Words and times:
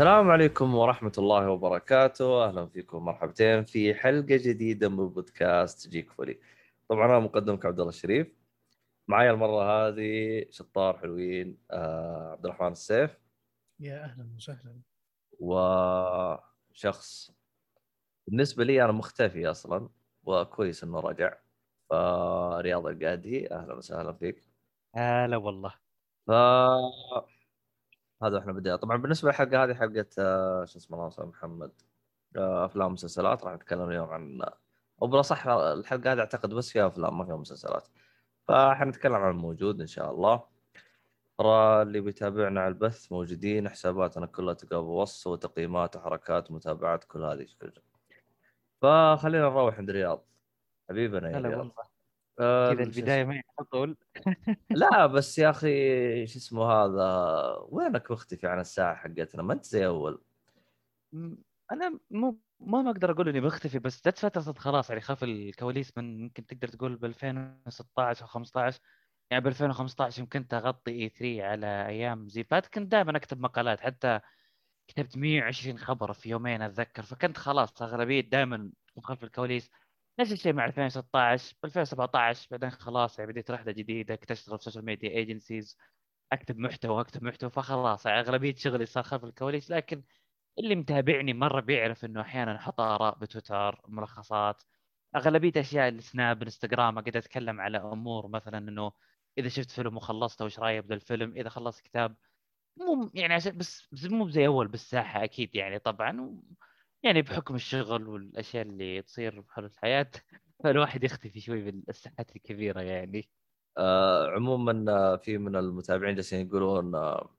السلام 0.00 0.30
عليكم 0.30 0.74
ورحمة 0.74 1.12
الله 1.18 1.50
وبركاته، 1.50 2.44
أهلا 2.44 2.66
فيكم 2.66 3.04
مرحبتين 3.04 3.64
في 3.64 3.94
حلقة 3.94 4.36
جديدة 4.36 4.88
من 4.88 5.08
بودكاست 5.08 5.88
جيك 5.88 6.10
فولي. 6.10 6.40
طبعا 6.88 7.06
أنا 7.06 7.18
مقدمك 7.18 7.66
عبد 7.66 7.80
الله 7.80 7.88
الشريف. 7.88 8.32
معايا 9.08 9.30
المرة 9.30 9.62
هذه 9.62 10.46
شطار 10.50 10.98
حلوين 10.98 11.58
آه 11.70 12.32
عبد 12.32 12.44
الرحمن 12.44 12.72
السيف. 12.72 13.18
يا 13.80 14.04
أهلا 14.04 14.28
وسهلا. 14.36 14.80
وشخص 15.40 17.32
بالنسبة 18.26 18.64
لي 18.64 18.84
أنا 18.84 18.92
مختفي 18.92 19.46
أصلا 19.46 19.88
وكويس 20.24 20.84
إنه 20.84 21.00
رجع. 21.00 21.36
فرياض 21.90 22.86
القادي 22.86 23.52
أهلا 23.52 23.74
وسهلا 23.74 24.12
فيك. 24.12 24.44
هلا 24.96 25.36
والله. 25.36 25.74
ف 26.26 26.30
هذا 28.22 28.38
إحنا 28.38 28.52
بدينا 28.52 28.76
طبعا 28.76 28.96
بالنسبة 28.96 29.28
للحلقة 29.28 29.64
هذه 29.64 29.74
حلقة 29.74 30.06
آه، 30.18 30.64
شو 30.64 30.78
اسمه 30.78 30.98
ناصر 30.98 31.26
محمد 31.26 31.72
آه، 32.36 32.64
أفلام 32.64 32.86
ومسلسلات. 32.86 33.44
راح 33.44 33.54
نتكلم 33.54 33.88
اليوم 33.90 34.08
عن 34.08 34.42
أو 35.02 35.06
بلا 35.06 35.22
صح 35.22 35.46
الحلقة 35.46 36.12
هذه 36.12 36.20
أعتقد 36.20 36.54
بس 36.54 36.70
فيها 36.70 36.86
أفلام 36.86 37.18
ما 37.18 37.24
فيها 37.24 37.36
مسلسلات. 37.36 37.88
فحنتكلم 38.48 39.14
عن 39.14 39.30
الموجود 39.30 39.80
إن 39.80 39.86
شاء 39.86 40.10
الله. 40.10 40.44
ترى 41.38 41.82
اللي 41.82 42.00
بيتابعنا 42.00 42.60
على 42.60 42.68
البث 42.68 43.12
موجودين 43.12 43.68
حساباتنا 43.68 44.26
كلها 44.26 44.54
تلقى 44.54 44.82
بوص 44.82 45.26
وتقييمات 45.26 45.96
وحركات 45.96 46.50
ومتابعات 46.50 47.04
كل 47.04 47.24
هذه 47.24 47.46
فخلينا 48.82 49.48
نروح 49.48 49.78
عند 49.78 49.90
رياض. 49.90 50.24
حبيبنا 50.90 51.30
يا 51.30 51.38
رياض. 51.38 51.66
آه، 51.66 51.89
كذا 52.40 52.82
البداية 52.82 53.24
على 53.24 53.66
طول. 53.72 53.96
لا 54.70 55.06
بس 55.14 55.38
يا 55.38 55.50
أخي 55.50 56.26
شو 56.26 56.38
اسمه 56.38 56.64
هذا 56.64 57.56
وينك 57.68 58.10
مختفي 58.10 58.46
عن 58.46 58.60
الساعة 58.60 58.94
حقتنا؟ 58.94 59.42
ما 59.42 59.52
أنت 59.52 59.64
زي 59.64 59.86
أول. 59.86 60.22
أنا 61.72 61.98
مو 62.10 62.40
ما 62.60 62.90
أقدر 62.90 63.10
أقول 63.10 63.28
إني 63.28 63.40
بختفي 63.40 63.78
بس 63.78 64.08
جت 64.08 64.18
فترة 64.18 64.52
خلاص 64.52 64.90
يعني 64.90 65.00
خاف 65.00 65.24
الكواليس 65.24 65.98
من 65.98 66.20
يمكن 66.20 66.46
تقدر 66.46 66.68
تقول 66.68 66.96
ب 66.96 67.04
2016 67.04 68.22
أو 68.22 68.26
15 68.28 68.80
يعني 69.30 69.44
ب 69.44 69.46
2015 69.46 70.20
يمكن 70.20 70.46
اغطي 70.52 70.90
إي 70.90 71.08
3 71.08 71.42
على 71.42 71.86
أيام 71.86 72.28
زيبات 72.28 72.66
كنت 72.66 72.92
دائما 72.92 73.16
أكتب 73.16 73.40
مقالات 73.40 73.80
حتى 73.80 74.20
كتبت 74.88 75.16
120 75.16 75.78
خبر 75.78 76.12
في 76.12 76.30
يومين 76.30 76.62
أتذكر. 76.62 77.02
فكنت 77.02 77.36
خلاص 77.38 77.82
أغلبية 77.82 78.20
دائما 78.20 78.70
خلف 79.02 79.24
الكواليس. 79.24 79.70
نفس 80.20 80.32
الشيء 80.32 80.52
مع 80.52 80.64
2016 80.66 81.56
ب 81.62 81.66
2017 81.66 82.48
بعدين 82.50 82.70
خلاص 82.70 83.18
يعني 83.18 83.32
بديت 83.32 83.50
رحلة 83.50 83.72
جديدة 83.72 84.16
كنت 84.16 84.30
اشتغل 84.30 84.58
في 84.58 84.64
social 84.64 84.84
media 84.84 85.10
agencies 85.10 85.78
أكتب 86.32 86.58
محتوى 86.58 87.00
أكتب 87.00 87.22
محتوى 87.24 87.50
فخلاص 87.50 88.06
يعني 88.06 88.20
أغلبية 88.20 88.54
شغلي 88.54 88.86
صار 88.86 89.02
خلف 89.04 89.24
الكواليس. 89.24 89.70
لكن 89.70 90.04
اللي 90.58 90.76
متابعني 90.76 91.34
مرة 91.34 91.60
بيعرف 91.60 92.04
إنه 92.04 92.20
أحيانا 92.20 92.56
أحط 92.56 92.80
آراء 92.80 93.18
بتويتر 93.18 93.82
ملخصات 93.88 94.62
أغلبية 95.16 95.52
أشياء 95.60 95.88
السناب 95.88 96.38
الإنستغرام 96.42 96.98
أقدر 96.98 97.18
أتكلم 97.18 97.60
على 97.60 97.78
أمور 97.78 98.28
مثلا 98.28 98.58
إنه 98.58 98.92
إذا 99.38 99.48
شفت 99.48 99.70
فيلم 99.70 99.96
وخلصته 99.96 100.44
وش 100.44 100.58
رأيك 100.58 100.84
بالفيلم 100.84 101.32
إذا 101.36 101.48
خلصت 101.48 101.80
كتاب 101.86 102.16
مو 102.76 103.10
يعني 103.14 103.34
عشان 103.34 103.58
بس, 103.58 103.88
بس 103.92 104.04
مو 104.06 104.28
زي 104.30 104.46
أول 104.46 104.68
بالساحة 104.68 105.24
أكيد 105.24 105.56
يعني 105.56 105.78
طبعا. 105.78 106.42
يعني 107.02 107.22
بحكم 107.22 107.54
الشغل 107.54 108.08
والأشياء 108.08 108.62
اللي 108.66 109.02
تصير 109.02 109.40
بحال 109.40 109.64
الحياة 109.64 110.10
فالواحد 110.64 111.04
يختفي 111.04 111.40
شوي 111.40 111.70
بالساحات 111.70 112.36
الكبيرة 112.36 112.80
يعني. 112.80 113.30
آه 113.78 114.26
عموما 114.30 114.92
آه، 114.92 115.16
في 115.16 115.38
من 115.38 115.56
المتابعين 115.56 116.14
جالسين 116.14 116.46
يقولون 116.46 116.94
آه 116.94 117.36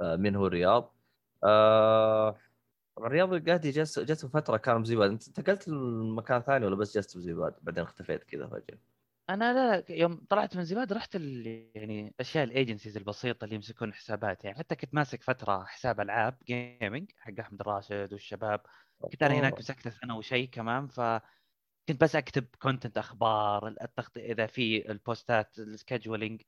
آه 0.00 0.16
من 0.16 0.36
هو 0.36 0.46
رياض 0.46 0.96
آه 1.44 2.38
رياض 3.00 3.32
القهدي 3.34 3.70
جلس 3.70 3.98
جت 3.98 4.26
فترة 4.26 4.56
كان 4.56 4.82
بزيباد. 4.82 5.10
انت 5.10 5.28
انتقلت 5.28 5.68
لمكان 5.68 6.42
ثاني 6.42 6.66
ولا 6.66 6.76
بس 6.76 6.94
جلست 6.94 7.16
بزيباد؟ 7.18 7.54
بعدين 7.62 7.84
اختفيت 7.84 8.24
كذا 8.24 8.46
فجأة. 8.48 8.78
أنا 9.30 9.52
لا 9.52 9.84
يوم 9.90 10.26
طلعت 10.30 10.56
من 10.56 10.64
زباد 10.64 10.92
رحت 10.92 11.14
يعني 11.74 12.14
أشياء 12.20 12.44
ال 12.44 12.50
agencies 12.50 12.96
البسيطة 12.96 13.44
اللي 13.44 13.54
يمسكون 13.54 13.94
حسابات 13.94 14.44
يعني 14.44 14.58
حتى 14.58 14.76
كنت 14.76 14.94
ماسك 14.94 15.22
فترة 15.22 15.64
حساب 15.64 16.00
ألعاب 16.00 16.38
gaming 16.46 17.10
حق 17.18 17.32
أحمد 17.40 17.62
راشد 17.62 18.12
والشباب 18.12 18.60
كنت 19.12 19.22
أنا 19.22 19.34
هناك 19.34 19.58
مسكت 19.58 19.88
سنة 19.88 20.16
وشيء 20.16 20.48
كمان 20.48 20.88
ف 20.88 21.00
كنت 21.88 22.00
بس 22.02 22.16
أكتب 22.16 22.46
content 22.58 22.98
أخبار 22.98 23.68
التغطيه 23.68 24.32
إذا 24.32 24.46
في 24.46 24.90
البوستات 24.90 25.58
ال 25.58 25.66
scheduling 25.66 26.42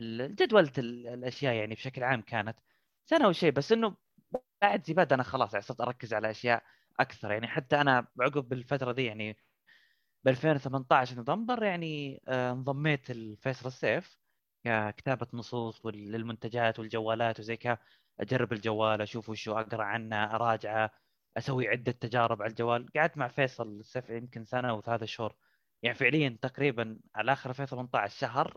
جدولة 0.00 0.72
الأشياء 0.78 1.54
يعني 1.54 1.74
بشكل 1.74 2.02
عام 2.04 2.22
كانت 2.22 2.58
سنة 3.04 3.28
وشيء 3.28 3.50
بس 3.52 3.72
إنه 3.72 3.96
بعد 4.62 4.86
زباد 4.86 5.12
أنا 5.12 5.22
خلاص 5.22 5.52
يعني 5.54 5.64
صرت 5.66 5.80
أركز 5.80 6.14
على 6.14 6.30
أشياء 6.30 6.64
أكثر 7.00 7.32
يعني 7.32 7.48
حتى 7.48 7.80
أنا 7.80 8.06
عقب 8.20 8.48
بالفترة 8.48 8.92
دي 8.92 9.04
يعني 9.04 9.36
ب 10.24 10.28
2018 10.28 11.16
نوفمبر 11.16 11.62
يعني 11.62 12.22
آه، 12.28 12.52
انضميت 12.52 13.10
لفيصل 13.10 13.66
السيف 13.68 14.16
ككتابة 14.64 15.26
نصوص 15.34 15.86
للمنتجات 15.86 16.78
والجوالات 16.78 17.40
وزي 17.40 17.56
كذا. 17.56 17.78
أجرب 18.20 18.52
الجوال 18.52 19.00
أشوف 19.02 19.28
وشو 19.28 19.52
أقرأ 19.58 19.84
عنه 19.84 20.24
أراجعه 20.34 20.90
أسوي 21.38 21.68
عدة 21.68 21.92
تجارب 21.92 22.42
على 22.42 22.50
الجوال. 22.50 22.86
قعدت 22.96 23.16
مع 23.18 23.28
فيصل 23.28 23.68
السيف 23.80 24.10
يمكن 24.10 24.44
سنة 24.44 24.74
وثلاثة 24.74 25.06
شهور. 25.06 25.36
يعني 25.82 25.94
فعليا 25.94 26.38
تقريبا 26.42 27.00
على 27.14 27.32
آخر 27.32 27.50
2018 27.50 28.18
شهر 28.18 28.56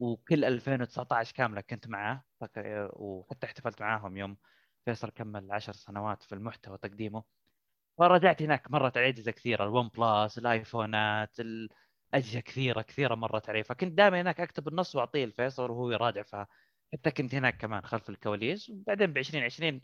وكل 0.00 0.44
2019 0.44 1.34
كاملة 1.36 1.60
كنت 1.60 1.88
معاه. 1.88 2.24
وحتى 2.96 3.46
احتفلت 3.46 3.80
معاهم 3.82 4.16
يوم 4.16 4.36
فيصل 4.84 5.10
كمل 5.10 5.52
10 5.52 5.72
سنوات 5.72 6.22
في 6.22 6.34
المحتوى 6.34 6.78
تقديمه. 6.78 7.24
فرجعت 7.98 8.42
هناك 8.42 8.70
مرت 8.70 8.96
علي 8.96 9.08
أجهزة 9.08 9.30
كثيرة 9.30 9.64
ال 9.64 9.88
OnePlus 9.88 10.38
الايفونات 10.38 11.40
الاجهزه 11.40 12.40
كثيرة 12.40 12.82
كثيرة 12.82 13.14
مرت 13.14 13.48
علي. 13.50 13.64
فكنت 13.64 13.92
دائما 13.92 14.20
هناك 14.20 14.40
أكتب 14.40 14.68
النص 14.68 14.96
وأعطيه 14.96 15.24
لفيصل 15.26 15.70
وهو 15.70 15.90
يراجع 15.90 16.22
فحتى 16.22 17.10
كنت 17.16 17.34
هناك 17.34 17.56
كمان 17.56 17.82
خلف 17.86 18.10
الكواليس. 18.10 18.70
وبعدين 18.70 19.12
ب 19.12 19.18
2020 19.18 19.80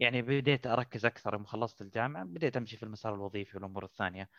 يعني 0.00 0.22
بديت 0.22 0.66
أركز 0.66 1.06
أكثر 1.06 1.34
يوم 1.34 1.44
خلصت 1.44 1.82
الجامعة 1.82 2.24
بديت 2.24 2.56
أمشي 2.56 2.76
في 2.76 2.82
المسار 2.82 3.14
الوظيفي 3.14 3.56
والأمور 3.56 3.84
الثانية. 3.84 4.30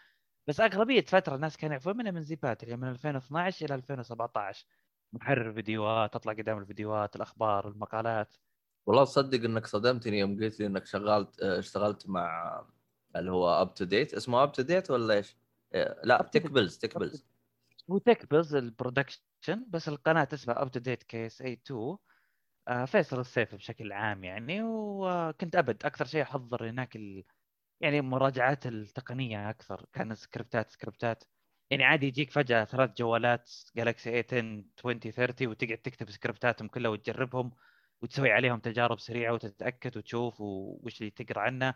بس 0.47 0.59
أغلبية 0.59 1.01
فترة 1.01 1.35
الناس 1.35 1.57
كانوا 1.57 1.73
يعرفون 1.73 1.97
منها 1.97 2.11
من 2.11 2.21
زيبات 2.21 2.63
اللي 2.63 2.77
من 2.77 2.87
2012 2.89 3.65
إلى 3.65 3.75
2017 3.75 4.65
محرر 5.13 5.53
فيديوهات 5.53 6.15
أطلع 6.15 6.33
قدام 6.33 6.57
الفيديوهات 6.57 7.15
الأخبار 7.15 7.67
المقالات. 7.67 8.35
والله 8.85 9.03
تصدق 9.03 9.43
إنك 9.43 9.65
صدمتني 9.65 10.19
يوم 10.19 10.39
قلت 10.39 10.59
لي 10.59 10.65
إنك 10.65 10.85
شغلت 10.85 11.39
اشتغلت 11.39 12.09
مع 12.09 12.61
اللي 13.15 13.31
هو 13.31 13.61
اب 13.61 13.73
تو 13.73 13.85
ديت 13.85 14.13
اسمه 14.13 14.43
اب 14.43 14.51
تو 14.51 14.61
ديت 14.61 14.91
ولا 14.91 15.13
إيش؟ 15.13 15.35
إيه، 15.75 16.01
لا 16.03 16.29
TechPills 16.33 16.77
TechPills 16.77 17.25
هو 17.91 17.97
TechPills 17.97 18.29
ال 18.31 18.55
production 18.55 19.65
بس 19.67 19.89
القناة 19.89 20.27
اسمها 20.33 20.61
UpToDate 20.61 21.03
KSA 21.03 21.53
2 21.53 21.97
فيصل 22.87 23.19
السيف 23.19 23.55
بشكل 23.55 23.91
عام 23.93 24.23
يعني 24.23 24.63
وكنت 24.63 25.55
أبد. 25.55 25.85
أكثر 25.85 26.05
شيء 26.05 26.21
أحضر 26.23 26.69
هناك 26.69 26.95
ال... 26.95 27.23
يعني 27.81 28.01
مراجعات 28.01 28.67
التقنية 28.67 29.49
أكثر. 29.49 29.85
كان 29.93 30.15
سكريبتات 30.15 30.71
سكريبتات 30.71 31.23
يعني 31.71 31.83
عادي 31.83 32.07
يجيك 32.07 32.31
فجأة 32.31 32.65
ثلاث 32.65 32.91
جوالات 32.97 33.51
Galaxy 33.77 34.09
A 34.09 34.23
10 34.31 34.63
20 34.79 34.99
30 34.99 35.47
وتقعد 35.47 35.77
تكتب 35.77 36.11
سكريبتاتهم 36.11 36.67
كلها 36.67 36.91
وتجربهم 36.91 37.51
وتسوي 38.01 38.31
عليهم 38.31 38.59
تجارب 38.59 38.99
سريعة 38.99 39.33
وتتأكد 39.33 39.97
وتشوف 39.97 40.41
وش 40.41 41.01
اللي 41.01 41.11
تقرأ 41.11 41.41
عنه. 41.41 41.73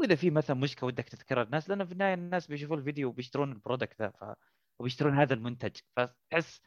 وإذا 0.00 0.14
في 0.14 0.30
مثلا 0.30 0.56
مشكلة 0.56 0.86
ودك 0.86 1.08
تذكرها 1.08 1.42
الناس 1.42 1.68
لأنه 1.70 1.84
في 1.84 1.92
النهاية 1.92 2.14
الناس 2.14 2.46
بيشوفوا 2.46 2.76
الفيديو 2.76 3.08
وبيشترون 3.08 3.52
ال 3.52 3.58
product 3.58 4.02
ذا 4.02 4.10
ف... 4.10 4.24
وبيشترون 4.78 5.18
هذا 5.18 5.34
المنتج. 5.34 5.76
فتحس 5.96 6.60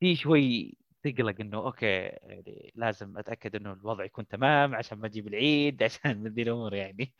في 0.00 0.16
شوي 0.16 0.76
تقلق 1.02 1.40
إنه 1.40 1.58
أوكي 1.58 1.86
يعني 1.86 2.72
لازم 2.74 3.18
أتأكد 3.18 3.56
إنه 3.56 3.72
الوضع 3.72 4.04
يكون 4.04 4.28
تمام 4.28 4.74
عشان 4.74 4.98
ما 4.98 5.06
أجيب 5.06 5.28
العيد 5.28 5.82
عشان 5.84 6.26
ذي 6.28 6.42
الأمور 6.42 6.74
يعني. 6.74 7.14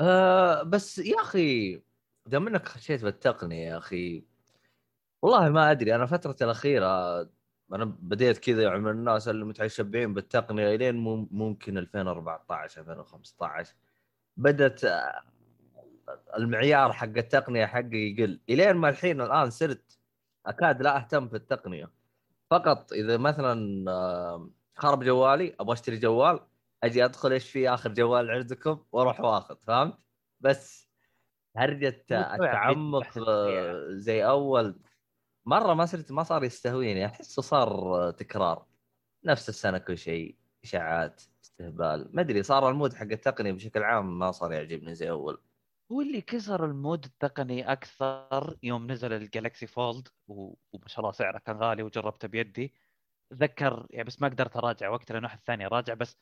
آه 0.00 0.62
بس 0.62 0.98
يا 0.98 1.20
أخي 1.20 1.80
دام 2.26 2.46
إنك 2.48 2.68
خشيت 2.68 3.04
بالتقنية 3.04 3.66
يا 3.68 3.78
أخي 3.78 4.24
والله 5.22 5.50
ما 5.50 5.70
أدري. 5.70 5.94
أنا 5.94 6.06
فترة 6.06 6.36
الأخيرة 6.42 7.20
أنا 7.72 7.84
بديت 7.84 8.38
كذا 8.38 8.78
من 8.78 8.90
الناس 8.90 9.28
اللي 9.28 9.44
متشبعين 9.44 10.14
بالتقنية 10.14 10.74
إلين 10.74 10.94
ممكن 11.30 11.78
2014 11.78 12.80
2015 12.80 13.74
بدأت 14.36 14.80
المعيار 16.36 16.92
حق 16.92 17.04
التقنية 17.16 17.66
حقي 17.66 17.96
يقل. 17.96 18.40
إلين 18.50 18.76
ما 18.76 18.88
الحين 18.88 19.20
الآن 19.20 19.50
صرت 19.50 19.98
أكاد 20.46 20.82
لا 20.82 20.96
أهتم 20.96 21.28
في 21.28 21.36
التقنية. 21.36 21.90
فقط 22.50 22.92
إذا 22.92 23.16
مثلا 23.16 23.84
آه، 23.90 24.50
خرب 24.76 25.04
جوالي 25.04 25.56
أبغى 25.60 25.72
أشتري 25.72 25.96
جوال 25.96 26.40
أجي 26.84 27.04
أدخل 27.04 27.32
إيش 27.32 27.50
في 27.50 27.68
آخر 27.68 27.92
جوال 27.92 28.30
عندكم 28.30 28.84
وأروح 28.92 29.20
وآخذ 29.20 29.56
فهمت؟ 29.66 29.98
بس 30.40 30.88
هرجة 31.56 32.04
التعمق 32.10 33.18
آه، 33.28 33.86
زي 33.90 34.26
أول 34.26 34.80
مرة 35.46 35.74
ما 35.74 35.86
صرت 35.86 36.12
ما 36.12 36.22
صار 36.22 36.44
يستهويني 36.44 37.06
أحسه 37.06 37.42
صار 37.42 38.10
تكرار. 38.10 38.66
نفس 39.24 39.48
السنة 39.48 39.78
كل 39.78 39.98
شيء 39.98 40.36
إشاعات. 40.64 41.22
استهبال. 41.60 42.10
ما 42.16 42.20
أدري 42.22 42.42
صار 42.42 42.68
المود 42.70 42.94
حق 42.94 43.06
التقنيه 43.12 43.52
بشكل 43.52 43.82
عام 43.82 44.18
ما 44.18 44.30
صار 44.30 44.52
يعجبني 44.52 44.94
زي 44.94 45.10
أول. 45.10 45.42
هو 45.92 46.00
اللي 46.00 46.20
كسر 46.20 46.64
ال 46.64 46.72
mood 46.72 47.04
التقني 47.04 47.72
أكثر 47.72 48.58
يوم 48.62 48.90
نزل 48.92 49.12
ال 49.12 49.20
Galaxy 49.20 49.66
Fold 49.66 50.08
وما 50.28 50.88
شاء 50.88 51.00
الله 51.00 51.12
سعره 51.12 51.38
كان 51.38 51.56
غالي 51.56 51.82
وجربته 51.82 52.28
بيدي. 52.28 52.74
اتذكر 53.32 53.86
يعني 53.90 54.04
بس 54.04 54.22
ما 54.22 54.28
قدرت 54.28 54.56
أراجع 54.56 54.88
وقت 54.88 55.12
لأنه 55.12 55.24
واحد 55.26 55.40
ثاني 55.46 55.66
راجع 55.66 55.94
بس 55.94 56.16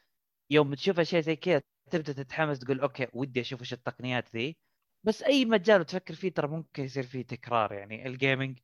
يوم 0.51 0.75
تشوف 0.75 1.01
أشياء 1.01 1.23
زي 1.23 1.37
كذا 1.37 1.63
تبدأ 1.91 2.13
تتحمس 2.13 2.59
تقول 2.59 2.81
okay 2.81 3.09
ودي 3.13 3.41
أشوف 3.41 3.61
إيش 3.61 3.73
التقنيات 3.73 4.37
ذي. 4.37 4.57
بس 5.05 5.23
أي 5.23 5.45
مجال 5.45 5.87
تفكر 5.87 6.15
فيه 6.15 6.29
ترى 6.33 6.49
ممكن 6.49 6.85
يصير 6.85 7.03
فيه 7.03 7.23
تكرار. 7.23 7.73
يعني 7.73 8.07
ال 8.07 8.14
gaming 8.14 8.59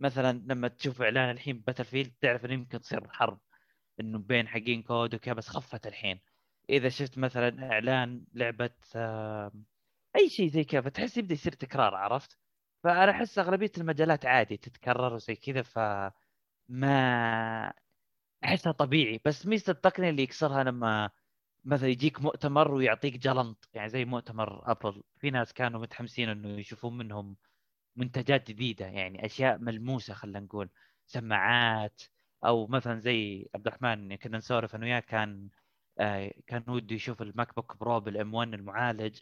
مثلا 0.00 0.32
لما 0.46 0.68
تشوف 0.68 1.02
إعلان 1.02 1.30
الحين 1.30 1.60
Battlefield 1.60 2.12
تعرف 2.20 2.44
إنه 2.44 2.54
يمكن 2.54 2.80
تصير 2.80 3.08
حرب. 3.08 3.40
إنه 4.00 4.18
بين 4.18 4.48
حقين 4.48 4.82
COD 4.82 5.14
وكذا 5.14 5.34
بس 5.34 5.48
خفت 5.48 5.86
الحين. 5.86 6.20
إذا 6.70 6.88
شفت 6.88 7.18
مثلا 7.18 7.72
إعلان 7.72 8.24
لعبة 8.34 8.70
أي 10.16 10.28
شيء 10.28 10.48
زي 10.48 10.64
كذا 10.64 10.80
فتحس 10.80 11.16
يبدأ 11.18 11.34
يصير 11.34 11.52
تكرار 11.52 11.94
عرفت؟ 11.94 12.38
فأنا 12.84 13.10
أحس 13.10 13.38
أغلبية 13.38 13.72
المجالات 13.78 14.26
عادي 14.26 14.56
تتكرر 14.56 15.14
وزي 15.14 15.36
كذا 15.36 15.62
ف 15.62 15.78
ما 16.68 17.72
أحسها 18.44 18.72
طبيعي. 18.72 19.20
بس 19.24 19.46
ميزه 19.46 19.70
التقنيه 19.72 20.10
اللي 20.10 20.22
يكسرها 20.22 20.64
لما 20.64 21.10
مثلا 21.64 21.88
يجيك 21.88 22.20
مؤتمر 22.20 22.72
ويعطيك 22.74 23.18
جلنط 23.18 23.68
يعني 23.74 23.88
زي 23.88 24.04
مؤتمر 24.04 24.70
أبل. 24.70 25.02
في 25.18 25.30
ناس 25.30 25.52
كانوا 25.52 25.80
متحمسين 25.80 26.28
إنه 26.28 26.48
يشوفون 26.48 26.96
منهم 26.98 27.36
منتجات 27.96 28.48
جديدة 28.50 28.86
يعني 28.86 29.26
أشياء 29.26 29.58
ملموسة 29.58 30.14
خلينا 30.14 30.40
نقول. 30.40 30.70
سماعات 31.06 32.02
أو 32.44 32.66
مثلا 32.66 33.00
زي 33.00 33.48
عبد 33.54 33.66
الرحمن 33.66 34.16
كنا 34.16 34.38
نسولف 34.38 34.74
أنا 34.74 34.84
وياه 34.86 35.00
كان 35.00 35.48
آه 35.98 36.32
كان 36.46 36.64
وده 36.68 36.94
يشوف 36.96 37.22
الماك 37.22 37.54
بوك 37.56 37.76
برو 37.76 38.00
بالإم 38.00 38.34
1 38.34 38.54
المعالج. 38.54 39.20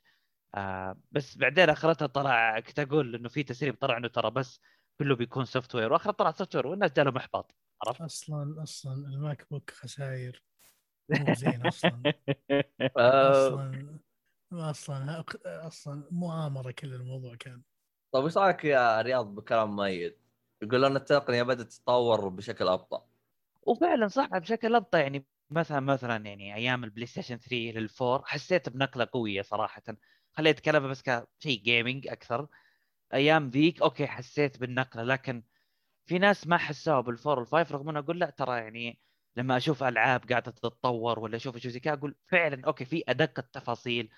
آه 0.55 0.97
بس 1.13 1.39
بعدين 1.39 1.71
آخرتها 1.71 2.07
طلع 2.07 2.61
كنت 2.61 2.79
أقول 2.79 3.15
إنه 3.15 3.29
في 3.29 3.43
تسريب 3.43 3.75
طلع 3.77 3.97
إنه 3.97 4.09
ترى 4.09 4.31
بس 4.31 4.61
كله 4.99 5.17
بيكون 5.17 5.45
software 5.45 5.93
وآخر 5.93 6.11
طلع 6.13 6.31
software 6.33 6.67
والناس 6.67 6.93
جالهم 6.93 7.17
إحباط 7.17 7.55
عرفت؟ 7.87 8.03
أصلا 8.05 8.63
أصلا 8.63 8.93
الماك 8.95 9.47
بوك 9.51 9.71
خساير. 9.71 10.45
مو 11.11 11.33
زين 11.35 11.63
أصلا. 11.63 12.05
آه، 12.99 13.31
أصلا 13.31 13.99
أصلا 14.53 15.25
أصلا 15.67 16.09
مؤامرة 16.11 16.71
كل 16.71 16.95
الموضوع 16.95 17.35
كان. 17.37 17.63
طيب 18.13 18.25
إيش 18.25 18.39
رأيك 18.39 18.65
يا 18.65 19.03
رياض 19.03 19.35
بكلام 19.35 19.77
مؤيد؟ 19.77 20.19
يقول 20.63 20.85
ان 20.85 20.97
التقنيه 20.97 21.43
بدات 21.43 21.67
تتطور 21.73 22.29
بشكل 22.29 22.69
أبطأ. 22.69 23.09
وفعلا 23.63 24.09
صح 24.09 24.27
بشكل 24.39 24.75
أبطأ. 24.75 24.99
يعني 24.99 25.27
مثلا 25.51 25.81
مثلا 25.81 26.27
يعني 26.27 26.55
أيام 26.55 26.85
البلاي 26.85 27.07
ستيشن 27.07 27.37
3 27.39 27.57
للفور 27.57 28.23
حسيت 28.25 28.69
بنقلة 28.69 29.09
قوية 29.13 29.43
صراحة. 29.43 29.83
خليت 30.33 30.61
كلامه 30.61 30.89
بس 30.89 31.03
كشيء 31.03 31.63
gaming 31.63 32.09
أكثر. 32.09 32.49
أيام 33.15 33.49
ذيك 33.51 33.83
okay 33.83 34.07
حسيت 34.07 34.59
بالنقلة 34.61 35.03
لكن 35.03 35.45
في 36.07 36.19
ناس 36.19 36.47
ما 36.47 36.59
حسوها 36.59 37.01
بالفور 37.01 37.39
وال 37.39 37.50
five 37.50 37.73
رغم 37.73 37.89
اني 37.89 37.99
أقول 37.99 38.19
لا 38.21 38.31
ترى 38.31 38.59
يعني 38.59 39.01
لما 39.37 39.57
أشوف 39.57 39.85
ألعاب 39.85 40.31
قاعدة 40.31 40.51
تتطور 40.53 41.19
ولا 41.21 41.37
أشوف 41.37 41.59
شيء 41.59 41.71
زي 41.71 41.81
كذا 41.81 41.95
أقول 41.95 42.17
فعلا 42.27 42.67
okay 42.67 42.85
في 42.85 43.05
أدق 43.09 43.39
التفاصيل 43.39 44.11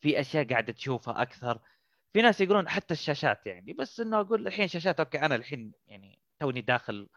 في 0.00 0.20
أشياء 0.20 0.44
قاعدة 0.48 0.72
تشوفها 0.72 1.22
أكثر. 1.22 1.60
في 2.12 2.22
ناس 2.22 2.40
يقولون 2.40 2.68
حتى 2.68 2.94
الشاشات 2.94 3.46
يعني 3.46 3.72
بس 3.72 4.00
إنه 4.00 4.20
أقول 4.20 4.46
الحين 4.46 4.68
شاشات 4.68 5.00
okay 5.00 5.20
أنا 5.20 5.34
الحين 5.34 5.72
يعني 5.86 6.18
توني 6.40 6.60
داخل 6.60 7.08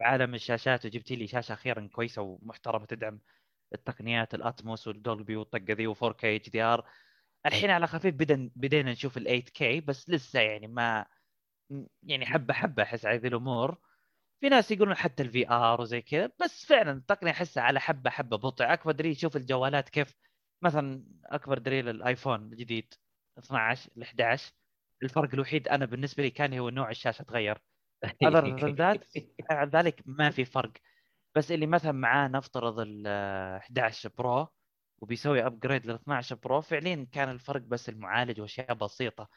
عالم 0.00 0.34
الشاشات 0.34 0.86
وجبت 0.86 1.12
لي 1.12 1.26
شاشة 1.26 1.52
أخيرا 1.52 1.88
كويسة 1.92 2.22
ومحترمة 2.22 2.86
تدعم 2.86 3.20
التقنيات 3.74 4.34
الاتموس 4.34 4.88
والدولبي 4.88 5.36
والطقة 5.36 5.64
ذي 5.74 5.94
و 5.94 6.12
4K 6.12 6.36
HDR. 6.36 6.90
الحين 7.46 7.70
على 7.70 7.86
خفيف 7.86 8.14
بدا 8.14 8.50
بدينا 8.56 8.92
نشوف 8.92 9.16
ال 9.18 9.24
8K 9.24 9.80
بس 9.80 10.10
لسه 10.10 10.40
يعني 10.40 10.66
ما 10.68 11.06
يعني 12.02 12.26
حبة 12.26 12.54
حبة 12.54 12.82
أحس 12.82 13.06
على 13.06 13.18
ذي 13.18 13.28
الأمور. 13.28 13.78
في 14.40 14.48
ناس 14.48 14.70
يقولون 14.70 14.94
حتى 14.96 15.22
ال 15.22 15.50
VR 15.50 15.80
وزي 15.80 16.02
كذا 16.02 16.30
بس 16.40 16.66
فعلا 16.66 16.92
التقنية 16.92 17.30
احسها 17.32 17.62
على 17.62 17.80
حبة 17.80 18.10
حبة 18.10 18.36
بطيء 18.36 18.72
أكبر 18.72 18.92
دليل 18.92 19.16
شوف 19.16 19.36
الجوالات 19.36 19.88
كيف 19.88 20.14
مثلا 20.62 21.04
أكبر 21.26 21.58
دليل 21.58 21.88
الآيفون 21.88 22.52
الجديد. 22.52 22.94
12 23.38 23.90
ل 23.96 24.04
11 24.04 24.52
الفرق 25.02 25.34
الوحيد 25.34 25.68
أنا 25.68 25.86
بالنسبة 25.86 26.22
لي 26.22 26.30
كان 26.30 26.58
هو 26.58 26.68
نوع 26.70 26.90
الشاشة 26.90 27.22
تغير. 27.22 27.58
بعد 28.78 29.76
ذلك 29.76 30.02
ما 30.06 30.30
في 30.30 30.44
فرق. 30.44 30.72
بس 31.36 31.52
اللي 31.52 31.66
مثلا 31.66 31.92
معاه 31.92 32.28
نفترض 32.28 32.80
ال 32.80 33.06
11 33.62 34.10
برو 34.18 34.48
وبيسوي 34.98 35.46
upgrade 35.46 35.86
لل 35.86 35.94
12 35.94 36.36
برو 36.36 36.60
فعليا 36.60 37.06
كان 37.12 37.28
الفرق 37.30 37.60
بس 37.60 37.88
المعالج 37.88 38.40
وأشياء 38.40 38.74
بسيطة. 38.74 39.28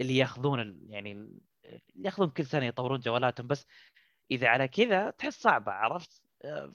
اللي 0.00 0.16
ياخذون 0.16 0.80
يعني 0.88 1.12
ال- 1.12 1.40
اللي 1.64 2.04
ياخذون 2.04 2.30
كل 2.30 2.46
سنة 2.46 2.66
يطورون 2.66 3.00
جوالاتهم. 3.00 3.46
بس 3.46 3.66
إذا 4.30 4.48
على 4.48 4.68
كذا 4.68 5.10
تحس 5.10 5.40
صعبة 5.42 5.72
عرفت؟ 5.72 6.22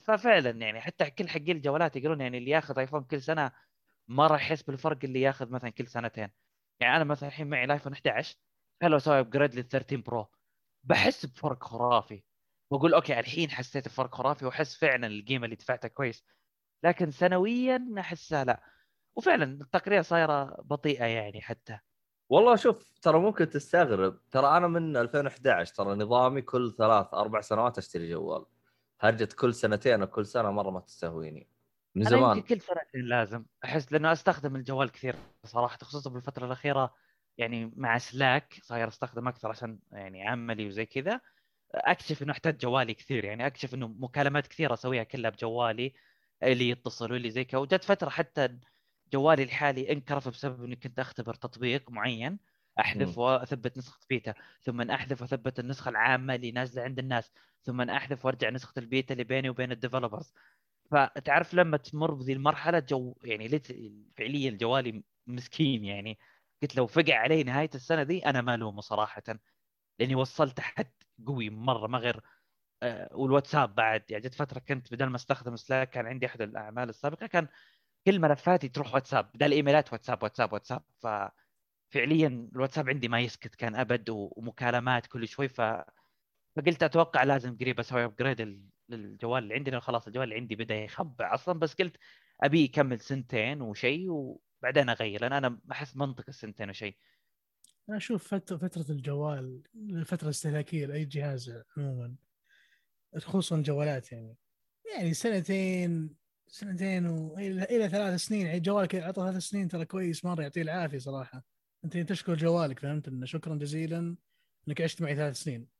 ففعلا 0.04 0.50
يعني 0.50 0.82
حتى 0.82 1.12
كل 1.12 1.30
حقين 1.30 1.58
الجوالات 1.58 1.96
يقولون 1.96 2.22
يعني 2.22 2.38
اللي 2.38 2.52
ياخذ 2.52 2.80
ايفون 2.80 3.04
كل 3.04 3.22
سنة 3.22 3.52
ما 4.08 4.28
راح 4.28 4.42
يحس 4.42 4.64
بالفرق 4.64 4.98
اللي 5.04 5.22
ياخذ 5.22 5.50
مثلا 5.52 5.70
كل 5.70 5.88
سنتين. 5.88 6.30
يعني 6.84 6.96
أنا 6.96 7.04
مثلا 7.04 7.30
الحين 7.30 7.48
معي 7.50 7.64
الآيفون 7.64 7.94
11 7.96 8.38
خلوا 8.84 8.98
أسوي 8.98 9.20
upgrade 9.20 9.56
لل 9.56 9.68
13 9.68 10.02
برو 10.02 10.28
بحس 10.84 11.26
بفرق 11.26 11.64
خرافي. 11.64 12.24
واقول 12.72 12.94
okay 12.94 13.20
الحين 13.20 13.52
حسيت 13.52 13.88
بفرق 13.88 14.16
خرافي 14.16 14.46
وأحس 14.46 14.78
فعلا 14.78 15.08
القيمة 15.08 15.46
اللي 15.46 15.56
دفعتها 15.56 15.88
كويس. 15.88 16.26
لكن 16.84 17.12
سنويا 17.12 17.88
أحسها 18.00 18.44
لا. 18.44 18.64
وفعلا 19.16 19.44
التقنيه 19.44 20.02
صايرة 20.02 20.44
بطيئة 20.62 21.06
يعني 21.06 21.42
حتى. 21.42 21.80
والله 22.30 22.56
شوف 22.56 22.92
ترى 23.02 23.20
ممكن 23.20 23.50
تستغرب. 23.50 24.20
ترى 24.32 24.58
أنا 24.58 24.68
من 24.68 24.98
2011 24.98 25.76
ترى 25.76 25.96
نظامي 25.96 26.42
كل 26.42 26.76
ثلاث 26.78 27.14
أربع 27.14 27.42
سنوات 27.42 27.78
أشتري 27.78 28.10
جوال. 28.10 28.46
هرجة 29.02 29.30
كل 29.40 29.54
سنتين 29.54 30.02
أو 30.02 30.08
كل 30.08 30.26
سنة 30.26 30.52
مرة 30.52 30.70
ما 30.72 30.80
تستهويني. 30.80 31.53
من 31.96 32.08
أنا 32.08 32.18
زمان. 32.18 32.38
يمكن 32.38 32.56
كل 32.56 32.62
سنتين 32.62 33.02
لازم. 33.02 33.46
أحس 33.66 33.94
لأنه 33.94 34.12
أستخدم 34.12 34.56
الجوال 34.56 34.92
كثير 34.92 35.16
صراحة 35.46 35.78
خصوصا 35.78 36.10
بالفترة 36.10 36.46
الأخيرة 36.46 36.94
يعني 37.38 37.72
مع 37.76 37.98
سلاك 37.98 38.60
صاير 38.62 38.88
استخدم 38.88 39.28
أكثر 39.28 39.50
عشان 39.50 39.80
يعني 39.92 40.28
عملي 40.28 40.68
وزي 40.68 40.86
كذا. 40.86 41.22
أكتشف 41.72 42.24
إنه 42.24 42.32
أحتاج 42.32 42.58
جوالي 42.58 42.94
كثير 42.94 43.26
يعني 43.26 43.48
أكتشف 43.48 43.74
إنه 43.74 43.88
مكالمات 43.88 44.48
كثيرة 44.48 44.74
أسويها 44.74 45.04
كلها 45.04 45.32
بجوالي 45.32 45.94
اللي 46.44 46.70
يتصل 46.70 47.12
واللي 47.12 47.30
زي 47.30 47.44
كذا. 47.44 47.60
وجت 47.62 47.84
فترة 47.84 48.10
حتى 48.10 48.60
جوالي 49.14 49.44
الحالي 49.44 49.92
انكرف 49.92 50.30
بسبب 50.30 50.64
إني 50.64 50.76
كنت 50.76 51.00
أختبر 51.00 51.34
تطبيق 51.34 51.92
معين 51.92 52.40
أحذف. 52.80 53.18
وأثبت 53.18 53.78
نسخة 53.78 54.00
بيتا 54.10 54.34
ثم 54.62 54.82
أحذف 54.82 55.22
وأثبت 55.22 55.60
النسخة 55.60 55.90
العامة 55.90 56.36
اللي 56.36 56.52
نازلة 56.52 56.84
عند 56.84 57.00
الناس 57.00 57.32
ثم 57.64 57.82
أحذف 57.82 58.26
وأرجع 58.26 58.50
نسخة 58.50 58.80
البيتا 58.80 59.14
اللي 59.14 59.24
بيني 59.24 59.50
وبين 59.50 59.72
ال 59.72 59.78
developers 59.78 60.34
فتعرف 60.92 61.54
لما 61.54 61.78
تمر 61.78 62.14
بذي 62.14 62.34
المرحلة 62.34 62.80
جو 62.80 63.16
يعني 63.24 63.48
ليت 63.48 63.68
فعليا 64.18 64.52
جوالي 64.52 65.04
مسكين 65.28 65.86
يعني. 65.86 66.20
قلت 66.62 66.76
لو 66.76 66.88
فقع 66.88 67.16
علي 67.16 67.44
نهاية 67.44 67.70
السنة 67.76 68.02
ذي 68.02 68.26
أنا 68.26 68.42
ما 68.42 68.56
ألومه 68.56 68.82
صراحة 68.82 69.24
لأني 70.00 70.16
وصلت 70.16 70.60
حد 70.60 70.92
قوي 71.28 71.50
مرة 71.50 71.88
ما 71.88 71.98
غير 71.98 72.22
آه، 72.84 73.10
والواتساب 73.14 73.76
بعد. 73.76 74.12
يعني 74.12 74.24
جت 74.24 74.34
فترة 74.34 74.60
كنت 74.60 74.94
بدل 74.94 75.08
ما 75.08 75.16
أستخدم 75.16 75.56
سلاك 75.56 75.90
كان 75.90 76.06
عندي 76.08 76.26
أحد 76.26 76.42
الأعمال 76.42 76.90
السابقة 76.90 77.28
كان 77.28 77.48
كل 78.08 78.20
ملفاتي 78.22 78.70
تروح 78.70 78.94
واتساب 78.94 79.32
بدل 79.34 79.52
إيميلات 79.52 79.94
واتساب 79.94 80.24
واتساب 80.24 80.54
واتساب. 80.54 80.84
ففعليا 81.94 82.50
الواتساب 82.56 82.90
عندي 82.90 83.08
ما 83.08 83.20
يسكت 83.22 83.56
كان 83.56 83.76
أبد 83.76 84.10
ومكالمات 84.12 85.08
كل 85.08 85.28
شوي. 85.28 85.48
ف 85.50 85.62
فقلت 86.58 86.84
أتوقع 86.84 87.24
لازم 87.24 87.58
قريب 87.58 87.80
أسوي 87.80 88.06
ابجريد 88.06 88.42
للجوال 88.90 89.44
اللي 89.44 89.54
عندي 89.54 89.72
لأنه 89.72 89.82
خلاص 89.82 90.08
الجوال 90.08 90.24
اللي 90.24 90.36
عندي 90.36 90.56
بدأ 90.56 90.76
يخبع 90.76 91.34
أصلا 91.34 91.60
بس 91.60 91.74
قلت 91.74 91.98
أبي 92.42 92.64
يكمل 92.64 93.00
سنتين 93.00 93.62
وشيء 93.62 94.10
وبعدين 94.10 94.90
أغير 94.90 95.22
لأن 95.22 95.34
أنا 95.34 95.60
أحس 95.72 95.98
منطق 95.98 96.26
السنتين 96.28 96.70
وشيء 96.70 96.98
أنا 97.90 97.98
أشوف 97.98 98.28
فتره 98.28 98.58
فترة 98.58 98.86
الجوال 98.90 99.62
الفترة 99.76 100.26
الاستهلاكيه 100.26 100.86
لأي 100.86 101.06
جهاز 101.06 101.62
عموما 101.78 102.16
خصوصا 103.18 103.56
الجوالات 103.56 104.12
يعني. 104.12 104.38
يعني 104.96 105.14
سنتين 105.14 106.16
سنتين 106.48 107.06
والى 107.06 107.64
إلى 107.64 107.90
ثلاث 107.90 108.20
سنين 108.20 108.48
يعني 108.48 108.60
جوالك 108.60 108.96
عطى 108.96 109.22
ثلاث 109.22 109.44
سنين 109.44 109.68
ترى 109.68 109.86
كويس 109.86 110.26
مرة 110.26 110.42
يعطيه 110.42 110.62
العافية 110.62 110.98
صراحة. 110.98 111.44
أنت 111.86 111.98
تشكر 111.98 112.36
جوالك 112.36 112.80
فهمت؟ 112.80 113.08
انه 113.08 113.26
شكرا 113.26 113.56
جزيلا 113.56 114.16
إنك 114.68 114.82
عشت 114.82 115.02
معي 115.02 115.16
ثلاث 115.16 115.36
سنين. 115.36 115.73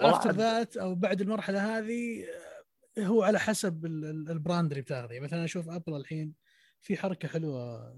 after 0.00 0.30
that 0.32 0.76
أو 0.76 0.94
بعد 0.94 1.20
المرحلة 1.20 1.78
هذه 1.78 2.24
آه، 2.98 3.02
هو 3.02 3.22
على 3.22 3.38
حسب 3.38 3.86
ال- 3.86 4.04
ال- 4.04 4.30
ال 4.30 4.37
brand 4.37 4.70
اللي 4.70 4.82
بتاخذه. 4.82 5.12
يعني 5.12 5.24
مثلا 5.24 5.44
أشوف 5.44 5.68
أبل 5.68 5.96
الحين 5.96 6.34
في 6.82 6.96
حركة 6.96 7.28
حلوة. 7.28 7.96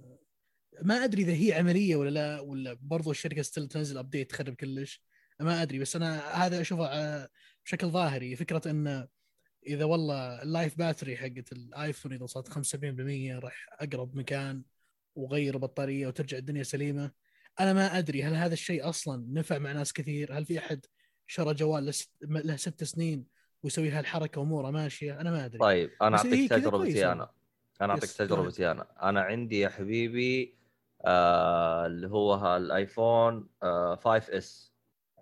ما 0.83 1.05
أدري 1.05 1.23
إذا 1.23 1.33
هي 1.33 1.53
عملية 1.53 1.97
ولا 1.97 2.11
لا 2.11 2.41
ولا 2.41 2.77
برضو 2.83 3.11
الشركة 3.11 3.43
still 3.43 3.69
تنزل 3.69 3.99
update 3.99 4.31
تخرب 4.31 4.55
كلش. 4.55 5.03
ما 5.41 5.63
أدري 5.63 5.79
بس 5.79 5.97
أنا 5.97 6.19
هذا 6.47 6.61
أشوفه 6.61 6.87
آه، 6.87 7.29
بشكل 7.65 7.87
ظاهري. 7.89 8.37
فكرة 8.37 8.71
إن 8.71 9.09
إذا 9.67 9.85
والله 9.85 10.43
ال 10.43 10.50
life 10.50 10.79
battery 10.79 11.17
حقت 11.17 11.53
الآيفون 11.53 12.13
إذا 12.13 12.23
وصلت 12.23 12.49
75% 12.49 13.39
راح 13.39 13.67
أقرب 13.81 14.17
مكان 14.17 14.63
وغير 15.15 15.57
بطارية 15.59 16.07
وترجع 16.07 16.39
الدنيا 16.39 16.63
سليمة. 16.63 17.11
أنا 17.61 17.73
ما 17.73 17.99
أدري 17.99 18.23
هل 18.23 18.35
هذا 18.35 18.53
الشيء 18.53 18.89
أصلا 18.89 19.27
نفع 19.33 19.59
مع 19.59 19.73
ناس 19.73 19.93
كثير؟ 19.93 20.39
هل 20.39 20.45
في 20.45 20.59
أحد 20.59 20.87
شرى 21.31 21.55
جوال 21.55 21.87
لس- 21.87 22.13
له 22.23 22.57
ست 22.57 22.85
سنين 22.85 23.27
ويسوي 23.63 23.91
هالحركة 23.91 24.41
وأموره 24.41 24.71
ماشية. 24.71 25.21
أنا 25.21 25.31
ما 25.31 25.45
أدري. 25.45 25.59
طيب 25.59 25.91
أنا 26.03 26.17
أعطيك 26.17 26.51
تجربتي. 26.51 27.07
أنا 27.13 27.31
أنا 27.81 27.93
أعطيك 27.93 28.05
yes، 28.11 28.17
تجربتي 28.17 28.71
أنا 28.71 29.09
أنا 29.09 29.21
عندي 29.21 29.59
يا 29.61 29.69
حبيبي 29.69 30.59
آه 31.05 31.87
اللي 31.87 32.09
هو 32.09 32.57
الايفون 32.57 33.49
آه 33.63 33.95
5 33.97 34.29
إس. 34.31 34.73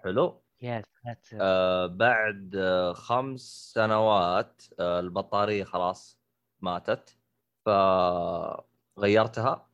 حلو؟ 0.05 0.43
ساتر 0.61 1.39
آه 1.41 1.87
بعد 1.87 2.55
آه 2.57 2.93
خمس 2.93 3.73
سنوات 3.75 4.63
آه 4.81 5.01
البطارية 5.01 5.65
خلاص 5.65 6.19
ماتت. 6.61 7.17
فغيرتها. 8.97 9.67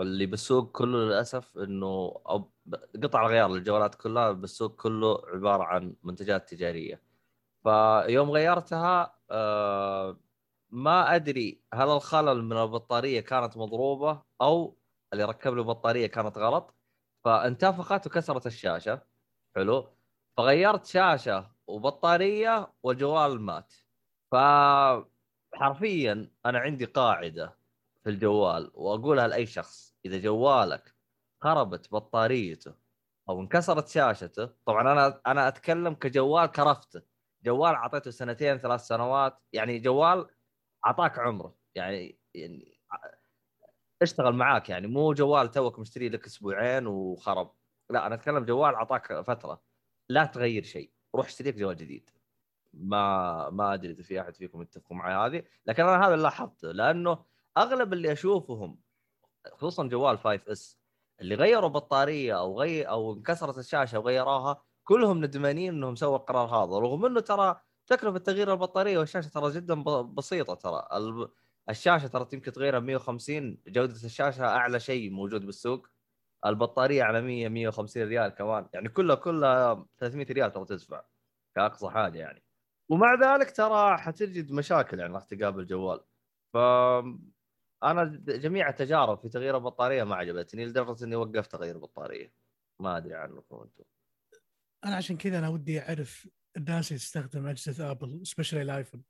اللي 0.00 0.26
بالسوق 0.26 0.72
كله 0.72 0.98
للأسف 0.98 1.58
إنه 1.58 2.08
قطع 3.04 3.22
الغيار 3.26 3.50
للجوالات 3.50 3.94
كلها 3.94 4.32
بالسوق 4.32 4.76
كله 4.76 5.22
عبارة 5.34 5.62
عن 5.64 5.96
منتجات 6.02 6.48
تجارية. 6.50 7.02
فيوم 7.64 8.30
غيرتها 8.30 9.18
آه 9.30 10.20
ما 10.70 11.14
أدري 11.16 11.64
هل 11.74 11.88
الخلل 11.90 12.44
من 12.44 12.56
البطارية 12.58 13.20
كانت 13.20 13.56
مضروبة 13.56 14.22
أو 14.40 14.78
اللي 15.12 15.24
ركب 15.24 15.54
له 15.54 15.62
بطارية 15.64 16.06
كانت 16.06 16.38
غلط. 16.38 16.74
فانتفخت 17.24 18.06
وكسرت 18.06 18.46
الشاشة. 18.46 19.02
حلو. 19.56 19.86
فغيرت 20.36 20.86
شاشة 20.86 21.52
وبطارية 21.66 22.74
والجوال 22.82 23.40
مات. 23.40 23.74
فحرفيا 24.32 26.30
أنا 26.46 26.58
عندي 26.58 26.84
قاعدة 26.84 27.57
في 28.04 28.10
الجوال 28.10 28.70
وأقولها 28.74 29.28
لأي 29.28 29.46
شخص 29.46 29.96
إذا 30.04 30.18
جوالك 30.18 30.94
خربت 31.42 31.92
بطاريته 31.92 32.74
أو 33.28 33.40
انكسرت 33.40 33.88
شاشته 33.88 34.50
طبعا 34.66 34.92
أنا 34.92 35.20
أنا 35.26 35.48
أتكلم 35.48 35.94
كجوال 35.94 36.46
كرفته. 36.46 37.02
جوال 37.44 37.74
أعطيته 37.74 38.10
سنتين 38.10 38.58
ثلاث 38.58 38.80
سنوات 38.80 39.38
يعني 39.52 39.78
جوال 39.78 40.26
أعطاك 40.86 41.18
عمره. 41.18 41.56
يعني 41.74 42.18
يعني 42.34 42.80
اشتغل 44.02 44.34
معاك 44.34 44.68
يعني 44.68 44.86
مو 44.86 45.12
جوال 45.12 45.50
توك 45.50 45.78
مشتري 45.78 46.08
لك 46.08 46.26
أسبوعين 46.26 46.86
وخرب. 46.86 47.54
لا 47.90 48.06
أنا 48.06 48.14
أتكلم 48.14 48.44
جوال 48.44 48.74
أعطاك 48.74 49.20
فترة. 49.20 49.62
لا 50.08 50.24
تغير 50.24 50.62
شيء. 50.62 50.92
روح 51.14 51.26
اشتري 51.26 51.50
لك 51.50 51.56
جوال 51.56 51.76
جديد. 51.76 52.10
ما 52.72 53.50
ما 53.50 53.74
أدري 53.74 53.92
إذا 53.92 54.02
في 54.02 54.20
أحد 54.20 54.36
فيكم 54.36 54.62
يتفقوا 54.62 54.96
معي 54.96 55.14
هذه 55.14 55.44
لكن 55.66 55.82
أنا 55.82 56.06
هذا 56.06 56.14
اللي 56.14 56.22
لاحظته 56.22 56.72
لأنه 56.72 57.24
أغلب 57.56 57.92
اللي 57.92 58.12
أشوفهم 58.12 58.80
خصوصا 59.52 59.88
جوال 59.88 60.18
5 60.18 60.52
إس 60.52 60.80
اللي 61.20 61.34
غيروا 61.34 61.68
بطارية 61.70 62.38
أو 62.40 62.60
غير 62.62 62.90
أو 62.90 63.12
انكسرت 63.14 63.58
الشاشة 63.58 63.98
وغيروها 63.98 64.64
كلهم 64.84 65.24
ندمانين 65.24 65.74
إنهم 65.74 65.96
سووا 65.96 66.16
القرار 66.16 66.46
هذا. 66.48 66.78
رغم 66.80 67.06
إنه 67.06 67.20
ترى 67.20 67.60
تكلفة 67.86 68.18
تغيير 68.18 68.52
البطارية 68.52 68.98
والشاشة 68.98 69.28
ترى 69.30 69.52
جدا 69.52 69.82
بسيطة 70.02 70.54
ترى. 70.54 70.88
ال- 70.94 71.28
الشاشة 71.70 72.06
ترى 72.08 72.28
يمكن 72.32 72.52
تغيرها 72.52 72.80
150 72.80 73.62
جودة 73.68 73.94
الشاشة 73.94 74.44
أعلى 74.46 74.80
شيء 74.80 75.10
موجود 75.10 75.46
بالسوق. 75.46 75.88
البطارية 76.46 77.02
على 77.04 77.22
100 77.22 77.48
150 77.48 78.08
ريال 78.08 78.28
كمان. 78.30 78.68
يعني 78.74 78.88
كلها 78.88 79.16
كلها 79.16 79.86
300 79.98 80.26
ريال 80.32 80.52
ترى 80.52 80.64
تدفع 80.64 81.04
كأقصى 81.56 81.90
حاجة 81.90 82.18
يعني. 82.18 82.44
ومع 82.90 83.14
ذلك 83.14 83.56
ترى 83.56 83.98
حتجد 83.98 84.52
مشاكل 84.52 85.00
يعني 85.00 85.14
راح 85.14 85.24
تقابل 85.24 85.66
جوال. 85.66 86.00
ف 86.54 86.56
أنا 87.82 88.04
جميع 88.26 88.68
التجارب 88.68 89.20
في 89.22 89.28
تغيير 89.28 89.56
البطارية 89.56 90.04
ما 90.04 90.14
عجبتني 90.14 90.66
لدرجة 90.66 91.04
إني 91.04 91.16
وقفت 91.16 91.54
اغير 91.54 91.78
بطاريه 91.78 92.32
ما 92.80 92.96
أدري 92.96 93.14
عنكم 93.14 93.56
أنتم. 93.56 93.84
أنا 94.84 94.96
عشان 94.96 95.16
كذا 95.16 95.38
أنا 95.38 95.48
ودي 95.48 95.80
أعرف 95.80 96.28
الناس 96.56 96.88
اللي 96.88 96.98
تستخدم 96.98 97.46
أجهزة 97.46 97.90
آبل 97.90 98.20
سبيشلي 98.26 98.62
الآيفون 98.62 99.02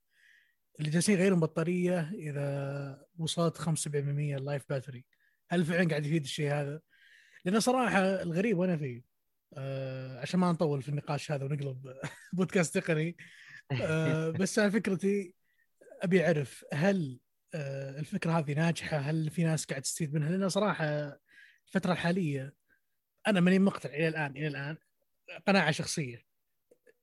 اللي 0.80 0.90
جالسين 0.90 1.18
يغيرون 1.18 1.40
بطارية 1.40 2.10
إذا 2.14 3.04
وصلت 3.18 3.58
75% 3.58 3.66
ال 3.96 4.10
life 4.10 4.64
battery 4.68 5.04
هل 5.50 5.64
فعلا 5.64 5.88
قاعد 5.88 6.06
يفيد 6.06 6.22
الشيء 6.22 6.52
هذا؟ 6.52 6.80
لأن 7.44 7.60
صراحة 7.60 7.98
الغريب 7.98 8.58
وأنا 8.58 8.76
فيه. 8.76 9.02
آه 9.56 10.20
عشان 10.20 10.40
ما 10.40 10.52
نطول 10.52 10.82
في 10.82 10.88
النقاش 10.88 11.32
هذا 11.32 11.44
ونقلب 11.44 11.94
بودكاست 12.32 12.78
تقني. 12.78 13.16
آه 13.82 14.30
بس 14.40 14.58
أنا 14.58 14.70
فكرتي 14.70 15.34
أبي 16.02 16.26
أعرف 16.26 16.64
هل 16.72 17.20
الفكرة 17.54 18.38
هذه 18.38 18.52
ناجحة؟ 18.54 18.96
هل 18.96 19.30
في 19.30 19.44
ناس 19.44 19.64
قاعد 19.64 19.82
تستفيد 19.82 20.14
منها؟ 20.14 20.30
لأن 20.30 20.48
صراحة 20.48 21.18
الفترة 21.66 21.92
الحالية 21.92 22.54
أنا 23.26 23.40
ماني 23.40 23.58
مقتنع 23.58 23.94
إلى 23.94 24.08
الآن 24.08 24.30
إلى 24.30 24.48
الآن 24.48 24.76
قناعة 25.46 25.70
شخصية. 25.70 26.22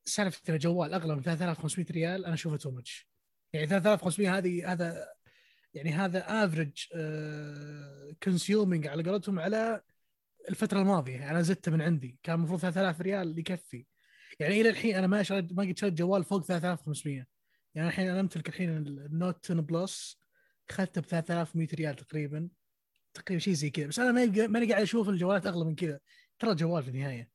سالفة 0.06 0.54
إن 0.54 0.58
جوال 0.58 0.94
أغلى 0.94 1.16
من 1.16 1.22
3500 1.22 1.86
ريال 1.92 2.25
أنا 2.25 2.34
أشوفه 2.34 2.58
too 2.58 2.72
much 2.72 3.10
يعني 3.54 3.68
3500 3.68 4.38
هذه 4.38 4.72
هذا 4.72 5.08
يعني 5.74 5.92
هذا 5.92 6.25
average 6.46 6.86
consuming 8.24 8.88
على 8.88 9.04
قولتهم 9.04 9.40
على 9.40 9.82
الفترة 10.50 10.80
الماضية. 10.80 11.32
أنا 11.32 11.42
زدته 11.42 11.72
من 11.72 11.82
عندي. 11.82 12.20
كان 12.24 12.36
المفروض 12.36 12.60
3000 12.60 13.02
ريال 13.02 13.40
يكفي. 13.40 13.86
يعني 14.40 14.62
إلى 14.62 14.70
الحين 14.70 14.96
أنا 14.96 15.08
ما 15.08 15.24
شريت 15.24 15.54
ما 15.54 15.64
قد 15.64 15.78
شريت 15.78 15.94
جوال 15.94 16.24
فوق 16.24 16.44
3500 16.44 17.25
يعني 17.75 17.88
الحين 17.88 18.10
أنا 18.10 18.20
أمتلك 18.20 18.50
الحين 18.50 18.78
النوت 18.78 19.46
10 19.46 19.62
بلس 19.62 20.20
اخذته 20.69 21.01
ب 21.01 21.05
3100 21.05 21.67
ريال 21.74 21.95
تقريبا. 21.95 22.50
تقريبا 23.13 23.39
شيء 23.39 23.53
زي 23.53 23.69
كذا. 23.69 23.88
بس 23.88 24.00
أنا 24.00 24.12
ما 24.12 24.48
ماني 24.48 24.72
قاعد 24.72 24.81
أشوف 24.81 25.10
الجوالات 25.10 25.48
أغلى 25.48 25.65
من 25.65 25.75
كذا. 25.75 26.00
ترى 26.39 26.55
جوال 26.55 26.84
في 26.84 26.89
النهاية. 26.89 27.29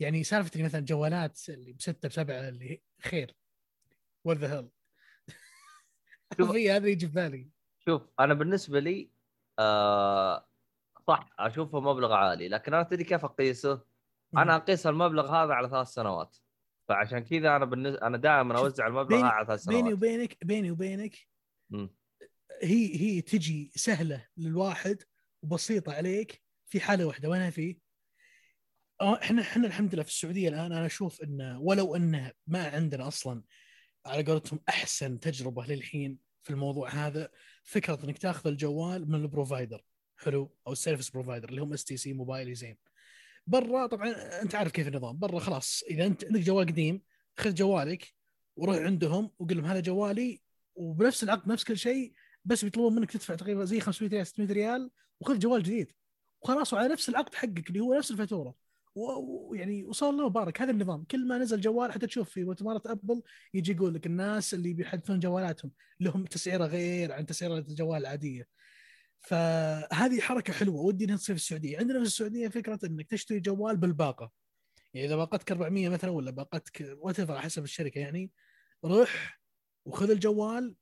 يعني 0.00 0.24
سالفه 0.24 0.50
اللي 0.52 0.64
مثلا 0.64 0.80
جوالات 0.80 1.40
اللي 1.48 1.72
بستة 1.72 2.08
بسبعة 2.08 2.48
اللي 2.48 2.82
خير. 3.02 3.34
وات 4.24 4.36
ذا 4.36 4.68
هيل 6.40 6.70
هذا 6.70 6.88
يجي 6.88 7.06
في 7.06 7.12
بالي. 7.12 7.50
شوف 7.84 8.02
أنا 8.20 8.34
بالنسبة 8.34 8.80
لي 8.80 9.10
آه 9.58 10.46
صح 11.08 11.30
أشوفه 11.38 11.80
مبلغ 11.80 12.12
عالي. 12.12 12.48
لكن 12.48 12.74
أنا 12.74 12.82
تدري 12.82 13.04
كيف 13.04 13.24
أقيسه؟ 13.24 13.82
أنا 14.36 14.56
أقيس 14.56 14.86
المبلغ 14.86 15.26
هذا 15.26 15.52
على 15.52 15.68
ثلاث 15.68 15.88
سنوات. 15.88 16.36
فعشان 16.88 17.18
كذا 17.18 17.56
أنا 17.56 17.64
بالنسبة 17.64 18.06
أنا 18.06 18.16
دائما 18.16 18.58
أوزع 18.58 18.86
المبلغ 18.86 19.08
بيني- 19.08 19.22
هذا 19.22 19.28
على 19.28 19.46
ثلاث 19.46 19.66
بيني 19.68 19.80
سنوات. 19.80 19.94
وبينك 19.94 20.44
بيني 20.44 20.70
وبينك. 20.70 21.14
هي 22.64 22.96
هي 23.00 23.20
تجي 23.20 23.72
سهلة 23.74 24.26
للواحد 24.36 25.02
وبسيطة 25.42 25.92
عليك 25.92 26.42
في 26.66 26.80
حالة 26.80 27.04
واحدة. 27.04 27.28
وين 27.28 27.50
في؟ 27.50 27.78
آه، 29.00 29.22
إحنا 29.22 29.42
إحنا 29.42 29.66
الحمد 29.66 29.94
لله 29.94 30.02
في 30.02 30.08
السعودية 30.08 30.48
الآن 30.48 30.72
أنا 30.72 30.86
أشوف 30.86 31.22
انه 31.22 31.60
ولو 31.60 31.96
انه 31.96 32.32
ما 32.46 32.68
عندنا 32.68 33.08
أصلا 33.08 33.42
على 34.06 34.22
قولتهم 34.22 34.60
أحسن 34.68 35.20
تجربة 35.20 35.66
للحين 35.66 36.18
في 36.42 36.50
الموضوع 36.50 36.88
هذا 36.88 37.30
فكرة 37.64 38.04
إنك 38.04 38.18
تأخذ 38.18 38.48
الجوال 38.48 39.10
من 39.10 39.22
ال 39.22 39.29
provider 39.29 39.84
حلو 40.16 40.56
أو 40.66 40.72
ال 40.72 40.77
service 40.77 41.10
provider 41.10 41.48
اللي 41.48 41.60
هم 41.60 41.72
اس 41.72 41.84
تي 41.84 41.96
سي 41.96 42.12
موبايل 42.12 42.54
زين. 42.54 42.76
برا 43.46 43.86
طبعا 43.86 44.10
أنت 44.42 44.54
عارف 44.54 44.72
كيف 44.72 44.88
النظام. 44.88 45.18
برا 45.18 45.38
خلاص 45.38 45.82
إذا 45.90 46.06
أنت 46.06 46.24
عندك 46.24 46.40
جوال 46.40 46.66
قديم 46.66 47.02
خذ 47.38 47.54
جوالك 47.54 48.14
وروح 48.56 48.76
عندهم 48.76 49.30
وقول 49.38 49.56
لهم 49.56 49.66
هذا 49.66 49.80
جوالي 49.80 50.42
وبنفس 50.74 51.24
العقد 51.24 51.48
نفس 51.48 51.64
كل 51.64 51.78
شيء 51.78 52.14
بس 52.44 52.64
بيطلبون 52.64 52.94
منك 52.94 53.10
تدفع 53.10 53.34
تقريبا 53.34 53.64
زي 53.64 53.80
500 53.80 54.10
ريال 54.10 54.26
600 54.26 54.52
ريال 54.52 54.90
وخذ 55.20 55.38
جوال 55.38 55.62
جديد. 55.62 55.92
وخلاص 56.42 56.72
وعلى 56.72 56.88
نفس 56.88 57.08
العقد 57.08 57.34
حقك 57.34 57.68
اللي 57.68 57.80
هو 57.80 57.94
نفس 57.94 58.10
الفاتورة. 58.10 58.54
ويعني 58.94 59.84
وصار 59.84 60.10
الله 60.10 60.28
مبارك. 60.28 60.62
هذا 60.62 60.70
النظام. 60.70 61.04
كل 61.04 61.28
ما 61.28 61.38
نزل 61.38 61.60
جوال 61.60 61.92
حتى 61.92 62.06
تشوف 62.06 62.30
في 62.30 62.44
مؤتمرات 62.44 62.86
أبل 62.86 63.22
يجي 63.54 63.72
يقول 63.72 63.94
لك 63.94 64.06
الناس 64.06 64.54
اللي 64.54 64.72
بيحدثون 64.72 65.20
جوالاتهم 65.20 65.72
لهم 66.00 66.24
تسعيرة 66.24 66.64
غير 66.66 67.12
عن 67.12 67.26
تسعيرة 67.26 67.58
الجوال 67.58 68.00
العاديه 68.00 68.48
فهذه 69.20 70.20
حركة 70.20 70.52
حلوة. 70.52 70.80
ودي 70.80 71.04
إنها 71.04 71.16
تصير 71.16 71.36
في 71.36 71.42
السعودية. 71.42 71.78
عندنا 71.78 71.98
في 71.98 72.04
السعودية 72.04 72.48
فكرة 72.48 72.78
إنك 72.84 73.10
تشتري 73.10 73.40
جوال 73.40 73.76
بالباقة. 73.76 74.32
يعني 74.94 75.06
إذا 75.06 75.16
باقتك 75.16 75.52
400 75.52 75.88
مثلا 75.88 76.10
ولا 76.10 76.30
باقتك 76.30 76.96
وات 76.98 77.30
حسب 77.30 77.64
الشركة 77.64 77.98
يعني 77.98 78.30
روح 78.84 79.40
وخذ 79.84 80.10
الجوال 80.10 80.74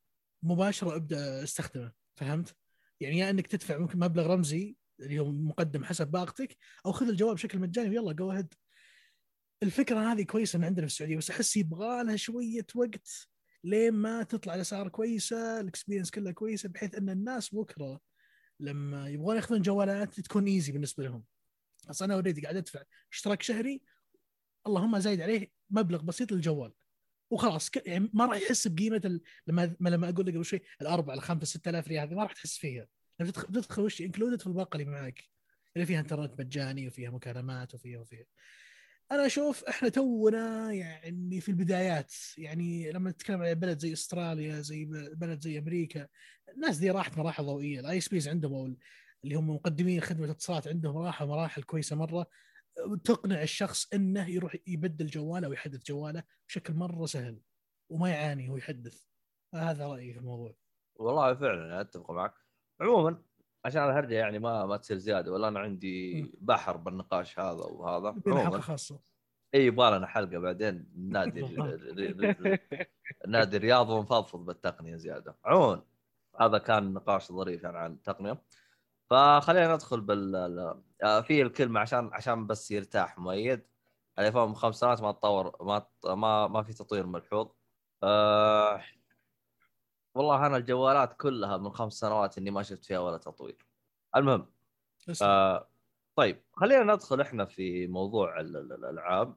مباشرة 0.42 0.96
أبدأ 0.96 1.42
أستخدمه 1.42 1.92
فهمت؟ 2.14 2.56
يعني 3.00 3.18
يا 3.18 3.30
إنك 3.30 3.46
تدفع 3.46 3.78
ممكن 3.78 3.99
مبلغ 3.99 4.26
رمزي 4.26 4.76
اللي 5.00 5.18
هو 5.18 5.32
مقدم 5.32 5.84
حسب 5.84 6.08
باقتك 6.08 6.56
أو 6.87 6.92
خذ 6.92 7.08
الجوال 7.08 7.34
بشكل 7.34 7.58
مجاني 7.58 7.88
ويلا 7.88 8.12
جو 8.12 8.30
هيد 8.30 8.54
الفكرة 9.62 10.12
هذه 10.12 10.22
كويسة 10.22 10.58
من 10.58 10.64
عندنا 10.64 10.87
في 10.87 10.92
السعودية 10.92 11.16
بس 11.16 11.30
أحس 11.30 11.56
يبغى 11.56 12.04
لها 12.04 12.16
شوية 12.16 12.66
وقت 12.75 13.28
لين 13.64 13.94
ما 13.94 14.22
تطلع 14.22 14.54
الأسعار 14.54 14.88
كويسة 14.88 15.61
ال 15.61 15.65
experience 15.65 16.11
كلها 16.11 16.32
كويسة 16.32 16.68
بحيث 16.68 16.94
إن 16.94 17.11
الناس 17.11 17.54
بكرة 17.54 18.00
لما 18.61 19.08
يبغون 19.08 19.37
ياخذون 19.37 19.62
جوالات 19.62 20.20
تكون 20.20 20.46
easy 20.47 20.73
بالنسبة 20.72 21.04
لهم. 21.04 21.25
أصلا 21.90 22.06
أنا 22.06 22.14
already 22.14 22.40
قاعد 22.40 22.56
أدفع 22.56 22.82
اشتراك 23.12 23.42
شهري 23.42 23.82
اللهم 24.66 24.99
زايد 24.99 25.20
عليه 25.20 25.50
مبلغ 25.70 26.02
بسيط 26.02 26.32
للجوال. 26.32 26.72
وخلاص. 27.32 27.70
يعني 27.86 28.10
ما 28.12 28.26
راح 28.26 28.36
يحس 28.36 28.68
بقيمة 28.68 29.00
ال... 29.04 29.20
لما 29.46 29.76
لما 29.80 30.08
أقول 30.08 30.26
لك 30.26 30.34
قبل 30.34 30.44
شوي 30.44 30.60
الأربع 30.82 31.14
الخمسة 31.14 31.46
6000 31.46 31.88
ريال 31.88 32.08
هذه 32.08 32.14
ما 32.14 32.22
راح 32.22 32.32
تحس 32.32 32.56
فيها. 32.58 32.86
لما 33.20 33.30
تدخل 33.30 33.46
تدخل 33.48 33.82
وش 33.82 34.00
included 34.00 34.40
في 34.40 34.46
الباقه 34.46 34.76
اللي 34.76 34.90
معك. 34.90 35.24
اللي 35.76 35.86
فيها 35.86 36.00
انترنت 36.00 36.40
مجاني 36.40 36.86
وفيها 36.88 37.10
مكالمات 37.10 37.74
وفيها 37.74 38.00
وفيها. 38.00 38.24
أنا 39.12 39.26
أشوف 39.26 39.64
إحنا 39.64 39.88
تونا 39.88 40.72
يعني 40.72 41.40
في 41.40 41.48
البدايات 41.48 42.14
يعني 42.38 42.92
لما 42.92 43.10
نتكلم 43.10 43.42
عن 43.42 43.54
بلد 43.54 43.78
زي 43.78 43.92
أستراليا 43.92 44.60
زي 44.60 44.84
بلد 45.14 45.40
زي 45.40 45.58
أمريكا 45.58 46.08
الناس 46.56 46.78
دي 46.78 46.90
راحت 46.90 47.18
مراحل 47.18 47.44
ضوئية. 47.44 47.80
ال 47.80 47.99
ISPs 47.99 48.28
عندهم 48.28 48.54
أو 48.54 48.76
اللي 49.24 49.34
هم 49.34 49.50
مقدمين 49.50 50.00
خدمة 50.00 50.30
اتصالات 50.30 50.68
عندهم 50.68 50.96
راحوا 50.96 51.26
مراحل 51.26 51.62
كويسة 51.62 51.96
مرة. 51.96 52.26
تقنع 53.05 53.43
الشخص 53.43 53.93
إنه 53.95 54.29
يروح 54.31 54.57
يبدل 54.67 55.07
جواله 55.07 55.47
أو 55.47 55.52
يحدث 55.52 55.85
جواله 55.85 56.23
بشكل 56.49 56.75
مرة 56.75 57.07
سهل 57.07 57.41
وما 57.91 58.11
يعاني 58.11 58.49
وهو 58.49 58.57
يحدث. 58.57 59.07
هذا 59.55 59.87
رأيي 59.87 60.12
في 60.12 60.19
الموضوع. 60.19 60.55
والله 60.97 61.35
فعلا 61.35 61.81
أتفق 61.81 62.11
معك. 62.11 62.35
عموما 62.81 63.23
عشان 63.64 63.83
الهرجه 63.83 64.14
يعني 64.14 64.38
ما 64.38 64.67
ما 64.67 64.76
تصير 64.76 64.97
زيادة 64.97 65.33
ولا 65.33 65.49
أنا 65.49 65.61
عندي 65.61 66.26
بحر 66.41 66.76
بالنقاش 66.76 67.38
هذا 67.38 67.64
وهذا. 67.64 68.21
حلقه 68.26 68.61
خاصة. 68.61 69.00
إي 69.55 69.67
يبغى 69.67 69.97
لنا 69.99 70.07
حلقة 70.07 70.38
بعدين. 70.38 70.93
نادي 70.97 71.43
نادي 73.29 73.57
رياض 73.57 73.91
ونفضفض 73.91 74.45
بالتقنية 74.45 74.97
زيادة. 74.97 75.38
عموما 75.45 75.83
هذا 76.41 76.59
كان 76.59 76.93
نقاش 76.93 77.33
ظريف 77.33 77.62
يعني 77.62 77.79
عن 77.79 77.93
التقنية. 77.93 78.43
فخلينا 79.11 79.75
ندخل 79.75 80.00
بال 80.00 80.83
في 81.02 81.42
الكلمة 81.42 81.80
عشان 81.80 82.11
عشان 82.12 82.47
بس 82.47 82.71
يرتاح 82.71 83.18
مؤيد. 83.18 83.66
الإيفون 84.18 84.49
من 84.49 84.54
خمس 84.54 84.76
سنوات 84.80 85.02
ما 85.02 85.12
تطور 85.12 85.56
ما 85.64 85.87
ما 86.04 86.47
ما 86.49 86.62
في 86.62 86.73
تطوير 86.73 87.06
ملحوظ. 87.06 87.49
أه 88.02 88.82
والله 90.14 90.47
أنا 90.47 90.56
الجوالات 90.56 91.14
كلها 91.14 91.56
من 91.56 91.71
خمس 91.73 91.92
سنوات 91.92 92.38
إني 92.38 92.50
ما 92.50 92.62
شفت 92.62 92.85
فيها 92.85 92.99
ولا 92.99 93.18
تطوير. 93.18 93.66
المهم 94.16 94.52
أه 95.23 95.68
طيب 96.16 96.42
خلينا 96.52 96.94
ندخل 96.94 97.21
إحنا 97.21 97.44
في 97.44 97.87
موضوع 97.87 98.40
الألعاب. 98.40 99.37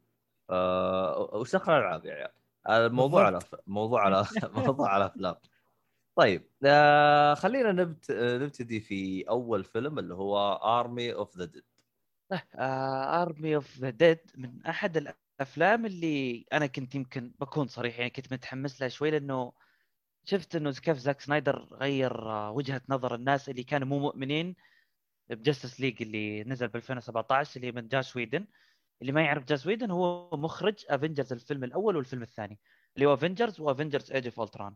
أه 0.49 1.29
وش 1.33 1.55
دخل 1.55 1.71
الألعاب 1.73 2.05
يا 2.05 2.13
عيال؟ 2.13 2.31
الموضوع 2.69 3.25
على 3.25 3.39
موضوع 3.67 4.01
على 4.01 4.25
موضوع 4.57 4.89
على 4.89 5.05
أفلام. 5.05 5.35
طيب 6.15 6.49
آه 6.65 7.33
خلينا 7.33 7.71
نبت... 7.71 8.11
نبتدي 8.11 8.79
في 8.79 9.29
أول 9.29 9.63
فيلم 9.63 9.99
اللي 9.99 10.13
هو 10.13 10.53
Army 10.53 11.13
of 11.13 11.37
the 11.37 11.45
Dead 11.45 11.63
Army 13.21 13.55
of 13.55 13.77
the 13.77 13.89
Dead 13.89 14.19
من 14.35 14.65
أحد 14.65 14.97
الأفلام 14.97 15.85
اللي 15.85 16.45
أنا 16.53 16.67
كنت 16.67 16.95
يمكن 16.95 17.33
بكون 17.39 17.67
صريح 17.67 17.97
يعني 17.99 18.09
كنت 18.09 18.33
متحمس 18.33 18.81
لها 18.81 18.89
شوي 18.89 19.11
لأنه 19.11 19.53
شفت 20.25 20.55
إنه 20.55 20.71
كيف 20.71 20.97
زاك 20.97 21.21
سنايدر 21.21 21.67
غير 21.71 22.31
آه، 22.31 22.51
وجهة 22.51 22.81
نظر 22.89 23.15
الناس 23.15 23.49
اللي 23.49 23.63
كانوا 23.63 23.87
مو 23.87 23.99
مؤمنين 23.99 24.55
ب 25.29 25.35
Justice 25.36 25.79
League 25.79 26.01
اللي 26.01 26.43
نزل 26.43 26.67
ب 26.67 26.75
2017 26.75 27.59
اللي 27.59 27.71
من 27.71 27.87
جاس 27.87 28.15
ويدن. 28.15 28.47
اللي 29.01 29.11
ما 29.11 29.21
يعرف 29.21 29.45
جاس 29.45 29.67
ويدن 29.67 29.91
هو 29.91 30.29
مخرج 30.37 30.85
Avengers 30.89 31.33
الفيلم 31.33 31.63
الأول 31.63 31.95
والفيلم 31.97 32.21
الثاني 32.23 32.59
اللي 32.95 33.05
هو 33.05 33.13
Avengers 33.13 33.59
و 33.59 33.65
Avengers 33.65 34.11
Age 34.11 34.25
of 34.25 34.41
Ultron 34.41 34.75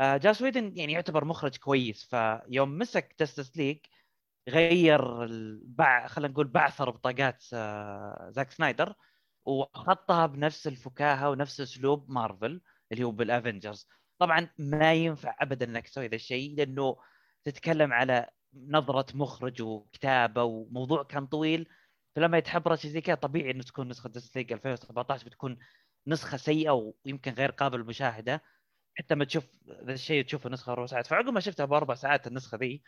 جاس 0.00 0.42
ويدن 0.42 0.76
يعني 0.76 0.92
يعتبر 0.92 1.24
مخرج 1.24 1.56
كويس 1.56 2.04
فيوم 2.04 2.78
مسك 2.78 3.14
Justice 3.20 3.56
League 3.56 3.78
غير 4.48 5.24
البع... 5.24 6.06
خلينا 6.06 6.32
نقول 6.32 6.46
بعثر 6.48 6.90
بطاقات 6.90 7.44
آه، 7.54 8.28
زاك 8.30 8.50
سنايدر 8.50 8.94
وحطها 9.46 10.26
بنفس 10.26 10.66
الفكاهة 10.66 11.30
ونفس 11.30 11.60
أسلوب 11.60 12.10
مارفل 12.10 12.60
اللي 12.92 13.04
هو 13.04 13.10
بال 13.10 13.26
Avengers 13.26 13.88
طبعا 14.18 14.48
ما 14.58 14.92
ينفع 14.94 15.36
ابدا 15.40 15.66
إنك 15.66 15.88
تسوي 15.88 16.06
ذا 16.08 16.14
الشيء 16.14 16.56
لأنه 16.56 16.96
تتكلم 17.44 17.92
على 17.92 18.30
نظرة 18.54 19.06
مخرج 19.16 19.62
وكتابة 19.62 20.42
وموضوع 20.44 21.02
كان 21.02 21.26
طويل 21.26 21.68
فلما 22.16 22.38
يتحبرش 22.38 22.86
زي 22.86 23.00
كذا 23.00 23.14
طبيعي 23.14 23.50
إنه 23.50 23.62
تكون 23.62 23.88
نسخة 23.88 24.08
Justice 24.10 24.36
League 24.36 24.52
2017 24.52 25.26
بتكون 25.26 25.58
نسخة 26.06 26.36
سيئة 26.36 26.94
ويمكن 27.06 27.32
غير 27.32 27.50
قابل 27.50 27.78
للمشاهدة. 27.78 28.42
حتى 28.94 29.14
ما 29.14 29.24
تشوف 29.24 29.44
ذا 29.84 29.92
الشيء 29.92 30.24
تشوفه 30.24 30.50
نسخه 30.50 30.72
أربع 30.72 30.86
ساعات. 30.86 31.06
فعقب 31.06 31.28
ما 31.28 31.40
شفتها 31.40 31.66
بأربع 31.66 31.94
ساعات 31.94 32.26
النسخة 32.26 32.58
ذي 32.58 32.82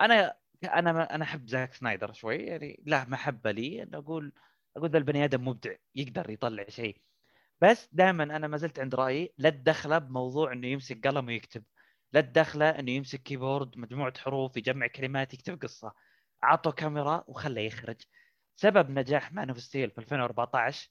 أنا 0.00 0.36
أنا 0.64 1.14
أنا 1.14 1.24
أحب 1.24 1.48
زاك 1.48 1.74
سنايدر 1.74 2.12
شوي. 2.12 2.36
يعني 2.36 2.82
له 2.86 3.04
محبة 3.08 3.50
لي. 3.50 3.82
انه 3.82 3.98
أقول 3.98 4.32
أقول 4.76 4.90
ذا 4.90 4.98
البني 4.98 5.24
آدم 5.24 5.48
مبدع 5.48 5.74
يقدر 5.94 6.30
يطلع 6.30 6.64
شيء. 6.68 7.00
بس 7.60 7.88
دائما 7.92 8.24
أنا 8.24 8.46
ما 8.46 8.56
زلت 8.56 8.78
عند 8.80 8.94
رأيي 8.94 9.34
لا 9.38 9.50
تدخله 9.50 9.98
بموضوع 9.98 10.52
إنه 10.52 10.66
يمسك 10.66 11.06
قلم 11.06 11.26
ويكتب. 11.26 11.64
لا 12.12 12.20
تدخله 12.20 12.70
إنه 12.70 12.90
يمسك 12.90 13.22
keyboard 13.22 13.78
مجموعة 13.78 14.18
حروف 14.18 14.56
يجمع 14.56 14.86
كلمات 14.86 15.34
يكتب 15.34 15.62
قصة. 15.62 15.92
عطوا 16.42 16.72
كاميرا 16.72 17.24
وخله 17.28 17.60
يخرج. 17.60 18.02
سبب 18.56 18.90
نجاح 18.90 19.32
Man 19.32 19.48
of 19.48 19.60
Steel 19.60 19.90
في 19.90 19.98
2014 19.98 20.90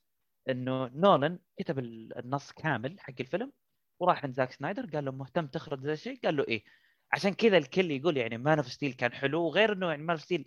إنه 0.49 0.88
نولن 0.88 1.39
كتب 1.60 1.80
النص 1.80 2.51
كامل 2.51 2.99
حق 2.99 3.13
الفيلم. 3.19 3.51
وراح 3.99 4.23
عند 4.25 4.34
زاك 4.34 4.51
سنايدر 4.51 4.86
قال 4.86 5.05
له 5.05 5.12
مهتم 5.12 5.47
تخرج 5.47 5.79
ذا 5.79 5.93
الشيء؟ 5.93 6.19
قال 6.25 6.36
له 6.38 6.45
إيه. 6.47 6.63
عشان 7.12 7.34
كذا 7.34 7.58
الكل 7.58 7.91
يقول 7.91 8.17
يعني 8.17 8.38
Man 8.38 8.58
of 8.58 8.71
Steel 8.71 8.93
كان 8.93 9.13
حلو 9.13 9.41
وغير 9.43 9.73
إنه 9.73 9.89
يعني 9.89 10.03
Man 10.04 10.10
of 10.10 10.21
Steel 10.21 10.45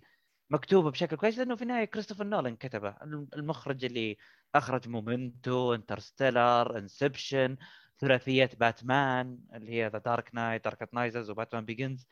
مكتوبه 0.49 0.91
بشكل 0.91 1.15
كويس 1.15 1.37
لأنه 1.39 1.55
في 1.55 1.61
النهاية 1.61 1.85
كريستوفر 1.85 2.23
نولان 2.23 2.55
كتبه. 2.55 2.95
المخرج 3.35 3.85
اللي 3.85 4.17
أخرج 4.55 4.89
Memento 4.89 5.73
Interstellar 5.73 6.77
Inception 6.77 7.57
ثلاثية 7.99 8.49
باتمان 8.59 9.39
اللي 9.53 9.71
هي 9.71 9.87
The 9.87 9.97
Dark 9.97 10.29
Knight 10.35 10.63
Dark 10.63 10.89
Knight 10.93 11.13
Rises 11.13 11.29
و 11.29 11.34
Batman 11.34 11.65
Begins 11.65 12.07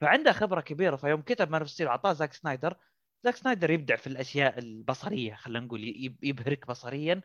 فعنده 0.00 0.32
خبرة 0.32 0.60
كبيرة 0.60 0.96
فيوم 0.96 1.22
كتب 1.22 1.50
Man 1.50 1.60
of 1.60 1.70
Steel 1.70 1.86
وعطاه 1.86 2.12
زاك 2.12 2.32
سنايدر. 2.32 2.76
زاك 3.24 3.36
سنايدر 3.36 3.70
يبدع 3.70 3.96
في 3.96 4.06
الأشياء 4.06 4.58
البصرية 4.58 5.34
خلينا 5.34 5.66
نقول 5.66 5.80
يبهرك 6.22 6.66
بصريا. 6.66 7.20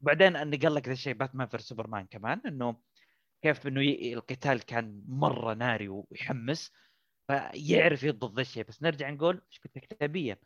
وبعدين 0.00 0.32
نقل 0.32 0.74
لك 0.74 0.86
ذا 0.86 0.92
الشيء 0.92 1.14
Batman 1.14 1.48
v 1.48 1.58
Superman 1.58 2.06
كمان 2.06 2.40
إنه 2.46 2.76
كيف 3.42 3.66
إنه 3.66 3.80
القتال 4.12 4.62
كان 4.62 5.04
مرة 5.08 5.54
ناري 5.54 5.88
ويحمس 5.88 6.72
فيعرف 7.28 8.02
يضبط 8.02 8.34
ذا 8.34 8.40
الشيء. 8.40 8.64
بس 8.64 8.82
نرجع 8.82 9.10
نقول 9.10 9.42
كنت 9.62 9.78
كتابيا 9.78 10.36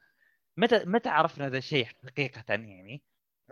متى 0.56 0.84
متى 0.84 1.08
عرفنا 1.08 1.48
ذا 1.48 1.58
الشيء 1.58 1.86
حقيقة 1.86 2.44
يعني؟ 2.48 3.02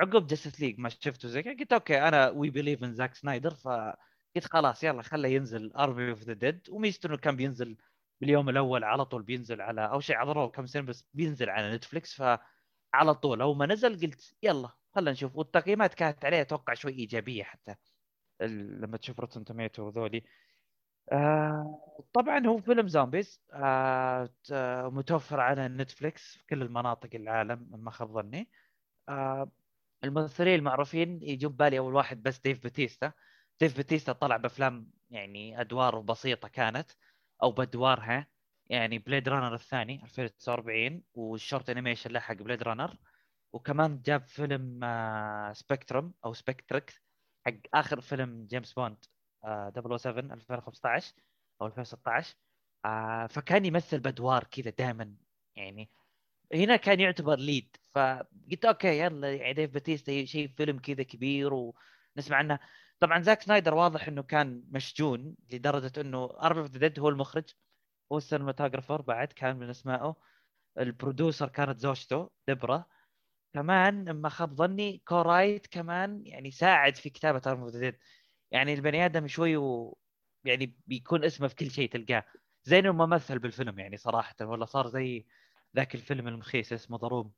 عقب 0.00 0.26
Justice 0.26 0.60
League 0.60 0.78
ما 0.78 0.88
شفته 0.88 1.28
زي 1.28 1.42
قلت 1.42 1.72
okay 1.72 2.08
أنا 2.08 2.28
we 2.30 2.50
believe 2.50 2.84
in 2.84 2.94
زاك 2.94 3.14
سنايدر 3.14 3.54
فقلت 3.54 4.44
خلاص 4.44 4.84
يلا 4.84 5.02
خله 5.02 5.28
ينزل 5.28 5.72
Army 5.72 6.10
of 6.10 6.22
the 6.22 6.32
Dead 6.32 6.60
وميزته 6.70 7.06
إنه 7.06 7.16
كان 7.16 7.36
بينزل 7.36 7.76
باليوم 8.20 8.48
الأول 8.48 8.84
على 8.84 9.04
طول 9.04 9.22
بينزل 9.22 9.60
على 9.60 9.80
أو 9.90 10.00
شيء 10.00 10.16
عذروه 10.16 10.48
كم 10.48 10.66
سنة 10.66 10.82
بس 10.82 11.04
بينزل 11.14 11.50
على 11.50 11.74
Netflix 11.76 12.14
فعلى 12.14 13.14
طول. 13.14 13.42
أول 13.42 13.56
ما 13.56 13.66
نزل 13.66 14.00
قلت 14.00 14.34
يلا 14.42 14.70
خلينا 14.94 15.10
نشوف. 15.10 15.36
والتقييمات 15.36 15.94
كانت 15.94 16.24
عليه 16.24 16.40
أتوقع 16.40 16.74
شوي 16.74 16.92
إيجابية 16.92 17.42
حتى 17.44 17.74
لما 18.42 18.96
تشوف 18.96 19.20
Rotten 19.20 19.44
Tomatoes 19.44 19.82
وذولي. 19.82 20.24
آه 21.12 22.04
طبعا 22.12 22.46
هو 22.46 22.58
فيلم 22.58 22.88
zombies. 22.88 23.42
آه 23.52 24.30
متوفر 24.88 25.40
على 25.40 25.68
Netflix 25.68 26.36
في 26.36 26.46
كل 26.46 26.62
المناطق 26.62 27.10
العالم 27.14 27.68
ما 27.72 27.90
خاب 27.90 28.12
ظني. 28.12 28.50
آه 29.08 29.50
الممثلين 30.04 30.54
المعروفين 30.54 31.22
يجوا 31.22 31.50
بالي 31.50 31.78
أول 31.78 31.94
واحد 31.94 32.22
بس 32.22 32.38
ديف 32.40 32.62
باتيستا. 32.62 33.12
ديف 33.60 33.76
باتيستا 33.76 34.12
طلع 34.12 34.36
بأفلام 34.36 34.90
يعني 35.10 35.60
أدوار 35.60 36.00
بسيطة 36.00 36.48
كانت 36.48 36.90
أو 37.42 37.52
بأدوارها. 37.52 38.26
يعني 38.66 38.98
Blade 38.98 39.28
Runner 39.28 39.54
الثاني 39.54 40.02
2049 40.04 41.02
وال 41.14 41.30
short 41.30 41.70
animation 41.70 42.10
له 42.10 42.20
حق 42.20 42.34
Blade 42.34 42.62
Runner 42.62 42.96
وكمان 43.52 44.02
جاب 44.02 44.26
فيلم 44.26 44.80
Spectrum 45.52 46.14
أو 46.24 46.32
Spectre 46.32 47.02
حق 47.46 47.54
آخر 47.74 48.00
فيلم 48.00 48.46
جيمس 48.46 48.72
بوند 48.72 49.04
007 49.44 50.34
2015 50.34 51.14
أو 51.60 51.66
2016 51.66 52.36
آه، 52.84 53.26
فكان 53.26 53.64
يمثل 53.64 54.00
بأدوار 54.00 54.44
كذا 54.44 54.70
دائما 54.70 55.14
يعني 55.56 55.90
هنا 56.54 56.76
كان 56.76 57.00
يعتبر 57.00 57.38
lead 57.38 57.76
فقلت 57.94 58.64
okay 58.64 58.98
يلا 59.00 59.34
يعني 59.34 59.52
ديف 59.52 59.70
باتيستا 59.70 60.24
شيء 60.24 60.48
فيلم 60.48 60.78
كذا 60.78 61.02
كبير 61.02 61.54
ونسمع 61.54 62.36
عنه. 62.36 62.58
طبعا 63.00 63.20
زاك 63.20 63.42
سنايدر 63.42 63.74
واضح 63.74 64.08
إنه 64.08 64.22
كان 64.22 64.64
مشجون 64.70 65.36
لدرجة 65.50 66.00
إنه 66.00 66.24
Army 66.42 66.60
of 66.60 66.70
the 66.70 66.92
هو 66.98 67.08
المخرج 67.08 67.44
هو 68.12 68.18
ال 68.18 68.24
cinematographer 68.24 69.02
بعد 69.02 69.28
كان 69.28 69.56
من 69.56 69.70
أسمائه. 69.70 70.16
ال 70.78 70.86
producer 70.86 71.48
كانت 71.48 71.78
زوجته 71.78 72.30
دبرا 72.48 72.84
كمان 73.54 74.10
ما 74.10 74.28
خاب 74.28 74.54
ظني 74.54 75.02
co-write 75.08 75.66
كمان 75.66 76.22
يعني 76.26 76.50
ساعد 76.50 76.96
في 76.96 77.10
كتابة 77.10 77.42
Army 77.46 77.60
of 77.62 77.76
Dead 77.76 77.98
يعني 78.50 78.74
البني 78.74 79.04
آدم 79.06 79.26
شوي 79.26 79.56
و... 79.56 79.98
يعني 80.44 80.76
بيكون 80.86 81.24
اسمه 81.24 81.48
في 81.48 81.54
كل 81.54 81.70
شيء 81.70 81.90
تلقاه. 81.90 82.24
زي 82.64 82.78
إنه 82.78 82.92
ما 82.92 83.06
مثل 83.06 83.38
بالفيلم 83.38 83.78
يعني 83.78 83.96
صراحة 83.96 84.34
ولا 84.42 84.64
صار 84.64 84.88
زي 84.88 85.26
ذاك 85.76 85.94
الفيلم 85.94 86.28
المخيس 86.28 86.72
اسمه 86.72 86.98
ضروب 86.98 87.34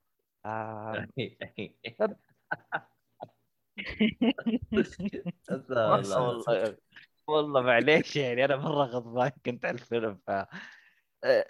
آه... 0.46 1.06
والله. 5.48 6.20
والله 6.20 6.76
والله 7.26 7.60
معليش 7.62 8.16
يعني 8.16 8.44
أنا 8.44 8.56
مرة 8.56 8.84
غضبان 8.84 9.30
كنت 9.46 9.64
على 9.64 9.74
الفيلم 9.74 10.20
ف 10.26 10.30
آه، 11.24 11.46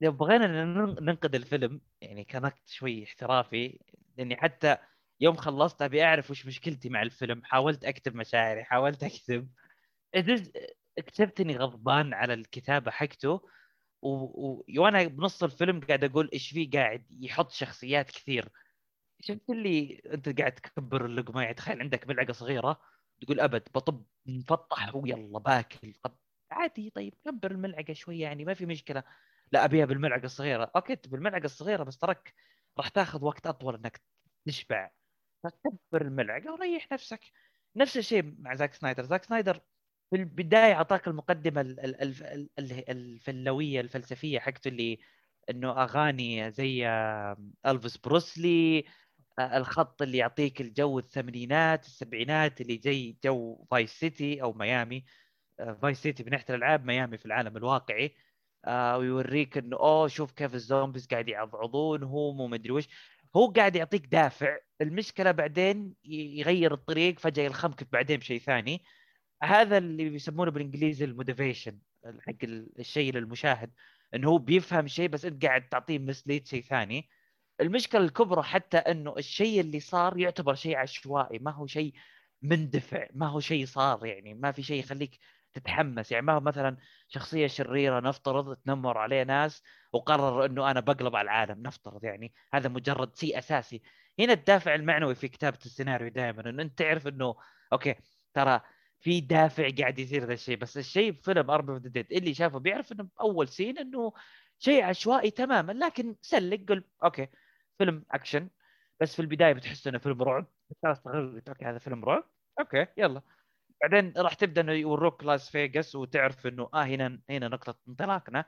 لو 0.00 0.12
بغينا 0.12 0.64
ننقد 1.00 1.34
الفيلم 1.34 1.80
يعني 2.00 2.24
كنقد 2.24 2.68
شوي 2.68 3.04
احترافي 3.04 3.80
لأني 4.16 4.36
حتى 4.36 4.76
يوم 5.20 5.36
خلصت 5.36 5.82
أبي 5.82 6.04
أعرف 6.04 6.30
وش 6.30 6.46
مشكلتي 6.46 6.88
مع 6.88 7.02
الفيلم. 7.02 7.44
حاولت 7.44 7.84
أكتب 7.84 8.14
مشاعري 8.16 8.64
حاولت 8.64 9.02
أكتب. 9.04 9.48
اكتشفت 10.98 11.40
إني 11.40 11.56
غضبان 11.56 12.14
على 12.14 12.34
الكتابة 12.34 12.90
حقته. 12.90 13.40
و... 14.02 14.08
و... 14.08 14.64
وأنا 14.78 15.04
بنص 15.04 15.42
الفيلم 15.42 15.80
قاعد 15.80 16.04
أقول 16.04 16.30
إيش 16.32 16.50
فيه 16.50 16.70
قاعد 16.70 17.06
يحط 17.10 17.50
شخصيات 17.50 18.10
كثير. 18.10 18.48
شفت 19.20 19.50
اللي 19.50 20.02
أنت 20.14 20.38
قاعد 20.40 20.52
تكبر 20.52 21.06
اللقمة 21.06 21.42
يعني 21.42 21.54
تخيل 21.54 21.80
عندك 21.80 22.08
ملعقة 22.08 22.32
صغيرة 22.32 22.80
تقول 23.20 23.40
أبد 23.40 23.62
بطب 23.74 24.04
مفطح 24.26 24.94
ويلا 24.96 25.38
باكل. 25.38 25.92
طب 26.02 26.16
عادي 26.50 26.90
طيب 26.90 27.14
كبر 27.24 27.50
الملعقة 27.50 27.92
شوية 27.92 28.22
يعني 28.22 28.44
ما 28.44 28.54
في 28.54 28.66
مشكلة. 28.66 29.02
لا 29.52 29.64
أبيها 29.64 29.84
بالملعقة 29.84 30.24
الصغيرة. 30.24 30.70
okay 30.76 30.96
بالملعقة 31.06 31.44
الصغيرة 31.44 31.82
بس 31.82 31.98
ترك. 31.98 32.34
راح 32.78 32.88
تاخذ 32.88 33.24
وقت 33.24 33.46
أطول 33.46 33.74
إنك 33.74 34.00
تشبع 34.46 34.90
فكبر 35.44 36.02
الملعقه 36.02 36.52
وريح 36.52 36.92
نفسك. 36.92 37.20
نفس 37.76 37.96
الشيء 37.96 38.34
مع 38.38 38.54
زاك 38.54 38.74
سنايدر. 38.74 39.04
زاك 39.04 39.24
سنايدر 39.24 39.60
في 40.10 40.16
البداية 40.16 40.72
أعطاك 40.74 41.08
المقدمة 41.08 41.60
الفلوية 42.88 43.80
الفلسفية 43.80 44.38
حقته 44.38 44.68
اللي 44.68 44.98
إنه 45.50 45.82
أغاني 45.82 46.50
زي 46.52 46.88
إلفيس 47.66 47.96
بريسلي 47.96 48.84
الخط 49.40 50.02
اللي 50.02 50.18
يعطيك 50.18 50.60
الجو 50.60 50.98
الثمانينات 50.98 51.86
السبعينات 51.86 52.60
اللي 52.60 52.78
زي 52.78 53.18
جو 53.24 53.66
Vice 53.70 53.90
City 54.00 54.42
أو 54.42 54.52
ميامي. 54.52 55.04
Vice 55.82 56.02
City 56.02 56.24
من 56.24 56.30
ناحيه 56.30 56.46
الألعاب 56.50 56.84
ميامي 56.84 57.18
في 57.18 57.26
العالم 57.26 57.56
الواقعي. 57.56 58.16
آه 58.66 58.98
ويوريك 58.98 59.58
إنه 59.58 59.76
أوه 59.76 60.08
شوف 60.08 60.32
كيف 60.32 60.54
ال 60.54 60.61
zombies 60.61 61.06
قاعد 61.06 61.28
يعضعضونهم 61.28 62.40
ومدري 62.40 62.70
وش 62.72 62.88
هو 63.36 63.46
قاعد 63.50 63.76
يعطيك 63.76 64.06
دافع. 64.06 64.58
المشكلة 64.80 65.30
بعدين 65.30 65.94
يغير 66.04 66.74
الطريق 66.74 67.18
فجأة 67.18 67.44
يلخمك 67.44 67.92
بعدين 67.92 68.16
بشيء 68.18 68.40
ثاني. 68.40 68.84
هذا 69.42 69.78
اللي 69.78 70.10
بيسمونه 70.10 70.50
بالإنجليزي 70.50 71.04
ال 71.04 71.11
motivation 71.11 71.78
حق 72.20 72.34
الشيء 72.78 73.12
للمشاهد. 73.14 73.72
انه 74.14 74.28
هو 74.30 74.38
بيفهم 74.38 74.86
شيء 74.88 75.08
بس 75.08 75.24
أنت 75.24 75.46
قاعد 75.46 75.68
تعطيه 75.68 75.98
mislead 75.98 76.46
شيء 76.46 76.62
ثاني. 76.62 77.08
المشكلة 77.60 78.00
الكبرى 78.00 78.42
حتى 78.42 78.78
إنه 78.78 79.14
الشيء 79.18 79.60
اللي 79.60 79.80
صار 79.80 80.18
يعتبر 80.18 80.54
شيء 80.54 80.76
عشوائي. 80.76 81.38
ما 81.38 81.50
هو 81.50 81.66
شيء 81.66 81.94
مندفع 82.42 83.06
ما 83.14 83.26
هو 83.28 83.40
شيء 83.40 83.66
صار 83.66 84.06
يعني. 84.06 84.34
ما 84.34 84.52
في 84.52 84.62
شيء 84.62 84.80
يخليك 84.80 85.18
تتحمس. 85.58 86.12
يعني 86.12 86.26
ما 86.26 86.32
هو 86.32 86.40
مثلا 86.40 86.76
شخصية 87.08 87.46
شريرة 87.46 88.00
نفترض 88.00 88.56
تنمر 88.56 88.98
عليه 88.98 89.22
ناس 89.22 89.62
وقرر 89.92 90.44
إنه 90.46 90.70
أنا 90.70 90.80
بقلب 90.80 91.16
على 91.16 91.24
العالم 91.24 91.62
نفترض 91.62 92.04
يعني 92.04 92.34
هذا 92.54 92.68
مجرد 92.68 93.16
شيء 93.16 93.38
أساسي. 93.38 93.82
هنا 94.20 94.32
الدافع 94.32 94.74
المعنوي 94.74 95.14
في 95.14 95.28
كتابة 95.28 95.58
السيناريو 95.66 96.08
دائما 96.08 96.50
إنه 96.50 96.62
أنت 96.62 96.78
تعرف 96.78 97.06
إنه 97.08 97.36
okay 97.72 97.94
ترى 98.34 98.60
في 99.00 99.20
دافع 99.20 99.68
قاعد 99.80 99.98
يصير 99.98 100.24
ذا 100.24 100.32
الشيء 100.32 100.56
بس 100.56 100.78
الشيء 100.78 101.12
فيلم 101.12 101.50
Army 101.50 101.74
of 101.74 101.82
the 101.82 101.95
Dead 101.95 102.12
اللي 102.12 102.34
شافه 102.34 102.58
بيعرف 102.58 102.92
إنه 102.92 103.08
اول 103.20 103.48
scene 103.48 103.78
إنه 103.78 104.12
شيء 104.58 104.84
عشوائي 104.84 105.30
تماما 105.30 105.72
لكن 105.72 106.16
سلك 106.22 106.68
قل 106.72 106.84
okay 107.04 107.28
فيلم 107.78 108.04
اكشن 108.10 108.48
بس 109.00 109.14
في 109.16 109.22
البداية 109.22 109.52
بتحس 109.52 109.86
إنه 109.86 109.98
فيلم 109.98 110.22
رعب. 110.22 110.46
استغربت 110.84 111.48
okay 111.48 111.64
هذا 111.64 111.78
فيلم 111.78 112.04
رعب. 112.04 112.24
okay 112.60 112.86
يلا. 112.96 113.22
بعدين 113.82 114.12
راح 114.16 114.34
تبدأ 114.34 114.60
إنه 114.60 114.72
يوروك 114.72 115.24
لاس 115.24 115.50
فيغاس 115.50 115.94
وتعرف 115.96 116.46
إنه 116.46 116.68
آه 116.74 116.84
هنا 116.84 117.20
هنا 117.30 117.48
نقطة 117.48 117.78
انطلاقنا 117.88 118.44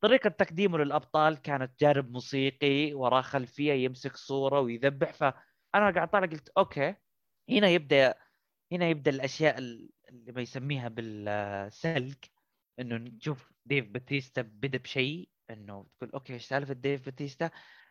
طريقة 0.00 0.30
تقديمه 0.30 0.78
للأبطال 0.78 1.36
كانت 1.42 1.80
جانب 1.80 2.12
موسيقي 2.12 2.94
وراه 2.94 3.20
خلفية 3.20 3.72
يمسك 3.72 4.16
صورة 4.16 4.60
ويذبح. 4.60 5.12
فأنا 5.12 5.90
قاعد 5.90 6.08
طالع 6.08 6.26
قلت 6.26 6.48
okay 6.58 6.94
هنا 7.50 7.68
يبدأ 7.68 8.14
هنا 8.72 8.88
يبدأ 8.88 9.10
الأشياء 9.10 9.58
اللي 9.58 10.32
ما 10.32 10.40
يسميها 10.42 10.88
بالسلك 10.88 12.30
إنه 12.80 12.96
نشوف 12.96 13.52
ديف 13.66 13.88
باتيستا 13.88 14.42
بدأ 14.42 14.78
بشيء 14.78 15.28
إنه 15.50 15.86
تقول 15.98 16.10
okay 16.10 16.34
إيش 16.34 16.44
سالفة 16.46 16.74
ديف 16.74 17.04
باتيستا؟ 17.04 17.50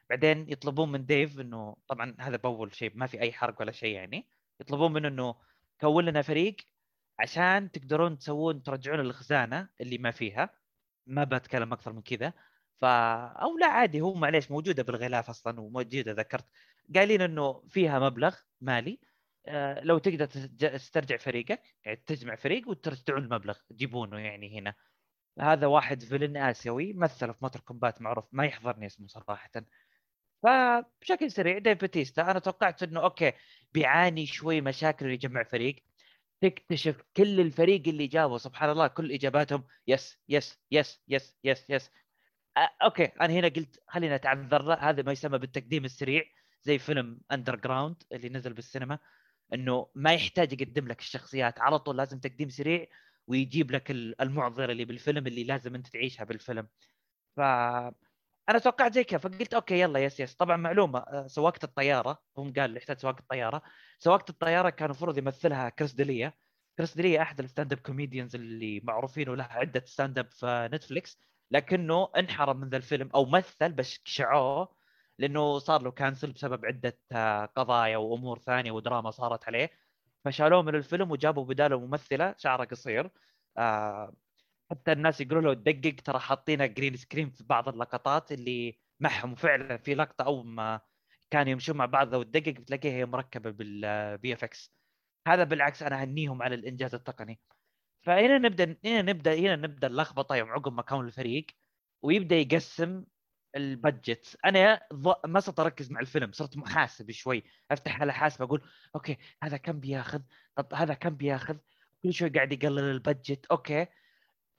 بعدين 0.09 0.49
يطلبون 0.49 0.91
من 0.91 1.05
ديف 1.05 1.39
إنه 1.39 1.75
طبعا 1.87 2.15
هذا 2.19 2.37
بأول 2.37 2.75
شيء 2.75 2.91
ما 2.95 3.07
في 3.07 3.21
أي 3.21 3.33
حرق 3.33 3.61
ولا 3.61 3.71
شيء 3.71 3.95
يعني 3.95 4.27
يطلبون 4.59 4.93
منه 4.93 5.07
إنه 5.07 5.35
كون 5.81 6.05
لنا 6.05 6.21
فريق 6.21 6.55
عشان 7.19 7.71
تقدرون 7.71 8.17
تسوون 8.17 8.63
ترجعون 8.63 8.99
الخزانة 8.99 9.69
اللي 9.81 9.97
ما 9.97 10.11
فيها. 10.11 10.49
ما 11.07 11.23
بتكلم 11.23 11.73
أكثر 11.73 11.93
من 11.93 12.01
كذا. 12.01 12.33
ف 12.81 12.85
أو 12.85 13.57
لا 13.57 13.67
عادي 13.67 14.01
هو 14.01 14.13
معليش 14.13 14.51
موجودة 14.51 14.83
بالغلاف 14.83 15.29
أصلا 15.29 15.61
وموجودة 15.61 16.11
ذكرت. 16.11 16.45
قايلين 16.95 17.21
إنه 17.21 17.63
فيها 17.69 17.99
مبلغ 17.99 18.35
مالي. 18.61 18.99
آه 19.47 19.81
لو 19.83 19.97
تقدر 19.97 20.25
تسترجع 20.25 21.17
فريقك 21.17 21.61
يعني 21.85 22.03
تجمع 22.05 22.35
فريق 22.35 22.69
وترجعون 22.69 23.23
المبلغ 23.23 23.57
تجيبونه 23.69 24.19
يعني 24.19 24.59
هنا. 24.59 24.75
هذا 25.39 25.67
واحد 25.67 26.03
villain 26.03 26.37
آسيوي 26.37 26.93
مثل 26.93 27.33
في 27.33 27.39
Mortal 27.41 27.59
Kombat 27.59 28.01
معروف 28.01 28.25
ما 28.31 28.45
يحضرني 28.45 28.85
اسمه 28.85 29.07
صراحة. 29.07 29.49
فبشكل 30.43 31.31
سريع 31.31 31.57
ديف 31.57 31.81
باتيستا 31.81 32.21
أنا 32.21 32.39
توقعت 32.39 32.83
إنه 32.83 33.03
okay 33.03 33.33
بيعاني 33.73 34.25
شوي 34.25 34.61
مشاكل 34.61 35.05
يجمع 35.11 35.43
فريق. 35.43 35.83
تكتشف 36.43 37.03
كل 37.17 37.39
الفريق 37.39 37.87
اللي 37.87 38.07
جابه 38.07 38.37
سبحان 38.37 38.69
الله 38.69 38.87
كل 38.87 39.11
إجاباتهم 39.11 39.63
yes 39.87 40.17
yes 40.29 40.59
yes 40.71 41.01
yes 41.07 41.37
yes 41.43 41.69
yes. 41.69 41.91
أه 42.57 42.69
okay 42.83 43.05
أنا 43.05 43.33
هنا 43.33 43.47
قلت 43.47 43.83
خلينا 43.87 44.15
أتعذر 44.15 44.61
له 44.63 44.73
هذا 44.75 45.03
ما 45.03 45.11
يسمى 45.11 45.37
بالتقديم 45.37 45.85
السريع 45.85 46.23
زي 46.63 46.77
فيلم 46.79 47.21
Underground 47.31 48.03
اللي 48.11 48.29
نزل 48.29 48.53
بالسينما 48.53 48.99
إنه 49.53 49.89
ما 49.95 50.13
يحتاج 50.13 50.61
يقدم 50.61 50.87
لك 50.87 50.99
الشخصيات 50.99 51.59
على 51.61 51.79
طول 51.79 51.97
لازم 51.97 52.19
تقديم 52.19 52.49
سريع 52.49 52.87
ويجيب 53.27 53.71
لك 53.71 53.91
المعضلة 54.21 54.65
اللي 54.65 54.85
بالفيلم 54.85 55.27
اللي 55.27 55.43
لازم 55.43 55.75
أنت 55.75 55.87
تعيشها 55.87 56.23
بالفيلم. 56.23 56.67
ف 57.37 57.41
أنا 58.49 58.59
توقعت 58.59 58.93
زي 58.93 59.03
كذا 59.03 59.19
فقلت 59.19 59.53
okay 59.53 59.79
يلا 59.79 59.99
yes 59.99 60.19
yes. 60.19 60.35
طبعا 60.35 60.57
معلومة 60.57 60.99
آه، 60.99 61.27
سواقة 61.27 61.59
الطيارة 61.63 62.23
هم 62.37 62.53
قال 62.53 62.77
يحتاج 62.77 62.97
سواقة 62.99 63.19
الطيارة. 63.19 63.61
سواقة 63.99 64.25
الطيارة 64.29 64.69
كان 64.69 64.85
المفروض 64.85 65.17
يمثلها 65.17 65.69
كريس 65.69 65.93
ديليا 65.93 66.33
كريس 66.77 66.95
ديليا 66.95 67.21
أحد 67.21 67.39
ال 67.39 67.73
stand-up 67.73 67.79
comedians 67.79 68.35
اللي 68.35 68.79
معروفين 68.83 69.29
وله 69.29 69.43
عدة 69.43 69.83
stand-up 69.85 70.31
في 70.31 70.69
نتفليكس 70.73 71.19
لكنه 71.51 72.09
انحرم 72.17 72.57
من 72.57 72.69
ذا 72.69 72.77
الفيلم 72.77 73.09
أو 73.15 73.25
مثل 73.25 73.71
بس 73.73 73.99
شالوه 74.05 74.75
لأنه 75.19 75.59
صار 75.59 75.81
له 75.81 75.91
cancel 75.91 76.31
بسبب 76.31 76.65
عدة 76.65 76.99
آه، 77.11 77.45
قضايا 77.45 77.97
وأمور 77.97 78.39
ثانية 78.39 78.71
ودراما 78.71 79.11
صارت 79.11 79.47
عليه. 79.47 79.71
فشالوه 80.25 80.61
من 80.61 80.75
الفيلم 80.75 81.11
وجابوا 81.11 81.45
بداله 81.45 81.79
ممثلة 81.79 82.35
شعرها 82.37 82.65
قصير 82.65 83.09
آه 83.57 84.13
حتى 84.73 84.91
الناس 84.91 85.21
يقولوا 85.21 85.53
له 85.55 85.61
دقق 85.71 85.95
ترى 86.03 86.19
حاطينها 86.19 86.65
green 86.65 86.95
screen 86.95 87.29
في 87.29 87.43
بعض 87.43 87.69
اللقطات 87.69 88.31
اللي 88.31 88.79
معهم 88.99 89.35
فعلا 89.35 89.77
في 89.77 89.95
لقطة 89.95 90.23
أول 90.25 90.45
ما 90.47 90.81
كانوا 91.31 91.51
يمشون 91.51 91.77
مع 91.77 91.85
بعض 91.85 92.13
لو 92.13 92.23
تدقق 92.23 92.51
بتلاقيها 92.53 92.93
هي 92.93 93.05
مركبة 93.05 93.49
بال 93.51 94.33
VFX 94.33 94.73
هذا 95.27 95.43
بالعكس 95.43 95.83
أنا 95.83 96.01
أهنيهم 96.01 96.41
على 96.43 96.55
الإنجاز 96.55 96.95
التقني. 96.95 97.39
فهنا 98.01 98.37
نبدأ 98.37 98.77
هنا 98.85 99.01
نبدأ 99.01 99.35
هنا 99.39 99.55
نبدأ 99.55 99.87
اللخبطة 99.87 100.35
يوم 100.35 100.49
عقب 100.49 100.73
ما 100.73 100.81
كون 100.81 101.05
الفريق 101.07 101.45
ويبدأ 102.01 102.35
يقسم 102.35 103.03
ال 103.55 103.65
budget. 103.65 104.37
أنا 104.45 104.87
ما 105.25 105.39
صرت 105.39 105.59
أركز 105.59 105.91
مع 105.91 105.99
الفيلم 105.99 106.31
صرت 106.31 106.57
محاسب 106.57 107.11
شوي. 107.11 107.43
أفتح 107.71 108.01
على 108.01 108.13
حاسب 108.13 108.41
أقول 108.41 108.61
okay 108.95 109.17
هذا 109.43 109.57
كم 109.57 109.79
بياخذ؟ 109.79 110.21
طب 110.55 110.73
هذا 110.73 110.93
كم 110.93 111.15
بياخذ؟ 111.15 111.57
كل 112.03 112.13
شوي 112.13 112.29
قاعد 112.29 112.53
يقلل 112.53 112.79
ال 112.79 112.87
budget. 112.88 113.45
okay. 113.45 113.87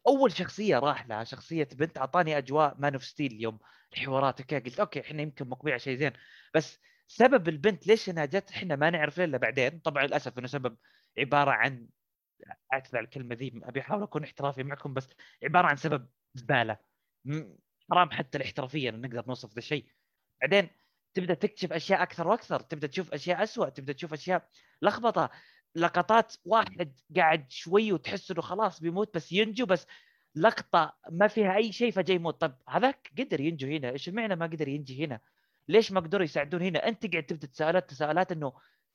أول 0.06 0.32
شخصية 0.32 0.78
راح 0.78 1.06
لها 1.06 1.24
شخصية 1.24 1.68
بنت 1.72 1.98
أعطاني 1.98 2.38
أجواء 2.38 2.76
Man 2.78 2.92
of 2.92 3.04
Steel 3.04 3.42
يوم 3.42 3.58
الحوارات 3.92 4.40
okay 4.40 4.58
قلت 4.58 4.80
okay 4.80 5.00
إحنا 5.00 5.22
يمكن 5.22 5.48
مقبل 5.48 5.64
على 5.64 5.76
شيء 5.76 5.98
زين. 5.98 6.12
بس 6.54 6.80
سبب 7.08 7.48
البنت 7.48 7.86
ليش 7.86 8.08
إنها 8.10 8.24
جت 8.24 8.50
إحنا 8.50 8.76
ما 8.76 8.90
نعرف 8.90 9.20
إلا 9.20 9.38
بعدين. 9.38 9.78
طبعا 9.78 10.06
للأسف 10.06 10.38
إنه 10.38 10.46
سبب 10.46 10.76
عبارة 11.18 11.50
عن 11.50 11.88
أعتذر 12.72 12.98
على 12.98 13.04
الكلمة 13.04 13.34
ذي 13.34 13.52
أبي 13.64 13.80
أحاول 13.80 14.02
أكون 14.02 14.24
احترافي 14.24 14.62
معكم 14.62 14.94
بس 14.94 15.08
عبارة 15.44 15.66
عن 15.66 15.76
سبب 15.76 16.08
زبالة. 16.34 16.78
حرام 17.90 18.10
حتى 18.10 18.38
الاحترافية 18.38 18.90
نقدر 18.90 19.24
نوصف 19.28 19.52
ذا 19.52 19.58
الشيء. 19.58 19.86
بعدين 20.40 20.68
تبدأ 21.14 21.34
تكتشف 21.34 21.72
أشياء 21.72 22.02
أكثر 22.02 22.28
وأكثر 22.28 22.60
تبدأ 22.60 22.86
تشوف 22.86 23.14
أشياء 23.14 23.42
اسوء 23.42 23.68
تبدأ 23.68 23.92
تشوف 23.92 24.12
أشياء 24.12 24.48
لخبطة. 24.82 25.30
لقطات 25.76 26.34
واحد 26.44 27.00
قاعد 27.16 27.50
شوي 27.50 27.92
وتحس 27.92 28.30
إنه 28.30 28.42
خلاص 28.42 28.80
بيموت 28.80 29.14
بس 29.14 29.32
ينجو 29.32 29.66
بس 29.66 29.86
لقطة 30.34 30.96
ما 31.10 31.28
فيها 31.28 31.56
أي 31.56 31.72
شيء 31.72 31.90
فجاي 31.90 32.16
يموت. 32.16 32.40
طب 32.40 32.56
هذاك 32.68 33.12
قدر 33.18 33.40
ينجو 33.40 33.68
هنا؟ 33.68 33.90
إيش 33.90 34.08
معنى 34.08 34.36
ما 34.36 34.46
قدر 34.46 34.68
ينجي 34.68 35.04
هنا؟ 35.04 35.20
ليش 35.68 35.92
ما 35.92 36.00
قدروا 36.00 36.24
يساعدون 36.24 36.62
هنا؟ 36.62 36.88
أنت 36.88 37.12
قاعد 37.12 37.22
تبدأ 37.22 37.46
تساؤلات 37.46 37.90
تساؤلات 37.90 38.32
إنه 38.32 38.52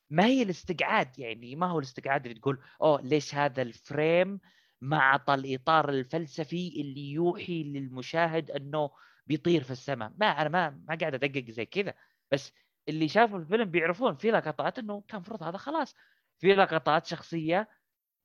ما 0.09 0.25
هي 0.25 0.41
الاستقعاد؟ 0.43 1.19
يعني 1.19 1.55
ما 1.55 1.67
هو 1.67 1.79
الاستقعاد 1.79 2.25
اللي 2.25 2.39
تقول 2.39 2.59
أوه 2.81 3.01
ليش 3.01 3.35
هذا 3.35 3.61
الفريم 3.61 4.39
ما 4.81 4.97
عطى 4.99 5.33
الإطار 5.33 5.89
الفلسفي 5.89 6.81
اللي 6.81 7.11
يوحي 7.11 7.63
للمشاهد 7.63 8.51
إنه 8.51 8.91
بيطير 9.27 9.63
في 9.63 9.71
السماء؟ 9.71 10.11
ما 10.17 10.27
أنا 10.27 10.49
ما 10.49 10.69
ما 10.69 10.95
قاعد 10.95 11.13
أدقق 11.13 11.51
زي 11.51 11.65
كذا. 11.65 11.93
بس 12.31 12.53
اللي 12.89 13.07
شافوا 13.07 13.39
الفيلم 13.39 13.71
بيعرفون 13.71 14.15
في 14.15 14.31
لقطات 14.31 14.79
إنه 14.79 15.03
كان 15.07 15.17
المفروض 15.17 15.43
هذا 15.43 15.57
خلاص. 15.57 15.95
في 16.39 16.56
لقطات 16.56 17.06
شخصية 17.06 17.69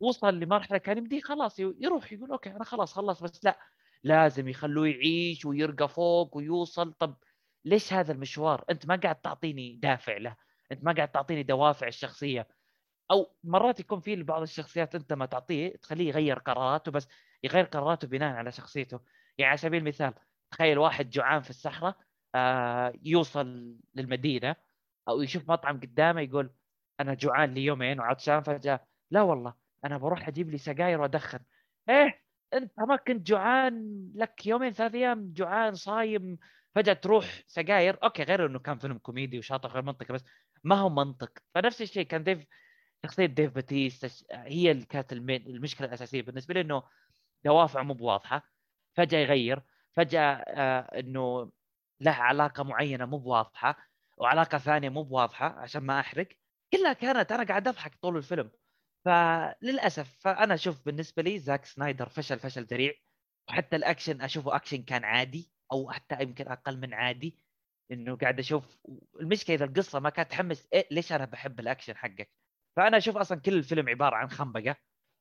وصل 0.01 0.35
لمرحلة 0.35 0.79
كان 0.79 0.99
يمديه 0.99 1.21
خلاص 1.21 1.59
يروح 1.59 2.13
يقول 2.13 2.31
أوكي 2.31 2.51
أنا 2.51 2.65
خلاص 2.65 2.93
خلص 2.93 3.23
بس 3.23 3.45
لا 3.45 3.59
لازم 4.05 4.49
يخلوه 4.49 4.89
يعيش 4.89 5.45
ويرقى 5.45 5.89
فوق 5.89 6.37
ويوصل. 6.37 6.93
طب 6.93 7.17
ليش 7.65 7.93
هذا 7.93 8.13
المشوار؟ 8.13 8.65
أنت 8.71 8.87
ما 8.87 8.97
قاعد 8.97 9.21
تعطيني 9.21 9.77
دافع 9.77 10.17
له 10.17 10.37
أنت 10.73 10.85
ما 10.85 10.93
قاعد 10.93 11.13
تعطيني 11.13 11.43
دوافع 11.43 11.87
الشخصية. 11.87 12.49
أو 13.11 13.37
مرات 13.45 13.81
يكون 13.81 14.01
في 14.01 14.23
بعض 14.23 14.43
الشخصيات 14.43 14.95
أنت 14.95 15.13
ما 15.13 15.27
تعطيه 15.27 15.77
تخليه 15.77 16.09
يغير 16.09 16.39
قراراته 16.39 16.93
بس 16.93 17.09
يغير 17.45 17.65
قراراته 17.65 18.09
بناء 18.09 18.35
على 18.35 18.53
شخصيته. 18.53 19.01
يعني 19.39 19.49
على 19.49 19.59
سبيل 19.59 19.81
المثال 19.81 20.15
تخيل 20.51 20.79
واحد 20.79 21.11
جوعان 21.11 21.43
في 21.43 21.51
الصحراء 21.51 21.97
آه 22.35 22.93
يوصل 23.03 23.77
للمدينة 23.95 24.57
أو 25.09 25.23
يشوف 25.23 25.51
مطعم 25.51 25.81
قدامه 25.81 26.21
يقول 26.21 26.51
أنا 27.01 27.15
جوعان 27.15 27.55
لي 27.55 27.65
يومين 27.65 28.01
وعطشان 28.01 28.43
فجأة. 28.43 28.87
لا 29.11 29.23
والله 29.23 29.55
أنا 29.85 29.99
بروح 29.99 30.29
أجيب 30.29 30.51
لي 30.51 30.59
سجاير 30.59 31.01
وأدخن. 31.01 31.39
إيه 31.89 32.23
أنت 32.55 32.73
ما 32.81 32.97
كنت 32.97 33.27
جوعان 33.27 34.11
لك 34.15 34.47
يومين 34.47 34.73
ثلاث 34.73 34.95
أيام؟ 34.95 35.33
جوعان 35.33 35.75
صايم 35.75 36.39
فجأة 36.75 36.93
تروح 36.93 37.43
سجاير. 37.47 37.99
okay 38.05 38.23
غير 38.23 38.47
إنه 38.47 38.59
كان 38.59 38.79
فيلم 38.79 38.99
كوميدي 38.99 39.39
وشاطر 39.39 39.69
غير 39.69 39.83
منطقي 39.83 40.15
بس 40.15 40.25
ما 40.65 40.77
هو 40.77 40.89
منطق. 40.89 41.33
فنفس 41.55 41.83
الشيء 41.83 42.07
كان 42.07 42.25
ديف 42.25 42.45
شخصية 43.07 43.27
ديف 43.27 43.53
باتيستا 43.55 44.27
هي 44.33 44.71
اللي 44.71 44.85
كانت 44.87 45.13
المشكلة 45.13 45.89
الأساسية 45.89 46.23
بالنسبة 46.23 46.55
لي 46.55 46.61
إنه 46.61 46.83
دوافع 47.45 47.83
مو 47.83 47.95
بواضحة. 47.95 48.51
فجأة 48.97 49.19
يغير 49.19 49.63
فجأة 49.97 50.21
آه 50.35 51.01
إنه 51.01 51.53
له 52.01 52.13
علاقة 52.13 52.63
معينة 52.65 53.05
مو 53.07 53.19
بواضحة 53.19 53.77
وعلاقة 54.19 54.59
ثانية 54.59 54.89
مو 54.89 55.03
بواضحة 55.03 55.47
عشان 55.47 55.83
ما 55.83 56.01
أحرق. 56.01 56.29
كلها 56.77 56.93
كانت 56.93 57.33
أنا 57.33 57.45
قاعد 57.45 57.69
أضحك 57.69 57.95
طول 58.03 58.17
الفيلم. 58.17 58.51
فللأسف 59.05 60.17
فأنا 60.21 60.55
أشوف 60.55 60.85
بالنسبة 60.87 61.23
لي 61.23 61.39
زاك 61.39 61.65
سنايدر 61.65 62.09
فشل 62.09 62.39
فشل 62.39 62.65
ذريع. 62.65 62.93
وحتى 63.49 63.77
الأكشن 63.77 64.21
أشوفه 64.21 64.57
أكشن 64.57 64.83
كان 64.83 65.05
عادي 65.05 65.53
أو 65.73 65.91
حتى 65.91 66.23
يمكن 66.23 66.49
أقل 66.49 66.81
من 66.81 66.95
عادي. 66.95 67.39
إنه 67.93 68.17
قاعد 68.17 68.39
أشوف 68.39 68.79
المشكلة 69.21 69.57
إذا 69.57 69.65
القصة 69.65 70.01
ما 70.01 70.11
كانت 70.11 70.31
تحمس 70.31 70.69
إيه 70.73 70.89
ليش 70.91 71.13
أنا 71.13 71.25
بحب 71.25 71.61
الأكشن 71.61 71.97
حقك؟ 71.97 72.31
فأنا 72.77 72.97
أشوف 72.97 73.17
أصلا 73.17 73.41
كل 73.41 73.55
الفيلم 73.55 73.89
عبارة 73.89 74.17
عن 74.17 74.31
خنبقة 74.31 74.77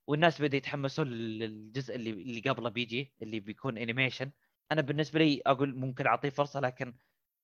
والناس 0.07 0.41
بدا 0.41 0.57
يتحمسون 0.57 1.07
للجزء 1.09 1.95
اللي 1.95 2.09
اللي 2.09 2.39
قبله 2.41 2.69
بيجي 2.69 3.13
اللي 3.21 3.39
بيكون 3.39 3.77
animation 3.77 4.31
أنا 4.71 4.81
بالنسبة 4.81 5.19
لي 5.19 5.41
أقول 5.45 5.75
ممكن 5.75 6.07
أعطيه 6.07 6.29
فرصة 6.29 6.59
لكن 6.59 6.93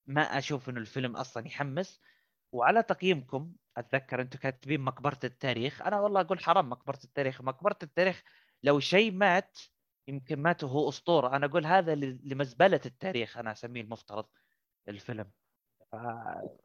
ما 0.07 0.21
أشوف 0.21 0.69
إنه 0.69 0.79
الفيلم 0.79 1.15
أصلا 1.15 1.47
يحمس. 1.47 2.01
وعلى 2.51 2.83
تقييمكم 2.83 3.55
أتذكر 3.79 4.21
أنتم 4.21 4.39
كاتبين 4.39 4.81
مقبرة 4.81 5.19
التاريخ. 5.23 5.81
أنا 5.81 5.99
والله 5.99 6.21
أقول 6.21 6.39
حرام 6.39 6.69
مقبرة 6.69 6.99
التاريخ. 7.03 7.41
مقبرة 7.41 7.77
التاريخ 7.83 8.21
لو 8.63 8.79
شيء 8.79 9.11
مات 9.11 9.59
يمكن 10.07 10.39
مات 10.39 10.63
وهو 10.63 10.89
أسطورة. 10.89 11.35
أنا 11.35 11.45
أقول 11.45 11.65
هذا 11.65 11.95
لمزبلة 11.95 12.81
التاريخ 12.85 13.37
أنا 13.37 13.51
أسميه 13.51 13.81
المفترض 13.81 14.25
الفيلم. 14.87 15.31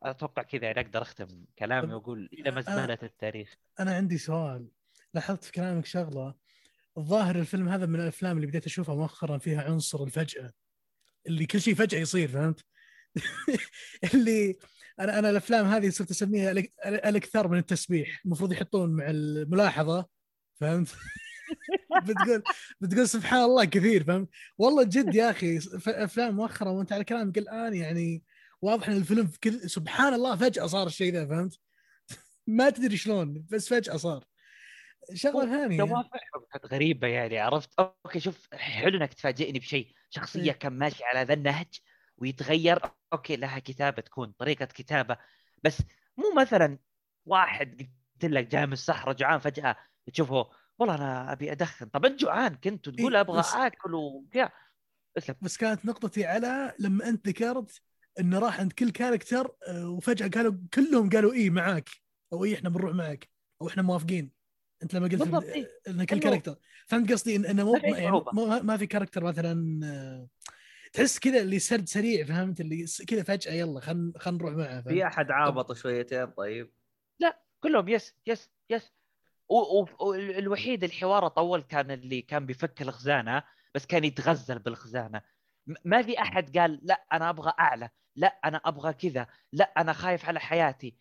أتوقع 0.03 0.43
كذا 0.43 0.65
يعني 0.65 0.81
أقدر 0.81 1.03
أختم 1.03 1.45
كلامي 1.59 1.95
وأقول 1.95 2.29
إلى 2.33 2.51
مزبلة 2.51 2.99
التاريخ. 3.03 3.57
أنا 3.81 3.95
عندي 3.95 4.19
سؤال. 4.19 4.69
لاحظت 5.15 5.45
في 5.45 5.53
كلامك 5.53 5.87
شغلة. 5.87 6.35
الظاهر 6.99 7.37
الفيلم 7.37 7.69
هذا 7.69 7.87
من 7.87 8.01
الأفلام 8.01 8.37
اللي 8.37 8.47
بديت 8.47 8.67
أشوفها 8.67 8.95
مؤخرا 8.95 9.39
فيها 9.39 9.63
عنصر 9.63 10.05
الفجأة. 10.05 10.53
اللي 11.27 11.47
كل 11.47 11.61
شيء 11.61 11.75
فجأة 11.75 11.99
يصير 11.99 12.29
فهمت؟ 12.29 12.65
اللي 14.15 14.59
أنا 15.01 15.19
أنا 15.19 15.31
الأفلام 15.31 15.67
هذه 15.67 15.91
صرت 15.91 16.11
أسميها 16.11 16.51
الاكثر 16.87 17.49
من 17.49 17.59
التسبيح 17.59 18.21
المفروض 18.25 18.53
يحطون 18.53 18.91
مع 18.91 19.05
الملاحظة 19.09 20.07
فهمت؟ 20.61 20.89
بتقول 22.07 22.43
بتقول 22.81 23.09
سبحان 23.09 23.43
الله 23.43 23.65
كثير 23.65 24.05
فهمت؟ 24.05 24.29
والله 24.59 24.83
جد 24.83 25.15
يا 25.15 25.31
أخي 25.31 25.59
أفلام 25.89 26.37
مؤخرا 26.37 26.71
وأنت 26.71 26.93
على 26.93 27.05
كلامك 27.05 27.39
الان 27.39 27.75
يعني 27.75 28.23
واضح 28.63 28.89
إن 28.89 28.97
الفيلم 28.97 29.31
كل 29.45 29.71
سبحان 29.71 30.15
الله 30.15 30.37
فجأة 30.37 30.67
صار 30.67 30.87
الشيء 30.87 31.13
ذا 31.13 31.27
فهمت؟ 31.27 31.61
ما 32.47 32.71
تدري 32.71 32.97
شلون 32.97 33.47
بس 33.51 33.69
فجأة 33.69 33.97
صار 33.97 34.25
شغلة 35.15 35.47
ثانية 35.47 35.85
كانت 36.53 36.67
غريبة 36.73 37.09
يعني 37.09 37.39
عرفت 37.39 37.71
okay 37.79 38.21
شوف 38.21 38.49
حلو 38.55 38.99
إنك 38.99 39.15
تفاجئني 39.15 39.59
بشيء 39.59 39.93
شخصية 40.11 40.53
إيه. 40.53 40.59
كان 40.59 40.73
ماشي 40.73 41.05
على 41.05 41.23
ذا 41.23 41.35
النهج 41.35 41.81
ويتغير. 42.19 42.81
okay 43.13 43.37
لها 43.37 43.59
كتابة 43.59 44.03
تكون 44.03 44.33
طريقة 44.39 44.65
كتابة. 44.65 45.17
بس 45.63 45.83
مو 46.17 46.35
مثلا 46.37 46.79
واحد 47.27 47.89
قلت 48.15 48.25
لك 48.25 48.47
جاي 48.47 48.67
من 48.67 48.73
الصحراء 48.73 49.17
جوعان 49.17 49.39
فجأة 49.39 49.77
تشوفه 50.13 50.51
والله 50.79 50.95
أنا 50.95 51.33
أبي 51.33 51.53
أدخن. 51.53 51.89
طب 51.89 52.05
أنت 52.05 52.21
جوعان 52.21 52.55
كنت 52.55 52.89
وتقول 52.89 53.15
إيه 53.15 53.21
أبغى 53.21 53.39
بس... 53.39 53.55
آكل 53.55 53.95
وكذا 53.95 54.53
بس 55.43 55.57
كانت 55.57 55.87
نقطتي 55.87 56.25
على 56.27 56.75
لما 56.79 57.09
أنت 57.09 57.29
ذكرت 57.29 57.81
انه 58.21 58.39
راح 58.39 58.61
عند 58.61 58.73
كل 58.73 58.91
character 58.91 59.57
آه، 59.69 59.89
وفجأة 59.89 60.29
قالوا 60.29 60.55
كلهم 60.75 61.11
قالوا 61.11 61.33
اي 61.33 61.51
معاك؟ 61.51 61.91
أو 62.33 62.45
اي 62.45 62.55
إحنا 62.55 62.69
بنروح 62.69 62.95
معك؟ 62.95 63.29
أو 63.63 63.69
إحنا 63.69 63.83
موافقين؟ 63.83 64.31
أنت 64.83 64.95
لما 64.95 65.09
قلت 65.09 65.45
إيه؟ 65.45 65.69
إن 65.89 66.05
كل 66.05 66.19
character 66.19 66.57
فهمت 66.87 67.13
قصدي؟ 67.13 67.37
انه 67.37 67.65
مو 67.65 67.77
يعني 67.77 68.63
ما 68.63 68.77
في 68.77 68.87
character 68.87 69.25
مثلا 69.25 69.81
آه، 69.85 70.29
تحس 70.95 71.19
كذا 71.19 71.41
اللي 71.41 71.59
سرد 71.59 71.89
سريع 71.89 72.25
فهمت؟ 72.27 72.61
اللي 72.61 72.87
كذا 73.09 73.23
فجأة 73.23 73.53
يلا 73.53 73.81
خلينا 73.81 74.13
خلينا 74.19 74.39
نروح 74.39 74.55
معه 74.55 74.81
في 74.81 75.07
أحد 75.07 75.31
عابط 75.31 75.73
شويتين 75.73 76.27
طيب؟ 76.27 76.71
لا 77.21 77.43
كلهم 77.61 77.89
yes 77.89 78.15
yes 78.27 78.51
yes. 78.71 78.93
والوحيد 79.49 80.85
الحوار 80.85 81.29
طول 81.29 81.63
كان 81.63 81.91
اللي 81.91 82.23
كان 82.23 82.47
بيفك 82.47 82.83
الخزانة 82.83 83.43
بس 83.75 83.87
كان 83.87 84.05
يتغزل 84.05 84.59
بالخزانة. 84.59 85.23
ما 85.85 86.03
في 86.03 86.19
أحد 86.19 86.59
قال 86.59 86.81
لا 86.83 87.05
أنا 87.13 87.31
أبغى 87.31 87.53
أعلى 87.61 87.91
لا 88.17 88.27
أنا 88.45 88.61
أبغى 88.65 88.93
كذا 88.93 89.27
لا 89.53 89.73
أنا 89.77 89.93
خايف 89.93 90.25
على 90.29 90.41
حياتي. 90.41 90.97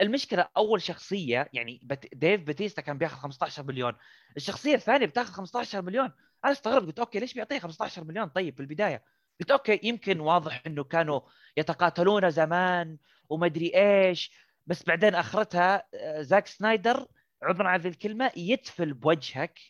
المشكلة 0.00 0.48
أول 0.56 0.82
شخصية 0.82 1.48
يعني 1.52 1.80
ديف 2.12 2.40
باتيستا 2.40 2.82
كان 2.82 2.98
بياخذ 2.98 3.16
15 3.16 3.62
مليون. 3.62 3.92
الشخصية 4.36 4.74
الثانية 4.74 5.06
بتاخذ 5.06 5.32
15 5.32 5.82
مليون. 5.82 6.12
أنا 6.44 6.52
استغربت 6.52 6.86
قلت 6.86 6.98
okay 6.98 7.18
ليش 7.18 7.34
بيعطيه 7.34 7.58
15 7.58 8.04
مليون؟ 8.04 8.28
طيب 8.28 8.54
في 8.54 8.60
البداية. 8.60 9.15
قلت 9.40 9.50
okay 9.50 9.80
يمكن 9.82 10.20
واضح 10.20 10.62
إنه 10.66 10.84
كانوا 10.84 11.20
يتقاتلون 11.56 12.30
زمان 12.30 12.98
ومدري 13.28 13.72
إيش 13.76 14.32
بس 14.66 14.84
بعدين 14.84 15.14
أخرتها 15.14 15.88
آه، 15.94 16.22
زاك 16.22 16.46
سنايدر 16.46 17.06
عذرا 17.42 17.68
على 17.68 17.88
الكلمة 17.88 18.32
يتفل 18.36 18.94
بوجهك 18.94 19.60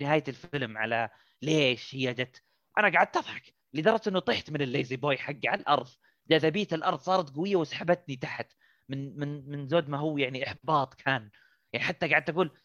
بنهايه 0.00 0.24
الفيلم 0.28 0.78
على 0.78 1.10
ليش 1.42 1.94
هي 1.94 2.14
جت. 2.14 2.42
أنا 2.78 2.98
قعدت 2.98 3.16
أضحك 3.16 3.54
لدرجة 3.72 4.08
إنه 4.08 4.18
طحت 4.18 4.50
من 4.50 4.62
الليزي 4.62 4.96
بوي 4.96 5.18
حقي 5.18 5.48
على 5.48 5.60
الأرض. 5.60 5.88
جاذبية 6.30 6.66
الأرض 6.72 6.98
صارت 6.98 7.36
قوية 7.36 7.56
وسحبتني 7.56 8.16
تحت 8.16 8.52
من 8.88 9.18
من 9.18 9.48
من 9.48 9.68
زود 9.68 9.88
ما 9.88 9.98
هو 9.98 10.18
يعني 10.18 10.46
إحباط 10.46 10.94
كان. 10.94 11.30
يعني 11.72 11.84
حتى 11.84 12.08
قعدت 12.08 12.30
أقول 12.30 12.58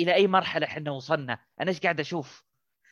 إلى 0.00 0.14
أي 0.14 0.26
مرحلة 0.26 0.66
إحنا 0.66 0.90
وصلنا؟ 0.90 1.38
أنا 1.60 1.68
إيش 1.68 1.80
قاعد 1.80 2.00
أشوف؟ 2.00 2.44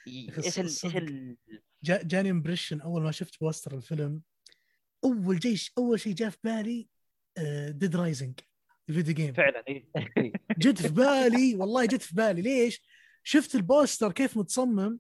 إيش 0.09 0.59
إيش 0.59 0.97
ال... 0.97 1.37
جاني 1.85 2.31
impression 2.31 2.81
أول 2.81 3.03
ما 3.03 3.11
شفت 3.11 3.41
بوستر 3.41 3.75
الفيلم. 3.75 4.21
أول 5.05 5.39
جيش 5.39 5.73
أول 5.79 6.01
شيء 6.01 6.15
جاء 6.15 6.31
في 6.31 6.39
بالي 6.45 6.89
Dead 7.71 7.97
Rising 7.97 8.41
ال 8.89 8.93
video 8.93 9.15
game 9.15 9.35
فعلا 9.35 9.65
اي 9.69 9.87
جت 10.59 10.83
في 10.83 10.89
بالي 10.89 11.55
والله 11.55 11.85
جت 11.85 12.03
في 12.03 12.15
بالي. 12.15 12.43
ليش؟ 12.43 12.83
شفت 13.23 13.55
البوستر 13.55 14.13
كيف 14.13 14.37
متصمم 14.37 14.99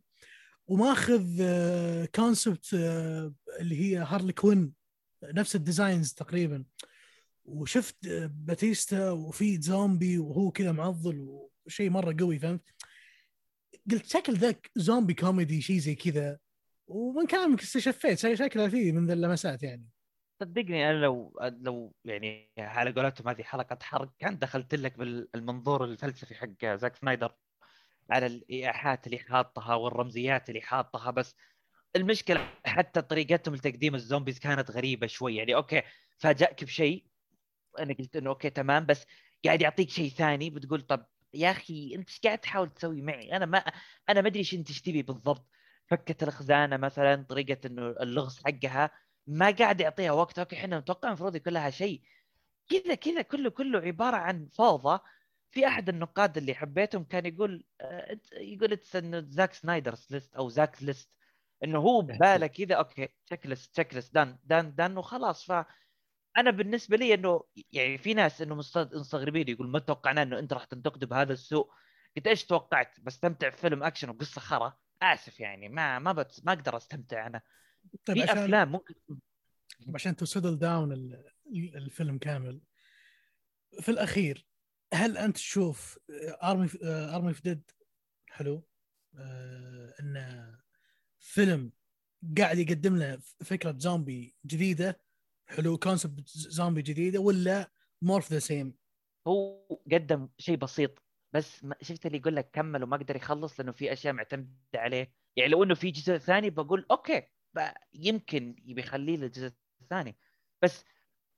وماخذ 0.67 1.25
concept 2.14 2.75
آه، 2.75 2.79
آه، 2.79 3.35
اللي 3.61 3.81
هي 3.81 3.97
هارلي 3.97 4.33
كوين 4.33 4.73
نفس 5.25 5.57
ال 5.57 5.63
designs 5.63 6.12
تقريبا. 6.12 6.64
وشفت 7.45 7.97
باتيستا 8.31 9.11
وفي 9.11 9.61
زومبي 9.61 10.19
وهو 10.19 10.51
كذا 10.51 10.73
معضل 10.73 11.41
وشيء 11.67 11.91
مرة 11.91 12.17
قوي 12.19 12.38
فهمت؟ 12.38 12.71
قلت 13.91 14.07
شكل 14.07 14.37
ذاك 14.37 14.71
زومبي 14.77 15.14
كوميدي 15.14 15.61
شيء 15.61 15.79
زي 15.79 15.95
كذا. 15.95 16.38
ومن 16.88 17.27
كلامك 17.27 17.61
استشفيت 17.61 18.18
شكله 18.18 18.68
فيه 18.68 18.92
من 18.92 19.07
ذا 19.07 19.12
اللمسات 19.12 19.62
يعني. 19.62 19.88
صدقني 20.40 20.90
أنا 20.90 20.96
لو 20.98 21.38
لو 21.40 21.94
يعني 22.05 22.51
على 22.59 22.92
قولتهم 22.92 23.29
هذه 23.29 23.42
حلقة 23.42 23.79
حرق 23.83 24.11
كان 24.18 24.38
دخلت 24.38 24.74
لك 24.74 24.98
بالمنظور 24.98 25.85
الفلسفي 25.85 26.35
حق 26.35 26.77
زاك 26.77 26.96
سنايدر 26.96 27.35
على 28.11 28.27
الإيحاءات 28.27 29.07
اللي 29.07 29.18
حاطها 29.18 29.74
والرمزيات 29.74 30.48
اللي 30.48 30.61
حاطها 30.61 31.11
بس 31.11 31.35
المشكلة 31.96 32.48
حتى 32.66 33.03
طريقتهم 33.03 33.55
لتقديم 33.55 33.94
ال 33.94 34.00
zombies 34.00 34.38
كانت 34.38 34.70
غريبة 34.70 35.07
شوي. 35.07 35.37
يعني 35.37 35.55
okay 35.55 35.83
فاجأك 36.18 36.64
بشيء 36.64 37.05
أنا 37.79 37.94
قلت 37.94 38.16
إنه 38.16 38.31
okay 38.31 38.51
تمام 38.51 38.87
بس 38.87 39.07
قاعد 39.44 39.62
يعطيك 39.62 39.90
شيء 39.90 40.11
ثاني 40.11 40.51
بتقول 40.51 40.81
طب 40.81 41.07
يا 41.35 41.51
أخي 41.51 41.94
أنت 41.94 42.09
إيش 42.09 42.20
قاعد 42.24 42.38
تحاول 42.38 42.70
تسوي 42.70 43.03
معي؟ 43.03 43.37
أنا 43.37 43.46
ما 43.46 43.59
أنا 44.09 44.20
ما 44.20 44.29
أدري 44.29 44.38
إيش 44.38 44.55
أنت 44.55 44.72
تبي 44.72 45.03
بالضبط. 45.03 45.48
فكت 45.90 46.22
الخزانة 46.22 46.77
مثلا 46.77 47.24
طريقة 47.29 47.66
إنه 47.66 47.88
اللغز 47.90 48.40
حقها 48.46 48.90
ما 49.27 49.51
قاعد 49.51 49.81
يعطيها 49.81 50.12
وقت. 50.12 50.38
okay 50.38 50.57
إحنا 50.57 50.79
نتوقع 50.81 51.09
المفروض 51.09 51.37
يكون 51.37 51.53
لها 51.53 51.70
شيء. 51.70 52.03
كذا 52.70 52.94
كذا 52.94 53.22
كله 53.22 53.51
كله 53.51 53.81
عبارة 53.81 54.16
عن 54.16 54.48
فوضى. 54.53 55.01
في 55.51 55.66
أحد 55.66 55.88
النقاد 55.88 56.37
اللي 56.37 56.55
حبيتهم 56.55 57.05
كان 57.05 57.27
يقول 57.27 57.64
آه، 57.81 58.18
يقول 58.33 58.72
it's 58.73 58.97
انه 58.96 59.20
Zack 59.29 59.53
Snyder's 59.53 60.07
list 60.11 60.35
أو 60.35 60.48
Zack 60.49 60.83
list 60.83 61.11
إنه 61.64 61.79
هو 61.79 62.01
بباله 62.03 62.46
كذا 62.46 62.74
okay 62.75 63.09
checklist 63.27 63.73
checklist 63.75 64.14
دان 64.14 64.38
دان 64.44 64.74
دان 64.74 64.98
وخلاص. 64.98 65.46
ف 65.53 65.64
أنا 66.37 66.51
بالنسبة 66.51 66.96
لي 66.96 67.14
إنه 67.14 67.44
يعني 67.72 67.98
في 67.98 68.14
ناس 68.14 68.42
إنه 68.42 68.55
مستغربين 68.55 69.48
يقول 69.48 69.68
ما 69.68 69.79
توقعنا 69.79 70.22
إنه 70.22 70.38
أنت 70.38 70.53
راح 70.53 70.64
تنتقده 70.64 71.07
بهذا 71.07 71.33
السوء. 71.33 71.70
قلت 72.16 72.27
إيش 72.27 72.44
توقعت؟ 72.46 73.01
بستمتع 73.01 73.48
بفيلم 73.48 73.83
أكشن 73.83 74.11
وقصة 74.11 74.40
خرا. 74.40 74.77
آسف 75.03 75.41
يعني 75.41 75.69
ما 75.69 75.99
ما 75.99 76.13
بت... 76.13 76.41
ما 76.45 76.53
أقدر 76.53 76.77
أستمتع 76.77 77.27
أنا. 77.27 77.43
طيب 78.05 78.17
في 78.17 78.23
عشان... 78.23 78.39
أفلام 78.39 78.73
ممكن 78.73 78.95
عشان 79.95 80.17
تسدل 80.17 80.59
داون 80.59 80.93
الفيلم 81.53 82.19
كامل. 82.19 82.61
في 83.81 83.89
الأخير 83.89 84.47
هل 84.95 85.19
أنت 85.19 85.37
تشوف 85.37 85.99
ارمي 86.43 86.69
ارمي 86.85 87.35
في 87.35 87.43
ديد 87.43 87.71
حلو. 88.29 88.69
آه 89.19 89.95
إنه 90.01 90.59
فيلم 91.19 91.73
قاعد 92.39 92.59
يقدم 92.59 92.97
لنا 92.97 93.21
فكرة 93.45 93.75
زومبي 93.79 94.35
جديدة. 94.47 95.01
حلو 95.47 95.79
concept 95.79 96.29
زومبي 96.29 96.83
جديدة 96.83 97.21
ولا 97.21 97.71
more 98.03 98.23
the 98.23 98.38
same 98.38 98.75
هو 99.27 99.67
قدم 99.93 100.29
شيء 100.39 100.57
بسيط. 100.57 101.03
بس 101.33 101.67
شفت 101.83 102.07
اللي 102.07 102.19
يقول 102.19 102.37
لك 102.37 102.51
كمل 102.51 102.83
وما 102.83 102.97
قدر 102.97 103.17
يخلص 103.17 103.61
لأنه 103.61 103.73
في 103.73 103.93
أشياء 103.93 104.14
معتمدة 104.14 104.51
عليه. 104.75 105.12
يعني 105.37 105.51
لو 105.51 105.62
إنه 105.64 105.75
في 105.75 105.91
جزء 105.91 106.19
ثاني 106.19 106.51
بقول 106.51 106.87
okay 106.90 107.23
يمكن 107.95 108.57
بيخليه 108.67 109.17
للجزء 109.17 109.53
الثاني. 109.83 110.17
بس 110.62 110.85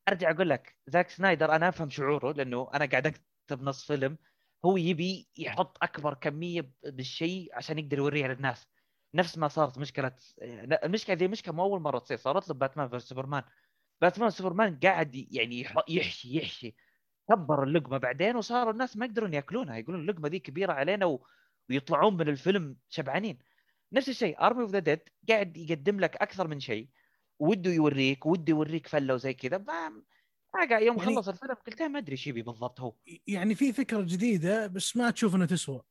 أرجع 0.08 0.30
أقول 0.30 0.50
لك 0.50 0.76
زاك 0.86 1.10
سنايدر 1.10 1.56
أنا 1.56 1.68
أفهم 1.68 1.90
شعوره 1.90 2.32
لأنه 2.32 2.70
أنا 2.74 2.84
قاعد 2.86 3.06
أكتب 3.06 3.62
نص 3.62 3.86
فيلم. 3.86 4.18
هو 4.64 4.76
يبي 4.76 5.28
يحط 5.36 5.78
أكبر 5.82 6.14
كمية 6.14 6.72
بالشيء 6.84 7.50
عشان 7.56 7.78
يقدر 7.78 7.98
يوريها 7.98 8.28
للناس. 8.28 8.66
نفس 9.14 9.38
ما 9.38 9.48
صارت 9.48 9.78
مشكلة 9.78 10.16
المشكلة 10.84 11.16
ذي 11.16 11.28
مشكله 11.28 11.54
مو 11.54 11.62
أول 11.62 11.80
مرة 11.80 11.98
تصير 11.98 12.16
صارت 12.16 12.48
له 12.48 12.54
Batman 12.54 12.88
versus 12.88 13.08
Superman. 13.08 13.42
باتمان 14.00 14.30
سوبرمان 14.30 14.78
قاعد 14.78 15.14
يعني 15.30 15.66
يحشي 15.88 16.36
يحشي. 16.36 16.76
كبر 17.28 17.62
اللقمة 17.62 17.98
بعدين 17.98 18.36
وصاروا 18.36 18.72
الناس 18.72 18.96
ما 18.96 19.06
يقدرون 19.06 19.34
يأكلونها. 19.34 19.76
يقولون 19.76 20.00
اللقمة 20.00 20.28
دي 20.28 20.38
كبيرة 20.38 20.72
علينا 20.72 21.06
و... 21.06 21.26
ويطلعون 21.70 22.16
من 22.16 22.28
الفيلم 22.28 22.76
شبعانين. 22.88 23.38
نفس 23.92 24.08
الشيء 24.08 24.40
Army 24.40 24.62
of 24.62 24.70
the 24.70 24.78
Dead 24.78 25.00
قاعد 25.28 25.56
يقدم 25.56 26.00
لك 26.00 26.16
أكثر 26.16 26.48
من 26.48 26.60
شيء. 26.60 26.88
وده 27.38 27.70
يوريك 27.70 28.26
وده 28.26 28.44
يوريك 28.48 28.86
فلة 28.86 29.14
وزي 29.14 29.34
كذا. 29.34 29.58
ما 29.58 30.66
قاعد 30.70 30.82
يوم 30.82 30.98
يعني... 30.98 31.16
خلص 31.16 31.28
الفيلم 31.28 31.54
قلت 31.54 31.82
ما 31.82 31.98
أدري 31.98 32.12
إيش 32.12 32.26
يبي 32.26 32.42
بالضبط 32.42 32.80
هو. 32.80 32.94
يعني 33.26 33.54
في 33.54 33.72
فكرة 33.72 34.00
جديدة 34.00 34.66
بس 34.66 34.96
ما 34.96 35.10
تشوف 35.10 35.34
انها 35.34 35.46
تسوى. 35.46 35.82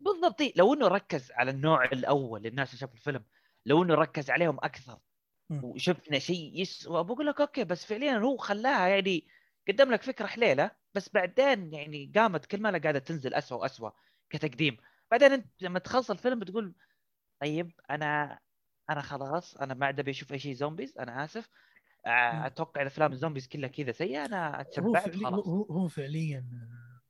بالضبط. 0.00 0.40
لو 0.56 0.74
إنه 0.74 0.88
ركز 0.88 1.32
على 1.32 1.50
النوع 1.50 1.84
الأول 1.84 2.42
للناس 2.42 2.68
اللي 2.68 2.78
شافوا 2.78 2.94
الفيلم 2.94 3.24
لو 3.66 3.82
إنه 3.82 3.94
ركز 3.94 4.30
عليهم 4.30 4.56
أكثر 4.56 4.98
وشفنا 5.62 6.18
شيء 6.18 6.60
يسوى 6.60 7.04
بقول 7.04 7.26
لك 7.26 7.40
okay 7.40 7.64
بس 7.64 7.84
فعليا 7.84 8.18
هو 8.18 8.36
خلاها 8.36 8.88
يعني 8.88 9.26
قدم 9.68 9.92
لك 9.92 10.02
فكرة 10.02 10.26
حليلة 10.26 10.70
بس 10.94 11.10
بعدين 11.14 11.72
يعني 11.74 12.12
قامت 12.14 12.46
كل 12.46 12.62
ما 12.62 12.78
قاعدة 12.78 12.98
تنزل 12.98 13.34
اسوء 13.34 13.58
واسوء 13.58 13.92
كتقديم. 14.30 14.76
بعدين 15.10 15.32
أنت 15.32 15.62
لما 15.62 15.78
تخلص 15.78 16.10
الفيلم 16.10 16.38
بتقول 16.38 16.74
طيب 17.40 17.72
أنا 17.90 18.38
أنا 18.90 19.00
خلاص 19.00 19.56
أنا 19.56 19.74
ما 19.74 19.86
عاد 19.86 20.00
أبي 20.00 20.10
أشوف 20.10 20.32
أي 20.32 20.38
شيء 20.38 20.54
zombies 20.54 20.98
أنا 20.98 21.24
آسف. 21.24 21.48
أتوقع 22.06 22.80
الافلام 22.82 23.12
ال 23.12 23.16
zombies 23.16 23.48
كلها 23.48 23.68
كذا 23.68 23.92
سيئه 23.92 24.24
أنا 24.24 24.60
اتشبعت 24.60 25.16
خلاص. 25.16 25.46
هو, 25.48 25.62
هو 25.62 25.88
فعليا 25.88 26.46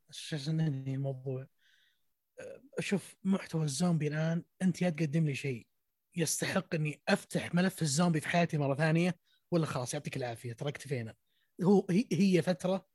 عشان 0.08 0.56
ننهي 0.56 0.94
الموضوع. 0.94 1.46
شوف 2.80 3.16
محتوى 3.24 3.64
الزومبي 3.64 4.08
الآن 4.08 4.44
أنت 4.62 4.82
يا 4.82 4.90
تقدم 4.90 5.26
لي 5.26 5.34
شيء. 5.34 5.66
يستحق 6.16 6.74
إني 6.74 7.02
أفتح 7.08 7.54
ملف 7.54 7.82
الزومبي 7.82 8.20
في 8.20 8.28
حياتي 8.28 8.58
مرة 8.58 8.74
ثانية 8.74 9.16
ولا 9.50 9.66
خلاص 9.66 9.94
يعطيك 9.94 10.16
العافية 10.16 10.52
ترى 10.52 10.68
اكتفينا 10.68 11.14
هو 11.62 11.86
هي 12.12 12.42
فترة 12.42 12.86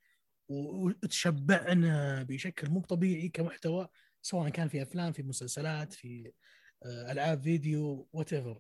وتشبعنا 0.48 2.24
بشكل 2.24 2.70
مو 2.70 2.82
طبيعي 2.82 3.30
كمحتوى 3.30 3.88
سواء 4.22 4.50
كان 4.50 4.68
في 4.68 4.82
أفلام 4.82 5.12
في 5.12 5.24
مسلسلات 5.24 5.94
في 5.94 6.34
آه، 6.86 7.12
ألعاب 7.12 7.42
فيديو 7.42 8.08
whatever 8.14 8.60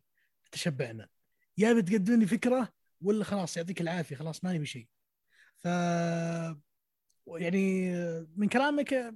تشبعنا. 0.52 1.10
يا 1.58 1.74
بتقدم 1.74 2.20
لي 2.20 2.28
فكرة 2.28 2.74
ولا 3.02 3.24
خلاص 3.24 3.58
يعطيك 3.58 3.82
العافية 3.82 4.16
خلاص 4.16 4.44
ما 4.44 4.54
نبي 4.54 4.66
شيء. 4.66 4.88
ف 5.58 5.66
يعني 7.28 7.92
من 8.36 8.48
كلامك 8.48 9.16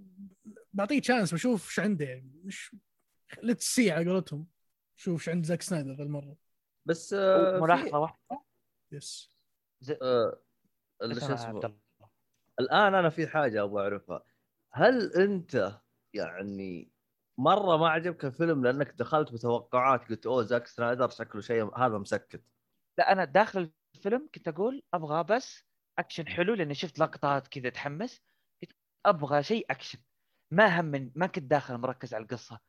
بعطيه 0.73 0.99
chance 1.01 1.33
بشوف 1.33 1.67
إيش 1.67 1.79
عنده 1.79 2.23
مش 2.43 2.75
let's 3.43 3.75
see 3.75 3.91
على 3.91 4.11
قولتهم. 4.11 4.47
شوف 4.95 5.21
إيش 5.21 5.29
عند 5.29 5.45
زاك 5.45 5.61
سنايدر 5.61 5.93
ذا 5.93 6.03
المره 6.03 6.37
بس 6.85 7.13
آه 7.13 7.59
ملاحظة 7.59 7.99
واحدة. 7.99 8.43
yes 8.91 9.31
آه 10.01 10.41
شو 11.01 11.33
اسمه؟ 11.33 11.77
الآن 12.59 12.95
أنا 12.95 13.09
في 13.09 13.27
حاجة 13.27 13.63
أبغى 13.63 13.83
أعرفها. 13.83 14.23
هل 14.73 15.13
أنت 15.13 15.79
يعني 16.13 16.91
مرة 17.39 17.77
ما 17.77 17.89
عجبك 17.89 18.25
الفيلم 18.25 18.63
لأنك 18.65 18.91
دخلت 18.91 19.33
بتوقعات 19.33 20.09
قلت 20.09 20.25
أوه 20.25 20.43
زاك 20.43 20.67
سنايدر 20.67 21.09
شكله 21.09 21.41
شيء 21.41 21.77
هذا 21.77 21.97
مسكت؟ 21.97 22.43
لا 22.97 23.11
أنا 23.11 23.25
داخل 23.25 23.71
الفيلم 23.95 24.29
كنت 24.35 24.47
أقول 24.47 24.83
أبغى 24.93 25.23
بس 25.23 25.63
أكشن 25.99 26.27
حلو 26.27 26.53
لأني 26.53 26.73
شفت 26.73 26.99
لقطات 26.99 27.47
كذا 27.47 27.69
تحمس. 27.69 28.21
قلت 28.61 28.71
أبغى 29.05 29.43
شيء 29.43 29.65
أكشن. 29.71 29.99
ما 30.51 30.79
هم 30.79 30.85
من 30.85 31.11
ما 31.15 31.27
كنت 31.27 31.43
داخل 31.43 31.77
مركز 31.77 32.13
على 32.13 32.23
القصة. 32.23 32.59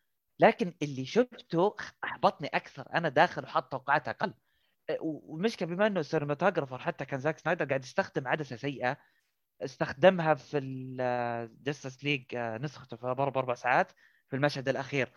لكن 0.41 0.75
اللي 0.83 1.05
شفته 1.05 1.77
أحبطني 2.05 2.49
أكثر. 2.49 2.89
أنا 2.95 3.09
داخل 3.09 3.45
وحاط 3.45 3.73
توقعات 3.73 4.09
أقل. 4.09 4.35
والمشكلة 5.01 5.69
بما 5.69 5.87
إنه 5.87 6.01
ال 6.01 6.06
cinematographer 6.06 6.79
حتى 6.79 7.05
كان 7.05 7.21
زاك 7.21 7.39
سنايدر 7.39 7.65
قاعد 7.65 7.85
يستخدم 7.85 8.29
عدسة 8.29 8.57
سيئة 8.57 8.97
استخدمها 9.63 10.35
في 10.35 10.59
ال 10.59 10.77
Justice 10.77 12.05
League 12.05 12.37
نسخته 12.37 12.97
في 12.97 13.07
ضرب 13.07 13.39
أربع 13.39 13.55
ساعات 13.55 13.93
في 14.29 14.37
المشهد 14.37 14.69
الأخير. 14.69 15.13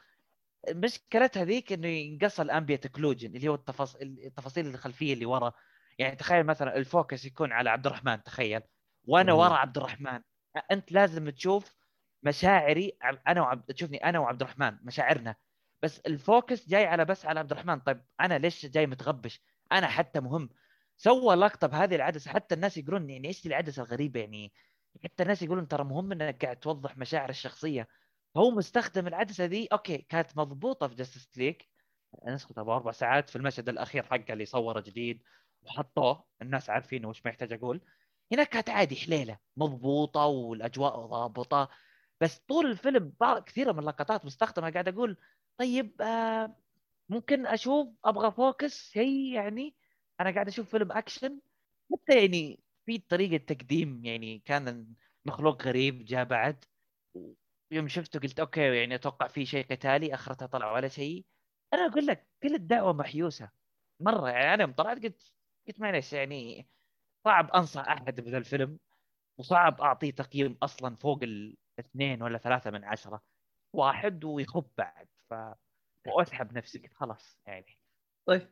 مشكلتها 0.70 1.44
ذيك 1.46 1.74
إنه 1.74 1.88
ينقص 1.88 2.40
الامبيت 2.40 2.86
اكلوجن 2.86 3.36
اللي 3.36 3.48
هو 3.48 3.56
التفاصيل 3.56 4.20
التفاصيل 4.26 4.68
الخلفيه 4.68 5.14
اللي 5.14 5.26
ورا. 5.26 5.54
يعني 6.00 6.16
تخيل 6.16 6.46
مثلا 6.46 6.78
الفوكس 6.78 7.26
يكون 7.26 7.52
على 7.52 7.70
عبد 7.70 7.88
الرحمن 7.88 8.24
تخيل. 8.24 8.62
وأنا 9.08 9.34
ورا 9.34 9.54
عبد 9.54 9.78
الرحمن. 9.78 10.22
أنت 10.72 10.92
لازم 10.92 11.30
تشوف 11.30 11.74
مشاعري 12.24 12.98
أنا 13.28 13.42
وعبد 13.42 13.74
تشوفني 13.74 13.98
أنا 13.98 14.20
وعبد 14.20 14.42
الرحمن 14.42 14.78
مشاعرنا. 14.84 15.36
بس 15.82 16.00
الفوكس 16.00 16.70
جاي 16.70 16.86
على 16.86 17.06
بس 17.06 17.26
على 17.26 17.40
عبد 17.40 17.52
الرحمن. 17.52 17.80
طيب 17.80 18.06
أنا 18.22 18.38
ليش 18.38 18.66
جاي 18.66 18.88
متغبش؟ 18.88 19.42
أنا 19.72 19.88
حتى 19.88 20.20
مهم. 20.20 20.50
سوى 20.98 21.36
لقطة 21.36 21.68
بهذه 21.68 21.96
العدسة 21.96 22.32
حتى 22.32 22.56
الناس 22.56 22.78
يقولون 22.78 23.10
يعني 23.10 23.28
إيش 23.28 23.46
العدسة 23.48 23.84
الغريبة 23.84 24.20
يعني؟ 24.20 24.54
حتى 25.04 25.24
الناس 25.24 25.42
يقولون 25.42 25.68
ترى 25.68 25.84
مهم 25.84 26.12
إنك 26.12 26.46
قاعد 26.46 26.60
توضح 26.60 26.98
مشاعر 26.98 27.30
الشخصية. 27.30 27.88
هو 28.38 28.52
مستخدم 28.52 29.08
العدسة 29.08 29.46
ذي 29.46 29.68
okay 29.72 29.98
كانت 29.98 30.38
مضبوطة 30.38 30.88
في 30.88 30.96
Justice 30.96 31.38
League 31.38 31.70
نسخه 32.28 32.62
ابو 32.62 32.74
أربع 32.74 32.92
ساعات 32.92 33.30
في 33.30 33.36
المشهد 33.36 33.70
الأخير 33.70 34.04
حقه 34.04 34.34
اللي 34.34 34.46
صوره 34.46 34.80
جديد 34.82 35.24
وحطوه. 35.64 36.26
الناس 36.42 36.70
عارفينه 36.70 37.10
وش 37.10 37.22
ما 37.26 37.32
يحتاج 37.32 37.54
أقول. 37.54 37.82
هناك 38.32 38.50
كانت 38.50 38.70
عادي 38.70 38.96
حليلة 38.96 39.38
مضبوطة 39.58 40.26
والأجواء 40.26 41.06
ضابطة. 41.06 41.70
بس 42.22 42.40
طول 42.40 42.66
الفيلم 42.66 43.14
كثيرة 43.46 43.72
من 43.72 43.80
اللقطات 43.80 44.26
مستخدمة 44.26 44.70
قاعد 44.72 44.88
أقول 44.88 45.18
طيب 45.58 46.02
آه 46.02 46.56
ممكن 47.12 47.48
أشوف 47.48 47.88
أبغى 48.06 48.32
focus 48.32 48.92
شيء 48.92 49.34
يعني 49.34 49.76
أنا 50.20 50.32
قاعد 50.32 50.48
أشوف 50.48 50.70
فيلم 50.70 50.92
أكشن. 50.92 51.40
حتى 51.94 52.20
يعني 52.22 52.64
في 52.86 52.98
طريقة 53.00 53.46
تقديم 53.46 54.06
يعني 54.06 54.40
كان 54.40 54.94
مخلوق 55.26 55.64
غريب 55.64 56.06
جاء 56.06 56.24
بعد. 56.26 56.66
يوم 57.72 57.88
شفته 57.88 58.20
قلت 58.20 58.40
أوكي 58.40 58.62
يعني 58.78 58.96
أتوقع 58.96 59.28
في 59.28 59.46
شيء 59.46 59.66
قتالي 59.66 60.14
اخرتها 60.14 60.46
طلع 60.46 60.72
ولا 60.74 60.88
شيء. 60.88 61.26
أنا 61.74 61.86
أقول 61.88 62.06
لك 62.08 62.28
كل 62.44 62.56
الدعوة 62.56 62.94
محيوسة. 62.94 63.52
مرة 64.00 64.30
يعني 64.30 64.54
أنا 64.54 64.64
يوم 64.64 64.74
طلعت 64.74 65.04
قلت 65.04 65.34
قلت 65.68 65.80
معلش 65.80 66.14
يعني 66.14 66.68
صعب 67.26 67.52
أنصح 67.52 67.82
أحد 67.88 68.22
بهذا 68.22 68.38
الفيلم. 68.38 68.80
وصعب 69.38 69.82
أعطيه 69.82 70.12
تقييم 70.12 70.58
أصلا 70.64 70.96
فوق 70.96 71.20
الاثنين 71.24 72.24
ولا 72.24 72.38
ثلاثة 72.38 72.72
من 72.72 72.84
عشرة. 72.86 73.22
واحد 73.74 74.24
ويخب 74.26 74.68
بعد 74.78 75.08
ف 75.30 75.34
وأسحب 76.08 76.54
نفسي 76.54 76.80
قلت 76.80 76.94
خلاص 76.94 77.40
يعني. 77.46 77.78
طيب. 78.26 78.50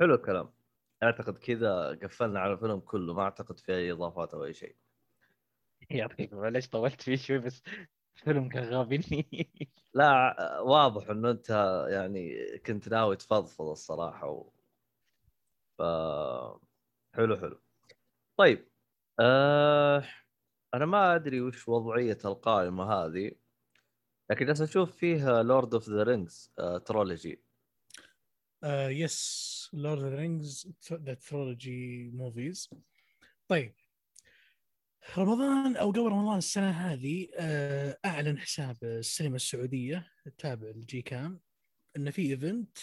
حلو 0.00 0.14
الكلام. 0.14 0.52
أعتقد 1.02 1.38
كذا 1.38 1.98
قفلنا 2.02 2.40
على 2.40 2.52
الفيلم 2.52 2.80
كله 2.80 3.14
ما 3.14 3.22
أعتقد 3.22 3.60
في 3.60 3.72
أي 3.72 3.92
إضافات 3.92 4.34
أو 4.34 4.44
أي 4.44 4.54
شيء. 4.54 4.76
يعطيك 5.90 6.32
معلش 6.32 6.68
طولت 6.68 7.02
فيه 7.02 7.16
شوي 7.16 7.38
بس 7.38 7.62
الفيلم 8.16 8.48
كان 8.48 8.64
غابني. 8.64 9.48
لا 9.94 10.60
واضح 10.60 11.10
إنه 11.10 11.30
أنت 11.30 11.50
يعني 11.90 12.36
كنت 12.58 12.88
ناوي 12.88 13.16
تفضفض 13.16 13.68
الصراحة 13.68 14.28
و... 14.28 14.50
ف 15.78 15.82
حلو 17.14 17.36
حلو. 17.36 17.60
طيب 18.36 18.68
آه... 19.20 20.04
أنا 20.74 20.86
ما 20.86 21.14
أدري 21.14 21.40
وش 21.40 21.68
وضعية 21.68 22.18
القائمة 22.24 22.84
هذه. 22.92 23.32
لكن 24.30 24.46
جالس 24.46 24.60
أشوف 24.60 24.96
فيها 24.96 25.42
Lord 25.42 25.74
of 25.74 25.88
the 25.88 26.02
Rings 26.02 26.52
trilogy 26.86 27.42
yes 28.88 29.70
Lord 29.72 30.02
of 30.02 30.12
the 30.12 30.18
Rings 30.18 30.72
the 30.92 31.14
trilogy 31.14 32.10
movies 32.10 32.70
طيب. 33.48 33.74
رمضان 35.18 35.76
أو 35.76 35.90
قبل 35.90 36.06
رمضان 36.06 36.38
السنة 36.38 36.70
هذه 36.70 37.28
آه، 37.36 37.98
أعلن 38.04 38.38
حساب 38.38 38.76
السينما 38.82 39.36
السعودية 39.36 40.12
التابع 40.26 40.66
لل 40.66 41.02
GCAM 41.02 41.40
انه 41.96 42.10
في 42.10 42.22
event 42.30 42.78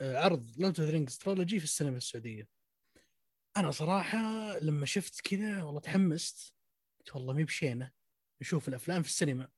آه، 0.00 0.18
عرض 0.18 0.50
Lord 0.58 0.80
of 0.80 0.88
the 0.88 0.90
Rings 0.90 1.18
trilogy 1.18 1.58
في 1.58 1.64
السينما 1.64 1.96
السعودية. 1.96 2.48
أنا 3.56 3.70
صراحة 3.70 4.58
لما 4.58 4.86
شفت 4.86 5.20
كذا 5.20 5.62
والله 5.62 5.80
تحمست. 5.80 6.54
قلت 6.98 7.16
والله 7.16 7.32
مي 7.32 7.44
بشينة 7.44 7.92
نشوف 8.40 8.68
الأفلام 8.68 9.02
في 9.02 9.08
السينما. 9.08 9.48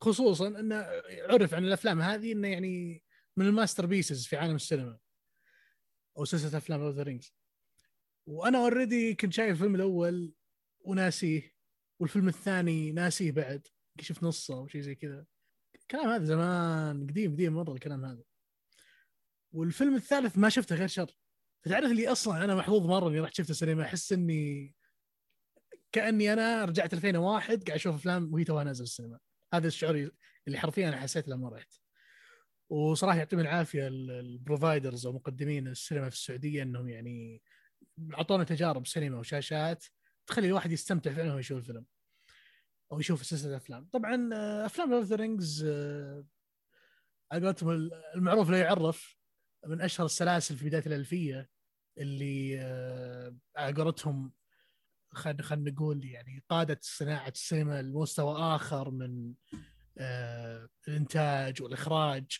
خصوصا 0.00 0.48
إنه 0.48 0.86
عرف 1.08 1.54
عن 1.54 1.64
الأفلام 1.64 2.00
هذه 2.00 2.32
إنه 2.32 2.48
يعني 2.48 3.02
من 3.36 3.46
ال 3.46 3.86
masterpieces 3.86 4.26
في 4.26 4.36
عالم 4.36 4.54
السينما 4.54 4.98
أو 6.18 6.24
سلسلة 6.24 6.58
أفلام 6.58 6.80
of 6.80 6.98
Rings 6.98 7.34
وأنا 8.26 8.58
already 8.58 9.14
كنت 9.14 9.32
شايف 9.32 9.50
الفيلم 9.50 9.74
الأول 9.74 10.34
وناسيه 10.80 11.52
والفيلم 12.00 12.28
الثاني 12.28 12.92
ناسيه 12.92 13.32
بعد 13.32 13.66
شفت 14.00 14.22
نصه 14.22 14.54
أو 14.54 14.66
شيء 14.66 14.80
زي 14.80 14.94
كذا. 14.94 15.26
الكلام 15.74 16.08
هذا 16.08 16.24
زمان 16.24 17.06
قديم 17.06 17.32
قديم 17.32 17.52
مرة 17.52 17.72
الكلام 17.72 18.04
هذا. 18.04 18.22
والفيلم 19.52 19.94
الثالث 19.94 20.38
ما 20.38 20.48
شفته 20.48 20.76
غير 20.76 20.88
شر. 20.88 21.18
فتعرف 21.64 21.90
اللي 21.90 22.08
أصلا 22.08 22.44
أنا 22.44 22.54
محظوظ 22.54 22.86
مرة 22.86 23.08
إني 23.08 23.20
رحت 23.20 23.34
شفته 23.34 23.54
سينما 23.54 23.82
أحس 23.82 24.12
إني 24.12 24.74
كأني 25.92 26.32
أنا 26.32 26.64
رجعت 26.64 26.94
2001 26.94 27.64
قاعد 27.64 27.78
أشوف 27.78 27.94
أفلام 27.94 28.34
وهي 28.34 28.44
توها 28.44 28.64
نازل 28.64 28.84
السينما. 28.84 29.18
هذا 29.54 29.66
الشعور 29.66 30.10
اللي 30.46 30.58
حرفيا 30.58 30.88
أنا 30.88 30.96
حسيت 30.96 31.28
لما 31.28 31.48
رحت. 31.48 31.72
وصراحة 32.70 33.18
يعطيهم 33.18 33.40
العافية 33.40 33.88
ال 33.88 34.00
providers 34.00 35.06
أو 35.06 35.12
مقدمين 35.12 35.68
السينما 35.68 36.10
في 36.10 36.16
السعودية 36.16 36.62
إنهم 36.62 36.88
يعني 36.88 37.42
أعطونا 38.14 38.44
تجارب 38.44 38.86
سينما 38.86 39.18
وشاشات 39.18 39.84
تخلي 40.26 40.46
الواحد 40.46 40.72
يستمتع 40.72 41.12
فعلا 41.12 41.28
وهو 41.28 41.38
يشوف 41.38 41.58
الفيلم 41.58 41.86
أو 42.92 43.00
يشوف 43.00 43.26
سلسلة 43.26 43.56
أفلام. 43.56 43.88
طبعا 43.92 44.30
آه، 44.34 44.66
أفلام 44.66 44.90
Lord 44.90 45.12
Rings 45.12 45.64
على 47.32 47.44
قولتهم 47.46 47.90
المعروف 48.14 48.50
لا 48.50 48.60
يعرف 48.60 49.16
من 49.66 49.80
أشهر 49.80 50.06
السلاسل 50.06 50.56
في 50.56 50.66
بداية 50.66 50.86
الألفية 50.86 51.50
اللي 51.98 52.60
آه، 52.60 53.36
على 53.56 53.82
قولتهم 53.82 54.32
خلينا 55.12 55.42
خلينا 55.42 55.70
نقول 55.70 56.04
يعني 56.04 56.44
قادت 56.48 56.84
صناعة 56.84 57.28
السينما 57.28 57.82
لمستوى 57.82 58.36
آخر 58.38 58.90
من 58.90 59.34
آه، 59.98 60.68
الإنتاج 60.88 61.62
والإخراج 61.62 62.38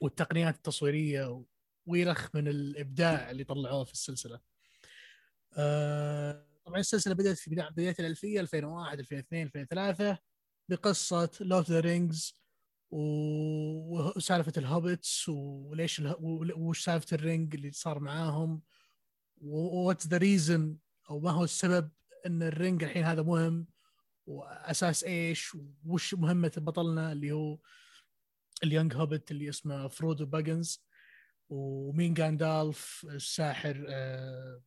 والتقنيات 0.00 0.56
التصويرية 0.56 1.44
وغيره 1.86 2.28
من 2.34 2.48
الإبداع 2.48 3.30
اللي 3.30 3.44
طلعوه 3.44 3.84
في 3.84 3.92
السلسلة. 3.92 4.40
آه، 5.56 6.46
طبعا 6.64 6.80
السلسلة 6.80 7.14
بدأت 7.14 7.38
في 7.38 7.50
بداية 7.50 7.96
الألفية 8.00 8.40
2001 8.40 8.98
2002 8.98 9.46
2003 9.46 10.18
بقصة 10.68 11.30
Lord 11.40 11.70
the 11.70 11.80
Rings 11.80 12.40
وسالفة 12.90 14.52
ال 14.56 14.65
Hobbits 14.65 15.28
وليش 15.28 16.02
وش 16.20 16.84
سالفة 16.84 17.14
ال 17.14 17.22
ring 17.22 17.54
اللي 17.54 17.70
صار 17.72 17.98
معاهم 17.98 18.62
what's 19.40 20.06
the 20.06 20.16
reason 20.16 20.76
أو 21.10 21.20
ما 21.20 21.30
هو 21.30 21.44
السبب 21.44 21.90
إن 22.26 22.42
ال 22.42 22.50
ring 22.50 22.84
الحين 22.84 23.04
هذا 23.04 23.22
مهم 23.22 23.66
وأساس 24.26 25.04
إيش 25.04 25.56
وش 25.86 26.14
مهمة 26.14 26.52
بطلنا 26.56 27.12
اللي 27.12 27.32
هو 27.32 27.58
ال 28.64 28.69
young 28.69 28.94
Hobbit 28.94 29.30
اللي 29.30 29.48
اسمه 29.48 29.88
فرودو 29.88 30.26
باجنز 30.26 30.84
ومين 31.48 32.14
غاندالف 32.18 33.06
الساحر 33.10 33.86
آه 33.88 34.62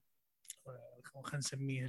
خلينا 1.23 1.37
نسميه 1.37 1.87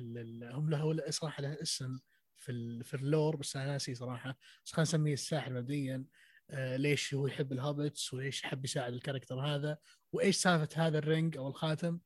هم 0.53 0.71
له 0.71 1.11
صراحة 1.11 1.43
له 1.43 1.63
اسم 1.63 1.99
في 2.37 2.83
في 2.85 2.95
ال 2.95 3.03
lore 3.03 3.37
بس 3.37 3.57
أنا 3.57 3.67
ناسي 3.67 3.95
صراحة. 3.95 4.39
بس 4.65 4.73
خلينا 4.73 4.83
نسميه 4.83 5.13
الساحر 5.13 5.53
مبدئيا 5.53 6.05
آه 6.51 6.77
ليش 6.77 7.15
هو 7.15 7.27
يحب 7.27 7.53
ال 7.53 7.61
Hobbits 7.61 8.15
وليش 8.15 8.45
يحب 8.45 8.65
يساعد 8.65 8.93
ال 8.93 8.98
character 8.98 9.41
هذا 9.41 9.79
وإيش 10.13 10.37
سالفة 10.37 10.87
هذا 10.87 10.99
ال 10.99 11.07
ring 11.07 11.37
أو 11.37 11.49
الخاتم. 11.49 12.01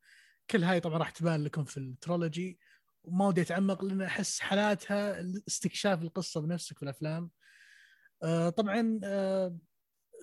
كل 0.51 0.65
هاي 0.65 0.81
طبعا 0.81 0.99
راح 0.99 1.11
تبان 1.11 1.45
لكم 1.45 1.65
في 1.65 1.77
ال 1.77 1.87
trilogy 1.87 2.59
وما 3.05 3.27
ودي 3.27 3.43
أتعمق 3.43 3.85
لأن 3.85 4.03
أحس 4.03 4.41
حالاتها 4.41 5.21
استكشاف 5.49 6.03
القصة 6.03 6.41
بنفسك 6.41 6.77
في 6.77 6.83
الأفلام. 6.83 7.31
آه 8.23 8.49
طبعا 8.49 9.01
آه 9.05 9.59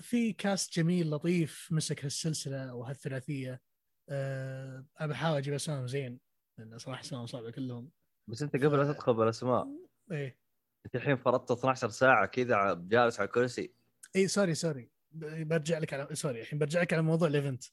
في 0.01 0.33
cast 0.33 0.73
جميل 0.73 1.09
لطيف 1.09 1.67
مسك 1.71 2.05
هالسلسلة 2.05 2.69
أو 2.69 2.83
هالثلاثيه 2.83 3.61
أه 4.09 4.85
بحاول 5.01 5.37
أجيب 5.37 5.53
اسمائهم 5.53 5.87
زين 5.87 6.19
لأن 6.57 6.77
صراحة 6.77 7.01
اسمائهم 7.01 7.25
صعبة 7.25 7.51
كلهم. 7.51 7.91
بس 8.27 8.41
أنت 8.41 8.55
قبل 8.55 8.77
لا 8.77 8.93
تدخل 8.93 9.13
بالأسماء. 9.13 9.67
إيه. 10.11 10.39
أنت 10.85 10.95
الحين 10.95 11.17
فرضت 11.17 11.51
12 11.51 11.89
ساعة 11.89 12.25
كذا 12.25 12.73
جالس 12.73 13.19
على 13.19 13.27
الكرسي. 13.27 13.73
إي 14.15 14.27
sorry 14.27 14.55
sorry. 14.55 14.91
برجع 15.11 15.77
لك 15.77 15.93
على 15.93 16.15
sorry 16.15 16.41
الحين 16.41 16.59
برجع 16.59 16.81
لك 16.81 16.93
على 16.93 17.01
موضوع 17.01 17.27
ال 17.27 17.33
event 17.33 17.63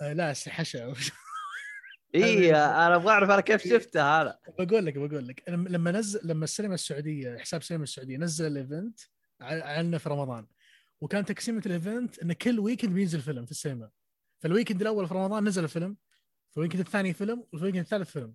أه 0.00 0.12
لا 0.12 0.34
حشا. 0.48 0.94
اي 2.14 2.54
أنا 2.54 2.96
أبغى 2.96 3.10
أعرف 3.10 3.30
أنا 3.30 3.40
كيف 3.40 3.68
شفته 3.68 4.02
هذا. 4.02 4.38
بقول 4.58 4.86
لك 4.86 4.94
بقول 4.98 5.28
لك 5.28 5.48
لما 5.48 5.90
نزل 5.90 6.20
لما 6.24 6.44
السينما 6.44 6.74
السعودية 6.74 7.38
حساب 7.38 7.60
السينما 7.60 7.84
السعودية 7.84 8.16
نزل 8.16 8.46
ال 8.46 8.55
event 8.55 9.00
أعلنه 9.42 9.98
في 9.98 10.08
رمضان. 10.08 10.46
وكان 11.00 11.24
تقسيمة 11.24 11.62
ال 11.66 11.75
event 11.75 12.18
إن 12.18 12.32
كل 12.32 12.60
weekend 12.60 12.92
بينزل 12.92 13.20
فيلم 13.20 13.44
في 13.44 13.50
السينما. 13.50 13.90
فال 14.42 14.50
weekend 14.50 14.80
الأول 14.80 15.08
في 15.08 15.14
رمضان 15.14 15.44
نزل 15.44 15.64
الفيلم 15.64 15.96
في 16.50 16.56
ال 16.56 16.59
weekend 16.59 16.80
الثاني 16.80 17.12
فيلم 17.12 17.40
وفي 17.40 17.62
ال 17.62 17.64
weekend 17.64 17.80
الثالث 17.80 18.10
فيلم. 18.10 18.34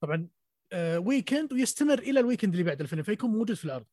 طبعا 0.00 0.28
آه 0.72 0.98
weekend 0.98 1.52
ويستمر 1.52 1.98
إلى 1.98 2.20
ال 2.20 2.24
weekend 2.24 2.52
اللي 2.52 2.64
بعد 2.64 2.80
الفيلم 2.80 3.02
فيكون 3.02 3.30
موجود 3.30 3.54
في 3.54 3.64
العرض. 3.64 3.86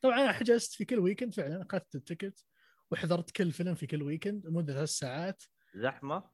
طبعا 0.00 0.20
أنا 0.20 0.32
حجزت 0.32 0.72
في 0.72 0.84
كل 0.84 0.98
weekend 0.98 1.34
فعلا 1.34 1.62
أخذت 1.62 1.94
ال 1.94 2.01
ticket 2.01 2.44
وحضرت 2.90 3.30
كل 3.30 3.52
فيلم 3.52 3.74
في 3.74 3.86
كل 3.86 4.02
weekend 4.02 4.46
لمدة 4.46 4.74
ثلاث 4.74 4.88
ساعات. 4.88 5.42
زحمة. 5.74 6.30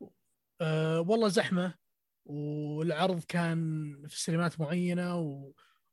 أه 0.60 1.00
والله 1.00 1.28
زحمة 1.28 1.74
والعرض 2.24 3.24
كان 3.24 3.92
في 4.08 4.20
سينمات 4.22 4.60
معينة 4.60 5.18
و... 5.18 5.52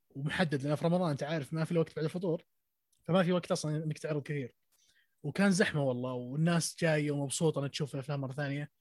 ومحدد 0.09 0.63
لأن 0.63 0.75
في 0.75 0.85
رمضان 0.85 1.09
أنت 1.09 1.23
عارف 1.23 1.53
ما 1.53 1.65
في 1.65 1.71
الوقت 1.71 1.95
بعد 1.95 2.05
الفطور 2.05 2.43
فما 3.03 3.23
في 3.23 3.31
وقت 3.31 3.51
أصلا 3.51 3.83
إنك 3.83 3.99
تعرض 3.99 4.21
كثير. 4.21 4.55
وكان 5.23 5.51
زحمة 5.51 5.83
والله 5.83 6.13
والناس 6.13 6.75
جاية 6.79 7.11
ومبسوطة 7.11 7.59
إنها 7.59 7.69
تشوف 7.69 7.93
الأفلام 7.93 8.21
مرة 8.21 8.33
ثانية. 8.33 8.71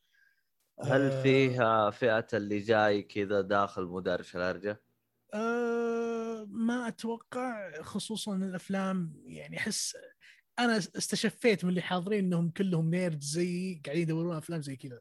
هل 0.83 1.03
آه 1.03 1.22
فيها 1.22 1.91
فئة 1.91 2.26
اللي 2.35 2.59
جاي 2.59 3.03
كذا 3.03 3.41
داخل 3.41 3.83
مدارس 3.85 4.37
الهرجه؟ 4.37 4.83
آه 5.35 6.47
ما 6.49 6.89
أتوقع 6.89 7.83
خصوصا 7.83 8.37
الأفلام 8.37 9.22
يعني 9.26 9.59
أحس 9.59 9.97
أنا 10.59 10.76
استشفيت 10.76 11.64
من 11.64 11.70
اللي 11.70 11.83
حاضرين 11.83 12.24
إنهم 12.24 12.51
كلهم 12.51 12.91
nerd 12.90 13.20
زي 13.20 13.81
قاعدين 13.85 14.03
يدورون 14.03 14.37
أفلام 14.37 14.62
زي 14.62 14.76
كذا. 14.76 15.01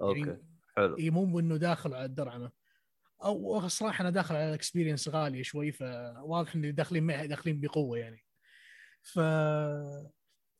okay 0.00 0.20
يعني 0.20 0.44
حلو. 0.76 0.98
اي 0.98 1.10
مو 1.10 1.40
إنه 1.40 1.56
داخل 1.56 1.94
على 1.94 2.04
الدرعمة. 2.04 2.52
أو 3.24 3.68
صراحة 3.68 4.02
أنا 4.02 4.10
داخل 4.10 4.34
على 4.34 4.54
experience 4.54 5.08
غالية 5.08 5.42
شوي 5.42 5.72
فواضح 5.72 6.54
ان 6.54 6.74
داخلين 6.74 7.04
معي 7.04 7.26
داخلين 7.26 7.60
بقوة 7.60 7.98
يعني. 7.98 8.24
ف 9.02 9.18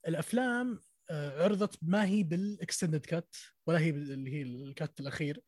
الأفلام 0.08 0.80
آه، 1.10 1.44
عرضت 1.44 1.78
ما 1.82 2.04
هي 2.04 2.22
بال 2.22 2.39
extended 2.39 3.06
cut 3.06 3.36
ولا 3.66 3.78
هي 3.78 3.90
اللي 3.90 4.32
هي 4.32 4.42
ال 4.42 4.57
cut 4.57 5.00
الأخير. 5.00 5.40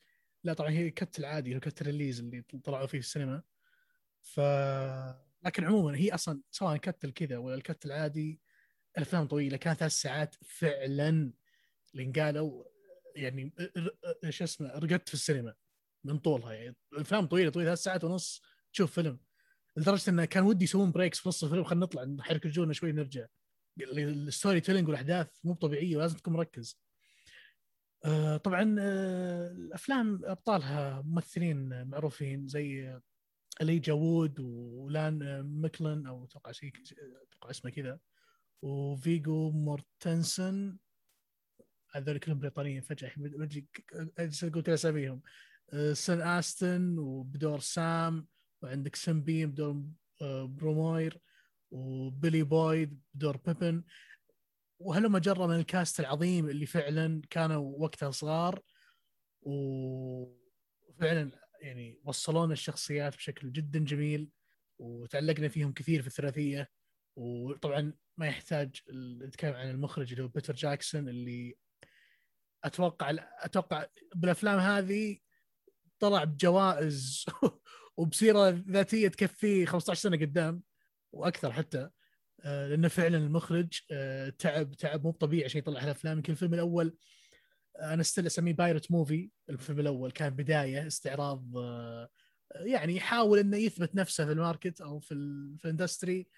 لا 0.44 0.52
طبعا 0.52 0.70
هي 0.70 0.88
ال 0.88 0.96
cut 0.96 1.18
العادي 1.18 1.56
ال 1.56 1.62
cut 1.62 1.80
ال 1.80 1.85
release 1.85 2.20
اللي 2.20 2.42
طلعوا 2.64 2.86
فيه 2.86 2.98
في 2.98 3.06
السينما. 3.06 3.42
ف 4.20 4.40
لكن 5.42 5.64
عموما 5.64 5.96
هي 5.96 6.14
أصلا 6.14 6.40
سواء 6.50 6.74
ال 6.74 6.82
cut 6.82 7.04
الكذا 7.04 7.38
ولا 7.38 7.54
ال 7.54 7.62
cut 7.62 7.86
العادي 7.86 8.40
الأفلام 8.96 9.26
طويلة 9.26 9.56
كانت 9.56 9.78
ثلاث 9.78 9.92
ساعات 9.92 10.36
فعلا 10.44 11.32
اللي 11.94 12.12
قالوا 12.20 12.64
يعني 13.16 13.52
شو 14.28 14.44
اسمه 14.44 14.68
رقدت 14.68 15.08
في 15.08 15.14
السينما 15.14 15.54
من 16.04 16.18
طولها 16.18 16.52
يعني. 16.52 16.76
الأفلام 16.92 17.26
طويلة 17.26 17.50
طويلة 17.50 17.68
ثلاث 17.68 17.82
ساعات 17.82 18.04
ونص 18.04 18.42
تشوف 18.72 18.92
فيلم. 18.92 19.20
لدرجة 19.76 20.10
إنه 20.10 20.24
كان 20.24 20.42
ودي 20.42 20.64
يسوون 20.64 20.92
breaks 20.92 21.18
في 21.18 21.28
نص 21.28 21.44
الفيلم. 21.44 21.64
خلينا 21.64 21.84
نطلع 21.84 22.04
نحرك 22.04 22.46
رجولنا 22.46 22.72
شوي 22.72 22.92
نرجع. 22.92 23.26
ال 23.82 24.60
storytelling 24.60 24.88
والأحداث 24.88 25.28
مو 25.44 25.54
طبيعية 25.54 25.96
ولازم 25.96 26.16
تكون 26.16 26.34
مركز. 26.34 26.80
آه 28.04 28.36
طبعا 28.36 28.76
آه 28.80 29.50
الأفلام 29.50 30.20
أبطالها 30.24 31.02
ممثلين 31.02 31.86
معروفين 31.86 32.48
زي 32.48 32.98
اليجا 33.60 33.92
وود 33.92 34.40
وإيان 34.40 35.42
ميكلن 35.42 36.06
أو 36.06 36.24
أتوقع 36.24 36.52
شيء 36.52 36.72
أتوقع 37.22 37.50
اسمه 37.50 37.70
كذا. 37.70 37.98
وفيجو 38.62 39.50
مورتنسن 39.50 40.76
هذول 41.96 42.18
كلهم 42.18 42.38
بريطانيين 42.38 42.82
فجأة. 42.82 43.10
قلت 44.54 44.68
اساميهم 44.68 45.22
شون 45.92 46.20
آستن 46.20 46.98
وبدور 46.98 47.60
سام 47.60 48.26
وعندك 48.62 48.96
شون 48.96 49.22
بين 49.22 49.50
بدور 49.50 49.84
آه، 50.22 50.44
بورومير 50.44 51.20
وبيلي 51.70 52.42
بويد 52.42 53.00
بدور 53.14 53.36
بيبن. 53.36 53.84
وهلما 54.78 55.18
جرى 55.18 55.46
من 55.46 55.56
الكاست 55.56 56.00
العظيم 56.00 56.48
اللي 56.48 56.66
فعلا 56.66 57.22
كانوا 57.30 57.76
وقتها 57.78 58.10
صغار 58.10 58.62
وفعلا 59.42 61.30
يعني 61.60 62.00
وصلونا 62.04 62.52
الشخصيات 62.52 63.16
بشكل 63.16 63.52
جدا 63.52 63.78
جميل 63.78 64.30
وتعلقنا 64.78 65.48
فيهم 65.48 65.72
كثير 65.72 66.02
في 66.02 66.08
الثلاثية. 66.08 66.70
وطبعا 67.16 67.92
ما 68.16 68.26
يحتاج 68.26 68.76
نتكلم 69.22 69.54
عن 69.54 69.70
المخرج 69.70 70.12
اللي 70.12 70.24
هو 70.24 70.28
بيتر 70.28 70.54
جاكسون 70.54 71.08
اللي 71.08 71.56
أتوقع 72.66 73.14
أتوقع 73.40 73.86
بالأفلام 74.14 74.58
هذه 74.58 75.18
طلع 75.98 76.24
بجوائز 76.24 77.26
وبسيرة 77.96 78.48
ذاتية 78.68 79.08
تكفيه 79.08 79.66
15 79.66 80.00
سنة 80.00 80.16
قدام 80.16 80.62
وأكثر 81.12 81.52
حتى. 81.52 81.90
آه، 82.44 82.68
لأنه 82.68 82.88
فعلا 82.88 83.18
المخرج 83.18 83.80
آه، 83.92 84.28
تعب 84.28 84.74
تعب 84.74 85.04
مو 85.04 85.10
طبيعي 85.10 85.44
عشان 85.44 85.58
يطلع 85.58 85.80
هالأفلام. 85.80 86.16
يمكن 86.16 86.32
الفيلم 86.32 86.54
الأول 86.54 86.96
آه، 87.76 87.94
أنا 87.94 88.02
still 88.02 88.26
أسميه 88.26 88.52
pilot 88.52 88.90
movie 88.92 89.30
الفيلم 89.50 89.80
الأول 89.80 90.10
كان 90.10 90.30
بداية 90.30 90.86
استعراض 90.86 91.44
يعني 92.54 92.96
يحاول 92.96 93.38
إنه 93.38 93.56
يثبت 93.56 93.94
نفسه 93.94 94.26
في 94.26 94.32
ال 94.32 94.39
market 94.39 94.80
أو 94.80 95.00
في, 95.00 95.14
في 95.58 95.64
ال 95.64 95.71
industry 95.71 96.28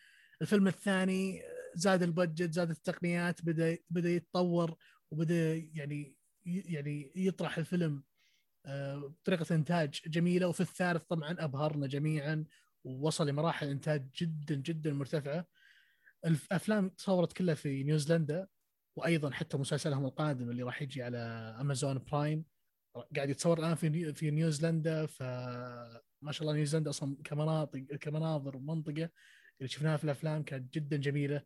الفيلم 0.42 0.68
الثاني 0.68 1.42
زاد 1.74 2.02
ال 2.02 2.09
budget 2.09 2.52
زاد 2.52 2.70
التقنيات 2.70 3.44
بدأ 3.44 3.78
بدأ 3.90 4.10
يتطور 4.10 4.76
وبدأ 5.10 5.54
يعني 5.54 6.17
يعني 6.66 7.12
يطرح 7.16 7.58
الفيلم 7.58 8.04
بطريقة 8.66 9.54
إنتاج 9.54 10.00
جميلة. 10.06 10.48
وفي 10.48 10.60
الثالث 10.60 11.02
طبعا 11.02 11.36
أبهرنا 11.38 11.86
جميعا 11.86 12.44
ووصل 12.84 13.28
لمراحل 13.28 13.68
إنتاج 13.68 14.08
جدا 14.16 14.54
جدا 14.54 14.92
مرتفعة. 14.92 15.46
الأفلام 16.24 16.88
تصورت 16.88 17.32
كلها 17.32 17.54
في 17.54 17.82
نيوزيلندا 17.82 18.48
وأيضا 18.96 19.30
حتى 19.30 19.56
مسلسلهم 19.56 20.04
القادم 20.04 20.50
اللي 20.50 20.62
راح 20.62 20.82
يجي 20.82 21.02
على 21.02 21.18
أمازون 21.60 21.98
برايم. 21.98 22.44
قاعد 23.16 23.30
يتصور 23.30 23.58
الآن 23.58 23.74
في 23.74 24.14
في 24.14 24.30
نيوزيلندا. 24.30 25.06
فما 25.06 26.30
شاء 26.30 26.42
الله 26.42 26.52
نيوزيلندا 26.52 26.90
أصلا 26.90 27.16
كمناطق 27.24 27.80
كمناظر 27.80 28.56
ومنطقه 28.56 29.10
اللي 29.58 29.68
شفناها 29.68 29.96
في 29.96 30.04
الأفلام 30.04 30.42
كانت 30.42 30.74
جدا 30.74 30.96
جميلة. 30.96 31.42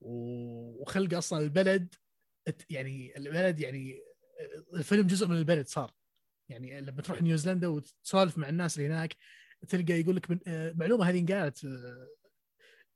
وخلق 0.00 1.16
أصلا 1.16 1.38
البلد 1.38 1.94
يعني 2.70 3.16
البلد 3.16 3.60
يعني 3.60 4.00
الفيلم 4.74 5.06
جزء 5.06 5.26
من 5.26 5.36
البلد 5.36 5.66
صار. 5.66 5.92
يعني 6.48 6.80
لما 6.80 7.02
تروح 7.02 7.22
نيوزيلندا 7.22 7.68
وتسولف 7.68 8.38
مع 8.38 8.48
الناس 8.48 8.76
اللي 8.76 8.88
هناك 8.88 9.16
تلقى 9.68 10.00
يقول 10.00 10.16
لك 10.16 10.30
من 10.30 10.38
معلومة 10.78 11.04
هذه 11.04 11.18
انقالت 11.18 11.58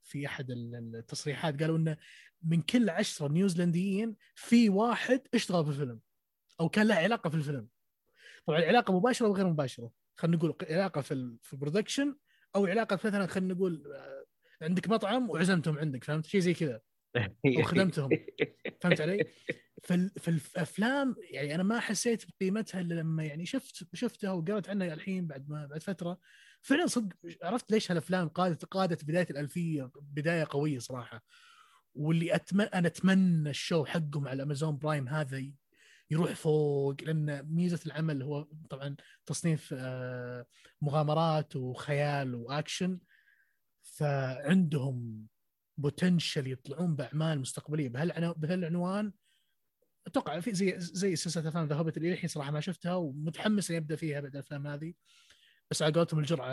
في 0.03 0.27
أحد 0.27 0.51
التصريحات. 0.51 1.61
قالوا 1.61 1.77
انه 1.77 1.97
من 2.43 2.61
كل 2.61 2.89
عشرة 2.89 3.27
نيوزيلنديين 3.27 4.15
في 4.35 4.69
واحد 4.69 5.21
اشتغل 5.33 5.63
في 5.65 5.69
الفيلم 5.69 5.99
أو 6.59 6.69
كان 6.69 6.87
له 6.87 6.95
علاقة 6.95 7.29
في 7.29 7.35
الفيلم. 7.35 7.67
طبعا 8.45 8.59
العلاقه 8.59 8.97
مباشرة 8.99 9.27
وغير 9.27 9.47
مباشرة. 9.47 9.91
خلينا 10.15 10.37
نقول 10.37 10.55
علاقة 10.69 11.01
في 11.01 11.37
في 11.41 11.53
البرودكشن 11.53 12.15
أو 12.55 12.65
علاقة 12.65 12.95
مثلا 12.95 13.27
خلينا 13.27 13.53
نقول 13.53 13.93
آه، 13.95 14.25
عندك 14.61 14.89
مطعم 14.89 15.29
وعزمتهم 15.29 15.77
عندك 15.77 16.03
فهمت؟ 16.03 16.25
شيء 16.25 16.41
زي 16.41 16.53
كذا. 16.53 16.81
أو 17.57 17.63
خدمتهم. 17.63 18.09
فهمت 18.81 19.01
علي؟ 19.01 19.25
في 19.83 20.09
في 20.17 20.27
الافلام 20.27 21.15
يعني 21.31 21.55
أنا 21.55 21.63
ما 21.63 21.79
حسيت 21.79 22.23
بقيمتها 22.29 22.81
إلا 22.81 22.93
لما 22.93 23.23
يعني 23.23 23.45
شفت 23.45 23.95
شفتها 23.95 24.31
وقرأت 24.31 24.69
عنها 24.69 24.93
الحين 24.93 25.27
بعد 25.27 25.49
ما 25.49 25.65
بعد 25.65 25.83
فترة. 25.83 26.19
فعلا 26.61 26.87
صدق 26.87 27.15
عرفت 27.43 27.71
ليش 27.71 27.91
هالأفلام 27.91 28.27
قادت 28.27 28.65
قادت 28.65 29.05
بداية 29.05 29.27
الألفية 29.29 29.91
بداية 30.01 30.47
قوية 30.49 30.79
صراحة. 30.79 31.23
واللي 31.95 32.35
أتمنى 32.35 32.63
أنا 32.67 32.87
أتمنى 32.87 33.49
ال 33.49 33.56
show 33.56 33.85
حقهم 33.85 34.27
على 34.27 34.43
أمازون 34.43 34.77
برايم 34.77 35.07
هذا 35.07 35.51
يروح 36.11 36.31
فوق 36.33 36.95
لأن 37.03 37.43
ميزة 37.53 37.79
العمل 37.85 38.23
هو 38.23 38.47
طبعا 38.69 38.95
تصنيف 39.25 39.73
آه، 39.77 40.45
مغامرات 40.81 41.55
وخيال 41.55 42.35
وأكشن. 42.35 42.99
فعندهم 43.81 45.27
بوتنشل 45.77 46.51
يطلعون 46.51 46.95
بأعمال 46.95 47.39
مستقبلية 47.39 47.89
بهالعنوان 48.37 49.13
أتوقع 50.07 50.39
في 50.39 50.53
زي 50.53 50.79
زي 50.79 51.15
سلسلة 51.15 51.49
أفلام 51.49 51.67
ذا 51.67 51.75
هوبت 51.75 51.97
اللي 51.97 52.13
الحين 52.13 52.29
صراحة 52.29 52.51
ما 52.51 52.59
شفتها 52.59 52.95
ومتحمس 52.95 53.69
إني 53.69 53.79
أبدأ 53.79 53.95
فيها 53.95 54.21
بعد 54.21 54.35
الأفلام 54.35 54.67
هذه 54.67 54.93
بس 55.71 55.81
على 55.81 55.93
قولتهم 55.93 56.19
الجرعة 56.19 56.51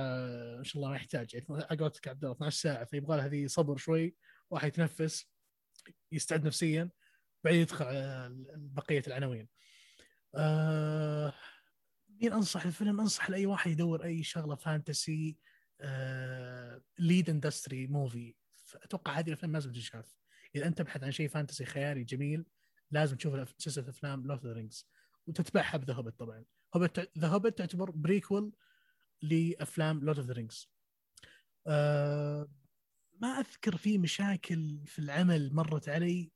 إن 0.59 0.65
شاء 0.65 0.77
الله 0.77 0.89
ما 0.91 0.97
يحتاج 0.97 1.35
يعني 1.35 1.47
على 1.51 1.79
قولتك 1.81 2.09
عبد 2.09 2.25
الله 2.25 2.37
12 2.37 2.57
ساعة 2.57 2.85
فيبغى 2.85 3.17
له 3.17 3.27
هذه 3.27 3.47
صبر 3.47 3.77
شوي 3.77 4.17
واحد 4.51 4.69
يتنفس 4.69 5.31
يستعد 6.13 6.47
نفسيا 6.47 6.91
بعدين 7.45 7.61
يدخل 7.61 7.85
بقية 8.57 9.03
العناوين. 9.07 9.49
آه 10.35 11.33
مين 12.09 12.33
أنصح 12.33 12.65
الفيلم؟ 12.65 13.01
أنصح 13.01 13.31
لأي 13.31 13.47
واحد 13.47 13.71
يدور 13.71 14.05
أي 14.05 14.23
شغلة 14.23 14.55
فانتسي 14.55 15.39
lead 16.99 17.31
industry 17.31 17.87
movie 17.87 18.35
أتوقع 18.83 19.19
هذه 19.19 19.29
الأفلام 19.29 19.53
لازم 19.53 19.73
تنشاف 19.73 20.17
إذا 20.55 20.67
أنت 20.67 20.79
تبحث 20.79 21.05
عن 21.05 21.13
شيء 21.13 21.29
fantasy 21.29 21.65
خيالي 21.65 22.05
جميل 22.05 22.45
لازم 22.91 23.17
تشوف 23.17 23.55
سلسلة 23.59 23.89
أفلام 23.89 24.27
Lord 24.27 24.47
of 24.47 24.57
Rings 24.57 24.89
وتتبعها 25.27 25.77
ب 25.77 25.81
The 25.81 25.95
Hobbit 25.95 26.19
طبعا. 26.19 26.45
The 27.19 27.29
Hobbit 27.29 27.59
تعتبر 27.59 27.91
prequel 27.91 28.53
لأفلام 29.23 30.01
Lord 30.01 30.19
of 30.19 30.27
the 30.29 30.33
Rings 30.33 30.71
ما 33.21 33.29
أذكر 33.29 33.77
في 33.77 33.99
مشاكل 33.99 34.81
في 34.87 34.99
العمل 34.99 35.55
مرت 35.55 35.89
علي. 35.89 36.33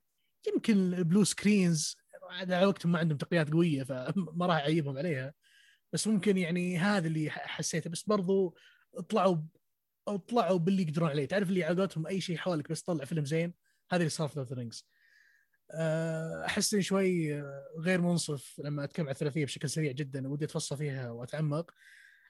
يمكن 0.48 0.94
ال 0.94 1.00
blue 1.00 1.24
screens 1.24 1.96
على 2.30 2.64
وقتهم 2.66 2.92
ما 2.92 2.98
عندهم 2.98 3.18
تقنيات 3.18 3.52
قوية 3.52 3.82
فما 3.82 4.46
راح 4.46 4.56
أعيبهم 4.56 4.98
عليها. 4.98 5.34
بس 5.92 6.06
ممكن 6.06 6.38
يعني 6.38 6.78
هذا 6.78 7.06
اللي 7.06 7.30
حسيته. 7.30 7.90
بس 7.90 8.02
برضو 8.02 8.56
طلعوا 9.08 9.42
طلعوا 10.16 10.58
باللي 10.58 10.82
يقدرون 10.82 11.10
عليه. 11.10 11.26
تعرف 11.26 11.48
اللي 11.48 11.64
عقدتهم 11.64 12.06
أي 12.06 12.20
شيء 12.20 12.36
حولك 12.36 12.70
بس 12.70 12.82
طلع 12.82 13.04
فيلم 13.04 13.24
زين؟ 13.24 13.54
هذا 13.90 14.00
اللي 14.00 14.10
صار 14.10 14.28
في 14.28 14.36
Lord 14.36 14.52
Rings 14.52 14.88
أحس 16.44 16.74
إني 16.74 16.82
شوي 16.82 17.42
غير 17.78 18.00
منصف 18.00 18.60
لما 18.64 18.84
أتكلم 18.84 19.06
عن 19.06 19.12
الثلاثية 19.12 19.44
بشكل 19.44 19.70
سريع 19.70 19.92
جدا 19.92 20.28
ودي 20.28 20.44
أتفصل 20.44 20.76
فيها 20.76 21.10
وأتعمق. 21.10 21.70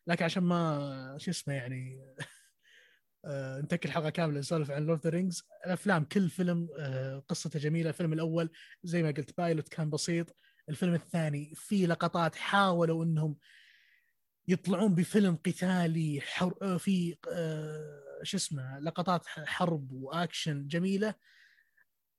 لكن 0.07 0.25
عشان 0.25 0.43
ما 0.43 1.17
شو 1.19 1.31
اسمه 1.31 1.55
يعني 1.55 2.01
آه، 3.25 3.61
نتكل 3.61 3.91
حلقة 3.91 4.11
كاملة 4.11 4.39
نسولف 4.39 4.71
عن 4.71 4.87
Lord 4.87 5.07
Rings 5.07 5.43
الأفلام 5.67 6.05
كل 6.05 6.31
فيلم 6.31 6.69
آه، 6.79 7.25
قصته 7.29 7.59
جميلة. 7.59 7.89
الفيلم 7.89 8.13
الأول 8.13 8.51
زي 8.85 9.03
ما 9.03 9.11
قلت 9.11 9.37
بايلوت 9.39 9.69
كان 9.69 9.91
بسيط. 9.91 10.37
الفيلم 10.69 10.95
الثاني 10.95 11.53
في 11.55 11.87
لقطات 11.87 12.35
حاولوا 12.35 13.05
إنهم 13.05 13.37
يطلعون 14.49 14.95
بفيلم 14.95 15.37
قتالي 15.37 16.21
حر... 16.21 16.55
آه، 16.63 16.77
في 16.77 17.17
شو 18.23 18.37
اسمه 18.37 18.79
لقطات 18.79 19.27
حرب 19.27 19.93
وأكشن 19.93 20.67
جميلة. 20.69 21.15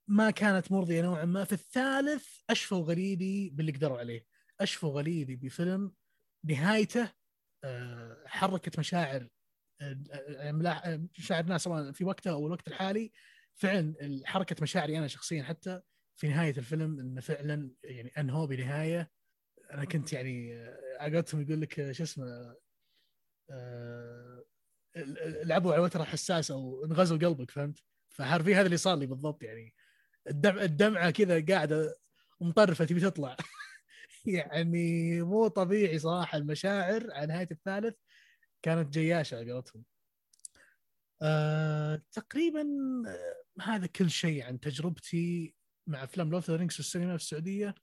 ما 0.08 0.32
كانت 0.32 0.72
مرضية 0.72 1.02
نوعا 1.02 1.26
ما. 1.26 1.44
في 1.44 1.54
الثالث 1.54 2.28
أشفوا 2.50 2.84
غريبي 2.84 3.50
باللي 3.50 3.72
قدروا 3.72 4.00
عليه. 4.00 4.26
أشفوا 4.62 4.90
غريبي 4.90 5.36
بفيلم 5.36 5.94
نهايته 6.44 7.12
حركت 8.26 8.80
مشاعر 8.80 9.28
مشاعر 11.20 11.44
الناس 11.44 11.64
سواء 11.64 11.92
في 11.92 12.06
وقتها 12.06 12.34
أو 12.34 12.48
الوقت 12.48 12.68
الحالي. 12.68 13.12
فعلا 13.56 13.96
حركه 14.26 14.56
مشاعري 14.62 14.98
أنا 14.98 15.08
شخصيا 15.08 15.44
حتى 15.44 15.82
في 16.16 16.28
نهاية 16.28 16.58
الفيلم 16.58 17.00
إنه 17.00 17.22
فعلا 17.22 17.72
يعني 17.84 18.10
انهو 18.18 18.48
بنهاية. 18.48 19.12
أنا 19.72 19.86
كنت 19.86 20.14
يعني 20.14 20.68
عقدتهم 21.00 21.42
يقول 21.42 21.62
لك 21.62 21.92
شو 21.92 22.04
اسمه 22.04 22.56
أه 23.52 24.44
لعبوا 25.44 25.74
على 25.74 25.82
وتر 25.82 26.06
حساسه 26.06 26.56
وانغزوا 26.56 27.18
قلبك 27.18 27.52
فهمت؟ 27.52 27.84
فحرفيا 28.10 28.60
هذا 28.60 28.66
اللي 28.66 28.78
صار 28.78 28.98
لي 28.98 29.06
بالضبط 29.06 29.44
يعني. 29.44 29.74
الدمع 30.30 30.62
الدمعة 30.62 31.12
كذا 31.12 31.46
قاعدة 31.46 31.96
مطرفة 32.42 32.86
تبي 32.86 33.00
تطلع. 33.00 33.38
يعني 34.26 35.22
مو 35.22 35.48
طبيعي 35.48 36.00
صراحة 36.00 36.38
المشاعر 36.38 37.08
على 37.12 37.28
نهايه 37.28 37.48
الثالث 37.52 37.96
كانت 38.62 38.94
جياشة 38.94 39.38
على 39.38 39.64
آه، 41.22 42.02
تقريبا 42.12 42.62
آه، 43.08 43.62
هذا 43.62 43.88
كل 43.88 44.10
شيء 44.10 44.44
عن 44.44 44.60
تجربتي 44.60 45.56
مع 45.88 46.04
أفلام 46.04 46.32
Lord 46.32 46.50
Rings 46.50 46.74
في 46.74 46.80
السينما 46.80 47.18
في 47.18 47.24
السعودية. 47.24 47.76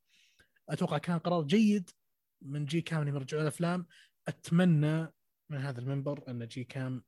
أتوقع 0.69 0.99
كان 0.99 1.19
قرار 1.19 1.43
جيد 1.43 1.91
من 2.43 2.67
جي 2.67 2.81
كام 2.81 3.09
يرجعون 3.09 3.43
الأفلام. 3.43 3.87
أتمنى 4.29 5.13
من 5.51 5.59
هذا 5.59 5.81
المنبر 5.81 6.25
أن 6.29 6.47
جي 6.47 6.65
كام 6.65 7.05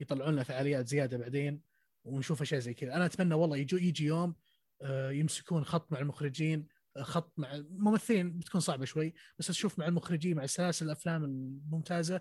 يطلعون 0.00 0.32
لنا 0.32 0.42
فعاليات 0.42 0.88
زيادة 0.88 1.16
بعدين 1.16 1.60
ونشوف 2.04 2.42
أشياء 2.42 2.60
زي 2.60 2.74
كذا. 2.74 2.96
أنا 2.96 3.06
أتمنى 3.06 3.34
والله 3.34 3.56
يجي 3.56 3.76
يجي 3.76 4.04
يوم 4.04 4.34
آه، 4.82 5.10
يمسكون 5.10 5.64
خط 5.64 5.92
مع 5.92 5.98
المخرجين 5.98 6.68
آه، 6.96 7.02
خط 7.02 7.32
مع 7.36 7.54
الممثلين 7.54 8.38
بتكون 8.38 8.60
صعبة 8.60 8.84
شوي 8.84 9.14
بس 9.38 9.50
أشوف 9.50 9.78
مع 9.78 9.86
المخرجين 9.86 10.36
مع 10.36 10.46
سلاسل 10.46 10.86
الأفلام 10.86 11.24
الممتازة 11.24 12.20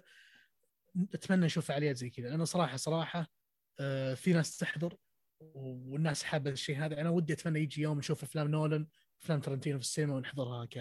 أتمنى 1.14 1.46
نشوف 1.46 1.66
فعاليات 1.66 1.98
زي 1.98 2.10
كذا. 2.10 2.36
أنا 2.36 2.46
صراحة 2.46 2.78
صراحة 2.78 3.32
آه، 3.80 4.14
في 4.14 4.34
ناس 4.34 4.58
تحضر 4.58 4.98
والناس 5.42 6.24
حابة 6.24 6.50
الشيء 6.50 6.78
هذا. 6.78 7.02
أنا 7.02 7.10
ودي 7.10 7.34
أتمنى 7.34 7.60
يجي 7.60 7.82
يوم 7.82 7.98
نشوف 7.98 8.24
أفلام 8.24 8.48
نولن 8.48 8.88
أفلام 9.24 9.40
ترنتينو 9.40 9.78
في 9.78 9.84
السينما 9.84 10.16
ونحضرها 10.16 10.66
ك 10.66 10.80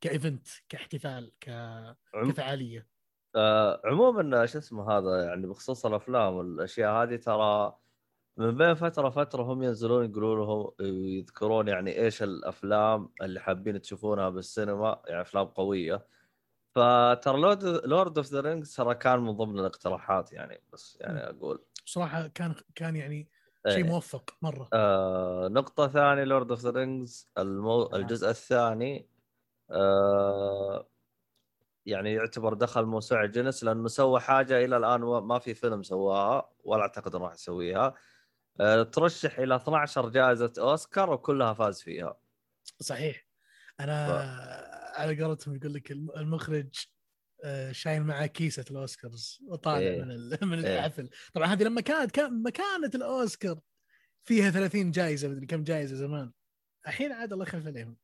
ك 0.00 0.08
event 0.08 0.48
كاحتفال 0.68 1.32
ك... 1.40 1.50
كفعالية. 2.14 2.86
آه 3.36 3.80
عموما 3.84 4.46
شو 4.46 4.58
اسمه 4.58 4.90
هذا 4.90 5.24
يعني 5.24 5.46
بخصوص 5.46 5.86
الأفلام 5.86 6.34
والأشياء 6.34 7.02
هذه 7.02 7.16
ترى 7.16 7.78
من 8.36 8.56
بين 8.56 8.74
فترة 8.74 9.10
فتره 9.10 9.42
هم 9.42 9.62
ينزلون 9.62 10.04
يقولون 10.04 10.38
لهم 10.38 10.70
يذكرون 10.80 11.68
يعني 11.68 11.98
إيش 11.98 12.22
الأفلام 12.22 13.08
اللي 13.22 13.40
حابين 13.40 13.80
تشوفونها 13.80 14.28
بالسينما 14.28 15.02
يعني 15.06 15.20
أفلام 15.20 15.46
قوية. 15.46 16.06
فترى 16.74 17.40
Lord 17.84 18.18
of 18.18 18.26
the 18.26 18.40
Rings 18.40 18.76
ترى 18.76 18.94
كان 18.94 19.20
من 19.20 19.32
ضمن 19.32 19.58
الاقتراحات 19.58 20.32
يعني 20.32 20.62
بس 20.72 20.98
يعني 21.00 21.18
أقول. 21.18 21.64
صراحة 21.84 22.26
كان 22.26 22.54
كان 22.74 22.96
يعني 22.96 23.28
شيء 23.68 23.84
إيه. 23.84 23.90
موفق 23.90 24.34
مرة. 24.42 24.68
آه 24.72 25.48
نقطة 25.48 25.88
ثانية 25.88 26.24
Lord 26.24 26.50
of 26.50 26.60
the 26.60 26.70
Rings 26.70 27.30
المو... 27.38 27.90
الجزء 27.94 28.30
الثاني 28.30 29.08
آه 29.70 30.88
يعني 31.86 32.12
يعتبر 32.12 32.54
دخل 32.54 32.84
موسوعة 32.84 33.26
جنس 33.26 33.64
لأنه 33.64 33.88
سوى 33.88 34.20
حاجة 34.20 34.64
إلى 34.64 34.76
الآن 34.76 35.00
ما 35.00 35.38
في 35.38 35.54
فيلم 35.54 35.82
سواها 35.82 36.50
ولا 36.64 36.82
أعتقد 36.82 37.14
إنه 37.14 37.24
راح 37.24 37.32
يسويها. 37.32 37.94
آه 38.60 38.82
ترشح 38.82 39.38
إلى 39.38 39.56
12 39.56 40.08
جائزة 40.08 40.52
أوسكار 40.58 41.10
وكلها 41.10 41.52
فاز 41.52 41.82
فيها. 41.82 42.16
صحيح. 42.80 43.26
أنا 43.80 44.06
ف... 44.06 44.10
على 45.00 45.22
قولتهم 45.24 45.56
يقول 45.56 45.74
لك 45.74 45.90
المخرج 45.90 46.86
شايل 47.72 48.02
معاه 48.04 48.26
كيسة 48.26 48.64
الأوسكارز 48.70 49.38
وطالع 49.48 49.78
إيه. 49.78 50.02
من 50.02 50.08
من 50.50 50.64
إيه. 50.64 50.78
الحفل. 50.78 51.10
طبعا 51.34 51.46
هذه 51.46 51.62
لما 51.62 51.80
كانت 51.80 52.10
كان 52.10 52.42
مكانه 52.42 52.90
الأوسكار 52.94 53.60
فيها 54.24 54.50
30 54.50 54.90
جائزه 54.90 55.28
مدري 55.28 55.46
كم 55.46 55.64
جائزه 55.64 55.96
زمان. 55.96 56.32
الحين 56.86 57.12
عاد 57.12 57.32
الله 57.32 57.44
يخلف 57.44 57.66
عليهم. 57.66 57.96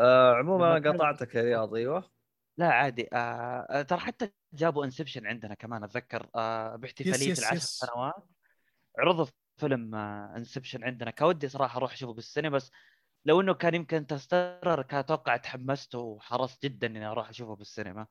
آه 0.00 0.34
عموما 0.34 0.76
أنا 0.76 0.90
قطعتك 0.90 1.34
يا 1.34 1.42
رياض 1.42 1.74
أيوه. 1.74 2.10
لا 2.58 2.66
عادي. 2.66 3.08
آه, 3.12 3.66
آه، 3.70 3.82
ترى 3.82 3.98
حتى 3.98 4.30
جابوا 4.52 4.84
Inception 4.84 5.26
عندنا 5.26 5.54
كمان 5.54 5.84
أتذكر. 5.84 6.30
آه 6.34 6.76
باحتفالية 6.76 7.32
العشر 7.32 7.56
سنوات. 7.56 8.28
عرضوا 8.98 9.26
فيلم 9.56 9.94
آه 9.94 10.36
Inception 10.36 10.84
عندنا. 10.84 11.10
كان 11.10 11.25
ودي 11.25 11.48
صراحة 11.48 11.76
أروح 11.76 11.92
أشوفه 11.92 12.12
بالسينما 12.14 12.56
بس 12.56 12.70
لو 13.24 13.40
إنه 13.40 13.54
كان 13.54 13.74
يمكن 13.74 14.06
Interstellar 14.06 14.82
كان 14.82 14.98
أتوقع 14.98 15.36
تحمست 15.36 15.94
وحرصت 15.94 16.62
جدا 16.62 16.86
إني 16.86 17.06
أروح 17.06 17.28
أشوفه 17.28 17.56
بالسينما. 17.56 18.06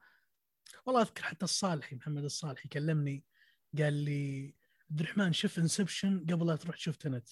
والله 0.85 1.01
أذكر 1.01 1.23
حتى 1.23 1.45
الصالحي 1.45 1.95
محمد 1.95 2.23
الصالحي 2.23 2.69
كلمني 2.69 3.23
قال 3.77 3.93
لي 3.93 4.55
عبد 4.91 4.99
الرحمن 4.99 5.33
شوف 5.33 5.59
Inception 5.59 6.25
قبل 6.29 6.47
لا 6.47 6.55
تروح 6.55 6.75
تشوف 6.75 6.95
Tenet 6.95 7.27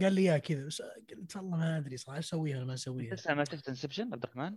قال 0.00 0.12
لي 0.12 0.24
يا 0.24 0.38
كذا. 0.38 0.66
بس 0.66 0.82
قلت 0.82 1.36
والله 1.36 1.56
ما 1.56 1.78
أدري 1.78 1.96
صراحة 1.96 2.18
أسويها 2.18 2.56
ولا 2.56 2.66
ما 2.66 2.74
أسويها؟ 2.74 3.14
لسه 3.14 3.34
ما 3.34 3.44
شفت 3.44 3.68
Inception 3.68 4.12
عبد 4.12 4.22
الرحمن؟ 4.24 4.56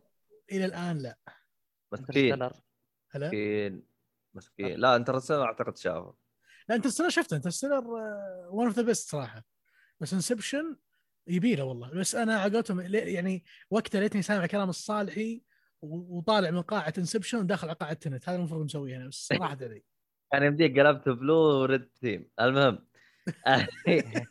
إلى 0.52 0.66
الآن 0.66 0.98
لا. 0.98 1.18
مسكين. 1.92 2.34
هلا؟ 3.12 3.28
مسكين. 3.28 3.84
مسكين. 4.34 4.80
لا 4.80 4.96
Interstellar 4.96 5.44
أعتقد 5.44 5.78
شافه. 5.78 6.16
لا 6.70 6.76
Interstellar 6.76 7.10
شفته. 7.10 7.36
Interstellar 7.36 7.88
one 8.50 8.66
of 8.66 8.76
the 8.76 8.82
best 8.82 9.10
صراحة. 9.10 9.46
بس 10.00 10.14
Inception 10.14 10.76
يبيله 11.28 11.64
والله. 11.64 11.90
بس 11.90 12.16
أنا 12.16 12.40
عقلتهم 12.40 12.80
يعني 12.96 13.44
وقتها 13.70 14.02
ليتني 14.02 14.22
سامع 14.22 14.46
كلام 14.46 14.70
الصالحي 14.70 15.42
وطالع 15.92 16.52
من 16.52 16.62
قاعة 16.62 16.94
Inception 16.98 17.38
وداخل 17.38 17.68
على 17.68 17.78
قاعة 17.78 17.94
Tenet 17.94 18.30
هذا 18.30 18.38
المفروض 18.38 18.64
مسويه 18.66 18.98
أنا 18.98 19.08
بس 19.08 19.28
صراحة 19.28 19.58
علي 19.62 19.84
يعني 20.34 20.46
يمديك 20.46 20.80
قلبت 20.80 21.10
blue 21.10 21.36
و 21.36 21.49
red 21.49 21.90
theme 22.02 22.30
المهم. 22.40 22.88
إيه. 23.88 24.28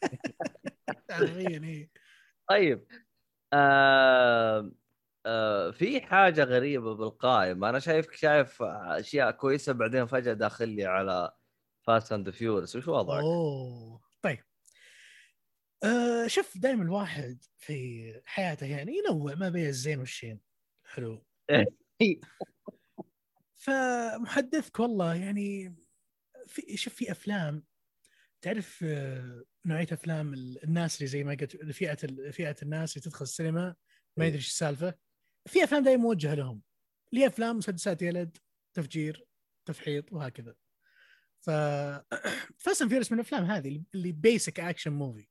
طيب. 2.48 2.86
آه 3.52 4.72
آه 5.26 5.70
في 5.70 6.00
حاجة 6.00 6.44
غريبة 6.44 6.94
بالقائمه 6.94 7.68
أنا 7.70 7.78
شايفك 7.78 8.14
شايف 8.14 8.62
أشياء 8.62 9.30
كويسة 9.30 9.72
بعدين 9.72 10.06
فجأة 10.06 10.32
داخل 10.32 10.68
لي 10.68 10.84
على 10.84 11.32
Fast 11.82 12.12
and 12.12 12.30
Furious 12.30 12.76
وش 12.76 12.88
وضعك؟ 12.88 13.22
أوه. 13.22 14.00
طيب. 14.22 14.44
آه 15.84 16.26
شوف 16.26 16.58
دائما 16.58 16.82
الواحد 16.82 17.38
في 17.56 18.04
حياته 18.24 18.66
يعني 18.66 18.92
ينوع 18.98 19.34
ما 19.34 19.48
بين 19.48 19.66
الزين 19.66 19.98
والشين. 19.98 20.40
حلو. 20.84 21.24
فمحدثك 23.64 24.80
والله 24.80 25.14
يعني 25.14 25.76
في 26.46 26.76
شوف 26.76 26.94
في 26.94 27.10
أفلام 27.10 27.64
تعرف 28.44 28.84
آه، 28.84 29.44
نوعية 29.66 29.86
أفلام 29.92 30.34
الناس 30.34 30.96
اللي 30.96 31.06
زي 31.06 31.24
ما 31.24 31.34
قلت 31.34 31.56
فئة 31.56 32.30
فئة 32.30 32.56
الناس 32.62 32.96
اللي 32.96 33.04
تدخل 33.04 33.22
السينما 33.22 33.74
ما 34.16 34.26
يدري 34.26 34.38
إيش 34.38 34.46
السالفة. 34.46 34.94
في 35.46 35.64
أفلام 35.64 35.84
دائما 35.84 36.02
موجهة 36.02 36.34
لهم 36.34 36.62
لي 37.12 37.26
أفلام 37.26 37.56
مسدسات 37.56 38.02
يلد 38.02 38.36
تفجير 38.74 39.26
تفحيط 39.64 40.12
وهكذا. 40.12 40.54
ف 41.40 41.50
Fast 42.64 42.82
Furious 42.82 43.12
من 43.12 43.18
الأفلام 43.18 43.44
هذه 43.44 43.82
اللي 43.94 44.12
basic 44.12 44.60
action 44.60 44.92
movie 44.92 45.28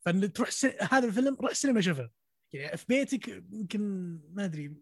فإن 0.00 0.32
تروح 0.32 0.50
س... 0.50 0.64
هذا 0.64 1.06
الفيلم 1.06 1.36
روح 1.40 1.50
السينما 1.50 1.80
شوفه. 1.80 2.10
يعني 2.52 2.76
في 2.76 2.84
بيتك 2.88 3.28
يمكن 3.28 3.80
ما 4.32 4.44
أدري 4.44 4.76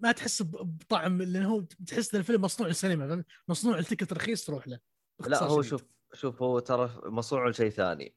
ما 0.00 0.12
تحس 0.12 0.42
بطعم 0.42 1.22
لأنه 1.22 1.48
هو 1.48 1.60
تحس 1.86 2.14
إن 2.14 2.20
الفيلم 2.20 2.42
مصنوع 2.42 2.68
للسينما 2.68 3.24
مصنوع 3.48 3.78
ال 3.78 3.83
ticket 3.83 4.12
رخيص 4.12 4.44
تروح 4.44 4.68
له 4.68 4.80
لا 5.26 5.42
هو 5.42 5.62
شوف 5.62 5.84
شوف 6.14 6.42
هو 6.42 6.58
ترى 6.58 7.00
مصنوع 7.04 7.48
لشيء 7.48 7.70
ثاني. 7.70 8.14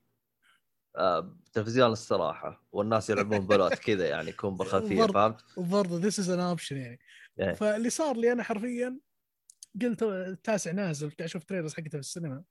آه 0.96 1.38
تلفزيون 1.54 1.92
الصراحة 1.92 2.66
والناس 2.72 3.10
يلعبون 3.10 3.48
بلوت 3.48 3.74
كذا 3.74 4.08
يعني 4.08 4.30
يكون 4.30 4.56
بخفيه 4.56 5.06
فهمت؟ 5.06 5.58
وبرضه 5.58 5.98
this 5.98 6.20
is 6.20 6.30
an 6.30 6.40
option 6.40 6.78
يعني. 6.78 7.00
yeah. 7.42 7.54
فاللي 7.54 7.90
صار 7.90 8.18
لي 8.18 8.32
أنا 8.32 8.44
حرفيا 8.44 9.00
قلت 9.82 10.04
التاسع 10.04 10.72
نازل 10.72 11.08
قاعد 11.08 11.22
أشوف 11.22 11.44
trailers 11.44 11.74
حقته 11.74 11.90
في 11.90 11.98
السينما. 11.98 12.44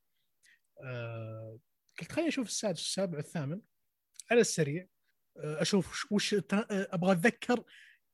آه 0.84 1.58
قلت 2.00 2.12
خليني 2.12 2.28
أشوف 2.28 2.46
السادس 2.46 2.80
والسابع 2.80 3.16
والثامن 3.16 3.60
على 4.30 4.40
السريع 4.40 4.86
آه 5.36 5.62
أشوف 5.62 6.12
وش 6.12 6.36
أبغى 6.70 7.12
أتذكر 7.12 7.64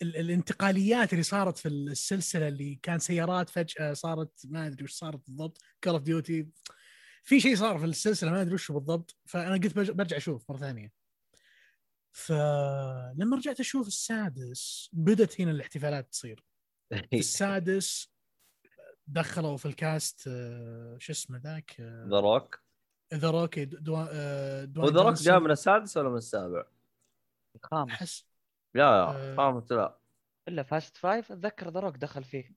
الانتقاليات 0.02 1.12
اللي 1.12 1.22
صارت 1.22 1.58
في 1.58 1.68
السلسلة 1.68 2.48
اللي 2.48 2.74
كان 2.82 2.98
سيارات 2.98 3.50
فجأة 3.50 3.92
صارت 3.92 4.40
ما 4.44 4.66
أدري 4.66 4.84
وش 4.84 4.92
صارت 4.92 5.20
بالضبط 5.26 5.62
Call 5.84 5.92
of 5.92 6.02
Duty 6.02 6.48
في 7.24 7.40
شيء 7.40 7.56
صار 7.56 7.78
في 7.78 7.84
السلسلة 7.84 8.30
ما 8.30 8.42
أدري 8.42 8.54
وش 8.54 8.72
بالضبط 8.72 9.16
فأنا 9.26 9.54
قلت 9.54 9.78
برجع 9.78 10.16
أشوف 10.16 10.50
مرة 10.50 10.58
ثانية. 10.58 10.92
فلما 12.12 13.36
رجعت 13.36 13.60
أشوف 13.60 13.86
السادس 13.86 14.90
بدت 14.92 15.40
هنا 15.40 15.50
الاحتفالات 15.50 16.12
تصير. 16.12 16.44
في 17.10 17.18
السادس 17.18 18.12
دخلوا 19.06 19.56
في 19.56 19.66
ال 19.66 19.79
cast 19.79 20.28
آه، 20.28 20.96
شو 21.00 21.12
اسمه 21.12 21.38
ذاك؟ 21.38 21.80
ذا 21.80 22.20
روك 22.20 22.60
ذا 23.14 23.30
روك 23.30 23.58
ذا 23.58 25.02
روك 25.02 25.14
جاء 25.14 25.40
من 25.40 25.50
السادس 25.50 25.96
ولا 25.96 26.08
من 26.08 26.16
السابع؟ 26.16 26.64
الخامس. 27.56 27.90
أحس 27.90 28.27
لا 28.74 29.12
لا 29.12 29.36
خامس 29.36 29.72
لا. 29.72 29.98
إلا 30.48 30.62
Fast 30.62 30.96
Five 30.96 31.32
اتذكر 31.32 31.70
The 31.70 31.80
Rock 31.80 31.96
دخل 31.96 32.24
فيه. 32.24 32.54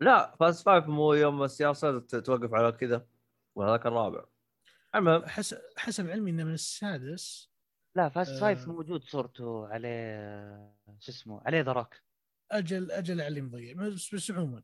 لا 0.00 0.36
Fast 0.36 0.64
Five 0.64 0.86
مو 0.86 1.14
يوم 1.14 1.42
السياسة 1.42 1.98
توقف 1.98 2.54
على 2.54 2.72
كذا 2.72 3.06
وهذاك 3.54 3.86
الرابع. 3.86 4.24
المهم. 4.94 5.26
حسب 5.26 5.58
حسب 5.76 6.10
علمي 6.10 6.30
إنه 6.30 6.44
من 6.44 6.52
السادس. 6.52 7.52
لا 7.96 8.08
Fast 8.08 8.40
Five 8.40 8.62
آه. 8.62 8.68
موجود 8.68 9.04
صورته 9.04 9.68
عليه 9.68 10.74
شو 10.98 11.12
اسمه 11.12 11.42
عليه 11.46 11.60
The 11.60 11.72
Rock. 11.72 11.94
أجل 12.50 12.90
أجل 12.90 13.20
علي 13.20 13.40
مضيع. 13.40 13.74
بس, 13.74 14.14
بس 14.14 14.30
عموما. 14.30 14.62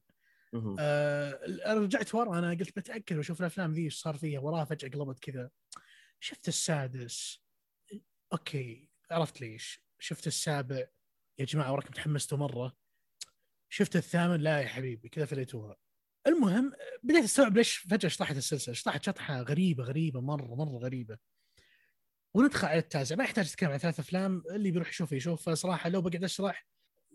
آه 0.78 1.40
رجعت 1.66 2.14
ورا 2.14 2.38
أنا 2.38 2.50
قلت 2.50 2.78
بتأكد 2.78 3.16
وأشوف 3.16 3.40
الأفلام 3.40 3.72
ذي 3.72 3.84
إيش 3.84 4.00
صار 4.00 4.14
فيها 4.14 4.40
وراها 4.40 4.64
فجأة 4.64 4.88
قلبت 4.88 5.18
كذا. 5.18 5.50
شفت 6.20 6.48
السادس. 6.48 7.44
أوكي 8.32 8.90
عرفت 9.10 9.40
ليش. 9.40 9.87
شفت 9.98 10.26
السابع 10.26 10.86
يا 11.38 11.44
جماعة 11.44 11.72
وراكم 11.72 11.90
تحمستوا 11.90 12.38
مرة. 12.38 12.76
شفت 13.68 13.96
الثامن 13.96 14.40
لا 14.40 14.60
يا 14.60 14.68
حبيبي 14.68 15.08
كذا 15.08 15.24
فليتوها. 15.24 15.76
المهم 16.26 16.72
بديت 17.02 17.24
أستوعب 17.24 17.56
ليش 17.56 17.76
فجأة 17.76 18.08
شطحت 18.08 18.36
السلسلة. 18.36 18.74
شطحت 18.74 19.04
شطحة 19.04 19.42
غريبة 19.42 19.84
غريبة 19.84 20.20
مرة 20.20 20.54
مرة 20.54 20.78
غريبة. 20.78 21.18
وندخل 22.34 22.68
على 22.68 22.78
التاسع. 22.78 23.16
ما 23.16 23.24
يحتاج 23.24 23.50
تتكلم 23.50 23.70
عن 23.70 23.78
ثلاث 23.78 24.00
أفلام 24.00 24.42
اللي 24.50 24.70
بيروح 24.70 24.88
يشوف 24.88 25.12
يشوف. 25.12 25.48
فصراحة 25.48 25.88
لو 25.90 26.00
بقعد 26.00 26.24
أشرح 26.24 26.66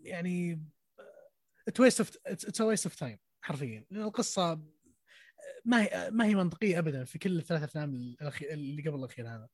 يعني 0.02 0.62
it's 1.68 2.60
waste 2.60 2.86
of 2.86 2.94
time 2.96 3.18
حرفيا. 3.42 3.86
لأن 3.90 4.02
القصة 4.02 4.62
ما 5.64 5.82
هي 5.82 6.10
ما 6.10 6.26
هي 6.26 6.34
منطقية 6.34 6.78
ابدا 6.78 7.04
في 7.04 7.18
كل 7.18 7.38
الثلاث 7.38 7.62
أفلام 7.62 7.94
اللي 7.94 8.82
قبل 8.82 8.98
الأخير 8.98 9.28
هذا. 9.28 9.48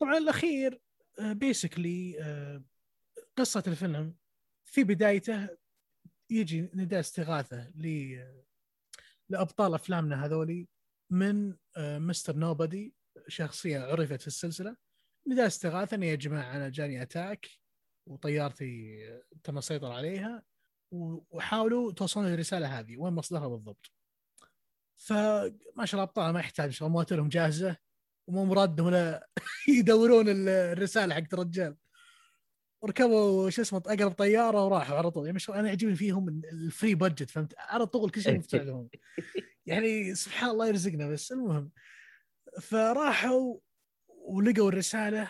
طبعا 0.00 0.18
الأخير 0.18 0.80
basically 1.20 2.16
قصة 3.36 3.62
الفيلم 3.66 4.14
في 4.64 4.84
بدايته 4.84 5.48
يجي 6.30 6.70
نداء 6.74 7.00
استغاثه 7.00 7.70
ل 7.70 8.18
لأبطال 9.28 9.74
أفلامنا 9.74 10.24
هذولي 10.24 10.68
من 11.10 11.56
آه، 11.76 11.98
Mr. 11.98 12.36
Nobody 12.36 12.94
شخصية 13.28 13.80
عرفت 13.80 14.20
في 14.20 14.26
السلسلة 14.26 14.76
نداء 15.28 15.46
استغاثه 15.46 15.94
اني 15.94 16.08
يا 16.08 16.14
جماعة 16.14 16.56
أنا 16.56 16.68
جاني 16.68 17.02
attack 17.02 17.50
وطيارتي 18.08 18.98
تم 19.44 19.58
السيطرة 19.58 19.94
عليها 19.94 20.42
وحاولوا 21.30 21.92
توصلون 21.92 22.26
للرساله 22.26 22.78
هذه 22.80 22.96
وين 22.96 23.12
مصدرها 23.12 23.48
بالضبط. 23.48 23.92
فما 24.96 25.84
شاء 25.84 25.92
الله 25.92 26.02
ابطال 26.02 26.32
ما 26.32 26.40
يحتاج 26.40 26.82
مواترهم 26.82 27.28
جاهزة 27.28 27.76
ومو 28.26 28.44
مرادهم 28.44 28.86
ولا 28.86 29.28
يدورون 29.78 30.28
ال- 30.28 30.48
الرسالة 30.48 31.14
حق 31.14 31.24
الرجال. 31.32 31.76
ركبوا 32.84 33.50
شو 33.50 33.62
اسمه 33.62 33.82
أقرب 33.86 34.12
طيارة 34.12 34.64
وراحوا 34.64 34.96
على 34.96 35.10
طول. 35.10 35.26
يعني 35.26 35.38
أنا 35.48 35.68
يعجبني 35.68 35.94
فيهم 35.96 36.28
ال- 36.28 36.44
الفري 36.52 36.94
بادجت 36.94 37.30
فهمت؟ 37.30 37.54
على 37.58 37.86
طول 37.86 38.10
كل 38.10 38.22
شيء 38.22 38.38
مفتوح 38.38 38.62
لهم. 38.62 38.88
يعني 39.66 40.14
سبحان 40.14 40.50
الله 40.50 40.66
يرزقنا 40.68 41.08
بس 41.08 41.32
المهم. 41.32 41.70
فراحوا 42.60 43.56
ولقوا 44.08 44.68
الرسالة. 44.68 45.28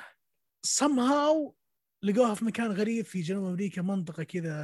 Somehow 0.66 1.52
لقوها 2.02 2.34
في 2.34 2.44
مكان 2.44 2.72
غريب 2.72 3.04
في 3.04 3.20
جنوب 3.20 3.44
أمريكا 3.44 3.82
منطقة 3.82 4.22
كذا 4.22 4.54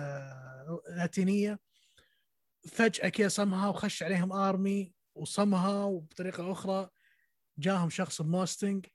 لاتينية. 0.96 1.60
فجأة 2.68 3.08
كذا 3.08 3.28
somehow 3.28 3.72
خش 3.76 4.02
عليهم 4.02 4.32
ارمي 4.32 4.94
وصمها 5.14 5.86
بطريقة 5.90 6.52
أخرى 6.52 6.90
جاهم 7.58 7.90
شخص 7.90 8.22
ب 8.22 8.30
Mustang 8.30 8.86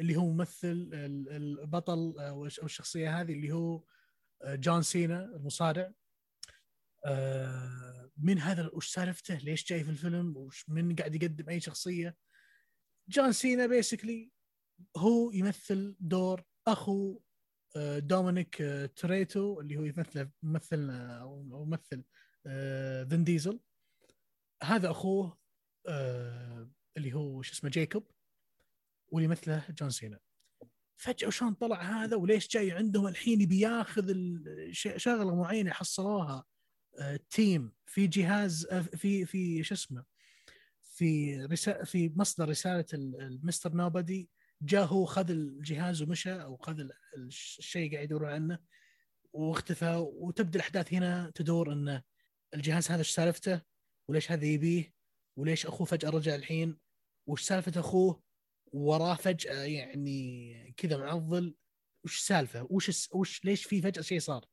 اللي 0.00 0.16
هو 0.16 0.26
ممثل 0.32 0.90
ال- 0.92 1.28
البطل 1.60 2.14
أو 2.18 2.44
أو 2.46 2.46
الشخصيه 2.46 3.20
هذه 3.20 3.32
اللي 3.32 3.52
هو 3.52 3.84
آه، 4.42 4.54
جون 4.54 4.82
سينا 4.82 5.24
المصارع 5.24 5.92
آه، 7.04 8.10
من 8.16 8.38
هذا 8.38 8.70
وش 8.72 8.88
سالفته؟ 8.88 9.34
ليش 9.38 9.64
جاي 9.68 9.84
في 9.84 9.90
الفيلم؟ 9.90 10.36
وش 10.36 10.68
من 10.68 10.96
قاعد 10.96 11.14
يقدم 11.14 11.48
أي 11.48 11.60
شخصية؟ 11.60 12.16
جون 13.08 13.32
سينا 13.32 13.66
basically 13.66 14.30
هو 14.96 15.30
يمثل 15.32 15.96
دور 16.00 16.42
أخو 16.66 17.20
آه، 17.76 17.98
دومينيك 17.98 18.62
آه، 18.62 18.86
توريتو 18.86 19.60
اللي 19.60 19.76
هو 19.76 19.84
يمثل 19.84 20.30
ممثلنا 20.42 21.20
أو 21.20 21.42
ممثل 21.42 22.04
آه، 22.46 23.04
فين 23.04 23.24
ديزل 23.24 23.60
هذا 24.62 24.90
أخوه 24.90 25.38
شو 27.42 27.52
اسمه 27.52 27.70
جيكوب 27.70 28.10
واللي 29.08 29.24
يمثله 29.28 29.64
جون 29.80 29.90
سينا. 29.90 30.18
فجأة 30.96 31.28
وشلون 31.28 31.54
طلع 31.54 31.82
هذا 31.82 32.16
وليش 32.16 32.48
جاي 32.48 32.72
عندهم 32.72 33.06
الحين 33.06 33.40
يبي 33.40 33.60
ياخذ 33.60 34.14
شغلة 34.72 35.34
معينة 35.34 35.70
حصلوها 35.70 36.44
آه، 36.98 37.20
تيم 37.30 37.72
في 37.86 38.06
جهاز 38.06 38.66
آه، 38.70 38.80
في 38.80 39.24
في 39.26 39.62
شو 39.64 39.74
اسمه 39.74 40.04
في 40.82 41.36
رسا 41.44 41.84
في 41.84 42.12
مصدر 42.16 42.48
رسالة 42.48 42.84
ال- 42.94 43.20
المستر 43.20 43.72
نوبدي 43.74 44.30
جاء 44.62 44.84
هو 44.84 45.04
خذ 45.04 45.30
الجهاز 45.30 46.02
ومشى 46.02 46.32
أو 46.42 46.56
خذ 46.56 46.80
ال- 46.80 46.92
الش- 47.16 47.58
الشيء 47.58 47.92
قاعد 47.94 48.04
يدورون 48.04 48.30
عنه 48.30 48.58
واختفى. 49.32 49.94
وتبدأ 49.96 50.56
الأحداث 50.56 50.94
هنا 50.94 51.32
تدور 51.34 51.72
ان 51.72 52.02
الجهاز 52.54 52.90
هذا 52.90 52.98
إيش 52.98 53.10
سالفته؟ 53.10 53.60
وليش 54.08 54.32
هذا 54.32 54.44
يبيه؟ 54.44 54.92
وليش 55.36 55.66
أخوه 55.66 55.86
فجأة 55.86 56.10
رجع 56.10 56.34
الحين؟ 56.34 56.78
وش 57.28 57.42
سالفة 57.42 57.80
أخوه 57.80 58.22
وراه 58.72 59.14
فجأة 59.14 59.62
يعني 59.64 60.74
كذا 60.76 60.96
معضل 60.96 61.54
وش 62.04 62.20
سالفة؟ 62.20 62.66
وش 62.70 63.08
وش 63.12 63.44
ليش 63.44 63.64
في 63.64 63.82
فجأة 63.82 64.02
شيء 64.02 64.20
صار؟ 64.20 64.44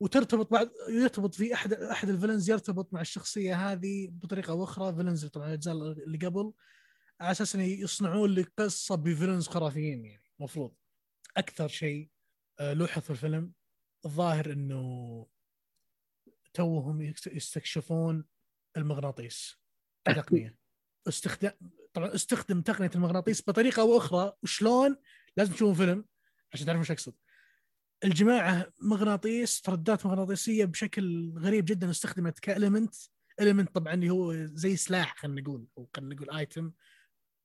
وترتبط 0.00 0.50
بعد 0.50 0.70
يرتبط 0.88 1.34
في 1.34 1.54
أحد 1.54 1.72
أحد 1.72 2.08
ال 2.08 2.13
villains 2.13 2.50
يرتبط 2.50 2.92
مع 2.94 3.00
الشخصية 3.00 3.72
هذه 3.72 4.08
بطريقة 4.10 4.50
أو 4.50 4.64
أخرى. 4.64 4.94
villains 4.94 5.26
طبعا 5.26 5.48
الأجزاء 5.48 5.74
اللي 5.74 6.18
قبل 6.26 6.52
على 7.20 7.30
أساس 7.30 7.54
إنه 7.54 7.64
يصنعون 7.64 8.30
لك 8.30 8.52
قصة 8.58 8.94
ب 8.94 9.00
villains 9.00 9.48
خرافيين 9.48 10.04
يعني. 10.04 10.24
المفروض 10.38 10.74
أكثر 11.36 11.68
شيء 11.68 12.10
آه، 12.60 12.72
لوحظ 12.72 13.02
في 13.02 13.10
الفيلم 13.10 13.52
الظاهر 14.04 14.52
إنه 14.52 15.26
توهم 16.54 17.02
يستكشفون 17.26 18.24
المغناطيس 18.76 19.58
كتقنيه 20.04 20.67
استخدام 21.08 21.52
طبعا 21.94 22.14
استخدم 22.14 22.60
تقنية 22.60 22.90
المغناطيس 22.94 23.42
بطريقة 23.48 23.80
أو 23.80 23.96
أخرى 23.96 24.32
وشلون؟ 24.42 24.96
لازم 25.36 25.52
تشوفون 25.52 25.74
فيلم 25.74 26.04
عشان 26.52 26.66
تعرفون 26.66 26.80
إيش 26.80 26.90
أقصد. 26.90 27.14
الجماعة 28.04 28.72
مغناطيس 28.82 29.60
ترددات 29.60 30.06
مغناطيسية 30.06 30.64
بشكل 30.64 31.32
غريب 31.38 31.64
جدا 31.64 31.90
استخدمت 31.90 32.38
ك 32.38 32.44
element. 32.44 32.94
element 33.40 33.74
طبعا 33.74 33.94
اللي 33.94 34.10
هو 34.10 34.34
زي 34.34 34.76
سلاح 34.76 35.16
خلينا 35.16 35.40
نقول 35.40 35.66
أو 35.78 35.88
خلينا 35.96 36.14
نقول 36.14 36.30
item 36.30 36.72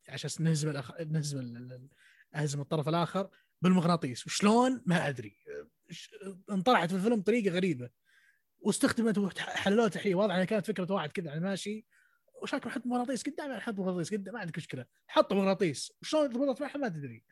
عشان 0.09 0.45
نهزم 0.45 0.70
الأخ... 0.70 1.01
نهزم 1.01 1.88
اهزم 2.36 2.61
الطرف 2.61 2.89
الآخر 2.89 3.30
بالمغناطيس. 3.61 4.26
وشلون؟ 4.26 4.82
ما 4.86 5.09
أدري. 5.09 5.38
انطرحت 6.51 6.89
في 6.89 6.95
الفيلم 6.95 7.20
بطريقة 7.20 7.55
غريبة. 7.55 7.89
واستخدمت 8.59 9.18
وحللوها 9.18 9.88
تحليل. 9.88 10.16
واضح 10.16 10.34
إنها 10.34 10.45
كانت 10.45 10.66
فكرة 10.66 10.93
واحد 10.93 11.11
كذا 11.11 11.26
يعني 11.26 11.39
ماشي 11.39 11.86
وشاكر 12.43 12.69
حط 12.69 12.85
مغناطيس 12.85 13.23
قدام 13.23 13.49
يعني 13.49 13.61
حط 13.61 13.73
مغناطيس 13.79 14.13
قدام 14.13 14.33
ما 14.33 14.39
عندك 14.39 14.57
مشكلة. 14.57 14.85
حط 15.07 15.33
مغناطيس. 15.33 15.93
وشلون 16.01 16.29
تربط 16.33 16.61
معها 16.61 16.77
ما 16.77 16.87
تدري. 16.89 17.23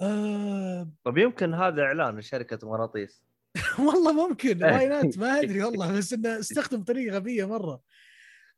آه 0.00 0.92
طب 1.04 1.18
يمكن 1.18 1.54
هذا 1.54 1.82
إعلان 1.82 2.18
لشركة 2.18 2.68
مغناطيس. 2.68 3.22
والله 3.78 4.28
ممكن 4.28 4.62
why 4.64 4.88
not 4.88 5.18
ما 5.18 5.40
أدري 5.40 5.64
والله 5.64 5.98
بس 5.98 6.12
إنه 6.12 6.38
استخدم 6.40 6.82
طريقة 6.84 7.16
غبية 7.16 7.44
مرة. 7.48 7.82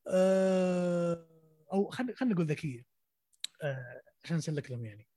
آه 0.08 1.26
أو 1.72 1.90
خلينا 1.90 2.14
خلينا 2.16 2.34
نقول 2.34 2.46
ذكية. 2.46 2.84
آه 3.62 4.02
عشان 4.24 4.36
نسلك 4.36 4.70
لهم 4.70 4.84
يعني. 4.84 5.08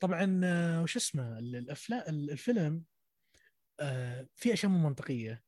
طبعا 0.00 0.40
آه 0.44 0.82
وش 0.82 0.96
اسمه؟ 0.96 1.38
ال- 1.38 1.56
الافلام 1.56 2.02
ال- 2.08 2.30
الفيلم 2.30 2.84
آه 3.80 4.28
في 4.34 4.52
أشياء 4.52 4.72
مو 4.72 4.88
منطقية. 4.88 5.42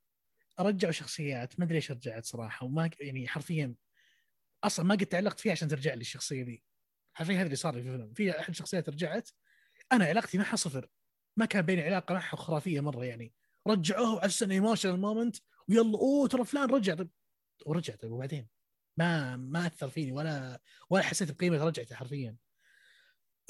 رجعوا 0.61 0.93
شخصيات 0.93 1.59
ما 1.59 1.65
أدري 1.65 1.75
ليش 1.75 1.91
رجعت 1.91 2.25
صراحة 2.25 2.67
وما 2.67 2.91
يعني 3.01 3.29
حرفيا 3.29 3.75
أصلا 4.65 4.87
ما 4.87 4.95
قد 4.95 5.07
تعلقت 5.07 5.41
فيها 5.41 5.53
عشان 5.53 5.69
ترجع 5.69 5.95
لي 5.95 6.01
الشخصية 6.01 6.45
ذي. 6.45 6.63
حرفيا 7.15 7.35
هذا 7.35 7.43
اللي 7.43 7.57
صار 7.57 7.73
في 7.73 7.79
الفيلم. 7.79 8.15
في 8.15 8.41
أحد 8.41 8.49
الشخصيات 8.49 8.89
رجعت 8.89 9.31
أنا 9.93 10.05
علاقتي 10.05 10.39
معها 10.39 10.57
صفر. 10.57 10.89
ما 11.37 11.47
كان 11.47 11.63
بيني 11.63 11.83
علاقة 11.83 12.13
معها 12.13 12.37
خرافية 12.37 12.81
مرة 12.81 13.05
يعني. 13.05 13.35
رجعوه 13.67 14.19
على 14.19 14.27
أساس 14.27 14.43
إنه 14.43 14.55
emotional 14.55 15.01
moment 15.01 15.37
ويلا 15.69 15.99
أوه 15.99 16.29
ترى 16.29 16.45
فلان 16.45 16.71
رجع. 16.71 16.95
طيب 16.95 17.11
ورجع 17.67 17.95
طيب 17.95 18.13
وبعدين 18.13 18.49
ما 18.97 19.37
ما 19.37 19.67
أثر 19.67 19.89
فيني 19.89 20.13
ولا 20.13 20.61
ولا 20.91 21.03
حسيت 21.03 21.31
بقيمة 21.33 21.65
رجعته 21.65 21.95
حرفيا. 21.95 22.37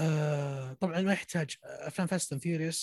آه 0.01 0.73
طبعا 0.73 1.01
ما 1.01 1.13
يحتاج. 1.13 1.57
أفلام 1.65 2.09
Fast 2.09 2.33
and 2.33 2.75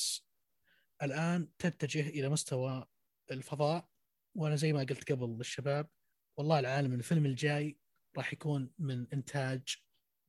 الآن 1.03 1.49
تتجه 1.57 2.09
إلى 2.09 2.30
مستوى 2.30 2.86
الفضاء. 3.32 3.92
وأنا 4.36 4.55
زي 4.55 4.73
ما 4.73 4.79
قلت 4.79 5.11
قبل 5.11 5.38
للشباب 5.38 5.89
والله 6.38 6.59
العالم 6.59 6.93
الفيلم 6.93 7.25
الجاي 7.25 7.77
راح 8.17 8.34
يكون 8.34 8.71
من 8.79 9.07
إنتاج 9.13 9.75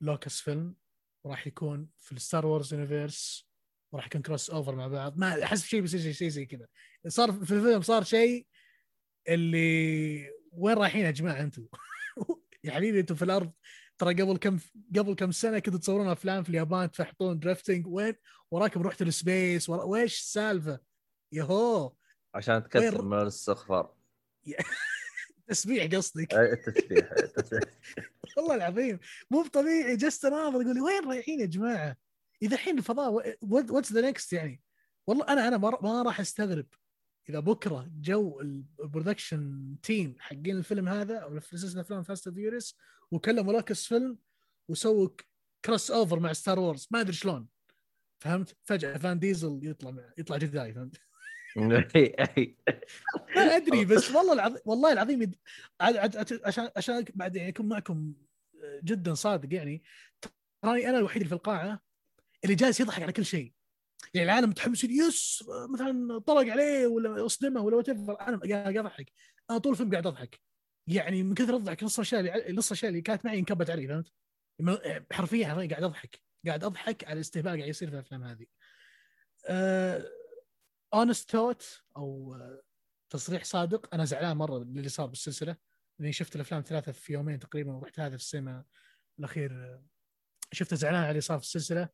Lucasfilm 0.00 0.76
وراح 1.24 1.46
يكون 1.46 1.88
في 2.00 2.12
ال 2.12 2.19
Star 2.19 2.46
Wars 2.46 2.74
universe 2.74 3.48
وراح 3.92 4.06
يكون 4.06 4.22
crossover 4.22 4.74
مع 4.74 4.88
بعض 4.88 5.18
ما 5.18 5.42
أحس 5.44 5.64
شيء 5.64 5.80
بيصير 5.80 6.00
شيء- 6.00 6.12
شيء 6.12 6.28
زي 6.28 6.46
كذا 6.46 6.66
صار 7.08 7.32
في 7.32 7.40
الفيلم 7.54 7.82
صار 7.82 8.04
شيء 8.04 8.46
اللي 9.28 10.30
وين 10.52 10.76
رايحين 10.76 11.04
يا 11.04 11.10
جماعة 11.10 11.40
أنتم؟ 11.40 11.66
يا 12.64 12.72
حبيبي 12.72 13.00
أنتم 13.00 13.14
في 13.14 13.22
الأرض 13.24 13.52
ترى 13.98 14.22
قبل 14.22 14.36
كم 14.36 14.58
قبل 14.96 15.14
كم 15.14 15.32
سنة 15.32 15.58
كنتوا 15.58 15.80
تصورون 15.80 16.08
أفلام 16.08 16.42
في 16.42 16.48
اليابان 16.48 16.90
تفحطون 16.90 17.38
drifting 17.38 17.86
وين 17.86 18.14
وراكم 18.50 18.82
رحتوا 18.82 19.06
ال 19.06 19.15
space. 19.15 19.68
ويش 19.70 20.18
السالفة؟ 20.20 20.80
يهو 21.32 21.92
عشان 22.34 22.62
تكثر 22.62 23.02
من 23.02 23.18
الاستغفار 23.18 23.94
تسبيح 25.48 25.96
قصدك 25.96 26.34
التسبيح. 26.34 27.12
والله 28.36 28.54
العظيم 28.54 28.98
مو 29.30 29.42
بطبيعي 29.42 29.96
just 29.96 30.24
اناظر 30.24 30.62
يقول 30.62 30.74
لي 30.74 30.80
وين 30.80 31.08
رايحين 31.08 31.40
يا 31.40 31.46
جماعة؟ 31.46 31.96
إذا 32.42 32.54
الحين 32.54 32.78
الفضاء 32.78 33.36
what's 33.42 33.92
the 33.92 34.00
next 34.00 34.32
يعني 34.32 34.62
والله 35.06 35.28
أنا 35.28 35.48
أنا 35.48 35.56
ما 35.56 35.78
ما 35.82 36.02
راح 36.02 36.20
أستغرب 36.20 36.66
إذا 37.28 37.40
بكرة 37.40 37.90
جو 38.00 38.40
ال 38.40 38.53
production 38.53 39.76
team 39.82 40.16
حقين 40.18 40.56
الفيلم 40.56 40.88
هذا 40.88 41.18
أو 41.18 41.40
سلسله 41.40 41.80
افلام 41.80 42.02
Fast 42.02 42.28
Furious 42.28 42.76
وكلموا 43.10 43.52
Lucasfilm 43.52 44.18
وسووا 44.68 45.08
crossover 45.64 46.20
مع 46.20 46.32
Star 46.32 46.58
Wars 46.58 46.88
ما 46.90 47.00
أدري 47.00 47.12
شلون 47.12 47.48
فهمت؟ 48.18 48.56
فجأة 48.64 48.96
فان 48.96 49.18
ديزل 49.18 49.60
يطلع 49.62 49.90
مع 49.90 50.12
يطلع 50.18 50.36
Jedi 50.36 50.74
فهمت؟ 50.74 50.96
ما 53.36 53.56
أدري 53.56 53.84
بس 53.84 54.10
والله 54.10 54.32
العظيم 54.32 54.58
والله 54.64 54.92
العظيم 54.92 55.22
يد... 55.22 55.36
عشان 56.44 56.70
عشان 56.76 57.04
بعد 57.14 57.36
يعني 57.36 57.48
اكون 57.48 57.68
معكم 57.68 58.14
جدا 58.84 59.14
صادق 59.14 59.54
يعني 59.54 59.82
تراني 60.62 60.88
أنا 60.88 60.98
الوحيد 60.98 61.16
اللي 61.16 61.28
في 61.28 61.34
القاعة 61.34 61.80
اللي 62.44 62.54
جالس 62.54 62.80
يضحك 62.80 63.02
على 63.02 63.12
كل 63.12 63.24
شيء. 63.24 63.52
يعني 64.14 64.30
العالم 64.30 64.50
متحمسين 64.50 64.90
yes 64.90 65.44
مثلا 65.72 66.18
طلق 66.18 66.52
عليه 66.52 66.86
ولا 66.86 67.26
أصدمه 67.26 67.60
ولا 67.60 67.76
what 67.76 67.88
أنا 67.88 68.40
قاعد 68.50 68.76
أضحك. 68.76 69.12
أنا 69.50 69.58
طول 69.58 69.72
الفيلم 69.72 69.90
قاعد 69.90 70.06
أضحك. 70.06 70.40
يعني 70.86 71.22
من 71.22 71.34
كثر 71.34 71.56
الضحك 71.56 71.84
نص 71.84 71.98
الأشياء 71.98 72.20
اللي 72.20 72.58
نص 72.58 72.70
الأشياء 72.70 72.90
اللي 72.90 73.02
كانت 73.02 73.24
معي 73.24 73.38
انكبت 73.38 73.70
علي 73.70 73.88
فهمت؟ 73.88 74.12
حرفيا 75.12 75.46
حرفيا 75.46 75.68
قاعد 75.68 75.82
أضحك. 75.82 76.20
قاعد 76.46 76.64
أضحك 76.64 77.04
على 77.04 77.14
الاستهبال 77.14 77.56
قاعد 77.56 77.68
يصير 77.68 77.88
في 77.90 77.94
الأفلام 77.94 78.24
هذه. 78.24 78.46
honest 80.94 81.30
thought 81.30 81.82
أو 81.96 82.38
تصريح 83.10 83.44
صادق. 83.44 83.94
أنا 83.94 84.04
زعلان 84.04 84.36
مرة 84.36 84.56
اللي 84.56 84.88
صار 84.88 85.06
بالسلسلة. 85.06 85.56
لاني 85.98 86.12
شفت 86.12 86.36
الأفلام 86.36 86.62
ثلاثة 86.62 86.92
في 86.92 87.12
يومين 87.12 87.38
تقريبا 87.38 87.72
ورحت 87.72 88.00
هذا 88.00 88.16
في 88.16 88.22
السينما 88.22 88.64
الأخير 89.18 89.80
شفته 90.52 90.76
زعلان 90.76 91.00
على 91.00 91.10
اللي 91.10 91.20
صار 91.20 91.38
في 91.38 91.44
السلسلة. 91.44 91.88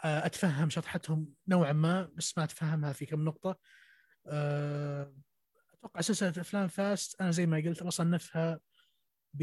أتفهم 0.00 0.70
شطحتهم 0.70 1.34
نوعا 1.48 1.72
ما 1.72 2.10
بس 2.14 2.38
ما 2.38 2.44
أتفهمها 2.44 2.92
في 2.92 3.06
كم 3.06 3.24
نقطة. 3.24 3.58
أتوقع 4.26 6.00
سلسلة 6.00 6.28
أفلام 6.28 6.68
Fast 6.68 7.20
أنا 7.20 7.30
زي 7.30 7.46
ما 7.46 7.56
قلت 7.56 7.82
بصنفها 7.82 8.60
ب... 9.34 9.42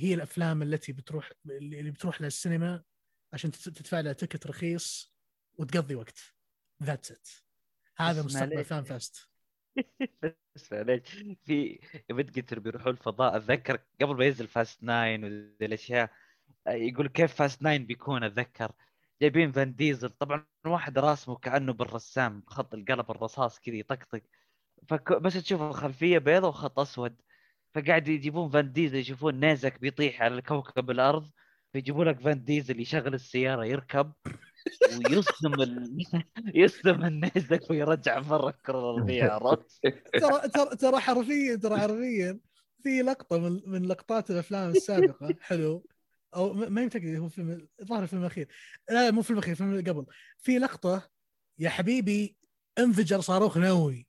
هي 0.00 0.14
الأفلام 0.14 0.62
التي 0.62 0.92
بتروح 0.92 1.30
اللي 1.46 1.90
بتروح 1.90 2.22
للسينما 2.22 2.82
عشان 3.32 3.50
تدفع 3.50 4.00
لها 4.00 4.12
ticket 4.12 4.46
رخيص 4.46 5.14
وتقضي 5.58 5.94
وقت. 5.94 6.18
that's 6.82 7.12
it 7.12 7.28
هذا 8.00 8.22
مستقبل 8.22 8.58
افلام 8.58 8.84
Fast 8.84 9.30
بس 10.54 10.72
معليش. 10.72 11.24
في 11.44 11.80
قلت 12.10 12.36
قلت 12.36 12.54
بيروحوا 12.54 12.92
الفضاء. 12.92 13.36
أتذكر 13.36 13.80
قبل 14.00 14.16
ما 14.16 14.24
ينزل 14.24 14.46
Fast 14.46 14.82
Nine 14.82 15.24
وذي 15.24 15.66
الأشياء 15.66 16.10
يقول 16.66 17.08
كيف 17.08 17.34
Fast 17.34 17.62
Nine 17.62 17.86
بيكون؟ 17.86 18.24
أتذكر. 18.24 18.72
جايبين 19.22 19.52
فان 19.52 19.74
ديزل 19.74 20.08
طبعا 20.08 20.46
واحد 20.66 20.98
راسمه 20.98 21.36
كأنه 21.36 21.72
بالرسام 21.72 22.42
خط 22.46 22.74
القلم 22.74 23.00
الرصاص 23.10 23.60
كذا 23.60 23.74
يطقطق. 23.74 24.22
فك... 24.88 25.12
بس 25.12 25.34
تشوف 25.34 25.62
الخلفية 25.62 26.18
بيضة 26.18 26.48
وخط 26.48 26.78
أسود. 26.78 27.20
فقاعد 27.74 28.08
يجيبون 28.08 28.50
فان 28.50 28.72
ديزل 28.72 28.98
يشوفون 28.98 29.40
نيزك 29.40 29.80
بيطيح 29.80 30.22
على 30.22 30.42
كوكب 30.42 30.90
الأرض 30.90 31.30
فيجيبون 31.72 32.08
لك 32.08 32.20
فان 32.20 32.44
ديزل 32.44 32.80
يشغل 32.80 33.14
السيارة 33.14 33.64
يركب. 33.64 34.12
ويصدم 35.06 35.62
ال... 35.62 36.04
يصدم 36.54 37.04
النيزك 37.04 37.70
ويرجع 37.70 38.18
برا 38.18 38.50
الكره 38.50 38.78
الارضيه 38.78 39.24
عرفت؟ 39.24 39.80
ترى 40.12 40.48
ترى 40.48 40.76
ترى 40.76 41.00
حرفيا 41.00 41.56
ترى 41.56 41.78
حرفيا 41.78 42.38
في 42.82 43.02
لقطة 43.02 43.38
من 43.38 43.60
من 43.66 43.86
لقطات 43.86 44.30
الأفلام 44.30 44.70
السابقة. 44.70 45.34
حلو. 45.40 45.86
أو 46.34 46.52
ما 46.52 46.84
متاكد 46.84 47.16
هو 47.16 47.28
فيلم 47.28 47.68
الظاهر 47.80 48.02
الفيلم 48.02 48.22
الأخير. 48.22 48.48
لا 48.90 49.10
مو 49.10 49.20
الفيلم 49.20 49.38
الأخير 49.38 49.66
اللي 49.66 49.90
قبل. 49.90 50.06
في 50.38 50.58
لقطة 50.58 51.10
يا 51.58 51.70
حبيبي 51.70 52.36
انفجر 52.78 53.20
صاروخ 53.20 53.58
نووي. 53.58 54.06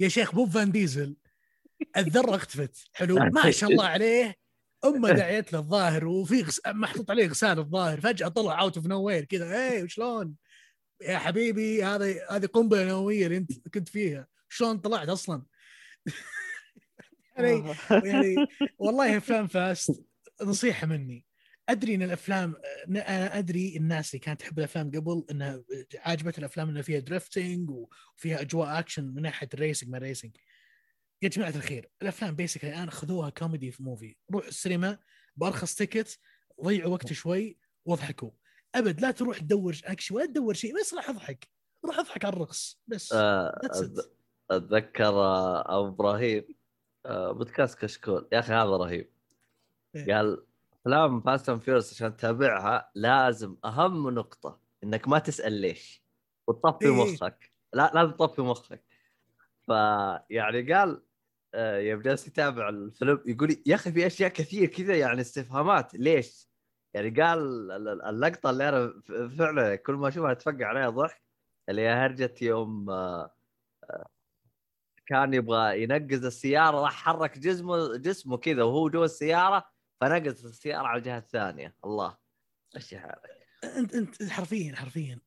يا 0.00 0.08
شيخ 0.08 0.34
مو 0.34 0.46
فان 0.46 0.72
ديزل. 0.72 1.16
الذرة 1.96 2.36
اختفت. 2.36 2.88
حلو. 2.92 3.16
ما 3.44 3.50
شاء 3.50 3.70
الله 3.70 3.84
عليه. 3.84 4.43
أمه 4.84 5.12
دعيت 5.12 5.52
له 5.52 5.58
الظاهر 5.58 6.06
وفي 6.06 6.42
غس... 6.42 6.60
محطوط 6.66 7.10
عليه 7.10 7.26
غسال 7.26 7.58
الظاهر 7.58 8.00
فجأة 8.00 8.28
طلع 8.28 8.60
out 8.60 8.76
of 8.76 8.86
nowhere 8.86 9.24
كذا 9.24 9.70
إيه 9.70 9.86
شلون؟ 9.86 10.34
يا 11.02 11.18
حبيبي 11.18 11.84
هذه 11.84 12.20
هذه 12.30 12.46
قنبلة 12.46 12.84
نووية 12.84 13.26
اللي 13.26 13.36
أنت 13.36 13.68
كنت 13.68 13.88
فيها 13.88 14.26
شلون 14.48 14.78
طلعت 14.78 15.08
أصلا؟ 15.08 15.42
يعني 17.36 17.74
يعني 17.90 18.34
والله 18.78 19.16
افلام 19.16 19.46
Fast 19.46 20.04
نصيحة 20.42 20.86
مني. 20.86 21.24
أدري 21.68 21.94
إن 21.94 22.02
الأفلام 22.02 22.54
أنا 22.88 23.38
أدري 23.38 23.76
الناس 23.76 24.10
اللي 24.10 24.18
كانت 24.18 24.40
تحب 24.40 24.58
الأفلام 24.58 24.90
قبل 24.90 25.24
إنها 25.30 25.62
عاجبت 25.96 26.38
الأفلام 26.38 26.68
اللي 26.68 26.82
فيها 26.82 26.98
drifting 27.00 27.70
وفيها 27.70 28.40
أجواء 28.40 28.78
اكشن 28.78 29.04
من 29.04 29.22
ناحية 29.22 29.48
ال 29.54 29.59
racing 29.59 29.90
ما 29.90 29.98
racing 29.98 30.36
يا 31.24 31.28
جماعة 31.28 31.50
الخير 31.50 31.90
الأفلام 32.02 32.36
basically 32.36 32.70
الآن 32.70 32.90
خذوها 32.90 33.30
كوميدي 33.30 33.70
في 33.70 33.82
movie 33.82 34.16
روح 34.32 34.46
السينما 34.46 34.98
بأرخص 35.36 35.74
ticket 35.74 36.18
ضيعوا 36.64 36.92
وقت 36.92 37.12
شوي 37.12 37.58
واضحكوا. 37.84 38.30
أبد 38.74 39.00
لا 39.00 39.10
تروح 39.10 39.38
تدور 39.38 39.80
أكشن 39.84 40.14
ولا 40.14 40.26
تدور 40.26 40.54
شيء 40.54 40.80
بس 40.80 40.94
راح 40.94 41.10
أضحك. 41.10 41.48
روح 41.84 41.98
أضحك 41.98 42.24
على 42.24 42.36
الرخص 42.36 42.80
بس. 42.86 43.12
آه 43.12 43.60
أتذكر 44.50 45.04
آه، 45.04 45.78
أبو 45.78 45.88
إبراهيم 45.88 46.44
آه 47.06 47.32
بودكاست 47.32 47.78
كشكول. 47.78 48.28
يا 48.32 48.38
أخي 48.38 48.52
هذا 48.52 48.76
رهيب. 48.76 49.10
إيه؟ 49.96 50.14
قال 50.14 50.46
أفلام 50.80 51.20
Fast 51.20 51.48
and 51.48 51.60
Furious 51.60 51.92
عشان 51.92 52.16
تتابعها 52.16 52.90
لازم 52.94 53.56
أهم 53.64 54.10
نقطة 54.10 54.60
إنك 54.84 55.08
ما 55.08 55.18
تسأل 55.18 55.52
ليش 55.52 56.02
وتطفي 56.46 56.84
إيه؟ 56.84 57.14
مخك. 57.14 57.52
لا 57.72 57.90
لازم 57.94 58.12
تطفي 58.12 58.42
مخك. 58.42 58.84
فيعني 59.66 60.72
قال 60.72 61.02
يوم 61.60 62.02
جالس 62.02 62.26
يتابع 62.26 62.68
الفيلم 62.68 63.22
يقول 63.26 63.62
يا 63.66 63.74
أخي 63.74 63.92
في 63.92 64.06
أشياء 64.06 64.30
كثير 64.30 64.68
كذا 64.68 64.96
يعني 64.96 65.20
استفهامات 65.20 65.94
ليش؟ 65.94 66.48
يعني 66.94 67.22
قال 67.22 67.70
اللقطة 68.08 68.50
اللي 68.50 68.68
أنا 68.68 69.02
فعلا 69.38 69.76
كل 69.76 69.92
ما 69.92 70.08
أشوفها 70.08 70.32
أتفقع 70.32 70.66
عليها 70.66 70.90
ضحك 70.90 71.22
اللي 71.68 71.82
هي 71.82 71.92
هرجه 71.92 72.34
يوم 72.42 72.90
آه، 72.90 73.34
آه، 73.90 74.06
كان 75.06 75.34
يبغى 75.34 75.82
ينقز 75.82 76.24
السيارة 76.24 76.80
راح 76.80 76.92
حرك 76.92 77.38
جسمه 77.38 77.96
جسمه 77.96 78.36
كذا 78.36 78.62
وهو 78.62 78.88
جوا 78.90 79.04
السيارة 79.04 79.64
فنقز 80.00 80.46
السيارة 80.46 80.86
على 80.86 80.98
الجهة 80.98 81.18
الثانية. 81.18 81.76
الله 81.84 82.16
إيش 82.76 82.94
حالك؟ 82.94 83.46
انت 83.64 83.94
أنت 83.94 84.22
حرفيا 84.22 84.76
حرفيا 84.76 85.20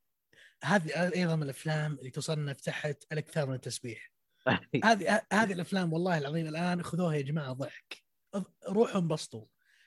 هذه 0.64 1.14
أيضا 1.16 1.36
من 1.36 1.44
الأفلام 1.44 1.94
اللي 1.94 2.10
تصنف 2.10 2.62
تحت 2.62 3.04
الأكثر 3.12 3.46
من 3.46 3.54
التسبيح. 3.54 4.17
هذه 4.86 5.22
هذه 5.34 5.54
الأفلام 5.54 5.94
والله 5.94 6.18
العظيم 6.18 6.48
الآن 6.48 6.84
خذوها 6.84 7.16
يا 7.16 7.22
جماعة 7.22 7.54
ضحك. 7.54 8.04
روحوا 8.70 9.02
انبسطوا 9.02 9.46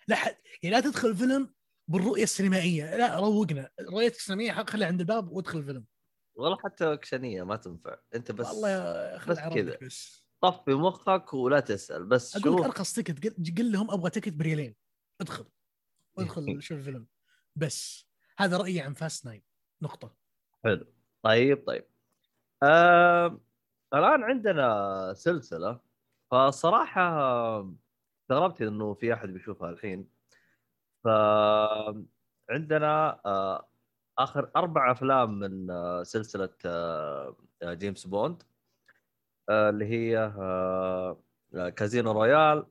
لا 0.08 0.16
حد 0.16 0.36
يعني 0.62 0.76
لا 0.76 0.80
تدخل 0.80 1.16
فيلم 1.16 1.54
بالرؤية 1.88 2.22
السينمائية. 2.22 2.96
لا 2.96 3.18
روقنا. 3.18 3.70
رؤيتك 3.80 4.16
السينمائية 4.16 4.52
خليها 4.52 4.88
عند 4.88 5.00
الباب 5.00 5.32
وادخل 5.32 5.58
الفيلم. 5.58 5.84
والله 6.34 6.58
حتى 6.64 6.92
اكشنيه 6.92 7.42
ما 7.42 7.56
تنفع. 7.56 7.96
أنت 8.14 8.32
بس 8.32 8.46
والله 8.46 9.26
بس 9.26 9.38
كذا. 9.38 9.78
طفي 10.40 10.74
مخك 10.74 11.34
ولا 11.34 11.60
تسأل 11.60 12.06
بس 12.06 12.36
أقول 12.36 12.60
لك 12.60 12.64
أرخص 12.64 12.92
ticket 12.92 13.36
قل 13.58 13.72
لهم 13.72 13.90
أبغى 13.90 14.10
ticket 14.10 14.32
بريالين 14.32 14.76
ادخل. 15.20 15.46
ادخل 16.18 16.62
شوف 16.62 16.78
الفيلم. 16.78 17.06
بس. 17.56 18.06
هذا 18.38 18.56
رأيي 18.56 18.80
عن 18.80 18.94
Fast 18.94 19.26
Nine 19.26 19.42
نقطة. 19.82 20.16
حلو. 20.64 20.86
طيب 21.22 21.66
طيب. 21.66 21.84
آه 22.62 23.40
الآن 23.94 24.24
عندنا 24.24 25.14
سلسلة 25.14 25.80
فصراحة 26.30 27.02
استغربت 28.22 28.62
إنه 28.62 28.94
في 28.94 29.14
أحد 29.14 29.28
بيشوفها 29.28 29.70
الحين. 29.70 30.08
ف 31.04 31.08
عندنا 32.50 33.20
آه، 33.26 33.68
آخر 34.18 34.50
أربع 34.56 34.92
أفلام 34.92 35.38
من 35.38 35.70
آه، 35.70 36.02
سلسلة 36.02 36.50
آه، 36.66 37.36
جيمس 37.62 38.06
بوند 38.06 38.42
اللي 39.50 39.84
هي 39.84 40.32
Casino 41.76 42.12
Royale 42.12 42.66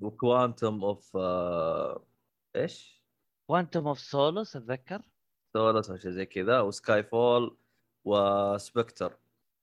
و 0.00 0.11
Quantum 0.11 0.84
of 0.84 1.16
إيش؟ 2.56 3.02
Quantum 3.46 3.86
of 3.86 3.98
Solace 4.00 4.56
أتذكر. 4.56 5.02
Solace 5.52 5.90
أو 5.90 5.96
شيء 5.96 6.10
زي 6.10 6.26
كذا 6.26 6.60
و 6.60 7.02
Skyfall 7.02 7.56
و 8.04 8.17
Spectre. 8.17 9.18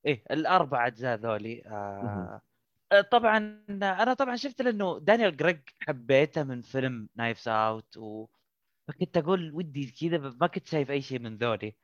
إيه 0.07 0.23
الأربع 0.31 0.87
أجزاء 0.87 1.17
ذولي. 1.17 1.63
آه, 1.65 2.41
آه، 2.91 3.01
طبعا 3.01 3.63
أنا 3.69 4.13
طبعا 4.13 4.35
شفت 4.35 4.61
لأنه 4.61 4.99
دانيال 4.99 5.37
جريج 5.37 5.59
حبيته 5.79 6.43
من 6.43 6.61
فيلم 6.61 7.09
Knives 7.15 7.47
Out 7.47 7.97
و... 7.97 8.25
فكنت 8.87 9.17
أقول 9.17 9.53
ودي 9.53 9.91
كذا 9.91 10.35
ما 10.41 10.47
كنت 10.47 10.67
شايف 10.67 10.91
أي 10.91 11.01
شيء 11.01 11.19
من 11.19 11.37
ذولي. 11.37 11.75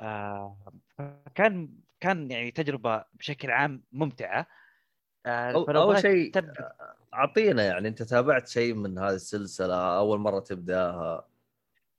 آه 0.00 0.56
كان 1.34 1.68
كان 2.00 2.30
يعني 2.30 2.50
تجربة 2.50 3.04
بشكل 3.12 3.50
عام 3.50 3.82
ممتعة. 3.92 4.46
آه 5.26 5.64
أول 5.68 5.98
شيء 5.98 6.32
تب... 6.32 6.54
أعطينا 7.14 7.64
يعني 7.64 7.88
أنت 7.88 8.02
تابعت 8.02 8.48
شيء 8.48 8.74
من 8.74 8.98
هذه 8.98 9.14
السلسلة؟ 9.14 9.98
أول 9.98 10.18
مرة 10.18 10.40
تبدأها؟ 10.40 11.28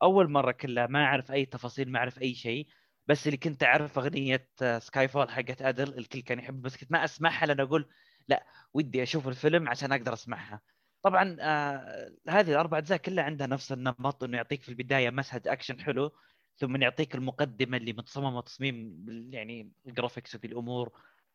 أول 0.04 0.30
مرة 0.30 0.52
كلها 0.52 0.88
ما 0.88 1.04
أعرف 1.04 1.32
أي 1.32 1.46
تفاصيل 1.46 1.92
ما 1.92 2.00
أعرف 2.00 2.22
أي 2.22 2.34
شيء. 2.34 2.68
بس 3.08 3.28
اللي 3.28 3.38
كنت 3.38 3.64
أعرف 3.64 4.00
أغنية 4.00 4.50
Skyfall 4.80 5.30
حقت 5.30 5.62
أدل 5.62 5.98
الكل 5.98 6.20
كان 6.22 6.40
يحب 6.40 6.62
بس 6.62 6.78
كنت 6.78 6.92
ما 6.92 7.04
أسمعها 7.06 7.46
لأن 7.46 7.60
أقول 7.60 7.90
لا 8.28 8.46
ودي 8.74 9.04
أشوف 9.04 9.28
الفيلم 9.28 9.70
عشان 9.70 9.92
أقدر 9.92 10.14
أسمعها. 10.14 10.62
طبعا 11.02 11.38
آه 11.40 12.12
هذه 12.30 12.52
الأربع 12.52 12.78
أجزاء 12.78 12.98
كلها 12.98 13.24
عندها 13.24 13.48
نفس 13.48 13.72
النمط 13.72 14.24
إنه 14.24 14.38
يعطيك 14.38 14.64
في 14.64 14.70
البداية 14.70 15.10
مشهد 15.10 15.48
أكشن 15.48 15.80
حلو 15.80 16.12
ثم 16.58 16.82
يعطيك 16.82 17.16
المقدمة 17.16 17.78
اللي 17.78 17.94
متصممة 17.94 18.42
تصميم 18.42 19.06
يعني 19.34 19.72
ال 19.88 19.93
graphics 19.93 20.36
وذي 20.36 20.48
الأمور 20.48 20.92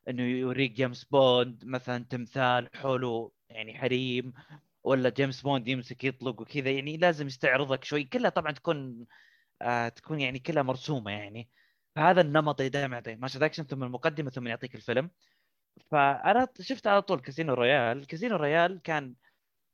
إنه 0.08 0.22
يوريك 0.22 0.72
جيمس 0.72 1.04
بوند 1.04 1.64
مثلا 1.64 2.04
تمثال 2.04 2.68
حوله 2.74 3.32
يعني 3.48 3.78
حريم 3.78 4.32
ولا 4.84 5.08
جيمس 5.10 5.42
بوند 5.42 5.68
يمسك 5.68 6.04
يطلق 6.04 6.40
وكذا 6.40 6.70
يعني 6.70 6.96
لازم 6.96 7.26
يستعرضك 7.26 7.84
شوي. 7.84 8.04
كلها 8.04 8.30
طبعا 8.30 8.52
تكون 8.52 9.06
آه 9.62 9.88
تكون 9.88 10.20
يعني 10.20 10.38
كلها 10.38 10.62
مرسومة 10.62 11.10
يعني. 11.10 11.50
فهذا 11.96 12.20
النمط 12.20 12.60
اللي 12.60 12.70
دائما 12.70 12.94
يعطيك. 12.96 13.18
ماشي 13.20 13.44
اكشن 13.46 13.64
ثم 13.64 13.82
المقدمة 13.84 14.30
ثم 14.30 14.46
يعطيك 14.46 14.74
الفيلم. 14.74 15.10
فأنا 15.90 16.48
شفت 16.60 16.86
على 16.86 17.02
طول 17.02 17.20
Casino 17.20 17.54
Royale 17.54 18.06
Casino 18.06 18.36
Royale 18.36 18.82
كان 18.82 19.14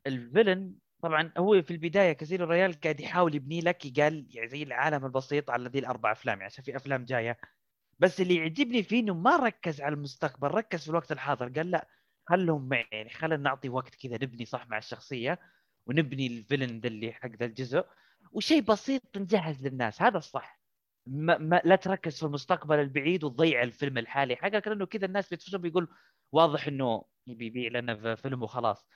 ال 0.07 0.15
villain 0.15 0.75
طبعا 1.03 1.33
هو 1.39 1.63
في 1.63 1.71
البداية 1.71 2.13
Casino 2.13 2.45
Royale 2.45 2.81
قاعد 2.81 3.01
يحاول 3.01 3.35
يبني 3.35 3.61
لك 3.61 4.01
قال 4.01 4.27
يعني 4.31 4.49
زي 4.49 4.63
العالم 4.63 5.05
البسيط 5.07 5.51
على 5.51 5.69
ذي 5.69 5.79
الأربع 5.79 6.13
أفلام. 6.13 6.39
يعني 6.39 6.47
عشان 6.53 6.65
في 6.65 6.77
أفلام 6.77 7.05
جاية. 7.05 7.39
بس 7.99 8.21
اللي 8.21 8.37
يعجبني 8.37 8.83
فيه 8.83 9.01
إنه 9.01 9.15
ما 9.15 9.37
ركز 9.37 9.81
على 9.81 9.95
المستقبل 9.95 10.49
ركز 10.49 10.85
في 10.85 10.91
الوقت 10.91 11.13
الحاضر. 11.13 11.49
قال 11.49 11.71
لا 11.71 11.89
خلهم 12.27 12.69
معي 12.69 12.87
يعني 12.93 13.11
خلينا 13.11 13.43
نعطي 13.43 13.69
وقت 13.69 13.95
كذا 13.95 14.15
نبني 14.15 14.45
صح 14.45 14.69
مع 14.69 14.79
الشخصية 14.79 15.41
ونبني 15.87 16.27
الفيلن 16.27 16.81
ذا 16.81 16.89
اللي 16.89 17.13
حق 17.13 17.31
ذا 17.31 17.47
الجزء. 17.47 17.85
وشيء 18.33 18.63
بسيط 18.63 19.03
نجهز 19.17 19.67
للناس 19.67 20.03
هذا 20.03 20.19
الصح. 20.19 20.61
ما, 21.07 21.39
ما 21.39 21.63
لا 21.65 21.77
تركز 21.77 22.19
في 22.19 22.27
المستقبل 22.27 22.79
البعيد 22.79 23.25
وتضيع 23.25 23.63
الفيلم 23.63 23.99
الحالي 23.99 24.37
حقك 24.37 24.69
لأنه 24.69 24.87
كذا 24.87 25.07
الناس 25.07 25.31
بيتفرجوا 25.31 25.61
بيقول 25.61 25.89
واضح 26.33 26.67
إنه 26.67 27.05
يبي 27.27 27.47
يبيع 27.47 27.71
لنا 27.81 27.97
في 27.97 28.17
فيلم 28.17 28.43
وخلاص. 28.43 28.87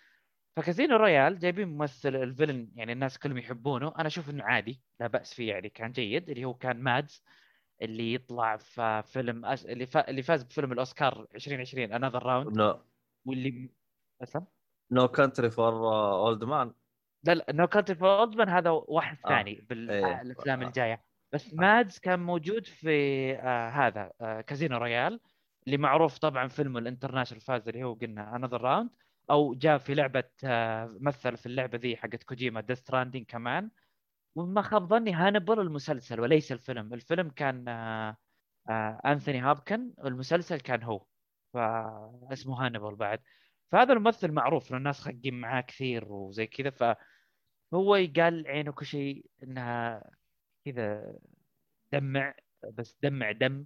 فكازينو 0.57 0.97
رويال 0.97 1.39
جايبين 1.39 1.68
ممثل 1.68 2.16
الفيلن 2.16 2.70
يعني 2.74 2.93
الناس 2.93 3.18
كلهم 3.18 3.39
يحبونه 3.39 3.95
أنا 3.99 4.07
أشوف 4.07 4.30
إنه 4.30 4.45
عادي 4.45 4.82
لا 5.01 5.07
بأس 5.07 5.34
فيه 5.34 5.49
يعني 5.49 5.68
كان 5.68 5.93
جيد 5.93 6.30
اللي 6.30 6.45
هو 6.45 6.55
كان 6.55 6.82
مادز 6.82 7.22
اللي 7.82 8.14
يطلع 8.14 8.57
في 8.57 9.03
فيلم 9.07 9.45
أس... 9.45 9.66
اللي, 9.66 9.87
ف... 9.87 9.97
اللي 9.97 10.22
فاز 10.22 10.43
بفيلم 10.43 10.72
الأوسكار 10.72 11.26
2020 11.34 11.93
another 11.93 12.22
round 12.22 12.57
نو 12.57 12.82
واللي 13.24 13.70
أسم؟ 14.22 14.45
نو 14.91 15.09
كانتري 15.09 15.51
فور 15.51 15.72
اولد 16.12 16.45
مان 16.45 16.74
لا 17.27 17.35
لا 17.35 17.47
نو 17.51 17.66
كانتري 17.66 17.97
فور 17.97 18.09
اولد 18.18 18.37
مان 18.37 18.49
هذا 18.49 18.70
واحد 18.70 19.18
آه. 19.24 19.29
ثاني 19.29 19.51
إيه. 19.51 19.66
بالافلام 19.66 20.62
آه. 20.62 20.66
الجاية 20.66 21.03
بس 21.33 21.55
مادز 21.55 21.99
كان 21.99 22.20
موجود 22.20 22.66
في 22.66 22.91
آه 23.35 23.68
هذا 23.68 24.12
آه 24.20 24.41
كازينو 24.41 24.79
رويال 24.79 25.20
اللي 25.66 25.77
معروف 25.77 26.18
طبعا 26.18 26.49
فيلم 26.49 26.77
ال 26.76 26.81
international 26.81 27.41
فاز 27.43 27.68
اللي 27.68 27.85
هو 27.85 27.95
قلنا 27.95 28.37
another 28.37 28.61
round 28.61 28.91
أو 29.31 29.55
جاء 29.55 29.79
في 29.79 29.95
لعبة 29.95 30.24
آه 30.45 30.97
مثل 31.01 31.37
في 31.37 31.47
اللعبة 31.47 31.79
ذي 31.79 31.97
حقت 31.97 32.22
كوجيما 32.22 32.61
Death 32.61 32.78
Stranding 32.78 33.24
كمان 33.27 33.70
وما 34.37 34.62
خاب 34.62 34.87
ظني 34.89 35.12
هانبل 35.12 35.61
المسلسل 35.61 36.20
وليس 36.20 36.53
الفيلم 36.53 36.95
الفيلم 36.95 37.31
كان 37.31 37.68
آه 37.68 38.16
آه 38.70 39.01
Anthony 39.07 39.39
Hopkins 39.41 39.93
والمسلسل 39.99 40.61
كان 40.61 40.83
هو 40.83 41.07
فاسمه 41.55 42.66
هانبل 42.66 42.95
بعد 42.97 43.20
فهذا 43.72 43.93
الممثل 43.93 44.33
معروف 44.33 44.70
لأن 44.70 44.79
الناس 44.79 45.01
خقين 45.01 45.35
معاه 45.41 45.61
كثير 45.61 46.12
وزي 46.12 46.47
كذا 46.47 46.97
فهو 47.73 47.95
قال 47.95 48.47
عينه 48.49 48.73
كل 48.73 48.87
شيء 48.87 49.27
إنها 49.43 50.11
كذا 50.64 51.14
دمع 51.93 52.35
بس 52.73 52.97
دمع 53.03 53.33
دم. 53.33 53.64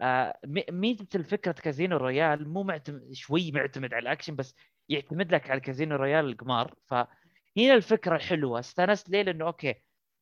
آه 0.00 0.38
مي- 0.46 0.66
ميزة 0.70 1.06
الفكرة 1.14 1.52
كازينو 1.52 1.96
رويال 1.96 2.48
مو 2.48 2.62
معتمد 2.62 3.12
شوي 3.12 3.52
معتمد 3.52 3.94
على 3.94 4.02
الأكشن 4.02 4.36
بس 4.36 4.54
يعتمد 4.88 5.34
لك 5.34 5.50
على 5.50 5.60
كازينو 5.60 5.96
رويال 5.96 6.24
القمار. 6.24 6.74
فهنا 6.86 7.74
الفكرة 7.74 8.16
الحلوه 8.16 8.58
استانست 8.60 9.10
ليه؟ 9.10 9.22
لأنه 9.22 9.46
okay 9.46 9.74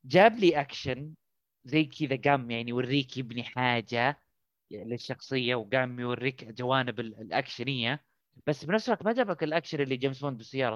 جاب 0.04 0.32
لي 0.38 0.60
أكشن 0.60 1.14
زي 1.64 1.84
كذا 1.84 2.16
قام 2.24 2.50
يعني 2.50 2.70
يوريك 2.70 3.16
يبني 3.18 3.44
حاجة 3.44 4.20
للشخصية 4.70 5.54
وقام 5.54 6.00
يوريك 6.00 6.44
جوانب 6.44 7.00
ال- 7.00 7.20
ال 7.20 7.28
actionية. 7.28 8.04
بس 8.46 8.64
بنفس 8.64 8.88
الوقت 8.88 9.04
ما 9.04 9.12
جابك 9.12 9.42
الأكشن 9.42 9.80
اللي 9.80 9.96
جيمس 9.96 10.20
بوند 10.20 10.36
بالسيارة. 10.36 10.74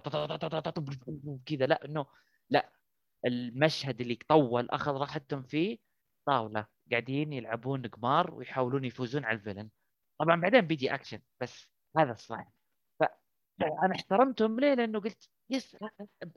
كذا 1.46 1.66
لا 1.66 1.84
انه 1.84 2.06
لا 2.52 2.72
المشهد 3.26 4.00
اللي 4.00 4.18
طول 4.28 4.70
أخذ 4.70 4.92
راحتهم 4.92 5.42
فيه 5.42 5.78
طاولة 6.26 6.66
قاعدين 6.90 7.32
يلعبون 7.32 7.86
قمار 7.86 8.34
ويحاولون 8.34 8.84
يفوزون 8.84 9.24
على 9.24 9.38
ال 9.38 9.42
villain. 9.42 9.70
طبعا 10.20 10.40
بعدين 10.40 10.60
بيجي 10.60 10.94
أكشن 10.94 11.20
بس 11.40 11.68
هذا 11.96 12.12
الصح 12.12 12.52
فأنا 13.60 13.94
احترمتهم 13.96 14.60
ليه؟ 14.60 14.74
لأنه 14.74 15.00
قلت 15.00 15.28
yes 15.50 15.76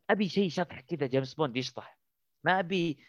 أبي 0.10 0.30
شيء 0.30 0.50
شطح 0.50 0.80
كذا 0.80 1.08
جيمس 1.08 1.34
بوند 1.34 1.58
يشطح. 1.58 2.00
ما 2.44 2.60
أبي 2.60 3.00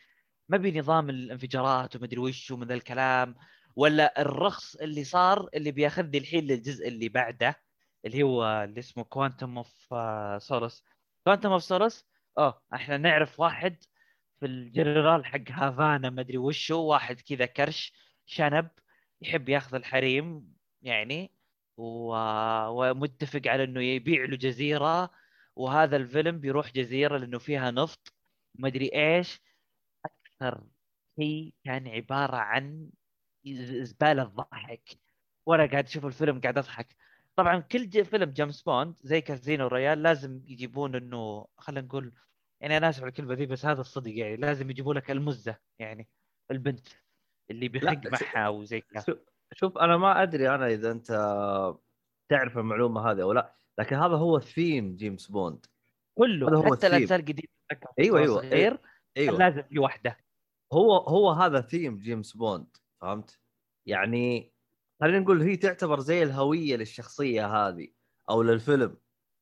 ما 0.48 0.56
أبي 0.56 0.78
نظام 0.80 1.10
الانفجارات 1.10 1.96
ومدري 1.96 2.20
وش 2.20 2.50
ومن 2.50 2.66
ذا 2.66 2.74
الكلام 2.74 3.34
ولا 3.76 4.20
الرخص 4.20 4.76
اللي 4.76 5.04
صار 5.04 5.48
اللي 5.54 5.72
بيأخذني 5.72 6.18
الحين 6.18 6.44
للجزء 6.44 6.88
اللي 6.88 7.08
بعده 7.08 7.56
اللي 8.04 8.22
هو 8.22 8.44
اللي 8.64 8.78
اسمه 8.80 9.04
Quantum 9.04 9.58
of 9.58 9.86
Solace 10.42 10.84
Quantum 11.24 11.52
of 11.52 11.62
Solace 11.64 12.06
آه 12.38 12.62
إحنا 12.74 12.96
نعرف 12.96 13.40
واحد 13.40 13.84
في 14.40 14.46
الجنرال 14.46 15.26
حق 15.26 15.40
هافانا 15.50 16.10
ما 16.10 16.20
أدري 16.20 16.38
وشو 16.38 16.80
واحد 16.84 17.20
كذا 17.20 17.46
كرش 17.46 17.92
شنب 18.26 18.70
يحب 19.22 19.48
ياخذ 19.48 19.74
الحريم 19.74 20.54
يعني 20.82 21.32
و... 21.76 22.14
ومتفق 22.68 23.40
على 23.46 23.64
إنه 23.64 23.82
يبيع 23.82 24.24
له 24.24 24.36
جزيرة 24.36 25.10
وهذا 25.56 25.96
الفيلم 25.96 26.40
بيروح 26.40 26.72
جزيرة 26.72 27.18
لأنه 27.18 27.38
فيها 27.38 27.70
نفط 27.70 28.12
ما 28.54 28.68
أدري 28.68 28.90
إيش. 28.94 29.40
أكثر 30.04 30.64
شيء 31.20 31.54
كان 31.64 31.88
عبارة 31.88 32.36
عن 32.36 32.90
زباله 33.82 34.24
ضحك 34.24 34.98
وأنا 35.46 35.66
قاعد 35.66 35.84
أشوف 35.84 36.06
الفيلم 36.06 36.40
قاعد 36.40 36.58
أضحك. 36.58 36.96
طبعا 37.38 37.60
كل 37.60 37.88
ج- 37.90 38.02
فيلم 38.02 38.30
جيمس 38.30 38.62
بوند 38.62 38.94
زي 39.02 39.20
كازينو 39.20 39.66
رويال 39.66 40.02
لازم 40.02 40.40
يجيبون 40.46 40.94
إنه 40.94 41.46
خلينا 41.58 41.86
نقول 41.86 42.12
يعني 42.62 42.76
أنا 42.76 42.88
أسف 42.88 43.00
على 43.02 43.08
الكلمة 43.08 43.34
ذي 43.34 43.46
بس 43.46 43.66
هذا 43.66 43.80
الصدق 43.80 44.10
يعني 44.16 44.36
لازم 44.36 44.70
يجيبوا 44.70 44.94
لك 44.94 45.10
المزة 45.10 45.58
يعني 45.78 46.08
البنت 46.50 46.88
اللي 47.50 47.68
بيخق 47.68 48.00
معها 48.12 48.48
وزي 48.48 48.80
كذا 48.80 49.04
شوف- 49.54 49.78
أنا 49.78 49.96
ما 49.96 50.22
أدري 50.22 50.50
أنا 50.54 50.66
إذا 50.66 50.90
أنت 50.90 51.06
تعرف 52.30 52.58
المعلومة 52.58 53.10
هذه 53.10 53.22
أو 53.22 53.32
لا 53.32 53.56
لكن 53.78 53.96
هذا 53.96 54.16
هو 54.16 54.40
ثيم 54.40 54.96
جيمس 54.96 55.26
بوند 55.30 55.66
كله 56.18 56.48
هذا 56.48 56.56
هو 56.56 56.62
حتى 56.62 56.72
الثيم. 56.74 56.90
الأجزاء 56.90 57.18
القديمة 57.18 57.48
أتذكر 57.70 57.90
أيوه 57.98 58.20
أيوه 58.20 58.36
صغير 58.40 58.78
أيوه 59.16 59.38
لازم 59.38 59.62
في 59.62 59.78
واحدة 59.78 60.16
هو 60.72 60.96
هو 60.96 61.30
هذا 61.30 61.60
ثيم 61.60 61.98
جيمس 61.98 62.36
بوند 62.36 62.76
فهمت؟ 63.02 63.40
يعني 63.88 64.52
خلينا 65.00 65.18
نقول 65.18 65.42
هي 65.42 65.56
تعتبر 65.56 66.00
زي 66.00 66.22
الهوية 66.22 66.76
للشخصية 66.76 67.46
هذه 67.46 67.88
أو 68.30 68.42
للفيلم 68.42 68.96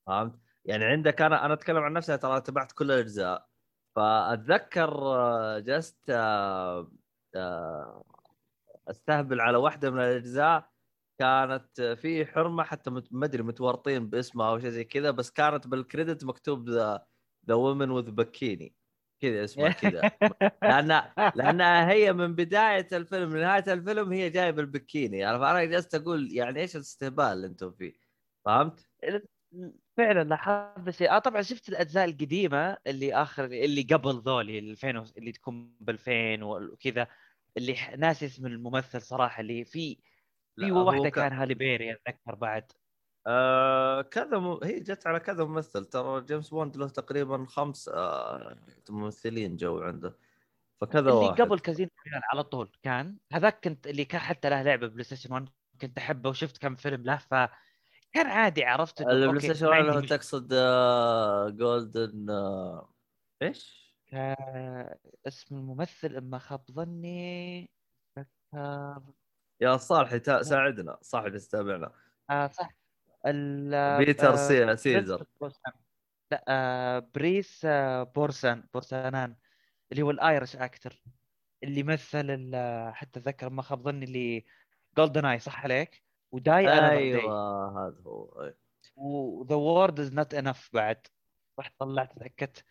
فهمت؟ 0.06 0.40
يعني 0.64 0.84
عندك 0.84 1.22
أنا 1.22 1.46
أنا 1.46 1.54
أتكلم 1.54 1.78
عن 1.78 1.92
نفسي 1.92 2.18
ترى 2.18 2.40
تابعت 2.40 2.72
كل 2.72 2.92
الأجزاء. 2.92 3.48
فأتذكر 3.96 4.90
آه، 4.98 5.58
جلست 5.58 6.10
آه، 6.10 6.92
آه، 7.36 8.04
أستهبل 8.90 9.40
على 9.40 9.58
واحدة 9.58 9.90
من 9.90 10.00
الأجزاء. 10.00 10.74
كانت 11.18 11.80
في 11.82 12.26
حرمة 12.26 12.62
حتى 12.64 12.90
ما 12.90 13.26
أدري 13.26 13.42
متورطين 13.42 14.10
باسمها 14.10 14.50
أو 14.50 14.58
شيء 14.58 14.70
زي 14.70 14.84
كذا 14.84 15.10
بس 15.10 15.30
كانت 15.30 15.66
بال 15.68 15.82
credit 15.82 16.24
مكتوب 16.24 16.70
the 16.70 17.06
the 17.48 17.54
woman 17.54 17.90
with 17.90 18.10
bikini 18.10 18.74
كذا 19.24 19.44
اسمها 19.44 19.68
كذا. 19.82 20.10
لأن 20.62 21.02
لانها 21.34 21.90
هي 21.92 22.12
من 22.12 22.34
بداية 22.34 22.88
الفيلم 22.92 23.36
لنهايه 23.36 23.72
الفيلم 23.72 24.12
هي 24.12 24.30
جاية 24.30 24.50
بالبكيني 24.50 25.18
يعني 25.18 25.38
فانا 25.38 25.64
جلست 25.64 25.94
أقول 25.94 26.32
يعني 26.32 26.60
إيش 26.60 26.76
الاستهبال 26.76 27.24
اللي 27.24 27.46
أنتم 27.46 27.72
فيه؟ 27.72 27.92
فهمت؟ 28.44 28.86
فعلا 29.96 30.24
لاحظت 30.24 30.90
شيء. 30.90 31.10
آه 31.10 31.18
طبعا 31.18 31.42
شفت 31.42 31.68
الأجزاء 31.68 32.04
القديمة 32.04 32.76
اللي 32.86 33.14
آخر 33.14 33.44
اللي 33.44 33.82
قبل 33.82 34.20
ذولي 34.26 34.58
2000 34.58 34.96
و- 34.96 35.04
اللي 35.18 35.32
تكون 35.32 35.76
ب 35.80 35.90
2000 35.90 36.42
وكذا 36.42 37.06
اللي 37.56 37.76
ناسي 37.98 38.26
اسم 38.26 38.46
الممثل 38.46 39.02
صراحة 39.02 39.40
اللي 39.40 39.64
في 39.64 39.98
في 40.56 40.70
واحدة 40.72 41.08
كان 41.10 41.32
هالي 41.32 41.54
بيري 41.54 41.92
أتذكر 41.92 42.34
بعد. 42.34 42.72
آه 43.26 44.02
كذا 44.02 44.38
م... 44.38 44.60
هي 44.64 44.80
جت 44.80 45.06
على 45.06 45.20
كذا 45.20 45.44
ممثل 45.44 45.84
ترى 45.84 46.20
جيمس 46.24 46.50
بوند 46.50 46.76
له 46.76 46.88
تقريبا 46.88 47.44
خمس 47.48 47.88
آه 47.88 48.56
ممثلين 48.90 49.56
جو 49.56 49.80
عنده 49.80 50.16
فكذا 50.80 51.00
اللي 51.00 51.12
واحد. 51.12 51.40
قبل 51.42 51.58
كازينو 51.58 51.90
رويال 52.06 52.22
على 52.32 52.42
طول 52.42 52.70
كان 52.82 53.16
هذاك 53.32 53.64
كنت 53.64 53.86
اللي 53.86 54.04
كان 54.04 54.20
حتى 54.20 54.50
له 54.50 54.62
لعبة 54.62 54.86
بلاي 54.86 55.04
ستيشن 55.04 55.32
1 55.32 55.48
كنت 55.80 55.98
أحبه 55.98 56.30
وشفت 56.30 56.58
كم 56.58 56.74
فيلم 56.76 57.02
له 57.02 57.16
فكان 57.16 58.26
عادي 58.26 58.64
عرفت 58.64 59.00
البلاي 59.00 59.40
ستيشن 59.40 59.66
ما 59.66 59.70
واحد 59.70 59.80
عندي 59.80 59.88
اللي 59.90 59.98
هو 59.98 60.02
مشكلة. 60.02 60.16
تقصد 60.18 60.52
آه 60.52 61.48
جولدن 61.48 62.30
آه 62.30 62.94
إيش؟ 63.42 63.84
آه، 64.12 64.98
اسم 65.26 65.54
الممثل 65.56 66.16
إما 66.16 66.38
خاب 66.38 66.64
ظني 66.70 67.70
ذكر. 68.18 69.02
يا 69.60 69.76
صالح 69.76 70.12
ساعدنا 70.42 70.98
اللي 71.26 71.38
تتابعنا 71.38 71.92
آه 72.30 72.46
صح. 72.46 72.68
بيتر 73.98 74.32
آه، 74.32 74.36
سي... 74.36 74.76
سيزر. 74.76 75.26
لا 76.30 76.44
آه 76.48 77.08
بريس 77.14 77.62
آه 77.64 78.02
بورسان 78.02 78.64
بورسانان 78.74 79.36
اللي 79.92 80.02
هو 80.02 80.10
الآيرش 80.10 80.56
أكتر 80.56 81.02
اللي 81.62 81.82
مثل 81.82 82.50
حتى 82.92 83.20
أتذكر 83.20 83.50
ما 83.50 83.62
خاب 83.62 83.82
ظني 83.82 84.04
اللي 84.04 84.44
جولدن 84.96 85.24
اي 85.24 85.38
صح 85.38 85.64
عليك؟ 85.64 86.02
وداي 86.32 86.68
أيوه 86.68 87.86
هذا 87.86 87.96
هو. 88.06 88.52
و 88.96 89.11
the 89.11 89.54
world 89.54 90.00
is 90.00 90.14
not 90.14 90.34
enough 90.34 90.70
بعد. 90.72 91.06
رحت 91.58 91.72
طلعت 91.78 92.18
تأكدت. 92.18 92.64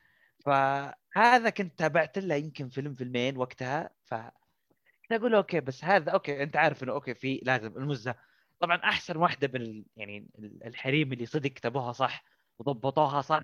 فهذا 0.46 1.50
كنت 1.50 1.80
تابعت 1.80 2.18
له 2.18 2.36
يمكن 2.36 2.70
فيلم 2.70 2.96
فيلمين 2.96 3.38
وقتها. 3.38 3.90
ف 4.04 4.14
كنت 4.14 5.12
أقول 5.12 5.36
okay 5.36 5.60
بس 5.60 5.84
هذا 5.84 6.12
okay 6.12 6.44
أنت 6.44 6.58
عارف 6.58 6.84
إنه 6.84 6.92
okay 6.92 7.14
في 7.14 7.40
لازم 7.44 7.78
المزة. 7.78 8.16
طبعا 8.64 8.78
أحسن 8.78 9.18
واحدة 9.18 9.48
من 9.54 9.62
ال- 9.62 9.86
يعني 9.96 10.28
ال- 10.40 10.64
الحريم 10.68 11.14
اللي 11.14 11.26
صدق 11.26 11.50
كتبوها 11.50 11.92
صح 11.92 12.24
وضبطوها 12.60 13.22
صح 13.22 13.42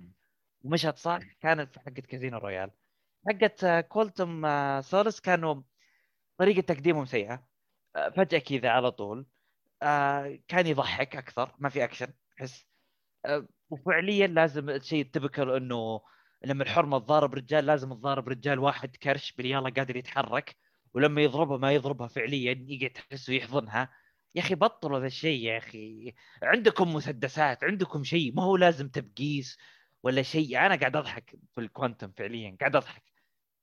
ومشت 0.64 0.98
صح 0.98 1.20
كانت 1.42 1.80
حقت 1.80 2.00
كازينو 2.06 2.38
رويال. 2.38 2.72
حقت 3.28 3.66
Quantum 3.88 4.42
Solace 4.82 5.20
كانوا 5.20 5.62
طريقة 6.38 6.62
تقديمهم 6.62 7.06
سيئة. 7.06 7.48
فجأة 8.18 8.40
كذا 8.40 8.70
على 8.70 8.92
طول. 8.92 9.26
كان 10.48 10.68
يضحك 10.68 11.16
أكثر 11.16 11.56
ما 11.60 11.70
في 11.70 11.84
أكشن 11.84 12.14
أحس. 12.40 12.68
وفعليا 13.70 14.28
لازم 14.28 14.70
الشيء 14.70 15.02
التبكل 15.02 15.52
إنه 15.56 16.02
لما 16.44 16.64
الحرمة 16.64 17.00
تضارب 17.00 17.34
رجال 17.36 17.66
لازم 17.66 17.94
تضارب 17.94 18.30
رجال 18.30 18.60
واحد 18.60 18.96
كرش 18.96 19.32
باليالا 19.34 19.70
قادر 19.70 19.96
يتحرك 19.96 20.56
ولما 20.94 21.22
يضربها 21.22 21.58
ما 21.58 21.72
يضربها 21.72 22.08
فعليا 22.08 22.66
يقعد 22.68 22.90
تحسه 22.92 23.34
يحضنها 23.34 23.90
يا 24.36 24.42
أخي 24.42 24.56
بطلوا 24.56 25.00
ذا 25.00 25.06
الشيء 25.08 25.40
يا 25.46 25.58
أخي. 25.58 26.14
عندكم 26.44 26.94
مسدسات 26.94 27.64
عندكم 27.64 28.04
شيء 28.04 28.34
ما 28.36 28.44
هو 28.44 28.58
لازم 28.58 28.90
تبقيس 28.90 29.58
ولا 30.04 30.22
شيء. 30.22 30.58
أنا 30.58 30.76
قاعد 30.76 30.96
أضحك 30.96 31.36
في 31.56 31.62
الكوانتم 31.62 32.12
فعليا 32.12 32.58
قاعد 32.60 32.76
أضحك. 32.76 33.04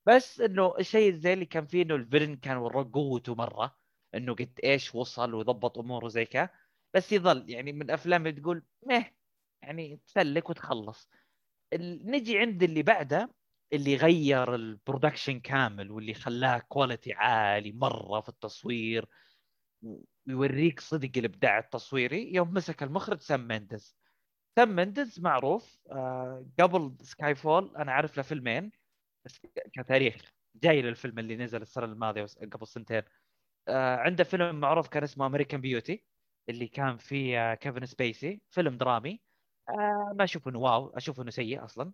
بس 0.07 0.41
إنه 0.41 0.73
الشيء 0.79 1.15
زي 1.15 1.33
اللي 1.33 1.45
كان 1.45 1.65
فيه 1.67 1.83
إنه 1.83 1.95
ال 1.95 2.00
villain 2.00 2.35
كان 2.35 2.57
وراه 2.57 2.89
قوته 2.93 3.35
مرة 3.35 3.77
إنه 4.15 4.35
قد 4.35 4.59
إيش 4.63 4.95
وصل 4.95 5.33
وضبط 5.33 5.77
أموره 5.77 6.07
زي 6.07 6.25
كذا. 6.25 6.49
بس 6.93 7.11
يظل 7.11 7.49
يعني 7.49 7.73
من 7.73 7.81
الأفلام 7.81 8.27
اللي 8.27 8.41
تقول 8.41 8.63
مه 8.85 9.05
يعني 9.61 10.01
تسلك 10.07 10.49
وتخلص. 10.49 11.09
نجي 11.73 12.39
عند 12.39 12.63
اللي 12.63 12.83
بعده 12.83 13.33
اللي 13.73 13.95
غير 13.95 14.55
ال 14.55 14.63
production 14.63 15.39
كامل 15.39 15.91
واللي 15.91 16.13
خلاه 16.13 16.59
quality 16.59 17.13
عالي 17.13 17.71
مرة 17.71 18.21
في 18.21 18.29
التصوير. 18.29 19.05
ويوريك 20.27 20.79
صدق 20.79 21.11
الإبداع 21.17 21.57
التصويري. 21.59 22.33
يوم 22.33 22.53
مسك 22.53 22.83
المخرج 22.83 23.21
سام 23.21 23.47
مينديز 23.47 23.97
سام 24.55 24.75
مينديز 24.75 25.19
معروف 25.19 25.79
آه 25.91 26.45
قبل 26.59 26.95
Skyfall 27.01 27.75
أنا 27.77 27.91
عارف 27.91 28.17
له 28.17 28.23
فيلمين 28.23 28.71
كتاريخ. 29.73 30.33
جاي 30.55 30.81
للفيلم 30.81 31.19
اللي 31.19 31.37
نزل 31.37 31.61
السنة 31.61 31.85
الماضية 31.85 32.25
قبل 32.53 32.67
سنتين. 32.67 33.01
آه 33.67 33.95
عنده 33.97 34.23
فيلم 34.23 34.59
معروف 34.59 34.87
كان 34.87 35.03
اسمه 35.03 35.25
American 35.25 35.61
Beauty 35.61 36.05
اللي 36.49 36.67
كان 36.67 36.97
فيه 36.97 37.51
آه 37.51 37.55
كيفن 37.55 37.85
سبيسي. 37.85 38.41
فيلم 38.49 38.77
درامي. 38.77 39.21
آه 39.69 40.13
ما 40.19 40.23
أشوف 40.23 40.47
إنه 40.47 40.59
wow 40.59 40.89
أشوف 40.97 41.21
إنه 41.21 41.31
سيء 41.31 41.65
أصلا. 41.65 41.93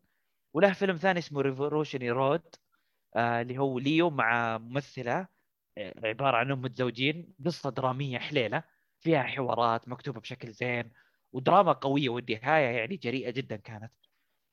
وله 0.53 0.73
فيلم 0.73 0.95
ثاني 0.95 1.19
اسمه 1.19 1.41
Revolutionary 1.41 2.11
Road 2.11 2.55
آه 3.15 3.41
اللي 3.41 3.57
هو 3.57 3.79
ليو 3.79 4.09
مع 4.09 4.57
ممثله 4.57 5.27
عبارة 5.77 6.37
عن 6.37 6.51
متزوجين 6.51 7.33
قصة 7.45 7.69
درامية 7.69 8.19
حليلة 8.19 8.63
فيها 9.01 9.23
حوارات 9.23 9.87
مكتوبة 9.89 10.19
بشكل 10.21 10.51
زين 10.51 10.91
ودراما 11.31 11.71
قوية 11.73 12.09
والنهاية 12.09 12.77
يعني 12.77 12.95
جريئة 12.97 13.29
جدا 13.31 13.55
كانت. 13.55 13.91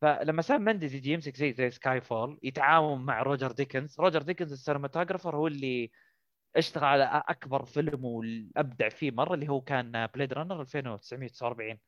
فلما 0.00 0.42
سام 0.42 0.62
مندز 0.62 0.94
يجي 0.94 1.12
يمسك 1.12 1.36
زي 1.36 1.52
زي 1.52 1.70
Skyfall 1.70 2.38
يتعاون 2.42 3.04
مع 3.04 3.22
روجر 3.22 3.52
ديكنز 3.52 4.00
روجر 4.00 4.22
ديكنز 4.22 4.52
ال 4.52 4.57
cinematographer 4.57 5.36
هو 5.36 5.46
اللي 5.46 5.90
اشتغل 6.56 6.84
على 6.84 7.22
أكبر 7.28 7.64
فيلم 7.64 8.04
والأبدع 8.04 8.88
فيه 8.88 9.10
مرة 9.10 9.34
اللي 9.34 9.48
هو 9.48 9.60
كان 9.60 10.06
Blade 10.06 10.32
Runner 10.32 10.60
2949 10.60 11.78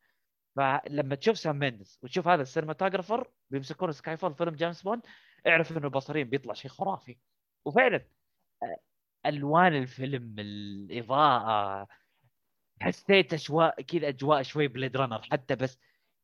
فلما 0.56 1.14
تشوف 1.14 1.38
سام 1.38 1.58
ميندز 1.58 1.98
وتشوف 2.02 2.28
هذا 2.28 2.42
ال 2.42 2.48
cinematographer 2.48 3.30
بيمسكون 3.50 3.92
Skyfall 3.92 4.34
فيلم 4.34 4.54
جيمس 4.54 4.82
بوند 4.82 5.02
اعرف 5.46 5.76
إنه 5.78 5.88
بصريا 5.88 6.24
بيطلع 6.24 6.54
شيء 6.54 6.70
خرافي. 6.70 7.18
وفعلا 7.64 8.08
آه، 8.62 8.76
ألوان 9.26 9.74
الفيلم 9.76 10.34
الإضاءة 10.38 11.88
حسيت 12.80 13.34
أجواء 13.34 13.82
كذا 13.82 14.08
أجواء 14.08 14.42
شوي 14.42 14.68
Blade 14.68 14.96
Runner 14.96 15.22
حتى 15.32 15.56
بس 15.56 15.78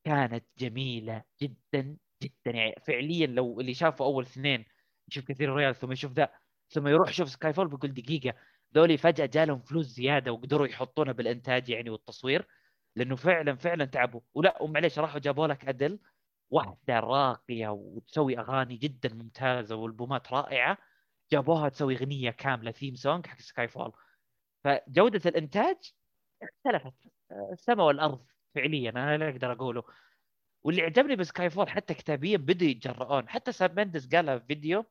كانت 0.05 0.45
جميلة 0.59 1.25
جدا 1.43 1.97
جدا. 2.23 2.51
يعني 2.51 2.75
فعليا 2.87 3.27
لو 3.27 3.61
اللي 3.61 3.75
شافوا 3.75 4.07
أول 4.07 4.25
اثنين 4.25 4.65
يشوف 5.09 5.25
Casino 5.25 5.55
Royale 5.55 5.75
ثم 5.75 5.93
يشوف 5.93 6.13
ذا 6.13 6.29
ثم 6.71 6.89
يروح 6.89 7.09
يشوف 7.09 7.29
Skyfall 7.29 7.69
بيقول 7.69 7.95
دقيقة. 7.95 8.35
ذولي 8.75 8.97
فجأة 8.97 9.27
جالهم 9.27 9.61
فلوس 9.61 9.87
زيادة 9.87 10.33
وقدروا 10.33 10.67
يحطونها 10.67 11.13
بالإنتاج 11.13 11.69
يعني 11.71 11.91
والتصوير 11.91 12.47
لأنه 12.97 13.17
فعلا 13.17 13.57
فعلا 13.57 13.85
تعبوا. 13.85 14.21
ولا 14.35 14.63
ومعليش 14.63 14.99
راحوا 14.99 15.21
جابوا 15.21 15.47
لك 15.47 15.69
ادل 15.69 16.01
واحدة 16.51 17.01
راقية 17.01 17.69
وتسوي 17.69 18.39
أغاني 18.39 18.77
جدا 18.77 19.15
ممتازة 19.15 19.77
والبومات 19.77 20.33
رائعة. 20.33 20.79
جابوها 21.33 21.69
تسوي 21.69 21.97
اغنيه 21.97 22.31
كاملة 22.31 22.71
theme 22.73 22.95
song 22.95 23.27
حق 23.27 23.41
Skyfall 23.41 23.93
فجودة 24.65 25.31
الإنتاج 25.31 25.77
اختلفت. 26.43 26.95
السماء 27.53 27.87
والأرض 27.87 28.27
فعليا 28.55 28.91
أنا 28.91 29.17
لا 29.19 29.29
أقدر 29.31 29.53
أقوله. 29.53 29.83
واللي 30.63 30.83
عجبني 30.83 31.17
ب 31.17 31.51
Skyfall 31.51 31.69
حتى 31.71 31.95
كتابيا 31.95 32.37
بدوا 32.37 32.69
يتجرؤون 32.69 33.29
حتى 33.29 33.53
سام 33.53 33.75
مندز 33.77 34.15
قالها 34.15 34.39
في 34.39 34.47
فيديو 34.47 34.85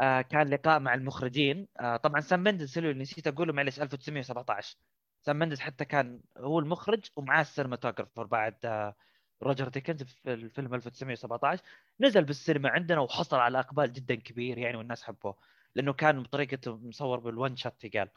آه 0.00 0.20
كان 0.22 0.48
لقاء 0.48 0.80
مع 0.80 0.94
المخرجين. 0.94 1.68
آه 1.80 1.96
طبعا 1.96 2.20
سام 2.20 2.40
مندز 2.40 2.78
اللي 2.78 2.94
نسيت 2.94 3.26
أقوله 3.26 3.52
معلش 3.52 3.80
1917 3.80 4.76
سام 5.22 5.36
مندز 5.38 5.60
حتى 5.60 5.84
كان 5.84 6.20
هو 6.38 6.58
المخرج 6.58 7.06
ومعاه 7.16 7.40
ال 7.40 7.45
cinematographer 7.45 8.24
بعد 8.26 8.56
آه 8.64 8.96
روجر 9.42 9.68
ديكنز 9.68 10.02
في 10.02 10.32
الفيلم 10.34 10.74
1917 10.74 11.62
نزل 12.00 12.24
بالسينما 12.24 12.68
عندنا 12.70 13.00
وحصل 13.00 13.36
على 13.36 13.58
إقبال 13.60 13.92
جدا 13.92 14.14
كبير 14.14 14.58
يعني 14.58 14.76
والناس 14.76 15.04
حبوه. 15.04 15.38
لأنه 15.74 15.92
كان 15.92 16.22
بطريقته 16.22 16.76
مصور 16.76 17.20
بال 17.20 17.34
one 17.34 17.56
shot 17.56 17.96
قال 17.96 18.08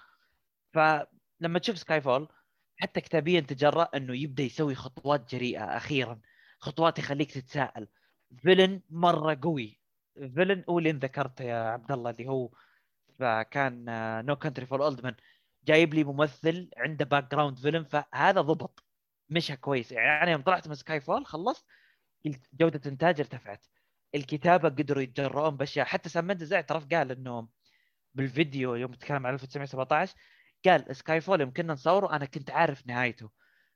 فلما 0.74 1.60
تشوف 1.60 1.78
Skyfall 1.78 2.28
حتى 2.78 3.02
كتابيا 3.02 3.40
تجرأ 3.40 3.90
إنه 3.96 4.16
يبدأ 4.16 4.44
يسوي 4.44 4.76
خطوات 4.76 5.36
جريئة 5.36 5.78
أخيرا 5.78 6.22
خطوات 6.60 7.00
يخليك 7.00 7.32
تتساءل. 7.32 7.88
villain 8.38 8.82
مرة 8.90 9.40
قوي. 9.42 9.80
villain 10.16 10.64
هو 10.70 10.80
اللي 10.80 10.92
ذكرته 10.92 11.44
يا 11.44 11.56
عبد 11.56 11.92
الله 11.92 12.10
اللي 12.10 12.28
هو 12.28 12.50
فكان 13.20 13.86
No 14.26 14.36
Country 14.36 14.66
for 14.66 14.84
Old 14.84 15.04
Men 15.04 15.16
جايب 15.64 15.94
لي 15.94 16.04
ممثل 16.04 16.70
عنده 16.78 17.06
background 17.06 17.60
فيلم 17.60 17.84
فهذا 17.84 18.42
ضبط. 18.42 18.84
مشى 19.30 19.56
كويس. 19.56 19.92
يعني 19.92 20.32
يوم 20.32 20.42
طلعت 20.42 20.68
من 20.68 20.76
Skyfall 20.76 21.26
خلصت 21.26 21.66
جودة 22.54 22.82
إنتاج 22.92 23.20
ارتفعت. 23.20 23.66
الكتابة 24.16 24.70
قدروا 24.70 25.04
يتجرؤون 25.04 25.58
بأشياء. 25.58 25.86
حتى 25.86 26.10
سام 26.10 26.26
مندز 26.26 26.54
اعترف 26.54 26.86
قال 26.86 27.12
إنه 27.12 27.48
بالفيديو 28.14 28.76
يوم 28.76 28.94
تكلم 28.94 29.28
عن 29.28 29.34
1917 29.34 30.16
قال 30.66 30.96
Skyfall 30.96 31.42
يوم 31.42 31.54
كنا 31.54 31.74
نصوره 31.74 32.16
أنا 32.16 32.26
كنت 32.26 32.52
عارف 32.52 32.88
نهايته. 32.88 33.30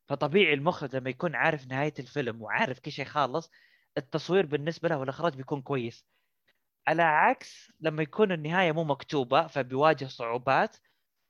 فطبيعي 0.08 0.54
المخرج 0.54 0.96
لما 0.96 1.10
يكون 1.10 1.36
عارف 1.36 1.68
نهاية 1.68 1.94
الفيلم 2.00 2.42
وعارف 2.42 2.80
كل 2.80 2.92
شيء 2.92 3.06
خالص 3.06 3.52
التصوير 3.98 4.46
بالنسبة 4.46 4.90
له 4.90 4.98
والإخراج 4.98 5.36
بيكون 5.36 5.62
كويس. 5.62 6.06
على 6.88 7.04
عكس 7.04 7.72
لما 7.80 8.04
يكون 8.04 8.32
النهاية 8.32 8.72
مو 8.72 8.84
مكتوبة 8.84 9.48
فبيواجه 9.48 10.06
صعوبات. 10.06 10.78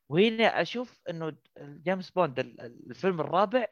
وهنا 0.10 0.62
أشوف 0.62 1.02
إنه 1.10 1.38
جيمس 1.60 2.10
بوند 2.10 2.40
ال- 2.40 2.62
ال- 2.62 2.90
الفيلم 2.90 3.22
الرابع 3.22 3.68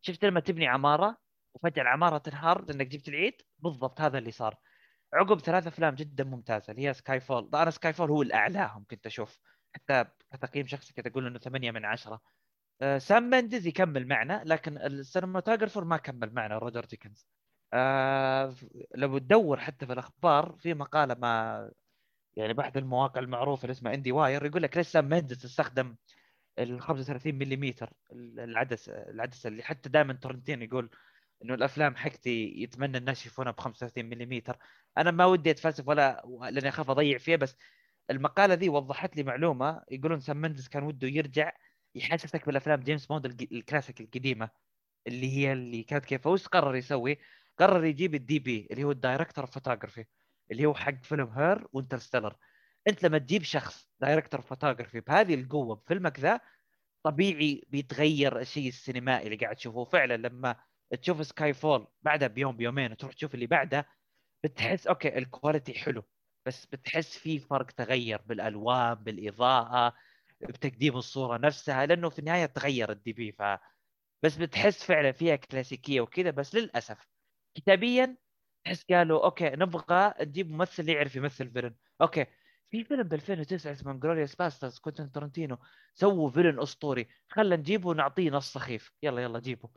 شفت 0.00 0.24
لما 0.24 0.40
تبني 0.40 0.66
عمارة؟ 0.66 1.16
وفجأة 1.62 1.82
العماره 1.82 2.18
تنهار 2.18 2.64
لانك 2.64 2.86
جبت 2.86 3.08
العيد؟ 3.08 3.42
بالضبط 3.58 4.00
هذا 4.00 4.18
اللي 4.18 4.30
صار. 4.30 4.56
عقب 5.14 5.40
ثلاث 5.40 5.66
أفلام 5.66 5.94
جدا 5.94 6.24
ممتازة 6.24 6.70
اللي 6.70 6.88
هي 6.88 6.94
Skyfall 6.94 7.50
أنا 7.54 7.70
Skyfall 7.70 8.10
هو 8.10 8.22
الاعلاهم 8.22 8.84
كنت 8.90 9.06
أشوف. 9.06 9.38
حتى 9.74 10.04
كتقييم 10.32 10.66
شخصي 10.66 10.92
كنت 10.94 11.06
أقول 11.06 11.26
إنه 11.26 11.38
8 11.38 11.70
من 11.70 11.84
10 11.84 12.20
آه، 12.82 12.98
سام 12.98 13.22
مندز 13.22 13.66
يكمل 13.66 14.08
معنا 14.08 14.42
لكن 14.46 14.76
ال 14.78 14.85
cinematographer 14.85 15.84
ما 15.84 15.96
كمل 15.96 16.34
معنا 16.34 16.58
روجر 16.58 16.84
ديكنز. 16.84 17.26
آه 17.72 18.54
لو 18.94 19.18
تدور 19.18 19.60
حتى 19.60 19.86
في 19.86 19.92
الأخبار 19.92 20.56
في 20.58 20.74
مقالة 20.74 21.14
مع 21.14 21.68
يعني 22.36 22.52
باحد 22.52 22.76
المواقع 22.76 23.20
المعروفة 23.20 23.62
اللي 23.62 23.72
اسمها 23.72 23.94
IndieWire 23.94 24.46
يقول 24.46 24.62
لك 24.62 24.76
ليش 24.76 24.86
سام 24.88 25.04
مندز 25.08 25.44
استخدم 25.44 25.96
ال 26.58 26.80
35 26.80 27.34
ملم 27.34 27.74
العدسة 28.38 28.92
العدسة 28.92 29.48
اللي 29.48 29.62
حتى 29.62 29.88
دائما 29.88 30.12
تورنتينو 30.12 30.62
يقول 30.62 30.90
إنه 31.44 31.54
الأفلام 31.54 31.96
حقتي 31.96 32.62
يتمنى 32.62 32.98
الناس 32.98 33.20
يشوفونها 33.20 33.52
ب 33.52 33.60
35 33.60 34.04
ملم 34.04 34.42
أنا 34.98 35.10
ما 35.10 35.24
ودي 35.24 35.50
أتفلسف 35.50 35.88
ولا 35.88 36.22
لأني 36.50 36.68
أخاف 36.68 36.90
أضيع 36.90 37.18
فيها 37.18 37.36
بس 37.36 37.56
المقالة 38.10 38.54
ذي 38.54 38.68
وضحت 38.68 39.16
لي 39.16 39.22
معلومة. 39.22 39.82
يقولون 39.90 40.20
سام 40.20 40.36
مندز 40.36 40.68
كان 40.68 40.82
وده 40.82 41.08
يرجع 41.08 41.52
يحسسك 41.94 42.46
بالأفلام 42.46 42.80
جيمس 42.80 43.06
بوند 43.06 43.26
الكلاسيك 43.52 44.00
القديمة 44.00 44.50
اللي 45.06 45.36
هي 45.36 45.52
اللي 45.52 45.82
كانت 45.82 46.04
كيف 46.04 46.26
وش 46.26 46.48
قرر 46.48 46.76
يسوي؟ 46.76 47.18
قرر 47.58 47.84
يجيب 47.84 48.14
ال 48.14 48.38
DP 48.38 48.68
اللي 48.70 48.84
هو 48.84 48.90
ال 48.90 48.96
director 48.96 49.46
photography 49.46 50.04
اللي 50.50 50.66
هو 50.66 50.74
حق 50.74 51.02
فيلم 51.02 51.28
Her 51.28 51.66
و 51.72 51.77
Interstellar. 51.77 52.36
أنت 52.88 53.02
لما 53.04 53.18
تجيب 53.18 53.42
شخص 53.42 53.88
director 54.00 54.40
photography 54.40 55.00
بهذه 55.00 55.34
القوة 55.34 55.76
بفيلمك 55.76 56.20
ذا 56.20 56.40
طبيعي 57.02 57.64
بيتغير 57.68 58.40
الشيء 58.40 58.68
السينمائي 58.68 59.26
اللي 59.26 59.36
قاعد 59.36 59.56
تشوفه. 59.56 59.84
فعلا 59.84 60.16
لما 60.16 60.56
تشوف 61.02 61.26
Skyfall 61.26 61.86
بعدها 62.02 62.28
بيوم 62.28 62.56
بيومين 62.56 62.92
وتروح 62.92 63.12
تشوف 63.12 63.34
اللي 63.34 63.46
بعده 63.46 63.86
بتحس 64.44 64.86
okay 64.86 65.18
ال 65.18 65.25
quality 65.25 65.74
حلو 65.74 66.02
بس 66.46 66.66
بتحس 66.66 67.18
في 67.18 67.38
فرق 67.38 67.66
تغير 67.70 68.22
بالألوان 68.22 68.94
بالإضاءة 68.94 69.94
بتقديم 70.42 70.96
الصورة 70.96 71.38
نفسها 71.38 71.86
لأنه 71.86 72.08
في 72.10 72.18
النهاية 72.18 72.46
تغير 72.46 72.92
ال 72.92 73.12
DP 73.12 73.32
ف 73.32 73.42
بس 74.22 74.36
بتحس 74.36 74.84
فعلا 74.84 75.12
فيها 75.12 75.36
كلاسيكية 75.36 76.00
وكذا 76.00 76.30
بس 76.30 76.54
للأسف 76.54 77.06
كتابيا 77.54 78.16
تحس 78.64 78.84
قالوا 78.90 79.24
okay 79.24 79.50
نبغى 79.50 80.14
نجيب 80.20 80.50
ممثل 80.50 80.88
يعرف 80.88 81.16
يمثل 81.16 81.50
villain. 81.52 81.76
okay 82.00 82.26
في 82.70 82.84
فيلم 82.84 83.02
ب 83.02 83.14
2009 83.14 83.72
اسمه 83.72 83.92
Inglourious 83.92 84.34
Basterds 84.36 84.78
كوينتن 84.78 85.12
تورنتينو 85.12 85.58
سووا 85.94 86.30
villain 86.30 86.60
أسطوري 86.60 87.08
خلى 87.28 87.56
نجيبه 87.56 87.88
ونعطيه 87.88 88.30
نص 88.30 88.52
سخيف. 88.52 88.92
يلا 89.02 89.22
يلا 89.22 89.38
جيبه. 89.40 89.70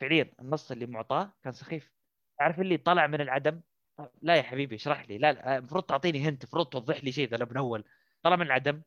فعليا 0.00 0.32
النص 0.40 0.70
اللي 0.70 0.86
معطاه 0.86 1.32
كان 1.44 1.52
سخيف. 1.52 1.92
عارف 2.40 2.60
اللي 2.60 2.76
طلع 2.76 3.06
من 3.06 3.20
العدم؟ 3.20 3.60
لا 4.22 4.36
يا 4.36 4.42
حبيبي 4.42 4.74
اشرح 4.74 5.08
لي. 5.08 5.18
لا 5.18 5.58
المفروض 5.58 5.82
تعطيني 5.82 6.28
hint 6.28 6.44
المفروض 6.44 6.66
توضح 6.66 7.04
لي 7.04 7.12
شيء 7.12 7.28
ذا 7.28 7.44
من 7.44 7.56
أول. 7.56 7.84
طلع 8.22 8.36
من 8.36 8.46
العدم 8.46 8.82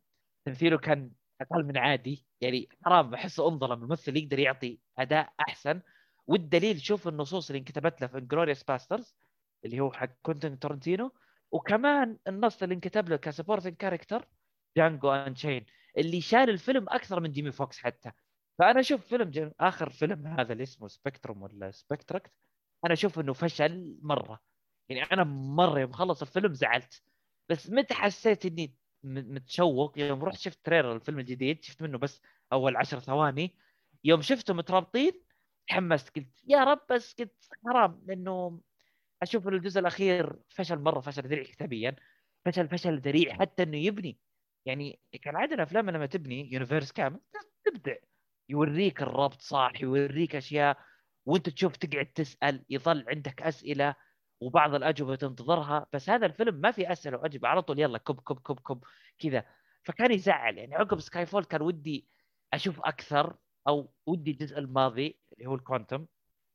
تمثيله 0.46 0.78
كان 0.78 1.12
أقل 1.42 1.66
من 1.66 1.78
عادي. 1.78 2.26
يعني 2.42 2.70
حرام 2.86 3.10
بحسه 3.10 3.50
أنظلم. 3.50 3.84
الممثل 3.84 4.18
يقدر 4.18 4.40
يعطي 4.40 4.80
أداء 4.98 5.34
أحسن. 5.40 5.82
والدليل 6.28 6.82
شوف 6.82 7.08
النصوص 7.08 7.50
اللي 7.50 7.60
انكتبت 7.60 8.02
له 8.02 8.08
في 8.08 8.18
Inglourious 8.18 8.64
Basterds 8.64 9.16
اللي 9.66 9.80
هو 9.80 9.92
حق 9.92 10.10
كونتن 10.22 10.60
تورنتينو. 10.60 11.12
وكمان 11.52 12.18
النص 12.28 12.64
اللي 12.64 12.76
انكتب 12.76 13.10
له 13.10 13.16
ك 13.16 13.21
supporting 13.21 13.76
character 13.76 14.28
Django 14.78 15.12
Unchained 15.12 15.66
اللي 15.98 16.22
شال 16.22 16.50
الفيلم 16.50 16.86
أكثر 16.90 17.20
من 17.20 17.32
جيمي 17.32 17.52
فوكس 17.52 17.80
حتى. 17.80 18.12
فأنا 18.60 18.80
أشوف 18.80 19.08
فيلم 19.08 19.30
جن... 19.30 19.52
آخر 19.60 19.90
فيلم 19.90 20.28
هذا 20.28 20.54
اللي 20.54 20.64
اسمه 20.64 20.88
Spectrum 20.88 21.42
ولا 21.42 21.72
Spectre 21.72 22.32
أنا 22.86 22.94
أشوف 22.94 23.20
إنه 23.20 23.34
فشل 23.34 23.98
مرة. 24.02 24.40
يعني 24.90 25.04
أنا 25.04 25.24
مرة 25.24 25.80
يوم 25.80 25.92
خلص 25.92 26.22
الفيلم 26.22 26.54
زعلت. 26.54 27.02
بس 27.50 27.70
متى 27.70 27.94
حسيت 27.94 28.46
إني 28.46 28.76
متشوق؟ 29.04 30.00
يوم 30.00 30.24
رحت 30.24 30.38
شفت 30.40 30.60
trailer 30.66 30.96
الفيلم 30.96 31.20
الجديد 31.20 31.64
شفت 31.64 31.82
منه 31.84 31.98
بس 31.98 32.22
أول 32.54 32.76
عشر 32.78 33.00
ثواني. 33.00 33.58
يوم 34.04 34.22
شفتهم 34.22 34.58
مترابطين 34.58 35.12
تحمست 35.68 36.16
قلت 36.16 36.44
يا 36.48 36.64
رب 36.64 36.80
بس 36.90 37.14
قلت 37.20 37.36
حرام 37.66 38.04
لأنه 38.08 38.62
أشوف 39.22 39.48
الجزء 39.48 39.80
الأخير 39.80 40.40
فشل 40.50 40.80
مرة 40.80 41.00
فشل 41.00 41.22
ذريع 41.28 41.44
كتابيا 41.44 41.96
فشل 42.46 42.68
فشل 42.68 43.00
ذريع 43.00 43.34
حتى 43.34 43.64
إنه 43.64 43.78
يبني. 43.78 44.20
يعني 44.66 45.00
كان 45.22 45.36
عاده 45.36 45.56
الأفلام 45.56 45.90
لما 45.90 46.06
تبني 46.06 46.54
universe 46.54 46.92
كامل 46.92 47.20
تبدع 47.66 47.96
يوريك 48.52 49.02
الربط 49.02 49.42
صح 49.42 49.72
يوريك 49.82 50.36
أشياء 50.36 50.78
وأنت 51.26 51.50
تشوف 51.50 51.76
تقعد 51.78 52.06
تسأل 52.06 52.66
يظل 52.70 53.06
عندك 53.10 53.42
أسئلة 53.42 53.96
وبعض 54.42 54.76
الأجوبة 54.76 55.16
تنتظرها 55.16 55.88
بس 55.94 56.10
هذا 56.10 56.26
الفيلم 56.26 56.56
ما 56.56 56.72
في 56.72 56.92
أسئلة 56.92 57.18
وأجوبة 57.18 57.48
على 57.48 57.62
طول 57.62 57.80
يلا 57.80 57.98
كب 57.98 58.20
كب 58.20 58.40
كب 58.40 58.60
كب 58.60 58.84
كذا. 59.20 59.46
فكان 59.84 60.12
يزعل 60.12 60.58
يعني 60.58 60.76
عقب 60.76 61.00
Skyfall 61.00 61.44
كان 61.46 61.62
ودي 61.62 62.08
أشوف 62.54 62.80
أكثر 62.82 63.38
أو 63.68 63.94
ودي 64.06 64.32
الجزء 64.32 64.60
الماضي 64.60 65.20
اللي 65.34 65.46
هو 65.50 65.56
الكوانتم 65.56 66.06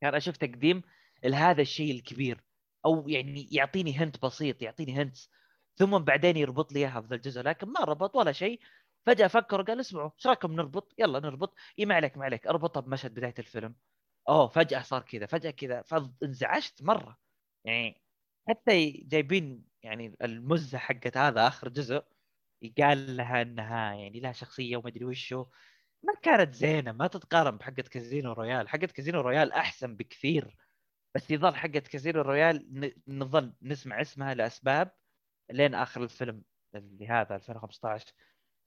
كان 0.00 0.14
أشوف 0.14 0.36
تقديم 0.36 0.82
لهذا 1.24 1.62
الشيء 1.62 1.94
الكبير 1.94 2.44
أو 2.86 3.08
يعني 3.08 3.48
يعطيني 3.52 3.98
هنت 3.98 4.22
بسيط 4.22 4.62
يعطيني 4.62 4.92
هنت 5.02 5.16
ثم 5.76 5.98
بعدين 5.98 6.36
يربط 6.36 6.72
لي 6.72 6.78
إياها 6.80 7.00
في 7.00 7.14
الجزء 7.14 7.42
لكن 7.42 7.68
ما 7.68 7.80
ربط 7.80 8.16
ولا 8.16 8.32
شيء. 8.32 8.60
فجأة 9.06 9.26
فكر 9.26 9.62
قال 9.62 9.80
اسمعوا 9.80 10.10
إيش 10.16 10.26
رأيكم 10.26 10.52
نربط؟ 10.52 10.94
يلا 10.98 11.20
نربط. 11.20 11.54
إي 11.78 11.86
ما 11.86 11.94
عليك 11.94 12.16
ما 12.18 12.24
عليك 12.24 12.46
أربطها 12.46 12.80
بمشهد 12.80 13.14
بداية 13.14 13.34
الفيلم. 13.38 13.74
أوه 14.28 14.48
فجأة 14.48 14.82
صار 14.82 15.02
كذا 15.02 15.26
فجأة 15.26 15.50
كذا 15.50 15.82
فانزعجت 15.82 16.82
مرة. 16.82 17.18
يعني 17.64 18.02
حتى 18.48 18.90
جايبين 18.90 19.64
يعني 19.82 20.16
المزة 20.22 20.78
حقت 20.78 21.16
هذا 21.16 21.46
آخر 21.46 21.68
جزء 21.68 22.02
قال 22.78 23.16
لها 23.16 23.42
إنها 23.42 23.94
يعني 23.94 24.20
لها 24.20 24.32
شخصية 24.32 24.76
وما 24.76 24.88
أدري 24.88 25.04
وشو. 25.04 25.46
ما 26.02 26.14
كانت 26.22 26.54
زينة 26.54 26.92
ما 26.92 27.06
تتقارن 27.06 27.56
بحقت 27.56 27.88
كازينو 27.88 28.32
رويال. 28.32 28.68
حقت 28.68 28.92
كازينو 28.92 29.20
رويال 29.20 29.52
أحسن 29.52 29.96
بكثير. 29.96 30.56
بس 31.14 31.30
يظل 31.30 31.54
حقت 31.54 31.88
كازينو 31.88 32.22
رويال 32.22 32.94
نظل 33.08 33.54
نسمع 33.62 34.00
اسمها 34.00 34.34
لأسباب 34.34 34.92
لين 35.50 35.74
آخر 35.74 36.02
الفيلم 36.02 36.42
اللي 36.74 37.08
هذا 37.08 37.34
2015 37.36 38.14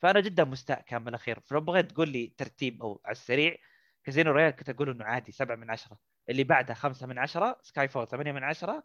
فأنا 0.02 0.20
جدا 0.20 0.44
مستاء 0.44 0.82
كان 0.82 1.04
بالاخير 1.04 1.40
فلو 1.40 1.62
بغيت 1.62 1.92
تقول 1.92 2.10
لي 2.10 2.34
ترتيب 2.38 2.82
أو 2.84 3.02
على 3.06 3.12
السريع 3.12 3.56
كازينو 4.04 4.32
رويال 4.32 4.52
كنت 4.52 4.70
أقول 4.70 4.90
إنه 4.90 5.06
عادي 5.06 5.32
7 5.32 5.56
من 5.56 5.70
10 5.72 6.00
اللي 6.30 6.44
بعده 6.44 6.74
5 6.74 7.08
من 7.08 7.18
10 7.18 7.60
سكاي 7.62 7.88
فول 7.88 8.08
8 8.08 8.32
من 8.32 8.44
10 8.44 8.84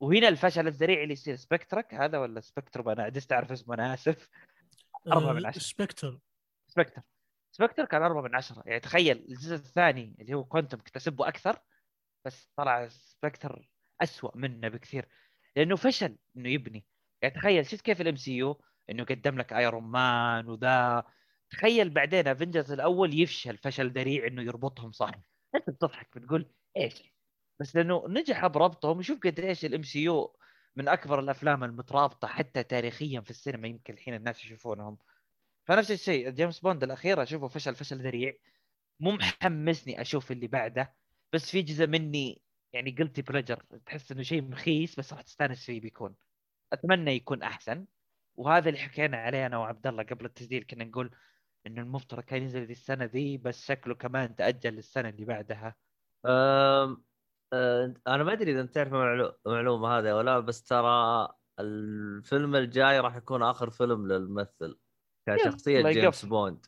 وهنا 0.00 0.28
الفشل 0.28 0.66
الذريع 0.66 1.02
اللي 1.02 1.12
يصير 1.12 1.36
سبكتر 1.36 1.94
هذا 1.94 2.18
ولا 2.18 2.40
سبكتروم 2.40 2.88
أنا 2.88 3.02
عجزت 3.02 3.32
أعرف 3.32 3.52
اسمه 3.52 3.74
أنا 3.74 3.94
آسف. 3.94 4.28
4 5.12 5.32
من 5.32 5.46
10 5.46 5.60
سبكتر 5.60 6.18
سبكتر 6.68 7.02
سبكتر 7.52 7.84
كان 7.84 8.02
4 8.02 8.22
من 8.22 8.34
10 8.34 8.62
يعني 8.66 8.80
تخيل 8.80 9.26
الجزء 9.28 9.54
الثاني 9.54 10.16
اللي 10.20 10.34
هو 10.34 10.44
كوانتم 10.44 10.78
كنت 10.78 10.96
أسبه 10.96 11.28
أكثر 11.28 11.58
بس 12.24 12.50
طلع 12.56 12.88
سبكتر 12.88 13.68
اسوء 14.02 14.36
منه 14.36 14.68
بكثير. 14.68 15.08
لأنه 15.56 15.76
فشل 15.76 16.18
إنه 16.36 16.48
يبني. 16.48 16.86
يعني 17.22 17.34
تخيل 17.34 17.66
شفت 17.66 17.80
كيف 17.80 18.00
ال 18.00 18.16
MCU 18.16 18.60
إنه 18.90 19.04
قدم 19.04 19.38
لك 19.38 19.52
ايرون 19.52 19.84
مان 19.84 20.48
وذا. 20.48 21.04
تخيل 21.50 21.90
بعدين 21.90 22.28
Avengers 22.28 22.72
الأول 22.72 23.20
يفشل 23.20 23.56
فشل 23.58 23.90
ذريع 23.90 24.26
إنه 24.26 24.42
يربطهم 24.42 24.92
صح. 24.92 25.12
أنت 25.54 25.70
بتضحك 25.70 26.18
بتقول 26.18 26.50
إيش؟ 26.76 27.02
بس 27.60 27.76
لأنه 27.76 28.04
نجح 28.08 28.46
بربطهم. 28.46 29.02
شوف 29.02 29.18
قد 29.20 29.40
إيش 29.40 29.64
ال 29.64 29.82
MCU 29.82 30.36
من 30.76 30.88
أكبر 30.88 31.20
الأفلام 31.20 31.64
المترابطة 31.64 32.28
حتى 32.28 32.62
تاريخيا 32.62 33.20
في 33.20 33.30
السينما 33.30 33.68
يمكن 33.68 33.94
الحين 33.94 34.14
الناس 34.14 34.44
يشوفونهم. 34.44 34.98
فنفس 35.66 35.90
الشيء 35.90 36.30
جيمس 36.30 36.60
بوند 36.60 36.82
الأخير 36.82 37.22
أشوفه 37.22 37.48
فشل 37.48 37.74
فشل 37.74 37.96
ذريع. 37.98 38.34
مو 39.00 39.12
محمسني 39.12 40.00
أشوف 40.00 40.32
اللي 40.32 40.46
بعده. 40.46 40.94
بس 41.32 41.50
في 41.50 41.62
جزء 41.62 41.86
مني 41.86 42.42
يعني 42.72 42.96
guilty 42.98 43.22
pleasure 43.22 43.62
تحس 43.86 44.12
إنه 44.12 44.22
شيء 44.22 44.42
مخيس 44.42 44.98
بس 44.98 45.12
راح 45.12 45.22
تستانس 45.22 45.64
فيه 45.64 45.80
بيكون. 45.80 46.14
أتمنى 46.72 47.10
يكون 47.10 47.42
أحسن. 47.42 47.86
وهذا 48.36 48.68
اللي 48.68 48.80
حكينا 48.80 49.16
عليه 49.16 49.46
أنا 49.46 49.58
وعبد 49.58 49.86
الله 49.86 50.02
قبل 50.02 50.24
التسجيل 50.24 50.64
كنا 50.64 50.84
نقول 50.84 51.10
إنه 51.66 51.82
المفترض 51.82 52.22
كان 52.22 52.42
ينزل 52.42 52.70
السنة 52.70 53.04
ذي 53.04 53.38
بس 53.38 53.64
شكله 53.64 53.94
كمان 53.94 54.36
تأجل 54.36 54.72
للسنة 54.74 55.08
اللي 55.08 55.24
بعدها. 55.24 55.76
أم... 56.26 57.04
أه... 57.52 57.94
أنا 58.06 58.24
ما 58.24 58.32
أدري 58.32 58.52
إذا 58.52 58.60
انت 58.60 58.74
تعرف 58.74 58.94
المعلومة 59.46 59.98
هذه 59.98 60.12
ولا 60.12 60.40
بس 60.40 60.62
ترى 60.62 61.28
الفيلم 61.60 62.56
الجاي 62.56 63.00
راح 63.00 63.16
يكون 63.16 63.42
آخر 63.42 63.70
فيلم 63.70 64.12
للممثل 64.12 64.78
كشخصية 65.28 65.90
جيمس 65.90 66.24
بوند. 66.24 66.66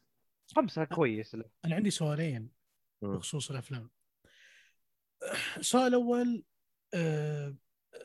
خمسة 0.56 0.84
كويس. 0.84 1.34
له. 1.34 1.44
أنا 1.64 1.74
عندي 1.74 1.90
سؤالين 1.90 2.50
بخصوص 3.02 3.50
الأفلام. 3.50 3.90
السؤال 5.56 5.86
الأول 5.86 6.44
آه، 6.94 7.56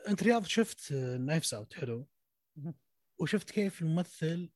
أنت 0.08 0.22
رياض 0.22 0.44
شفت 0.44 0.92
Knives 0.92 1.54
Out 1.54 1.74
حلو؟ 1.74 2.06
وشفت 3.20 3.50
كيف 3.50 3.82
الممثل 3.82 4.50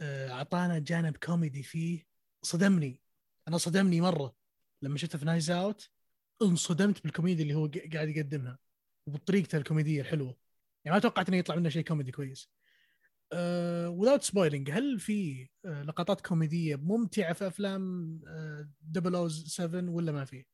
آه، 0.00 0.30
أعطانا 0.30 0.78
جانب 0.78 1.16
كوميدي 1.16 1.62
فيه. 1.62 2.06
صدمني. 2.42 3.02
أنا 3.48 3.58
صدمني 3.58 4.00
مرة. 4.00 4.34
لما 4.82 4.98
شفته 4.98 5.18
في 5.18 5.24
Knives 5.24 5.50
Out 5.50 5.90
انصدمت 6.42 7.02
بالكوميديا 7.02 7.42
اللي 7.42 7.54
هو 7.54 7.70
قاعد 7.92 8.08
يقدمها. 8.08 8.58
وبطريقته 9.06 9.58
الكوميدية 9.58 10.00
الحلوه 10.00 10.36
يعني 10.84 10.94
ما 10.96 11.00
توقعت 11.00 11.28
إنه 11.28 11.36
يطلع 11.36 11.56
منه 11.56 11.68
شيء 11.68 11.84
كوميدي 11.84 12.12
كويس. 12.12 12.50
without 13.86 14.22
uh, 14.22 14.24
spoiling 14.24 14.70
هل 14.70 15.00
في 15.00 15.46
uh, 15.46 15.68
لقطات 15.68 16.20
كوميدية 16.20 16.76
ممتعة 16.76 17.32
في 17.32 17.46
أفلام 17.46 18.20
uh, 18.94 19.28
007 19.28 19.90
ولا 19.90 20.12
ما 20.12 20.24
في؟ 20.24 20.44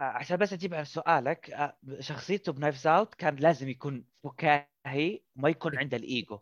آه، 0.00 0.04
عشان 0.04 0.36
بس 0.36 0.52
أجيب 0.52 0.74
على 0.74 0.84
سؤالك 0.84 1.50
آه، 1.50 1.78
شخصيته 2.00 2.52
ب 2.52 2.57
Knives 2.57 2.86
Out 2.86 3.14
كان 3.14 3.36
لازم 3.36 3.68
يكون 3.68 4.04
فكاهي 4.14 5.20
وما 5.36 5.48
يكون 5.48 5.78
عنده 5.78 5.96
الإيجو. 5.96 6.38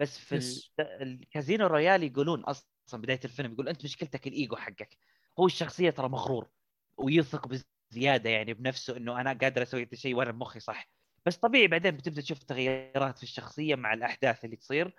بس 0.00 0.18
في 0.18 0.40
yes. 0.40 0.70
الكازينو 0.80 1.66
رويال 1.66 2.02
يقولون 2.02 2.40
أصلا 2.40 2.66
بداية 2.94 3.20
الفيلم 3.24 3.52
يقول 3.52 3.68
أنت 3.68 3.84
مشكلتك 3.84 4.26
الإيجو 4.26 4.56
حقك. 4.56 4.98
هو 5.40 5.46
الشخصية 5.46 5.90
ترى 5.90 6.08
مغرور 6.08 6.48
ويثق 6.96 7.48
بزيادة 7.92 8.30
يعني 8.30 8.54
بنفسه 8.54 8.96
إنه 8.96 9.20
أنا 9.20 9.32
قادر 9.32 9.62
أسوي 9.62 9.88
شيء 9.94 10.14
وأنا 10.14 10.32
مخي 10.32 10.60
صح. 10.60 10.88
بس 11.26 11.36
طبيعي 11.36 11.66
بعدين 11.66 11.96
بتبدأ 11.96 12.20
تشوف 12.20 12.42
تغيرات 12.42 13.16
في 13.16 13.22
الشخصية 13.22 13.74
مع 13.74 13.94
الأحداث 13.94 14.44
اللي 14.44 14.56
تصير. 14.56 14.94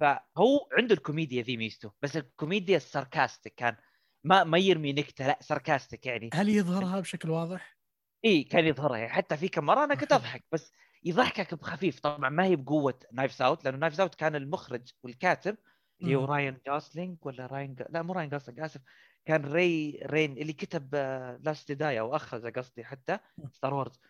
فهو 0.00 0.68
عنده 0.78 0.94
الكوميديا 0.94 1.42
ذي 1.42 1.56
ميزته 1.56 1.92
بس 2.02 2.16
الكوميديا 2.16 2.76
ال 2.76 2.84
sarcastic 2.84 3.54
كان 3.54 3.76
ما 4.24 4.44
ما 4.44 4.58
يرمي 4.58 4.92
نكتة 4.92 5.26
لا 5.26 5.38
sarcastic 5.40 6.06
يعني. 6.06 6.30
هل 6.34 6.48
يظهرها 6.48 7.00
بشكل 7.00 7.30
واضح؟ 7.30 7.78
اي 8.24 8.42
كان 8.44 8.66
يظهرها 8.66 8.96
يعني. 8.96 9.12
حتى 9.12 9.36
في 9.36 9.48
كم 9.48 9.64
مره 9.64 9.84
أنا 9.84 9.94
كنت 9.94 10.12
أضحك 10.22 10.44
بس 10.52 10.72
يضحكك 11.04 11.54
بخفيف 11.54 12.00
طبعا 12.00 12.28
ما 12.28 12.44
هي 12.44 12.56
بقوة 12.56 12.98
نايف 13.12 13.42
اوت 13.42 13.64
لأنه 13.64 13.76
نايف 13.76 14.00
اوت 14.00 14.14
كان 14.14 14.34
المخرج 14.34 14.92
والكاتب 15.02 15.56
اللي 16.02 16.16
هو. 16.16 16.24
راين 16.24 16.58
جاسلينج 16.66 17.18
ولا 17.22 17.46
راين. 17.46 17.76
لا 17.90 18.02
مو 18.02 18.12
راين 18.12 18.28
جاسلينج 18.28 18.60
آسف 18.60 18.80
كان 19.24 19.52
ري 19.52 20.00
رين 20.06 20.38
اللي 20.38 20.52
كتب 20.52 20.94
لاست 21.42 21.72
داي 21.72 22.00
أو 22.00 22.16
أخرج 22.16 22.58
قصدي 22.58 22.84
حتى. 22.84 23.18
ستار 23.52 23.74
وورز 23.74 24.00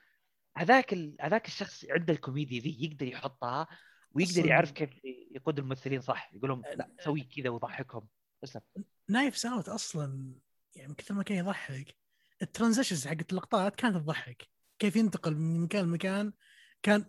هذاك 0.56 0.92
ال... 0.92 1.16
هذاك 1.20 1.46
الشخص 1.46 1.84
عنده 1.90 2.12
الكوميديا 2.12 2.60
ذي 2.60 2.84
يقدر 2.84 3.06
يحطها 3.06 3.66
ويقدر 4.12 4.46
يعرف 4.46 4.70
كيف 4.70 4.90
يقود 5.30 5.58
الممثلين 5.58 6.00
صح 6.00 6.34
يقول 6.34 6.50
لهم 6.50 6.62
لا 6.76 6.90
سوي 7.00 7.20
كذا 7.20 7.50
ويضحكهم 7.50 8.08
اسلم 8.44 8.62
نايف 9.08 9.46
اوت 9.46 9.68
أصلا 9.68 10.34
يعني 10.74 10.88
من 10.88 10.94
كثر 10.94 11.14
ما 11.14 11.22
كان 11.22 11.38
يضحك 11.38 11.96
ال 12.42 12.47
transitions 12.47 13.06
حقت 13.06 13.30
اللقطات 13.30 13.76
كانت 13.76 13.96
تضحك 13.96 14.48
كيف 14.78 14.96
ينتقل 14.96 15.36
من 15.36 15.60
مكان 15.60 15.84
لمكان 15.84 16.32
كان 16.82 17.04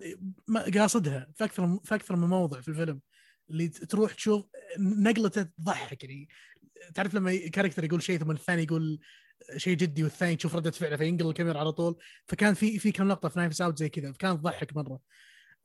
قاصدها 0.76 1.28
في 1.36 1.44
أكثر 1.44 1.80
في 1.84 1.96
أكثر 1.96 2.16
من 2.16 2.28
موضع 2.28 2.62
في 2.62 2.68
الفيلم 2.68 3.02
اللي 3.50 3.68
تروح 3.68 4.14
تشوف 4.14 4.46
نقلته 4.80 5.44
تضحك 5.44 6.04
يعني. 6.04 6.28
تعرف 6.94 7.14
لما 7.14 7.48
character 7.50 7.84
يقول 7.84 8.04
شيء 8.04 8.20
ثم 8.20 8.32
الثاني 8.32 8.64
يقول 8.64 9.00
شيء 9.58 9.78
جدي 9.78 10.04
والثاني 10.04 10.36
تشوف 10.36 10.56
ردة 10.56 10.72
فعله 10.72 10.98
فينقل 10.98 11.28
الكاميرا 11.30 11.60
على 11.60 11.72
طول. 11.72 11.98
فكان 12.28 12.54
في 12.54 12.80
في 12.80 12.92
كم 12.92 13.08
لقطة 13.08 13.30
في 13.30 13.40
Knives 13.40 13.62
Out 13.62 13.78
زي 13.78 13.90
كذا 13.90 14.12
فكانت 14.12 14.40
تضحك 14.40 14.76
مرة. 14.76 15.00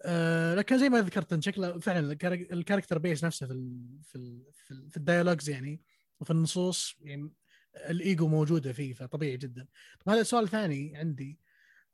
آه 0.05 0.55
لكن 0.55 0.79
زي 0.79 0.89
ما 0.89 1.01
ذكرت 1.01 1.33
إن 1.33 1.41
شكله 1.43 1.79
فعلا 1.79 2.13
ال 2.13 2.18
charac- 2.18 2.53
ال 2.53 2.57
character 2.57 2.99
base 2.99 3.25
نفسه 3.25 3.47
في 3.47 3.53
ال 3.53 3.99
في 4.03 4.17
ال 4.17 4.43
في, 4.55 4.71
ال 4.71 4.91
في 4.91 4.97
ال 4.97 5.02
dialogues 5.02 5.51
يعني 5.51 5.81
وفي 6.21 6.31
النصوص 6.31 6.97
يعني 7.01 7.33
الايجو 7.77 8.29
موجودة 8.29 8.73
فيه 8.73 8.95
فطبيعي 8.95 9.37
جدا. 9.37 9.67
طب 10.01 10.13
هذا 10.13 10.21
السؤال 10.21 10.45
الثاني 10.45 10.97
عندي. 10.97 11.39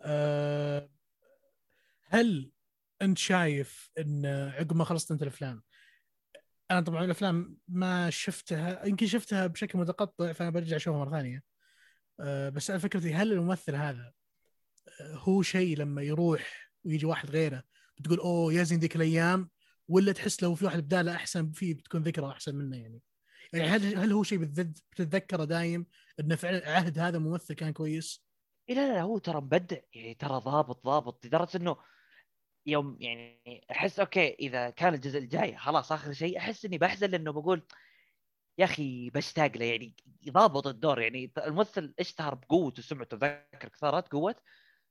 آه 0.02 0.88
هل 2.06 2.50
انت 3.02 3.18
شايف 3.18 3.90
ان 3.98 4.26
عقب 4.26 4.76
ما 4.76 4.84
خلصت 4.84 5.10
انت 5.10 5.22
الأفلام 5.22 5.62
أنا 6.70 6.80
طبعا 6.80 7.04
الأفلام 7.04 7.56
ما 7.68 8.10
شفتها 8.10 8.86
يمكن 8.86 9.06
شفتها 9.06 9.46
بشكل 9.46 9.78
متقطع 9.78 10.32
فأنا 10.32 10.50
برجع 10.50 10.76
أشوفها 10.76 10.98
مرة 10.98 11.10
ثانية 11.10 11.42
آه 12.20 12.48
بس 12.48 12.70
أنا 12.70 12.78
فكرتي 12.78 13.14
هل 13.14 13.32
الممثل 13.32 13.74
هذا 13.74 14.12
آه، 15.00 15.14
هو 15.16 15.42
شيء 15.42 15.78
لما 15.78 16.02
يروح 16.02 16.72
ويجي 16.84 17.06
واحد 17.06 17.30
غيره 17.30 17.62
بتقول 17.98 18.18
أوه 18.18 18.52
يا 18.52 18.62
زين 18.62 18.78
ذيك 18.78 18.96
الأيام 18.96 19.50
ولا 19.88 20.12
تحس 20.12 20.42
لو 20.42 20.54
في 20.54 20.64
واحد 20.64 20.78
بداله 20.78 21.14
أحسن 21.14 21.52
فيه 21.52 21.74
بتكون 21.74 22.02
ذكرى 22.02 22.26
أحسن 22.26 22.54
منه 22.54 22.76
يعني 22.76 23.00
يعني 23.52 23.68
هل 23.68 23.96
هل 23.96 24.12
هو 24.12 24.22
شيء 24.22 24.38
بتتذكره 24.38 25.44
دايم 25.44 25.86
إنه 26.20 26.36
فعلا 26.36 26.70
عهد 26.70 26.98
هذا 26.98 27.16
الممثل 27.16 27.54
كان 27.54 27.72
كويس؟ 27.72 28.24
إيه 28.68 28.74
لا 28.74 28.92
لا 28.94 29.00
هو 29.02 29.18
ترى 29.18 29.40
مبدع 29.40 29.76
يعني 29.94 30.14
ترى 30.14 30.38
ضابط 30.40 30.84
ضابط 30.84 31.26
لدرجة 31.26 31.56
إنه 31.56 31.76
يوم 32.66 32.96
يعني 33.00 33.66
أحس 33.70 34.00
أوكي 34.00 34.34
إذا 34.34 34.70
كان 34.70 34.94
الجزء 34.94 35.18
الجاي 35.18 35.56
خلاص 35.56 35.92
آخر 35.92 36.12
شيء 36.12 36.38
أحس 36.38 36.64
إني 36.64 36.78
بحزن 36.78 37.10
لأنه 37.10 37.32
بقول 37.32 37.66
يا 38.58 38.64
أخي 38.64 39.10
بشتاق 39.10 39.56
له 39.56 39.64
يعني 39.66 39.96
يضابط 40.22 40.66
الدور 40.66 41.00
يعني 41.00 41.32
الممثل 41.38 41.94
اشتهر 42.00 42.34
بقوته 42.34 42.80
وسمعته 42.80 43.14
أتذكر 43.14 43.68
كثرت 43.68 44.08
قوة 44.12 44.34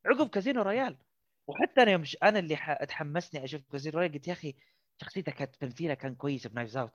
عقب 0.05 0.29
كازينو 0.29 0.61
رويال 0.61 0.97
وحتى 1.47 1.83
أنا 1.83 1.91
يوم 1.91 2.03
أنا 2.23 2.39
اللي 2.39 2.55
ح- 2.57 2.83
تحمسني 2.83 3.43
أشوف 3.43 3.61
كازينو 3.71 3.99
رويال 3.99 4.11
قلت 4.13 4.27
يا 4.27 4.33
أخي 4.33 4.55
شخصيته 5.01 5.31
كانت 5.31 5.55
تمثيله 5.55 5.93
كان 5.93 6.15
كويس 6.15 6.47
ب 6.47 6.52
Knives 6.52 6.77
Out 6.77 6.91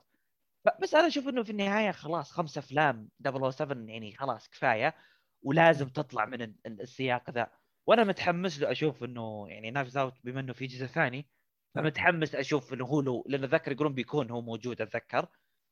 بس 0.81 0.95
أنا 0.95 1.07
أشوف 1.07 1.27
إنه 1.27 1.43
في 1.43 1.49
النهاية 1.51 1.91
خلاص 1.91 2.31
خمس 2.31 2.57
أفلام 2.57 3.09
007 3.51 3.85
يعني 3.87 4.15
خلاص 4.15 4.49
كفاية. 4.49 4.95
ولازم 5.43 5.89
تطلع 5.89 6.25
من 6.25 6.41
ال- 6.41 6.55
ال- 6.65 6.81
السياق 6.81 7.29
ذا. 7.29 7.51
وأنا 7.87 8.03
متحمس 8.03 8.59
له 8.59 8.71
أشوف 8.71 9.03
إنه 9.03 9.45
يعني 9.49 9.71
Knives 9.71 9.97
Out 9.97 10.13
بما 10.23 10.39
إنه 10.39 10.53
في 10.53 10.65
جزء 10.67 10.85
ثاني 10.85 11.27
فمتحمس 11.75 12.35
أشوف 12.35 12.73
إنه 12.73 12.85
هو 12.85 13.01
لو 13.01 13.23
لأن 13.29 13.43
أتذكر 13.43 13.71
يقولون 13.71 13.93
بيكون 13.93 14.31
هو 14.31 14.41
موجود 14.41 14.81
أتذكر. 14.81 15.27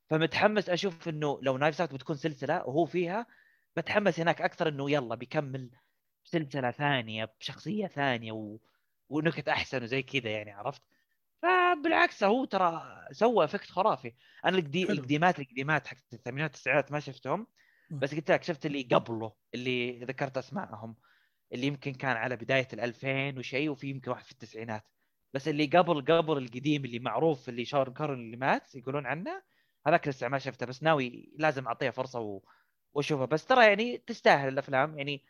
فمتحمس 0.10 0.70
أشوف 0.70 1.10
إنه 1.10 1.40
لو 1.42 1.58
Knives 1.58 1.82
Out 1.82 1.94
بتكون 1.94 2.16
سلسلة 2.16 2.58
وهو 2.68 2.86
فيها 2.86 3.28
بتحمس 3.78 4.20
هناك 4.20 4.42
أكثر 4.42 4.68
إنه 4.68 4.92
يلا 4.92 5.16
بيكمل 5.16 5.72
سلسلة 6.24 6.72
ثانية 6.72 7.26
بشخصية 7.40 7.88
ثانية 7.88 8.32
و... 8.32 8.60
ونكت 9.10 9.48
أحسن 9.50 9.84
وزي 9.84 10.04
كذا 10.04 10.30
يعني 10.30 10.52
عرفت؟ 10.52 10.82
فبالعكس 11.42 12.24
هو 12.24 12.46
ترى 12.46 12.84
سوى 13.12 13.46
effect 13.46 13.70
خرافي. 13.72 14.14
أنا 14.46 14.58
القدي... 14.58 14.92
القديمات 14.92 15.40
القديمات 15.40 15.88
حقت 15.88 16.14
الثمانينات 16.14 16.52
والتسعينات 16.52 16.92
ما 16.92 17.00
شفتهم. 17.00 17.48
بس 17.90 18.16
قلت 18.16 18.32
لك 18.32 18.44
شفت 18.44 18.66
اللي 18.66 18.82
قبله 18.82 19.34
اللي 19.54 20.00
ذكرت 20.06 20.38
أسمائهم 20.38 20.96
اللي 21.54 21.68
يمكن 21.68 21.94
كان 21.94 22.18
على 22.18 22.36
بداية 22.36 22.68
ال 22.74 22.80
2000 22.80 23.38
وشيء 23.40 23.70
وفي 23.70 23.88
يمكن 23.90 24.12
واحد 24.12 24.26
في 24.26 24.32
التسعينات. 24.32 24.84
بس 25.34 25.48
اللي 25.48 25.66
قبل 25.66 26.02
قبل 26.06 26.38
القديم 26.38 26.86
اللي 26.86 27.00
معروف 27.00 27.50
اللي 27.50 27.66
شون 27.66 27.94
كونري 27.94 28.20
اللي 28.20 28.38
مات 28.38 28.76
يقولون 28.76 29.06
عنه 29.06 29.44
هذاك 29.88 30.08
لسه 30.08 30.28
ما 30.28 30.40
شفته 30.40 30.66
بس 30.66 30.84
ناوي 30.84 31.34
لازم 31.38 31.68
اعطيها 31.68 31.92
فرصة 31.92 32.20
و... 32.20 32.42
واشوفها 32.94 33.26
بس 33.26 33.46
ترى 33.46 33.66
يعني 33.66 33.98
تستاهل 33.98 34.48
الأفلام 34.50 34.98
يعني 34.98 35.26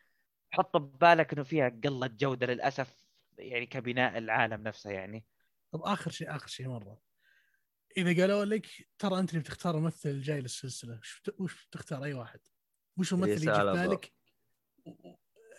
حط 0.52 0.78
ببالك 0.78 1.34
إنه 1.34 1.44
فيها 1.44 1.70
قلة 1.84 2.08
جودة 2.08 2.48
للأسف 2.48 3.06
يعني 3.38 3.66
كبناء 3.66 4.18
العالم 4.18 4.64
نفسه 4.64 4.92
يعني. 4.92 5.26
طب 5.72 5.82
آخر 5.82 6.12
شيء 6.12 6.36
آخر 6.36 6.48
شيء 6.48 6.68
مرة. 6.70 7.07
إذا 7.98 8.22
قالوا 8.22 8.46
لك 8.46 8.68
ترى 9.00 9.20
أنت 9.20 9.30
اللي 9.30 9.40
بتختار 9.42 9.78
الممثل 9.78 10.10
الجاي 10.10 10.42
للسلسلة 10.42 11.00
وش 11.00 11.22
بت- 11.22 11.36
وش 11.40 11.66
بتختار 11.68 12.04
أي 12.04 12.14
واحد؟ 12.14 12.40
وش 12.98 13.14
الممثل 13.14 13.32
اللي 13.32 13.52
يجي 13.52 13.78
في. 13.82 13.88
بالك؟ 13.88 14.14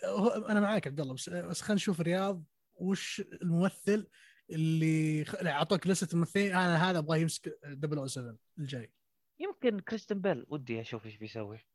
هو- 0.05 0.29
أنا 0.49 0.59
معاك 0.59 0.87
عبد 0.87 0.99
الله 0.99 1.13
بس 1.13 1.29
بس 1.29 1.61
خلينا 1.61 1.75
نشوف 1.75 2.01
رياض 2.01 2.43
وش 2.75 3.21
الممثل 3.41 4.07
اللي 4.49 5.25
أعطوك 5.45 5.87
لستة 5.87 6.17
ممثلين 6.17 6.51
أنا 6.55 6.89
هذا 6.89 6.97
أبغاه 6.99 7.17
يمسك 7.17 7.59
007 7.63 8.37
الجاي. 8.59 8.93
يمكن 9.39 9.79
كريستيان 9.79 10.21
بيل 10.21 10.45
ودي 10.49 10.81
أشوف 10.81 11.05
إيش 11.05 11.17
بيسوي. 11.17 11.65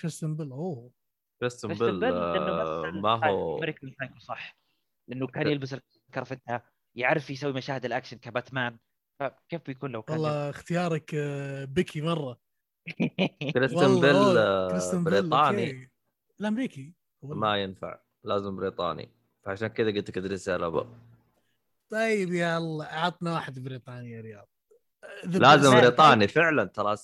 كريستيان 0.00 0.36
بيل 0.36 0.50
أوه. 0.50 0.92
كريستيان 1.40 1.68
بيل 1.68 2.04
آه، 2.04 2.82
مثل 2.86 2.98
ما 3.00 3.26
هو 3.28 3.58
امريكان 3.58 4.18
صح. 4.18 4.58
لأنه 5.08 5.26
كان 5.26 5.46
يلبس 5.46 5.74
الكرفتة 6.08 6.60
يعرف 6.94 7.30
يسوي 7.30 7.52
مشاهد 7.52 7.84
الأكشن 7.84 8.16
كباتمان. 8.18 8.78
فكيف 9.20 9.62
بيكون 9.66 9.92
لو 9.92 10.02
كان 10.02 10.16
والله 10.16 10.50
اختيارك 10.50 11.14
آه، 11.14 11.64
picky 11.64 12.00
مرة. 12.00 12.38
كريستيان 13.54 14.00
بيل 14.00 14.38
آه، 14.38 14.90
بيل 14.92 15.04
بريطاني. 15.04 15.90
الأمريكي 16.40 16.92
ما 17.22 17.56
ينفع 17.62 17.98
لازم 18.24 18.56
بريطاني. 18.56 19.08
فعشان 19.44 19.68
كذا 19.68 19.90
قلت 19.90 20.10
لك 20.10 20.18
إدريس 20.18 20.48
إلبا 20.48 20.88
طيب 21.90 22.32
يا 22.32 22.58
الله 22.58 22.84
عطنا 22.84 23.32
واحد 23.32 23.58
بريطاني 23.58 24.10
يا 24.10 24.20
رياض. 24.20 24.48
The 25.24 25.36
لازم. 25.36 25.80
بريطاني 25.80 26.28
فعلا. 26.28 26.64
ترى 26.64 26.96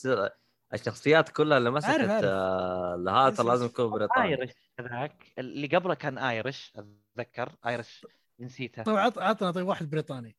الشخصيات 0.74 1.28
كلها 1.28 1.58
اللي 1.58 1.70
مسكت. 1.70 1.90
آه، 2.24 3.30
ترى 3.30 3.46
لازم 3.46 3.66
يكون 3.66 3.90
بريطاني. 3.90 4.28
Irish 4.28 4.52
هذاك. 4.80 5.32
اللي 5.38 5.66
قبله 5.66 5.94
كان 5.94 6.18
Irish 6.18 6.72
أتذكر. 6.76 7.52
Irish 7.66 8.06
نسيته. 8.40 8.82
طيب 8.82 8.96
عط 8.96 9.18
عطنا 9.18 9.50
طيب 9.50 9.66
واحد 9.66 9.90
بريطاني. 9.90 10.36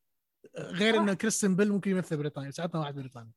غير 0.58 0.96
انه 0.96 1.14
كريستيان 1.14 1.56
بيل 1.56 1.72
ممكن 1.72 1.90
يمثل 1.90 2.16
بريطاني 2.16 2.48
بس 2.48 2.60
عطنا 2.60 2.80
واحد 2.80 2.94
بريطاني 2.94 3.30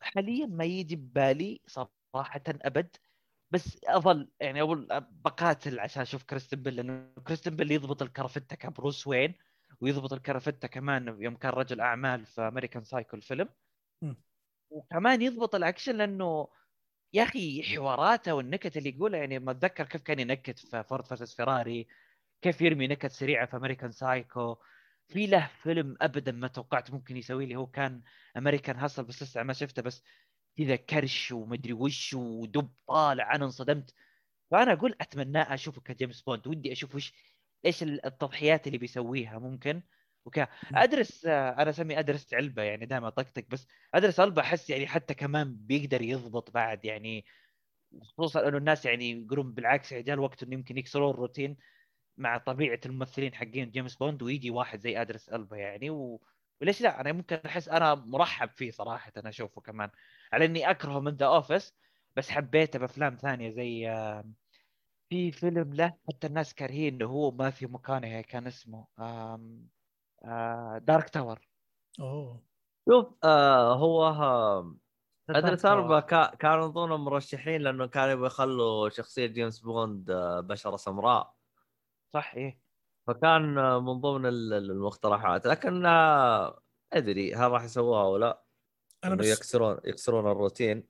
حاليا 0.00 0.46
ما 0.46 0.64
يجي 0.64 0.96
ببالي 0.96 1.60
صراحة 1.66 2.42
أبد 2.48 2.96
بس 3.50 3.78
أظل 3.84 4.30
يعني 4.40 4.60
أقول 4.60 4.88
بقاتل 5.10 5.80
عشان 5.80 6.02
أشوف 6.02 6.22
كريستن 6.24 6.62
بيل 6.62 6.76
لأنه 6.76 7.12
كريستن 7.26 7.56
بيل 7.56 7.70
يضبط 7.72 8.02
الكرفتة 8.02 8.56
كبروس 8.56 9.06
وين 9.06 9.34
ويضبط 9.80 10.12
الكرفتة 10.12 10.68
كمان 10.68 11.22
يوم 11.22 11.36
كان 11.36 11.52
رجل 11.52 11.80
أعمال 11.80 12.26
في 12.26 12.40
American 12.40 12.84
Psycho 12.84 13.16
الفيلم. 13.16 13.48
وكمان 14.70 15.22
يضبط 15.22 15.54
الأكشن 15.54 15.96
لأنه 15.96 16.48
يا 17.12 17.22
أخي 17.22 17.62
حواراته 17.62 18.34
والنكت 18.34 18.76
اللي 18.76 18.88
يقولها 18.88 19.20
يعني 19.20 19.38
ما 19.38 19.50
أتذكر 19.50 19.84
كيف 19.84 20.02
كان 20.02 20.18
ينكت 20.18 20.58
في 20.58 20.82
Ford 20.82 21.06
versus 21.06 21.36
Ferrari 21.36 21.88
كيف 22.42 22.60
يرمي 22.60 22.86
نكت 22.88 23.10
سريعة 23.10 23.46
في 23.46 23.56
American 23.56 23.90
Psycho 23.90 24.56
في 25.10 25.26
له 25.26 25.46
فيلم 25.62 25.96
ابدا 26.00 26.32
ما 26.32 26.48
توقعت 26.48 26.90
ممكن 26.90 27.16
يسوي 27.16 27.46
لي 27.46 27.56
هو 27.56 27.66
كان 27.66 28.02
American 28.36 28.76
Hustle 28.76 29.04
بس 29.04 29.22
لسه 29.22 29.42
ما 29.42 29.52
شفته 29.52 29.82
بس 29.82 30.02
كذا 30.58 30.76
كرش 30.76 31.32
ومدري 31.32 31.72
وش 31.72 32.14
ودب 32.14 32.70
طالع 32.88 33.34
أنا 33.34 33.44
انصدمت. 33.44 33.94
فأنا 34.50 34.72
أقول 34.72 34.96
أتمنى 35.00 35.38
أشوفه 35.42 35.80
كجيمس 35.80 36.22
بوند 36.22 36.46
ودي 36.48 36.72
أشوف 36.72 36.94
وش 36.94 37.14
إيش 37.66 37.82
التضحيات 37.82 38.66
اللي 38.66 38.78
بيسويها 38.78 39.38
ممكن 39.38 39.82
وكذا. 40.24 40.48
إدريس 40.76 41.26
آه، 41.26 41.50
أنا 41.62 41.70
أسمي 41.70 41.98
إدريس 41.98 42.34
علبة 42.34 42.62
يعني 42.62 42.86
دائما 42.86 43.08
أطقطق 43.08 43.44
بس 43.50 43.66
إدريس 43.94 44.20
علبة 44.20 44.42
أحس 44.42 44.70
يعني 44.70 44.86
حتى 44.86 45.14
كمان 45.14 45.56
بيقدر 45.56 46.02
يضبط 46.02 46.50
بعد 46.50 46.84
يعني 46.84 47.24
خصوصا 48.02 48.48
إنه 48.48 48.58
الناس 48.58 48.84
يعني 48.84 49.10
يقولون 49.10 49.54
بالعكس 49.54 49.92
يعني 49.92 50.12
الوقت 50.12 50.42
إنه 50.42 50.54
يمكن 50.54 50.78
يكسرون 50.78 51.10
الروتين. 51.10 51.56
مع 52.18 52.38
طبيعة 52.38 52.80
الممثلين 52.86 53.34
حقين 53.34 53.70
جيمس 53.70 53.96
بوند 53.96 54.22
ويجي 54.22 54.50
واحد 54.50 54.80
زي 54.80 55.00
إدريس 55.02 55.28
ألبا 55.28 55.56
يعني 55.56 55.90
و... 55.90 56.20
وليش 56.60 56.80
لا؟ 56.80 57.00
أنا 57.00 57.12
ممكن 57.12 57.36
أحس 57.46 57.68
أنا 57.68 57.94
مرحب 57.94 58.48
فيه 58.50 58.70
صراحة 58.70 59.12
أنا 59.16 59.28
أشوفه 59.28 59.60
كمان. 59.60 59.90
على 60.32 60.44
إني 60.44 60.70
أكرهه 60.70 61.00
من 61.00 61.12
The 61.16 61.26
Office 61.26 61.74
بس 62.16 62.30
حبيته 62.30 62.78
بأفلام 62.78 63.16
ثانية 63.16 63.50
زي 63.50 63.88
آه، 63.90 64.24
في 65.10 65.32
فيلم 65.32 65.74
له 65.74 65.96
حتى 66.08 66.26
الناس 66.26 66.54
كارهين 66.54 66.94
إنه 66.94 67.06
هو 67.06 67.30
ماثيو 67.30 67.68
ماكونهي 67.68 68.20
كان 68.20 68.46
اسمه 68.46 68.86
آه، 68.98 70.78
Dark 70.78 71.08
Tower 71.08 71.40
أوه. 72.00 72.44
شوف 72.88 73.14
آه 73.24 73.74
هو 73.76 74.06
آه 74.06 74.76
أدريس 75.30 75.66
ألبا 75.66 76.00
كا- 76.00 76.34
كانوا 76.34 76.66
من 76.66 76.72
ضمن 76.72 76.92
المرشحين 76.92 77.60
لأنه 77.60 77.86
كانوا 77.86 78.10
يبغوا 78.10 78.26
يخلوا 78.26 78.88
شخصية 78.88 79.26
جيمس 79.26 79.60
بوند 79.60 80.10
آه، 80.10 80.40
بشرة 80.40 80.76
سمراء. 80.76 81.34
صح 82.14 82.34
إيه 82.34 82.60
فكان 83.06 83.54
من 83.82 83.92
ضمن 84.00 84.26
ال- 84.26 84.52
ال- 84.52 84.70
المقترحات. 84.70 85.46
لكن 85.46 85.86
آه، 85.86 86.62
أدري 86.92 87.34
هل 87.34 87.50
راح 87.50 87.64
يسووها 87.64 88.02
أو 88.02 88.16
لا. 88.16 88.44
أنا 89.04 89.14
إنه 89.14 89.20
بس 89.22 89.26
يكسرون 89.26 89.78
يكسرون 89.84 90.30
الروتين. 90.30 90.86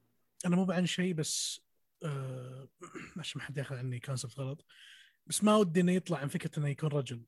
أنا 0.46 0.56
مو 0.56 0.64
بعنصري 0.64 1.14
بس 1.14 1.60
آه 2.04 2.68
عشان 3.20 3.38
ما 3.40 3.44
حد 3.46 3.58
ياخذ 3.58 3.76
عني 3.76 4.00
concept 4.00 4.38
غلط. 4.38 4.64
بس 5.26 5.44
ما 5.44 5.56
ودي 5.56 5.80
إنه 5.80 5.92
يطلع 5.92 6.18
عن 6.18 6.28
فكرة 6.28 6.58
إنه 6.58 6.68
يكون 6.68 6.88
رجل. 6.88 7.22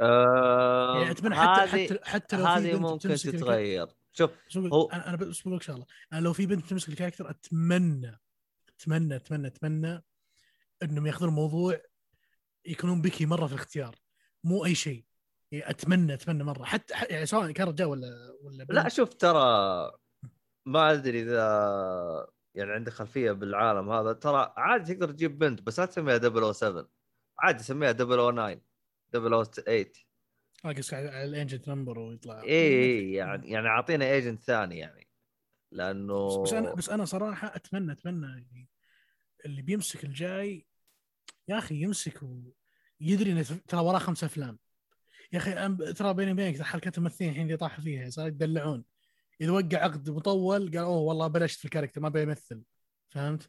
آه 0.00 0.98
يعني 1.00 1.10
اتمنى 1.10 1.34
حتى 1.34 1.60
هذه 1.60 1.86
حتى 1.86 2.04
حتى 2.04 2.36
لو 2.36 2.44
هذه 2.44 2.72
بنت 2.72 2.82
ممكن 2.82 3.08
تتغير. 3.08 3.86
شوف 4.12 4.30
هو- 4.56 4.90
أنا 4.90 5.08
أنا 5.08 5.16
بس 5.16 5.40
بقول 5.40 5.56
لك 5.56 5.62
شغلة. 5.62 5.86
أنا 6.12 6.20
لو 6.20 6.32
في 6.32 6.46
بنت 6.46 6.66
تمسك 6.66 6.88
ال 6.88 6.92
character 6.92 7.30
اتمنى 7.30 8.20
اتمنى 8.68 9.16
اتمنى 9.16 9.46
أتمنى 9.46 10.04
إنهم 10.82 11.06
ياخذون 11.06 11.28
الموضوع 11.28 11.80
يكونون 12.66 13.02
picky 13.02 13.26
مرة 13.26 13.46
في 13.46 13.52
الاختيار. 13.52 13.94
مو 14.44 14.64
أي 14.64 14.74
شيء. 14.74 15.04
يعني 15.52 15.70
اتمنى 15.70 16.14
أتمنى 16.14 16.44
مرة. 16.44 16.64
حتى 16.64 16.94
يعني 17.10 17.26
سواء 17.26 17.50
كان 17.50 17.68
رجال 17.68 17.86
ولا 17.88 18.36
ولا 18.42 18.62
لا 18.62 18.82
بنت. 18.82 18.92
شوف 18.92 19.14
ترى 19.14 19.92
ما 20.66 20.92
أدري 20.92 21.22
إذا 21.22 22.26
يعني 22.54 22.72
عندك 22.72 22.92
خلفية 22.92 23.32
بالعالم 23.32 23.90
هذا. 23.90 24.12
ترى 24.12 24.54
عادي 24.56 24.94
تقدر 24.94 25.12
تجيب 25.12 25.38
بنت 25.38 25.62
بس 25.62 25.80
لا 25.80 25.86
تسميها 25.86 26.52
007 26.52 26.88
عادي 27.38 27.62
سميها 27.62 27.92
009 27.92 28.60
008 29.12 29.92
اقصد 30.64 30.94
على 30.94 31.24
ال 31.24 31.31
agent 31.31 31.68
number 31.68 31.98
ويطلع. 31.98 32.42
اي 32.42 32.48
اي 32.48 33.12
يعني 33.12 33.50
يعني 33.50 33.68
أعطينا 33.68 34.04
agent 34.04 34.42
ثاني 34.42 34.78
يعني. 34.78 35.08
لأنه 35.72 36.42
بس, 36.42 36.50
بس 36.50 36.52
أنا 36.52 36.74
بس 36.74 36.88
أنا 36.88 37.04
صراحة 37.04 37.56
اتمنى 37.56 37.92
أتمنى 37.92 38.26
يعني 38.26 38.68
اللي 39.44 39.62
بيمسك 39.62 40.04
الجاي 40.04 40.66
يا 41.48 41.58
أخي 41.58 41.82
يمسك 41.82 42.20
ويدري 42.22 43.32
إنه 43.32 43.42
ترى 43.42 43.80
وراه 43.80 43.98
خمس 43.98 44.24
أفلام. 44.24 44.58
يا 45.32 45.38
أخي 45.38 45.74
ترى 45.92 46.14
بيني 46.14 46.32
وبينك 46.32 46.62
حركات 46.62 46.98
الممثلين 46.98 47.30
الحين 47.30 47.46
اللي 47.46 47.56
طاحوا 47.56 47.84
فيها 47.84 48.10
صار 48.10 48.26
يدلعون. 48.28 48.84
إذا 49.40 49.50
وقع 49.50 49.78
عقد 49.78 50.10
مطول 50.10 50.70
قال 50.70 50.78
أوه 50.78 50.98
والله 50.98 51.26
بلشت 51.26 51.58
في 51.58 51.64
الكاركتر 51.64 52.00
ما 52.00 52.08
بيمثل 52.08 52.62
فهمت؟ 53.10 53.48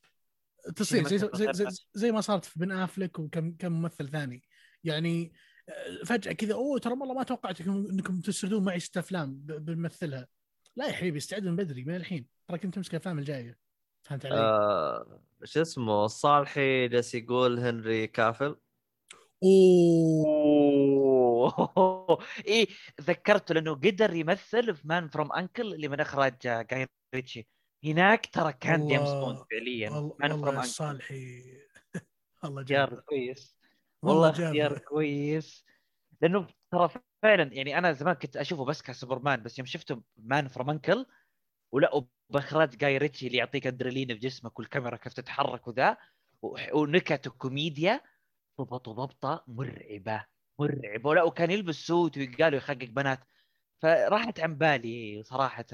تصير 0.75 1.07
زي, 1.07 1.17
زي, 1.17 1.53
زي, 1.53 1.65
زي 1.93 2.11
ما 2.11 2.21
صارت 2.21 2.45
في 2.45 2.59
بن 2.59 2.71
أفلك 2.71 3.19
وكم 3.19 3.51
كم 3.51 3.71
ممثل 3.71 4.09
ثاني. 4.09 4.43
يعني 4.83 5.33
آه، 5.69 6.03
فجأة 6.05 6.31
كذا 6.33 6.53
أوه 6.53 6.79
ترى 6.79 6.93
والله 6.93 7.13
ما 7.13 7.23
توقعت 7.23 7.61
إنكم 7.61 8.21
تسردون 8.21 8.63
معي 8.63 8.79
ست 8.79 8.97
أفلام 8.97 9.33
ب- 9.33 9.65
بنمثلها. 9.65 10.27
لا 10.75 10.87
يا 10.87 10.91
حبيبي 10.93 11.17
استعد 11.17 11.43
من 11.43 11.55
بدري 11.55 11.83
من 11.83 11.95
الحين. 11.95 12.27
ترى 12.47 12.57
كنت 12.57 12.75
تمسك 12.75 12.91
الأفلام 12.91 13.19
الجاية. 13.19 13.57
فهمت 14.05 14.25
علي؟ 14.25 14.35
آه 14.35 15.21
شو 15.43 15.61
اسمه 15.61 16.05
الصالحي 16.05 16.87
جالس 16.87 17.15
يقول 17.15 17.59
هنري 17.59 18.07
كافل. 18.07 18.55
أوه. 19.43 21.45
إيه 22.47 22.67
ذكرته 23.01 23.53
لأنه 23.53 23.75
قدر 23.75 24.13
يمثل 24.13 24.75
في 24.75 24.87
Man 24.87 25.07
from 25.07 25.33
U.N.C.L.E. 25.33 25.73
اللي 25.73 25.87
من 25.87 25.99
أخراج 25.99 26.33
جاي 26.43 26.87
ريتشي 27.15 27.47
هناك 27.85 28.25
ترى 28.25 28.53
كان 28.53 28.87
جيمس 28.87 29.09
بوند 29.09 29.37
فعليا 29.51 29.89
والله 29.89 30.15
Man 30.19 30.37
from 30.37 30.55
U.N.C.L.E. 30.55 30.67
صالحي. 30.67 31.43
الله 32.45 32.63
جاب 32.63 32.99
كويس. 32.99 33.55
والله. 34.01 34.29
اختيار 34.29 34.77
كويس. 34.77 35.65
لأنه 36.21 36.47
ترى 36.71 36.89
فعلا 37.23 37.53
يعني 37.53 37.77
أنا 37.77 37.91
زمان 37.91 38.15
كنت 38.15 38.37
أشوفه 38.37 38.65
بس 38.65 38.81
كسوبرمان 38.81 39.43
بس 39.43 39.59
يوم 39.59 39.65
شفته 39.65 40.01
Man 40.17 40.47
from 40.47 40.69
U.N.C.L.E. 40.69 41.05
ولا 41.71 42.05
باخراج 42.29 42.77
جاي 42.77 42.97
ريتشي 42.97 43.27
اللي 43.27 43.37
يعطيك 43.37 43.67
ادرينالين 43.67 44.07
في 44.07 44.19
جسمك 44.19 44.59
والكاميرا 44.59 44.95
كيف 44.95 45.13
تتحرك 45.13 45.67
وذا 45.67 45.97
ونكت 46.73 47.27
وكوميديا 47.27 48.01
ضبطوا 48.61 48.93
ضبطة 48.93 49.43
مرعبة 49.47 50.25
مرعبة. 50.59 51.09
ولا 51.09 51.23
وكان 51.23 51.51
يلبس 51.51 51.75
suit 51.75 52.17
ويقال 52.17 52.53
يلحق 52.53 52.89
بنات. 52.89 53.19
فراحت 53.81 54.39
عن 54.39 54.55
بالي 54.55 55.23
صراحة. 55.23 55.65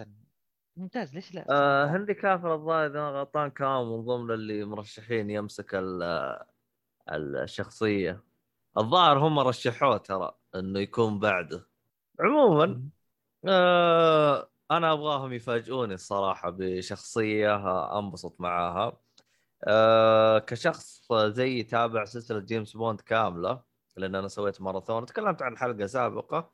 ممتاز. 0.78 1.14
ليش 1.14 1.34
لا؟ 1.36 1.46
آه 1.50 1.86
هنري 1.86 2.14
كافل 2.14 2.48
الظاهر 2.48 2.86
إذا 2.86 3.10
غلطان 3.10 3.50
كان 3.50 3.68
من 3.68 4.02
ضمن 4.06 4.32
اللي 4.32 4.66
مرشحين 4.66 5.30
يمسك 5.30 5.76
ال- 5.76 6.46
الشخصية. 7.10 8.24
الظاهر 8.78 9.18
هم 9.20 9.40
رشحوه 9.40 9.98
ترى 9.98 10.38
إنه 10.56 10.80
يكون 10.80 11.20
بعده. 11.20 11.68
عموما 12.20 12.90
آه 13.48 14.51
أنا 14.72 14.94
أبغاهم 14.94 15.34
يفاجئوني 15.34 15.94
الصراحة 15.94 16.50
بشخصية 16.50 17.56
أنبسط 18.00 18.42
معاها. 18.42 19.02
آه 19.68 20.40
كشخص 20.40 21.14
زي 21.14 21.60
يتابع 21.60 22.06
سلسلة 22.06 22.40
جيمس 22.40 22.78
بوند 22.78 23.02
كاملة 23.02 23.64
لأن 23.98 24.16
أنا 24.16 24.28
سويت 24.28 24.62
ماراثون. 24.62 25.06
تكلمت 25.06 25.42
عن 25.42 25.58
حلقة 25.58 25.86
سابقة. 25.86 26.52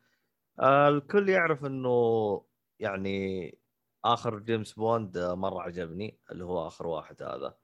آه 0.59 0.89
الكل 0.89 1.29
يعرف 1.29 1.65
إنه 1.65 2.45
يعني 2.79 3.59
آخر 4.05 4.39
جيمس 4.39 4.73
بوند 4.73 5.17
مرة 5.17 5.61
عجبني 5.61 6.19
اللي 6.31 6.43
هو 6.45 6.67
آخر 6.67 6.87
واحد 6.87 7.23
هذا. 7.23 7.55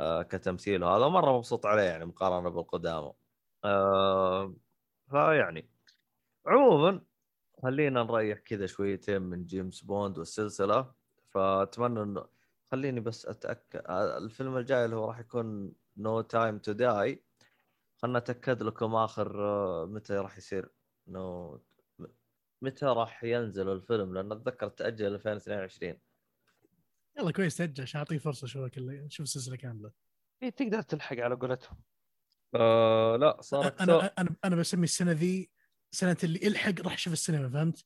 آه 0.00 0.22
كتمثيل 0.22 0.84
هذا 0.84 1.08
مره 1.08 1.36
مبسوط 1.36 1.66
عليه 1.66 1.82
يعني 1.82 2.04
مقارنة 2.06 2.48
بالقدامى. 2.50 3.12
آه 3.64 4.54
فيعني 5.10 5.70
عموما 6.46 7.04
خلينا 7.62 8.02
نريح 8.02 8.38
كذا 8.38 8.66
شويتين 8.66 9.22
من 9.22 9.46
جيمس 9.46 9.80
بوند 9.80 10.18
والسلسلة. 10.18 10.92
فأتمنى 11.28 12.02
انه 12.02 12.26
خليني 12.70 13.00
بس 13.00 13.26
أتأكد 13.26 13.82
الفيلم 13.90 14.56
الجاي 14.56 14.84
اللي 14.84 14.96
هو 14.96 15.04
راح 15.04 15.18
يكون 15.18 15.72
No 15.96 16.20
Time 16.20 16.58
to 16.58 16.72
Die 16.72 17.24
خلنا 17.96 18.18
أتأكد 18.18 18.62
لكم 18.62 18.94
آخر 18.94 19.44
آه، 19.48 19.86
متى 19.86 20.14
راح 20.14 20.38
يصير. 20.38 20.68
نو 21.08 21.60
متى 22.62 22.86
راح 22.86 23.24
ينزل 23.24 23.68
الفيلم؟ 23.68 24.14
لأن 24.14 24.32
أتذكر 24.32 24.68
تأجل 24.68 25.14
2022 25.14 25.98
يلا 27.18 27.30
كويس 27.32 27.56
تأجل 27.56 27.82
عشان 27.82 27.98
أعطيه 27.98 28.18
فرصة 28.18 28.44
أشوف 28.44 28.70
كله 28.70 28.92
نشوف 28.92 29.24
السلسلة 29.24 29.56
كاملة. 29.56 29.92
إيه 30.42 30.50
تقدر 30.50 30.82
تلحق 30.82 31.16
على 31.16 31.34
قولتهم. 31.34 31.78
آه 32.54 33.16
لا 33.16 33.40
صار. 33.40 33.74
أنا 33.80 34.06
أنا 34.18 34.36
أنا 34.44 34.56
بسمي 34.56 34.84
السنة 34.84 35.12
ذي 35.12 35.50
سنة 35.90 36.16
اللي 36.24 36.38
إلحق 36.46 36.80
راح 36.80 36.92
أشوف 36.92 37.12
السينما 37.12 37.48
فهمت؟ 37.50 37.84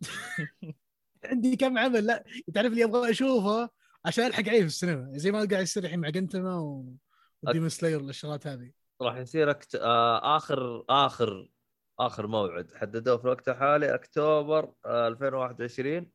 عندي 1.24 1.56
كم 1.56 1.78
عمل 1.78 2.06
لا 2.06 2.24
تعرف 2.54 2.72
اللي 2.72 2.84
أبغى 2.84 3.10
أشوفه 3.10 3.70
عشان 4.04 4.26
ألحق 4.26 4.48
عليه 4.48 4.60
في 4.60 4.66
السينما. 4.66 5.18
زي 5.18 5.32
ما 5.32 5.38
قاعد 5.38 5.62
يصير 5.62 5.84
الحين 5.84 6.00
مع 6.00 6.08
جنتما 6.08 6.58
و... 6.58 6.94
وديمون 7.42 7.68
سلاير 7.68 8.02
والشغلات 8.02 8.46
هذه. 8.46 8.72
راح 9.02 9.16
يصير 9.16 9.50
أكت... 9.50 9.74
آه 9.74 10.36
اخر 10.36 10.84
اخر 10.88 11.50
آخر 11.98 12.26
موعد. 12.26 12.74
حددوه 12.74 13.16
في 13.16 13.24
الوقت 13.24 13.48
الحالي 13.48 13.94
أكتوبر 13.94 14.74
آه 14.84 15.08
2021 15.08 16.10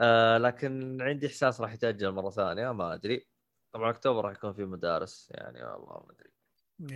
آه 0.00 0.38
لكن 0.38 1.02
عندي 1.02 1.26
إحساس 1.26 1.60
راح 1.60 1.72
يتأجل 1.72 2.10
مرة 2.10 2.30
ثانية 2.30 2.72
ما 2.72 2.94
أدري. 2.94 3.26
طبعا 3.72 3.90
أكتوبر 3.90 4.24
راح 4.24 4.32
يكون 4.32 4.52
في 4.52 4.64
مدارس 4.64 5.28
يعني 5.30 5.64
والله 5.64 6.06
ما 6.06 6.12
أدري. 6.12 6.30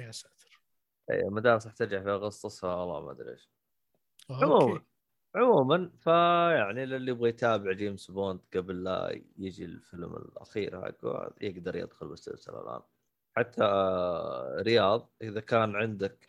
يا 0.00 0.10
ساتر. 0.10 0.62
أي 1.10 1.20
المدارس 1.20 1.66
راح 1.66 1.74
ترجع 1.74 2.02
في 2.02 2.10
أغسطس 2.10 2.64
والله 2.64 3.00
ما 3.00 3.10
أدري 3.10 3.30
إيش. 3.30 3.51
عموما 4.30 4.80
عموما 5.36 5.92
فيعني 5.98 6.86
للي 6.86 7.10
يبغى 7.10 7.28
يتابع 7.28 7.72
جيمس 7.72 8.10
بوند 8.10 8.40
قبل 8.56 8.84
لا 8.84 9.22
يجي 9.38 9.64
الفيلم 9.64 10.16
الأخير 10.16 10.82
حقه 10.82 11.34
يقدر 11.40 11.76
يدخل 11.76 12.08
بالسلسله 12.08 12.60
الآن. 12.62 12.82
حتى 13.36 13.64
آه، 13.64 14.56
رياض 14.62 15.12
إذا 15.22 15.40
كان 15.40 15.76
عندك 15.76 16.28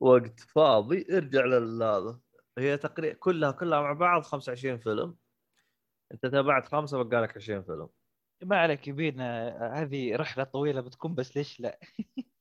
وقت 0.00 0.40
فاضي 0.40 1.06
ارجع 1.18 1.44
لهذا 1.44 2.20
هي 2.58 2.76
تقريبا 2.78 3.14
كلها 3.18 3.52
كلها 3.52 3.80
مع 3.82 3.92
بعض 3.92 4.22
25 4.22 4.78
فيلم. 4.78 5.16
أنت 6.12 6.26
تابعت 6.26 6.66
خمسة 6.68 7.02
بقى 7.04 7.22
لك 7.22 7.36
20 7.36 7.62
فيلم. 7.64 7.88
ما 8.42 8.56
عليك 8.56 8.88
يبينا 8.88 9.48
هذه 9.82 10.16
رحلة 10.16 10.44
طويلة 10.44 10.80
بتكون 10.80 11.14
بس 11.14 11.36
ليش 11.36 11.60
لا؟ 11.60 11.80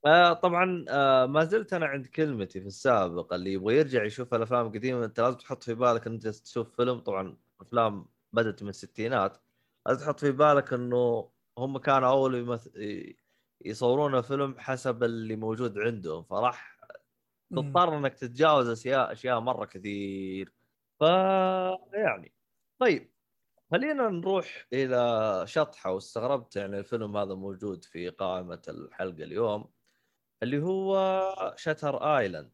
آه 0.06 0.34
طبعا 0.34 0.86
آه 0.90 1.26
ما 1.26 1.44
زلت 1.44 1.74
أنا 1.74 1.86
عند 1.86 2.08
كلمتي 2.08 2.62
في 2.62 2.68
السابق 2.68 3.34
اللي 3.34 3.54
يبغى 3.54 3.76
يرجع 3.78 4.04
يشوف 4.04 4.34
الأفلام 4.34 4.68
القديمة 4.68 5.06
أنت 5.06 5.20
لازم 5.20 5.38
تحط 5.38 5.64
في 5.64 5.74
بالك 5.74 6.08
ان 6.08 6.14
انت 6.14 6.28
تشوف 6.28 6.76
فيلم 6.76 7.00
طبعا 7.00 7.38
أفلام 7.62 8.06
بدت 8.34 8.64
من 8.64 8.70
الستينات 8.70 9.38
لازم 9.88 10.06
تحط 10.06 10.20
في 10.20 10.32
بالك 10.32 10.74
إنه 10.74 11.32
هم 11.58 11.78
كانوا 11.78 12.10
أول 12.10 12.36
يمث... 12.36 12.68
يصورون 13.66 14.22
فيلم 14.22 14.60
حسب 14.60 15.04
اللي 15.04 15.36
موجود 15.36 15.80
عندهم 15.80 16.24
فراح. 16.24 16.80
تضطر 17.56 17.98
إنك 17.98 18.14
تتجاوز 18.16 18.70
أشياء 18.70 19.12
أشياء 19.12 19.40
مرة 19.40 19.66
كثير 19.66 20.54
ف 21.00 21.04
يعني 21.94 22.34
طيب 22.80 23.13
خلينا 23.74 24.10
نروح 24.10 24.68
إلى 24.74 25.44
شطحة 25.48 25.92
واستغربت 25.92 26.56
يعني 26.56 26.80
الفيلم 26.80 27.18
هذا 27.18 27.34
موجود 27.34 27.84
في 27.84 28.10
قائمة 28.10 28.62
الحلقة 28.70 29.24
اليوم 29.24 29.72
اللي 30.44 30.62
هو 30.62 31.56
Shutter 31.58 32.18
Island 32.18 32.52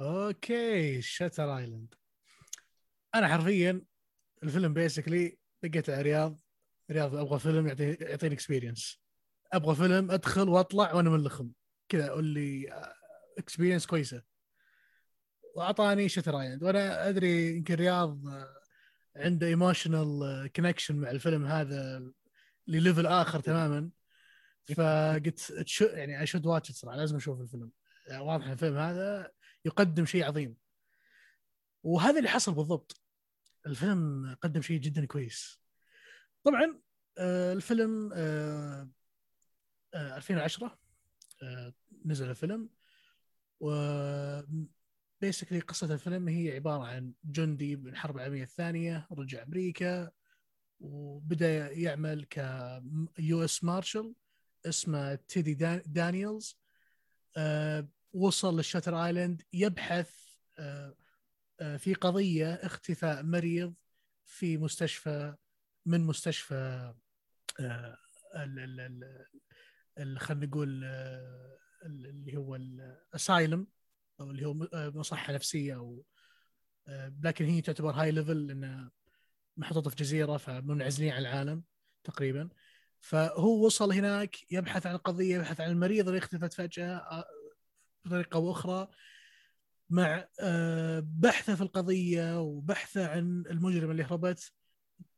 okay 0.00 1.02
Shutter 1.02 1.56
Island 1.56 1.94
أنا 3.14 3.28
حرفيا 3.28 3.82
الفيلم 4.42 4.74
basically 4.74 5.38
لقيت 5.62 5.90
على 5.90 6.02
رياض 6.02 6.40
رياض 6.90 7.16
أبغى 7.16 7.38
فيلم 7.38 7.66
يعطي 7.68 7.92
يعطيني 7.92 8.34
experience 8.34 9.00
أبغى 9.52 9.74
فيلم 9.74 10.10
أدخل 10.10 10.48
وأطلع 10.48 10.94
وأنا 10.94 11.10
ملخم 11.10 11.50
كذا 11.88 12.10
قول 12.10 12.24
لي 12.24 12.82
experience 13.38 13.86
كويسة. 13.86 14.22
وأعطاني 15.54 16.08
Shutter 16.08 16.40
Island 16.40 16.62
وأنا 16.62 17.08
أدري 17.08 17.56
يمكن 17.56 17.74
رياض 17.74 18.28
آه، 18.28 18.61
عنده 19.16 19.46
emotional 19.46 20.50
connection 20.56 20.96
مع 20.96 21.10
الفيلم 21.10 21.46
هذا 21.46 22.02
ل 22.66 22.73
level 22.73 23.06
آخر 23.06 23.40
تماما. 23.40 23.90
فقلت 24.76 25.52
تش- 25.52 25.80
يعني 25.80 26.22
I 26.22 26.25
should 26.25 26.46
watch 26.46 26.72
صراحة 26.72 26.96
لازم 26.96 27.16
أشوف 27.16 27.40
الفيلم. 27.40 27.70
يعني 28.06 28.22
واضح 28.22 28.46
الفيلم 28.46 28.76
هذا 28.76 29.32
يقدم 29.64 30.06
شيء 30.06 30.24
عظيم. 30.24 30.56
وهذا 31.82 32.18
اللي 32.18 32.28
حصل 32.28 32.54
بالضبط. 32.54 33.00
الفيلم 33.66 34.34
قدم 34.42 34.62
شيء 34.62 34.80
جدا 34.80 35.06
كويس. 35.06 35.60
طبعا 36.44 36.80
آه، 37.18 37.52
الفيلم 37.52 38.10
آه، 38.14 38.88
آه، 39.94 40.16
2010 40.16 40.78
آه، 41.42 41.72
نزل 42.06 42.30
الفيلم. 42.30 42.68
و 43.60 43.70
basically 45.22 45.60
قصة 45.60 45.94
الفيلم 45.94 46.28
هي 46.28 46.54
عبارة 46.54 46.84
عن 46.86 47.12
جندي 47.24 47.76
من 47.76 47.88
الحرب 47.88 48.16
العالمية 48.16 48.42
الثانية 48.42 49.06
رجع 49.12 49.42
أمريكا 49.42 50.10
وبدأ 50.80 51.72
يعمل 51.72 52.24
ك 52.24 52.38
US 53.18 53.64
Marshal 53.64 54.14
اسمه 54.66 55.14
تيدي 55.14 55.54
دان- 55.54 55.82
دانييلز. 55.86 56.58
آه، 57.36 57.88
وصل 58.12 58.56
لل 58.56 58.67
Shutter 58.67 59.04
Island 59.04 59.42
يبحث 59.52 60.10
آه، 60.58 60.94
آه، 61.60 61.76
في 61.76 61.94
قضية 61.94 62.54
اختفاء 62.54 63.22
مريض 63.22 63.74
في 64.24 64.58
مستشفى 64.58 65.34
من 65.86 66.00
مستشفى 66.00 66.94
خلينا 70.18 70.46
نقول 70.46 70.84
ال- 70.84 72.06
اللي 72.06 72.36
هو 72.36 72.56
الاسايلم 72.56 73.66
أو 74.20 74.30
اللي 74.30 74.46
هو 74.46 74.64
آه، 74.74 74.92
مصحة 74.94 75.32
نفسية 75.32 75.76
أو 75.76 76.04
آه، 76.88 77.12
لكن 77.22 77.44
هي 77.44 77.60
تعتبر 77.60 77.90
هاي 77.90 78.10
ليفل 78.10 78.46
لانها 78.46 78.90
محطوطة 79.56 79.90
في 79.90 79.96
جزيرة 79.96 80.36
فمنعزلين 80.36 81.12
عن 81.12 81.20
العالم 81.20 81.62
تقريبا. 82.04 82.48
فهو 83.00 83.66
وصل 83.66 83.92
هناك 83.92 84.52
يبحث 84.52 84.86
عن 84.86 84.94
القضية 84.94 85.36
يبحث 85.36 85.60
عن 85.60 85.70
المريض 85.70 86.08
اللي 86.08 86.18
اختفت 86.18 86.52
فجأة 86.52 86.96
آه، 86.96 87.24
بطريقة 88.04 88.36
أو 88.36 88.52
أخرى 88.52 88.88
مع 89.90 90.28
بحثه 91.00 91.54
في 91.54 91.62
القضية 91.62 92.40
وبحثه 92.40 93.08
عن 93.08 93.44
المجرم 93.50 93.90
اللي 93.90 94.04
هربت. 94.04 94.52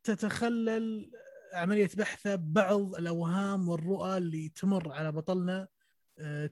تتخلل 0.03 1.11
عملية 1.53 1.89
بحثه 1.97 2.35
بعض 2.35 2.95
الأوهام 2.95 3.69
والرؤى 3.69 4.17
اللي 4.17 4.49
تمر 4.49 4.91
على 4.91 5.11
بطلنا 5.11 5.67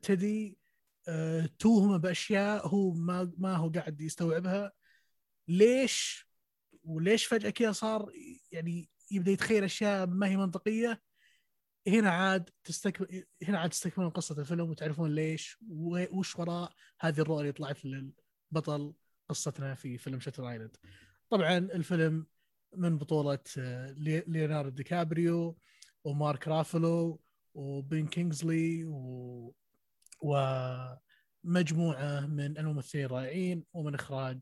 تدي 0.02 0.58
توهمه 1.60 1.98
بأشياء 1.98 2.68
هو 2.68 2.92
ما 2.94 3.32
ما 3.38 3.56
هو 3.56 3.70
قاعد 3.70 4.02
يستوعبها 4.02 4.72
ليش 5.48 6.28
وليش 6.84 7.26
فجأة 7.26 7.50
كذا 7.50 7.72
صار 7.72 8.12
يعني 8.52 8.90
يبدأ 9.12 9.32
يتخيل 9.32 9.64
أشياء 9.64 10.08
ما 10.08 10.28
هي 10.28 10.38
منطقية 10.38 11.02
هنا 11.88 12.10
عاد 12.12 12.50
تستكمل 12.64 13.26
هنا 13.44 13.60
عاد 13.60 13.70
تستكملون 13.70 14.10
قصة 14.12 14.40
الفيلم 14.40 14.70
وتعرفون 14.70 15.16
ليش 15.16 15.58
وش 16.12 16.36
وراء 16.40 16.74
هذه 17.00 17.20
الرؤى 17.20 17.42
اللي 17.42 17.52
طلعت 17.52 17.86
للبطل 17.86 18.94
قصتنا 19.30 19.76
في 19.76 19.98
فيلم 19.98 20.20
شاتر 20.20 20.50
ايلاند. 20.50 20.78
طبعا 21.30 21.58
الفيلم 21.58 22.26
من 22.76 22.98
بطولة 22.98 23.40
آه، 23.58 23.92
لي- 23.92 24.24
ليوناردو 24.28 24.70
دي 24.70 24.84
كابريو 24.84 25.58
ومارك 26.04 26.48
رافلو 26.48 27.22
وبن 27.54 28.08
كينغزلي 28.08 28.86
و... 28.86 29.56
ومجموعة 30.24 32.20
من 32.20 32.58
الممثلين 32.58 33.06
الرائعين 33.06 33.64
ومن 33.74 33.96
إخراج 33.96 34.42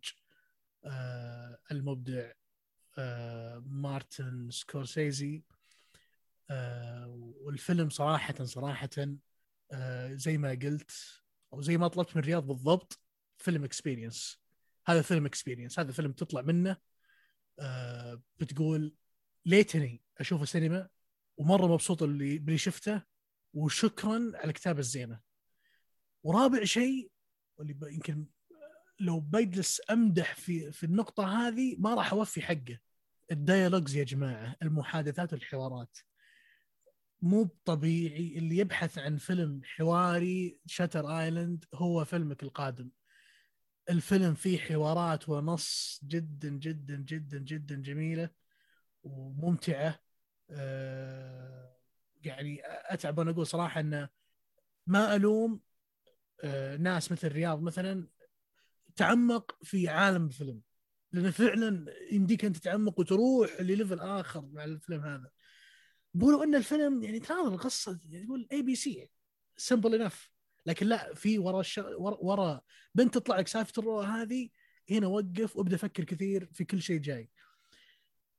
آه، 0.85 1.59
المبدع 1.71 2.31
آه، 2.97 3.63
مارتن 3.65 4.49
سكورسيزي. 4.49 5.43
آه، 6.51 7.07
والفيلم 7.41 7.89
صراحة 7.89 8.43
صراحة 8.43 8.89
آه، 9.71 10.13
زي 10.13 10.37
ما 10.37 10.49
قلت 10.49 10.91
أو 11.53 11.61
زي 11.61 11.77
ما 11.77 11.87
طلبت 11.87 12.15
من 12.17 12.21
رياض 12.23 12.47
بالضبط 12.47 12.99
فيلم 13.37 13.63
experience 13.63 14.41
هذا 14.85 15.01
فيلم 15.01 15.25
experience 15.25 15.79
هذا 15.79 15.91
فيلم 15.91 16.11
تطلع 16.11 16.41
منه 16.41 16.77
آه، 17.59 18.21
بتقول 18.39 18.95
ليتني 19.45 20.01
أشوفه 20.17 20.45
سينما 20.45 20.89
ومرة 21.37 21.67
مبسوط 21.67 22.03
اللي 22.03 22.37
باللي 22.37 22.57
شفته 22.57 23.01
وشكرا 23.53 24.31
على 24.35 24.47
الكتابة 24.47 24.79
الزينة. 24.79 25.19
ورابع 26.23 26.63
شيء 26.63 27.11
واللي 27.57 27.75
يمكن 27.81 28.25
لو 28.99 29.19
بجلس 29.19 29.81
أمدح 29.91 30.35
في 30.35 30.71
في 30.71 30.83
النقطة 30.83 31.47
هذه 31.47 31.75
ما 31.79 31.93
راح 31.93 32.13
أوفي 32.13 32.41
حقه. 32.41 32.79
ال 33.31 33.38
dialogues 33.38 33.95
يا 33.95 34.03
جماعة 34.03 34.55
المحادثات 34.61 35.33
والحوارات 35.33 35.97
مو 37.21 37.49
طبيعي 37.65 38.37
اللي 38.37 38.57
يبحث 38.57 38.97
عن 38.97 39.17
فيلم 39.17 39.61
حواري 39.63 40.59
شاتر 40.65 41.19
آيلاند 41.19 41.65
هو 41.73 42.05
فيلمك 42.05 42.43
القادم. 42.43 42.89
الفيلم 43.89 44.33
فيه 44.33 44.59
حوارات 44.59 45.29
ونص 45.29 45.99
جدا 46.03 46.49
جدا 46.49 46.95
جدا 46.95 47.37
جدا 47.37 47.75
جميلة 47.75 48.29
وممتعة. 49.03 49.99
آه، 50.49 51.75
يعني 52.23 52.61
أتعب 52.65 53.17
وأنا 53.17 53.31
أقول 53.31 53.47
صراحة 53.47 53.79
إنه 53.79 54.09
ما 54.87 55.15
ألوم 55.15 55.61
ناس 56.79 57.11
مثل 57.11 57.27
رياض 57.27 57.61
مثلا 57.61 58.07
تعمق 58.95 59.57
في 59.63 59.87
عالم 59.87 60.25
الفيلم 60.25 60.61
لأنه 61.11 61.31
فعلا 61.31 61.85
يمديك 62.11 62.45
ان 62.45 62.53
تتعمق 62.53 62.99
وتروح 62.99 63.61
ل 63.61 63.68
level 63.68 63.99
آخر 63.99 64.41
مع 64.41 64.63
الفيلم 64.63 65.01
هذا 65.03 65.31
بيقولوا 66.13 66.43
إن 66.43 66.55
الفيلم 66.55 67.03
يعني 67.03 67.19
تناظر 67.19 67.53
القصة 67.53 67.99
يعني 68.09 68.25
يقول 68.25 68.47
ABC 68.51 68.75
simple 68.75 70.01
enough 70.01 70.31
لكن 70.65 70.87
لا 70.87 71.13
في 71.13 71.39
ورا 71.39 71.59
الشغ... 71.59 72.01
ورا, 72.01 72.17
ورا 72.19 72.61
بنت 72.95 73.13
تطلع 73.13 73.39
لك 73.39 73.47
سالفة 73.47 73.73
الرؤى 73.77 74.05
هذه 74.05 74.49
هنا 74.91 75.07
وقف 75.07 75.55
وابدأ 75.57 75.77
فكر 75.77 76.03
كثير 76.03 76.49
في 76.53 76.63
كل 76.65 76.81
شيء 76.81 76.99
جاي. 76.99 77.29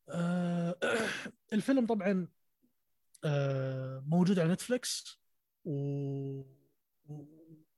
آه 0.08 0.78
الفيلم 1.52 1.86
طبعا 1.86 2.28
آه 3.24 4.04
موجود 4.06 4.38
على 4.38 4.52
نتفلكس. 4.52 5.20
و- 5.64 6.42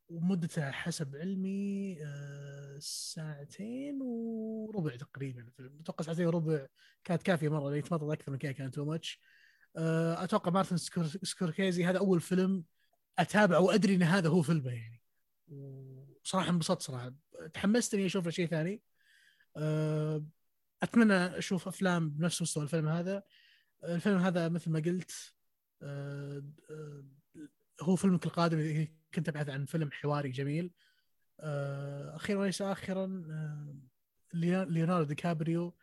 ومدته 0.09 0.71
حسب 0.71 1.17
علمي 1.17 1.99
آه 2.05 2.79
ساعتين 2.79 4.03
وربع 4.03 4.97
تقريبا 4.97 5.47
أتوقع 5.81 6.05
ساعتين 6.05 6.27
وربع 6.27 6.67
كانت 7.05 7.23
كافية 7.23 7.49
مرة 7.49 7.67
اللي 7.69 7.79
يتمطط 7.79 8.05
أكثر 8.05 8.33
من 8.33 8.39
كذا 8.39 8.53
كان 8.53 8.71
too 8.71 8.85
much 8.85 9.21
أتوقع 9.77 10.51
مارتن 10.51 10.77
سكور- 10.77 11.19
سكورسيزي 11.23 11.85
هذا 11.85 11.99
أول 11.99 12.21
فيلم 12.21 12.65
أتابعه 13.19 13.61
وأدري 13.61 13.95
إن 13.95 14.03
هذا 14.03 14.29
هو 14.29 14.43
فيلمه 14.43 14.71
يعني. 14.73 15.03
وصراحة 15.49 16.51
انبسطت 16.51 16.83
صراحة. 16.83 17.15
تحمست 17.55 17.95
إني 17.95 18.07
أشوف 18.07 18.29
شيء 18.29 18.47
ثاني. 18.47 18.83
أه، 19.57 20.27
أتمنى 20.83 21.15
أشوف 21.15 21.69
أفلام 21.69 22.11
بنفس 22.11 22.43
مستوى 22.43 22.63
الفيلم 22.63 22.89
هذا. 22.89 23.23
الفيلم 23.85 24.19
هذا 24.19 24.49
مثل 24.49 24.71
ما 24.71 24.81
قلت 24.81 25.35
هو 27.81 27.97
فيلمك 27.97 28.27
القادم 28.27 28.87
كنت 29.15 29.29
أبحث 29.29 29.49
عن 29.49 29.65
فيلم 29.65 29.91
حواري 29.93 30.31
جميل. 30.31 30.71
أه، 31.41 32.17
أخيرا 32.17 32.39
وليس 32.41 32.63
اخرا 32.63 33.07
ليون- 34.35 34.69
ليوناردو 34.69 35.09
دي 35.09 35.15
كابريو 35.15 35.77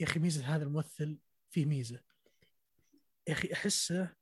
يا 0.00 0.06
أخي 0.06 0.20
ميزة 0.20 0.56
هذا 0.56 0.64
الممثل 0.64 1.18
فيه 1.50 1.66
ميزة. 1.66 2.00
يا 3.28 3.32
أخي 3.32 3.52
أحسه 3.52 4.16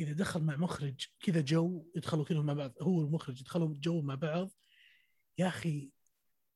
إذا 0.00 0.12
دخل 0.12 0.42
مع 0.42 0.56
مخرج 0.56 1.06
كذا 1.20 1.40
جو 1.40 1.92
يدخلوا 1.96 2.24
كلهم 2.24 2.46
مع 2.46 2.52
بعض 2.52 2.72
هو 2.82 3.00
المخرج 3.00 3.40
يدخلوا 3.40 3.74
جو 3.78 4.00
مع 4.00 4.14
بعض. 4.14 4.50
يا 5.38 5.48
أخي 5.48 5.90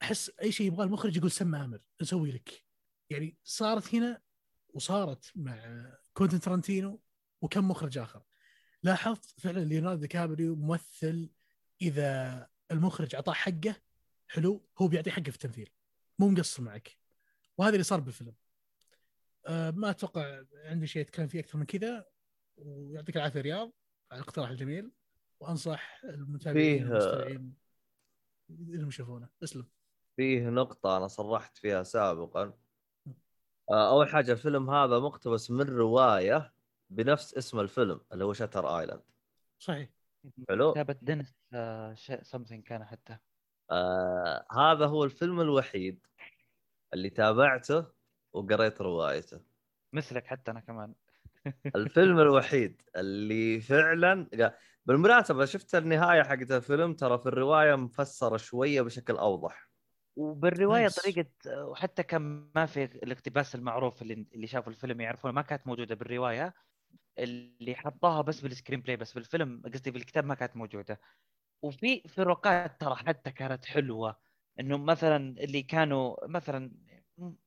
أحس 0.02 0.30
أي 0.42 0.52
شيء 0.52 0.66
يبغاه 0.66 0.84
المخرج 0.84 1.16
يقول 1.16 1.30
سم 1.30 1.54
أمر 1.54 1.80
نسوي 2.02 2.32
لك. 2.32 2.64
يعني 3.10 3.38
صارت 3.44 3.94
هنا 3.94 4.22
وصارت 4.74 5.32
مع 5.36 5.86
كوينتن 6.12 6.40
تارانتينو 6.40 7.02
وكم 7.42 7.68
مخرج 7.68 7.98
آخر. 7.98 8.22
لاحظت 8.82 9.40
فعلا 9.40 9.60
ليوناردو 9.60 9.96
دي 9.96 10.06
كابريو 10.06 10.56
ممثل 10.56 11.30
إذا 11.82 12.48
المخرج 12.70 13.14
أعطاه 13.14 13.32
حقه 13.32 13.74
حلو 14.28 14.66
هو 14.78 14.88
بيعطيه 14.88 15.10
حقه 15.10 15.22
في 15.22 15.28
التمثيل 15.28 15.70
مو 16.18 16.28
مقصر 16.28 16.62
معك. 16.62 16.98
وهذا 17.58 17.72
اللي 17.72 17.84
صار 17.84 18.00
بالفيلم. 18.00 18.34
أه 19.46 19.70
ما 19.70 19.90
أتوقع 19.90 20.42
عندي 20.64 20.86
شيء 20.86 21.02
اتكلم 21.02 21.26
فيه 21.26 21.40
أكثر 21.40 21.58
من 21.58 21.64
كذا. 21.64 22.06
ويعطيك 22.56 23.16
العافية 23.16 23.40
رياض 23.40 23.72
على 24.12 24.20
الاقتراح 24.20 24.50
الجميل. 24.50 24.92
وأنصح 25.40 26.00
المتابعين 26.04 26.84
فيه- 26.84 26.92
والمستمعين 26.92 27.54
إنهم 28.50 28.88
يشوفونه. 28.88 29.28
اسلم. 29.44 29.66
فيه 30.16 30.48
نقطة 30.48 30.96
أنا 30.96 31.08
صرحت 31.08 31.56
فيها 31.56 31.82
سابقا. 31.82 32.58
آه، 33.70 33.90
أول 33.90 34.08
حاجة 34.08 34.32
الفيلم 34.32 34.70
هذا 34.70 34.98
مقتبس 34.98 35.50
من 35.50 35.68
رواية 35.68 36.52
بنفس 36.90 37.34
اسم 37.34 37.60
الفيلم 37.60 38.00
اللي 38.12 38.24
هو 38.24 38.32
شاتر 38.32 38.78
ايلاند 38.78 39.02
صحيح. 39.58 39.88
حلو؟ 40.48 40.72
كتابة 40.72 40.96
دينيس 41.02 41.34
آه، 41.52 41.94
شيء 41.94 42.22
something 42.22 42.64
كان 42.64 42.84
حتى. 42.84 43.16
آه 43.70 44.46
هذا 44.52 44.86
هو 44.86 45.04
الفيلم 45.04 45.40
الوحيد 45.40 46.06
اللي 46.94 47.10
تابعته 47.10 47.86
وقريت 48.32 48.80
روايته. 48.80 49.40
مثلك 49.92 50.26
حتى 50.26 50.50
أنا 50.50 50.60
كمان. 50.60 50.94
الفيلم 51.76 52.18
الوحيد 52.18 52.82
اللي 52.96 53.60
فعلا 53.60 54.28
بالمناسبه 54.86 55.44
شفت 55.44 55.74
النهاية 55.74 56.22
حقت 56.22 56.50
الفيلم 56.50 56.94
ترى 56.94 57.18
في 57.18 57.26
الرواية 57.26 57.74
مفسرة 57.74 58.36
شوية 58.36 58.82
بشكل 58.82 59.16
أوضح. 59.16 59.70
وبالرواية 60.16 60.80
nice. 60.80 61.00
طريقة 61.00 61.30
وحتى 61.64 62.02
كان 62.02 62.50
ما 62.54 62.66
في 62.66 62.84
الاقتباس 62.84 63.54
المعروف 63.54 64.02
اللي 64.02 64.26
اللي 64.34 64.46
شافوا 64.46 64.72
الفيلم 64.72 65.00
يعرفونه 65.00 65.34
ما 65.34 65.42
كانت 65.42 65.66
موجودة 65.66 65.94
بالرواية. 65.94 66.54
اللي 67.18 67.74
حطاها 67.74 68.22
بس 68.22 68.40
بال 68.40 68.80
screenplay 68.80 68.96
بس 68.96 69.12
بالفيلم 69.14 69.62
قصدي 69.74 69.90
بالكتاب 69.90 70.24
ما 70.24 70.34
كانت 70.34 70.56
موجودة. 70.56 71.00
وفي 71.62 72.02
فروقات 72.08 72.80
ترى 72.80 72.94
حتى 72.96 73.30
كانت 73.32 73.64
حلوة. 73.66 74.20
إنه 74.60 74.78
مثلا 74.78 75.16
اللي 75.44 75.62
كانوا 75.62 76.26
مثلا 76.28 76.72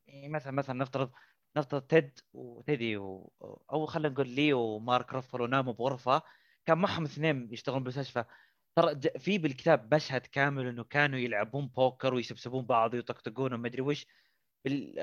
يعني 0.08 0.30
مثلا 0.30 0.52
مثلا 0.54 0.76
نفترض 0.80 1.12
نفترض 1.58 1.82
تيد 1.82 2.20
وتيدي 2.34 2.98
و... 2.98 3.34
أو 3.74 3.86
خلينا 3.86 4.10
نقول 4.14 4.30
لي 4.30 4.54
ومارك 4.54 5.14
رفل 5.14 5.50
ناموا 5.50 5.74
بغرفة 5.74 6.22
كان 6.66 6.78
معهم 6.78 7.04
اثنين 7.06 7.54
يشتغلون 7.54 7.84
بالمستشفى. 7.84 8.26
ترى 8.76 8.96
في 9.20 9.38
بالكتاب 9.38 9.96
مشهد 9.96 10.22
كامل 10.28 10.68
إنه 10.68 10.84
كانوا 10.84 11.20
يلعبون 11.20 11.68
بوكر 11.68 12.14
ويسبسبون 12.14 12.66
بعض 12.66 12.94
ويطقطقون 12.94 13.54
وما 13.54 13.68
أدري 13.68 13.82
وش. 13.82 14.08
بال... 14.66 15.00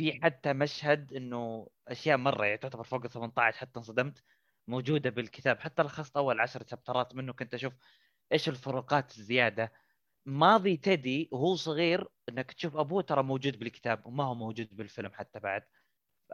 في 0.00 0.20
حتى 0.22 0.52
مشهد 0.52 1.12
إنه 1.12 1.68
أشياء 1.88 2.16
مرة 2.16 2.44
يعني 2.44 2.58
تعتبر 2.58 2.84
فوق 2.84 3.04
ال 3.04 3.10
18 3.10 3.58
حتى 3.58 3.78
انصدمت 3.78 4.22
موجودة 4.68 5.10
بالكتاب. 5.10 5.60
حتى 5.60 5.82
لخصت 5.82 6.16
أول 6.16 6.40
عشر 6.40 6.66
شابترات 6.66 7.14
منه 7.14 7.32
كنت 7.32 7.54
أشوف 7.54 7.72
إيش 8.32 8.48
الفروقات 8.48 9.18
الزيادة. 9.18 9.72
ماضي 10.26 10.76
تيدي 10.76 11.28
وهو 11.32 11.54
صغير 11.54 12.08
إنك 12.28 12.52
تشوف 12.52 12.76
أبوه 12.76 13.02
ترى 13.02 13.22
موجود 13.22 13.58
بالكتاب 13.58 14.06
وما 14.06 14.24
هو 14.24 14.34
موجود 14.34 14.68
بالفيلم 14.76 15.10
حتى 15.14 15.40
بعد. 15.40 15.62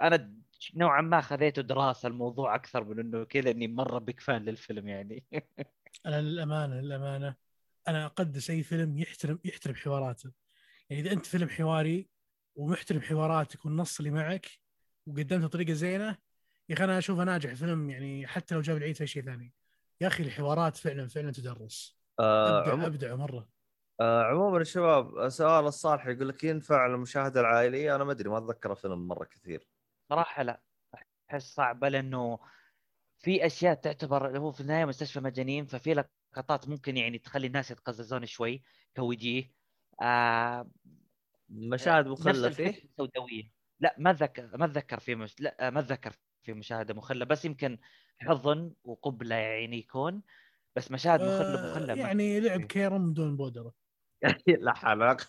أنا 0.02 0.34
نوعا 0.74 1.00
ما 1.02 1.20
خذيته 1.20 1.62
دراسة 1.62 2.08
الموضوع 2.08 2.54
أكثر 2.54 2.84
من 2.84 3.00
إنه 3.00 3.24
كذا 3.24 3.50
إني 3.50 3.68
مرة 3.68 3.98
بيك 3.98 4.20
فان 4.20 4.42
للفيلم 4.44 4.88
يعني. 4.88 5.24
أنا 6.06 6.20
للأمانة 6.22 6.80
للأمانة 6.80 7.34
أنا 7.88 8.06
أقدس 8.06 8.50
أي 8.50 8.62
فيلم 8.62 8.98
يحترم 8.98 9.38
يحترم 9.44 9.74
حواراته. 9.74 10.32
يعني 10.90 11.02
إذا 11.02 11.12
أنت 11.12 11.26
فيلم 11.26 11.48
حواري 11.48 12.15
ومحترم 12.56 13.00
حواراتك 13.00 13.64
والنص 13.64 13.98
اللي 13.98 14.10
معك 14.10 14.46
وقدمته 15.06 15.46
بطريقة 15.46 15.72
زينة 15.72 16.16
يا 16.68 16.74
أخي 16.74 16.84
أنا 16.84 16.98
اشوفه 16.98 17.24
ناجح 17.24 17.54
فيلم 17.54 17.90
يعني 17.90 18.26
حتى 18.26 18.54
لو 18.54 18.60
جاب 18.60 18.76
العيد 18.76 18.96
في 18.96 19.06
شيء 19.06 19.22
ثاني. 19.22 19.52
يا 20.00 20.06
أخي 20.06 20.22
الحوارات 20.22 20.76
فعلا 20.76 21.08
فعلا 21.08 21.32
تدرس. 21.32 21.98
آه 22.20 22.60
أبدع 22.60 22.72
عمو... 22.72 22.86
أبدع 22.86 23.14
مرة. 23.14 23.48
آه 24.00 24.22
عموما 24.22 24.58
الشباب 24.58 25.28
سؤال 25.28 25.64
الصالح 25.64 26.06
يقول 26.06 26.28
لك 26.28 26.44
ينفع 26.44 26.86
للمشاهده 26.86 27.40
العائلية؟ 27.40 27.96
أنا 27.96 28.04
ما 28.04 28.12
أدري 28.12 28.28
ما 28.28 28.38
أتذكر 28.38 28.74
فيلم 28.74 29.08
مرة 29.08 29.24
كثير. 29.24 29.68
صراحة 30.08 30.42
لا 30.42 30.60
أحس 31.30 31.54
صعبه 31.54 31.88
لأنه 31.88 32.38
في 33.18 33.46
أشياء 33.46 33.74
تعتبر 33.74 34.38
هو 34.38 34.52
في 34.52 34.60
النهاية 34.60 34.84
مستشفى 34.84 35.20
مجانين 35.20 35.66
ففي 35.66 36.06
لقطات 36.34 36.68
ممكن 36.68 36.96
يعني 36.96 37.18
تخلي 37.18 37.46
الناس 37.46 37.70
يتقززون 37.70 38.26
شوي 38.26 38.62
كوجيه 38.96 39.52
آه 40.02 40.70
مشاهد 41.48 42.14
فيه؟ 42.52 42.84
السوداوية. 42.84 43.52
لا 43.80 43.94
ما 43.98 44.10
اتذكر 44.10 44.56
ما 44.56 44.64
اتذكر 44.64 45.00
في 45.00 45.14
مش... 45.14 45.40
لا 45.40 45.70
ما 45.70 45.80
اتذكر 45.80 46.12
في 46.42 46.52
مشاهده 46.52 46.94
مخلة 46.94 47.24
بس 47.24 47.44
يمكن 47.44 47.78
حضن 48.18 48.72
وقبلة 48.84 49.34
يعني 49.34 49.78
يكون 49.78 50.22
بس 50.76 50.90
مشاهد 50.90 51.20
مخلة 51.20 51.64
آه 51.64 51.70
مخلة 51.70 51.94
ما 51.94 52.00
يعني 52.00 52.40
لعب. 52.40 52.60
كيرم 52.60 53.10
بدون 53.10 53.36
بودرة. 53.36 53.74
لا 54.60 54.74
حلق 54.74 55.20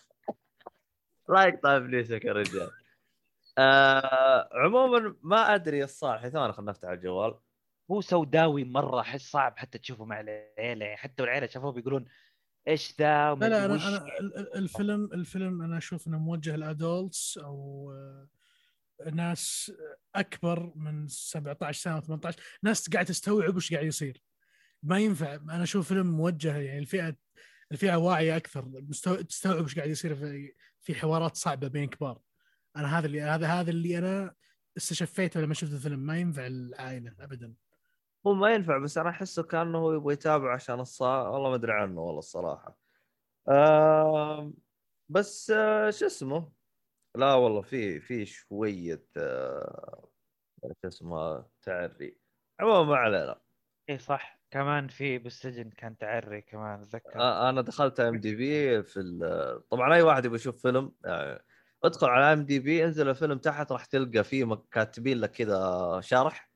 لا 1.28 1.44
يقطع 1.44 1.76
إبليسك 1.76 2.24
يا 2.24 2.32
رجال. 2.32 2.70
آه 3.58 4.48
عموما 4.52 5.16
ما 5.22 5.54
أدري 5.54 5.84
الصالح 5.84 6.28
ثواني 6.28 6.52
خلنا 6.52 6.70
نفتح 6.70 6.88
الجوال. 6.88 7.38
هو 7.90 8.00
سوداوي 8.00 8.64
مرة 8.64 9.00
أحس 9.00 9.30
صعب 9.30 9.58
حتى 9.58 9.78
تشوفه 9.78 10.04
مع 10.04 10.20
العيلة 10.20 10.86
يعني 10.86 10.96
حتى 10.96 11.22
والعيلة 11.22 11.46
شافوه 11.46 11.72
بيقولون 11.72 12.04
إيش 12.68 12.94
ذا 12.98 13.34
لا 13.34 13.48
لا 13.48 13.64
أنا 13.64 13.88
أنا 13.88 14.18
ال- 14.20 14.36
ال- 14.38 14.54
الفيلم 14.56 15.04
الفيلم 15.12 15.62
أنا 15.62 15.78
أشوف 15.78 16.06
إنه 16.08 16.18
موجه 16.18 16.56
لل 16.56 16.76
adults 16.76 17.38
أو 17.38 17.90
آه، 17.92 18.28
ناس 19.12 19.72
أكبر 20.14 20.72
من 20.76 21.08
17 21.08 21.80
سنة 21.82 21.96
و 21.96 22.00
18 22.00 22.38
ناس 22.62 22.90
قاعدة 22.90 23.08
تستوعب 23.08 23.56
وش 23.56 23.72
قاعد 23.74 23.86
يصير. 23.86 24.22
ما 24.82 24.98
ينفع. 24.98 25.34
أنا 25.34 25.62
أشوف 25.62 25.88
فيلم 25.88 26.06
موجه 26.06 26.56
يعني 26.56 26.78
الفئة 26.78 27.16
الفئة 27.72 27.96
واعية 27.96 28.36
أكثر. 28.36 28.82
تستوعب 29.28 29.64
وش 29.64 29.76
قاعد 29.76 29.90
يصير 29.90 30.16
في 30.16 30.52
في 30.80 30.94
حوارات 30.94 31.36
صعبة 31.36 31.68
بين 31.68 31.88
كبار. 31.88 32.20
أنا 32.76 32.98
هذا 32.98 33.06
اللي 33.06 33.20
هذا 33.22 33.46
هذا 33.46 33.70
اللي 33.70 33.98
أنا 33.98 34.34
استشفيته 34.76 35.40
لما 35.40 35.54
شفت 35.54 35.72
الفيلم. 35.72 35.98
ما 35.98 36.18
ينفع 36.18 36.46
العائلة 36.46 37.14
ابدا. 37.20 37.54
هو 38.26 38.34
ما 38.34 38.54
ينفع 38.54 38.78
بس 38.78 38.98
أنا 38.98 39.10
أحسه 39.10 39.42
كأنه 39.42 39.78
هو 39.78 39.92
يبغى 39.92 40.12
يتابع 40.12 40.54
عشان 40.54 40.80
الصا 40.80 41.28
والله 41.28 41.48
ما 41.48 41.54
أدري 41.54 41.72
عنه 41.72 42.00
والله 42.00 42.18
الصراحة. 42.18 42.78
آه 43.48 44.52
بس 45.08 45.50
آه 45.50 45.90
شو 45.90 46.06
اسمه؟ 46.06 46.52
لا 47.16 47.34
والله 47.34 47.62
في 47.62 48.00
في 48.00 48.26
شوية 48.26 49.04
آه 49.16 50.08
شو 50.82 50.88
اسمه 50.88 51.46
تعري. 51.62 52.18
عموما 52.60 52.82
ما 52.82 52.96
علينا. 52.96 53.40
إي 53.90 53.98
صح. 53.98 54.38
كمان 54.50 54.88
في 54.88 55.18
بالسجن 55.18 55.70
كان 55.70 55.96
تعري 55.96 56.40
كمان 56.42 56.80
أتذكر. 56.80 57.20
آه 57.20 57.50
أنا 57.50 57.60
دخلت 57.60 58.00
IMDb 58.00 58.82
في 58.82 59.00
طبعا 59.70 59.94
أي 59.94 60.02
واحد 60.02 60.24
يبغى 60.24 60.36
يشوف 60.36 60.62
فيلم 60.62 60.92
يعني 61.04 61.44
ادخل 61.84 62.06
على 62.06 62.32
IMDb 62.32 62.84
انزل 62.84 63.08
الفيلم 63.08 63.38
تحت 63.38 63.72
راح 63.72 63.84
تلقى 63.84 64.24
فيه 64.24 64.64
كاتبين 64.70 65.18
لك 65.18 65.30
كذا 65.30 66.00
شرح. 66.00 66.47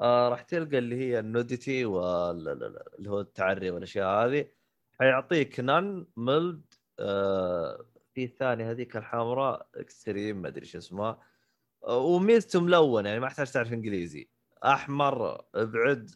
آه 0.00 0.28
راح 0.28 0.42
تلقى 0.42 0.78
اللي 0.78 0.96
هي 0.96 1.18
ال 1.18 1.27
nudity 1.27 1.84
واللي 1.84 3.10
هو 3.10 3.20
التعري 3.20 3.70
والأشياء 3.70 4.26
هذه. 4.26 4.48
حيعطيك 4.98 5.60
none 5.60 6.06
mild 6.16 6.74
آه 6.98 7.84
في 8.14 8.24
الثانية 8.24 8.70
هذيك 8.70 8.96
الحمراء 8.96 9.66
extreme 9.76 10.42
ما 10.42 10.48
أدري 10.48 10.66
شو 10.66 10.78
اسمها. 10.78 11.22
آه، 11.84 11.98
وميزته 11.98 12.60
ملون 12.60 13.06
يعني 13.06 13.20
ما 13.20 13.26
يحتاج 13.26 13.50
تعرف 13.50 13.72
إنجليزي. 13.72 14.28
أحمر 14.64 15.44
أبعد 15.54 16.10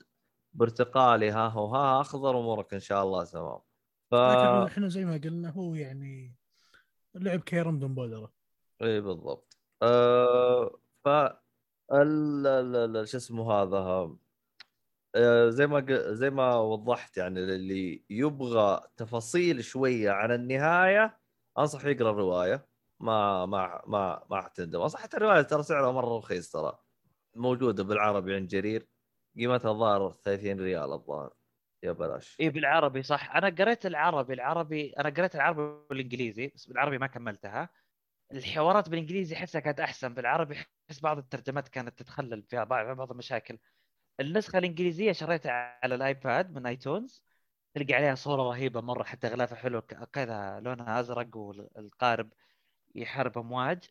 برتقالي 0.52 1.30
ها 1.30 1.48
هو 1.48 1.66
ها 1.66 2.00
أخضر 2.00 2.38
امورك 2.38 2.74
إن 2.74 2.80
شاء 2.80 3.02
الله 3.02 3.24
تمام. 3.24 3.58
ف 4.10 4.14
لكن 4.14 4.66
إحنا 4.66 4.88
زي 4.88 5.04
ما 5.04 5.16
قلنا 5.24 5.50
هو 5.50 5.74
يعني 5.74 6.34
لعب 7.14 7.40
كيرم 7.40 7.76
بدون 7.76 7.94
بودره 7.94 8.32
اي 8.82 9.00
بالضبط. 9.00 9.56
أه 9.82 10.78
ف. 11.04 11.08
شو 13.04 13.16
اسمه 13.16 13.52
هذا 13.52 14.10
أه 15.16 15.50
زي 15.50 15.66
ما. 15.66 15.86
زي 16.14 16.30
ما 16.30 16.56
وضحت 16.56 17.16
يعني 17.16 17.40
اللي 17.40 18.04
يبغى 18.10 18.80
تفاصيل 18.96 19.64
شوية 19.64 20.10
عن 20.10 20.32
النهاية 20.32 21.20
أنصح 21.58 21.84
يقرأ 21.84 22.10
الرواية. 22.10 22.68
ما 23.00 23.46
ما 23.46 23.82
ما 23.86 24.24
ما 24.30 24.40
حتندم 24.42 24.88
حتى 24.94 25.16
الرواية 25.16 25.42
ترى 25.42 25.62
سعرها 25.62 25.92
مرة 25.92 26.18
رخيص 26.18 26.52
ترى. 26.52 26.78
موجودة 27.36 27.84
بالعربي 27.84 28.34
عند 28.34 28.48
جرير. 28.48 28.88
قيمتها 29.38 29.70
الظاهر 29.70 30.12
30 30.12 30.60
ريال 30.60 30.92
الظاهر. 30.92 31.34
يا 31.82 31.92
بلاش. 31.92 32.36
اي 32.40 32.50
بالعربي 32.50 33.02
صح. 33.02 33.36
أنا 33.36 33.48
قريت 33.48 33.86
العربي 33.86 34.32
العربي 34.34 34.92
أنا 34.98 35.08
قريت 35.08 35.34
العربي 35.34 35.60
والإنجليزي 35.90 36.52
بس 36.54 36.66
بالعربي 36.66 36.98
ما 36.98 37.06
كملتها. 37.06 37.68
الحوارات 38.34 38.88
بالإنجليزي 38.88 39.36
احسها 39.36 39.60
كانت 39.60 39.80
أحسن 39.80 40.14
بالعربي 40.14 40.56
احس 40.90 41.00
بعض 41.00 41.18
الترجمات 41.18 41.68
كانت 41.68 41.98
تتخلل 41.98 42.42
فيها 42.42 42.64
بعض 42.64 43.10
المشاكل. 43.10 43.58
النسخة 44.20 44.58
الإنجليزية 44.58 45.12
شريتها 45.12 45.78
على 45.82 45.94
ال 45.94 46.06
iPad 46.06 46.54
من 46.54 46.66
iTunes 46.66 47.22
تلقى 47.74 47.94
عليها 47.94 48.14
صورة 48.14 48.42
رهيبة 48.42 48.80
مرة 48.80 49.02
حتى 49.02 49.28
غلافة 49.28 49.56
حلوة 49.56 49.80
ك- 49.80 50.08
كذا 50.12 50.60
لونها 50.60 51.00
أزرق 51.00 51.36
والقارب 51.36 52.32
يحارب 52.94 53.38
أمواج. 53.38 53.84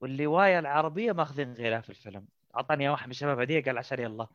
والروايه 0.00 0.58
العربية 0.58 1.12
ماخذين 1.12 1.52
غلاف 1.54 1.90
الفيلم. 1.90 2.26
أعطاني 2.56 2.88
واحد 2.88 3.04
من 3.06 3.10
الشباب 3.10 3.40
هديه 3.40 3.64
قال 3.64 3.78
عشان 3.78 4.00
يلا 4.00 4.26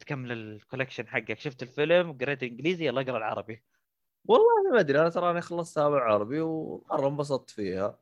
تكمل 0.00 0.32
ال 0.32 0.39
collection 0.39 1.08
حقك. 1.08 1.38
شفت 1.38 1.62
الفيلم 1.62 2.18
قريت 2.20 2.42
إنجليزي 2.42 2.86
يلا 2.86 3.00
اقرأ 3.00 3.18
العربي. 3.18 3.62
والله 4.24 4.72
ما 4.72 4.80
أدري 4.80 5.00
أنا 5.00 5.08
تراني 5.08 5.40
خلصتها 5.40 5.88
بالعربي 5.88 6.40
ومرة 6.40 7.08
انبسطت 7.08 7.50
فيها. 7.50 7.98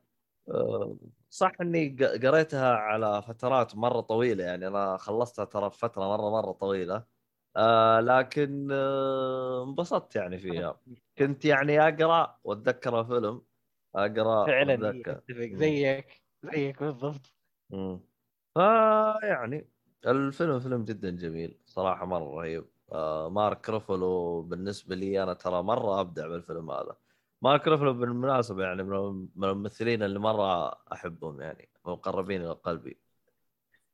صح 1.29 1.51
إني 1.61 1.97
قريتها 2.23 2.73
على 2.75 3.21
فترات 3.21 3.75
مرة 3.75 4.01
طويلة 4.01 4.43
يعني 4.43 4.67
أنا 4.67 4.97
خلصتها 4.97 5.45
ترى 5.45 5.69
فترة 5.71 6.01
مرة 6.17 6.29
مرة 6.29 6.51
طويلة. 6.51 7.05
آه 7.57 7.99
لكن 7.99 8.67
آه، 8.71 9.63
انبسطت 9.63 10.15
يعني 10.15 10.37
فيها. 10.37 10.81
كنت 11.17 11.45
يعني 11.45 11.79
أقرأ 11.81 12.39
وأتذكر 12.43 12.99
الفيلم 13.01 13.41
أقرأ 13.95 14.45
فعلا 14.47 14.89
اتفق. 14.89 15.23
زيك 15.55 16.23
زيك 16.43 16.83
بالضبط. 16.83 17.33
مم. 17.69 17.99
فيعني 18.55 19.69
الفيلم 20.07 20.59
فيلم 20.59 20.85
جدا 20.85 21.09
جميل 21.09 21.59
صراحة 21.65 22.05
مرة 22.05 22.23
رهيب. 22.41 22.65
آه 22.91 23.29
مارك 23.29 23.69
رفلو 23.69 24.41
بالنسبة 24.41 24.95
لي 24.95 25.23
أنا 25.23 25.33
ترى 25.33 25.63
مرة 25.63 26.01
أبدع 26.01 26.27
بالفيلم 26.27 26.71
هذا. 26.71 26.95
مارك 27.41 27.67
رفلو 27.67 27.93
بالمناسبة 27.93 28.63
يعني 28.63 28.83
من 28.83 29.43
الممثلين 29.43 30.03
اللي 30.03 30.19
مرة 30.19 30.69
أحبهم 30.93 31.41
يعني 31.41 31.69
مقربين 31.85 32.41
إلى 32.41 32.51
قلبي. 32.51 32.99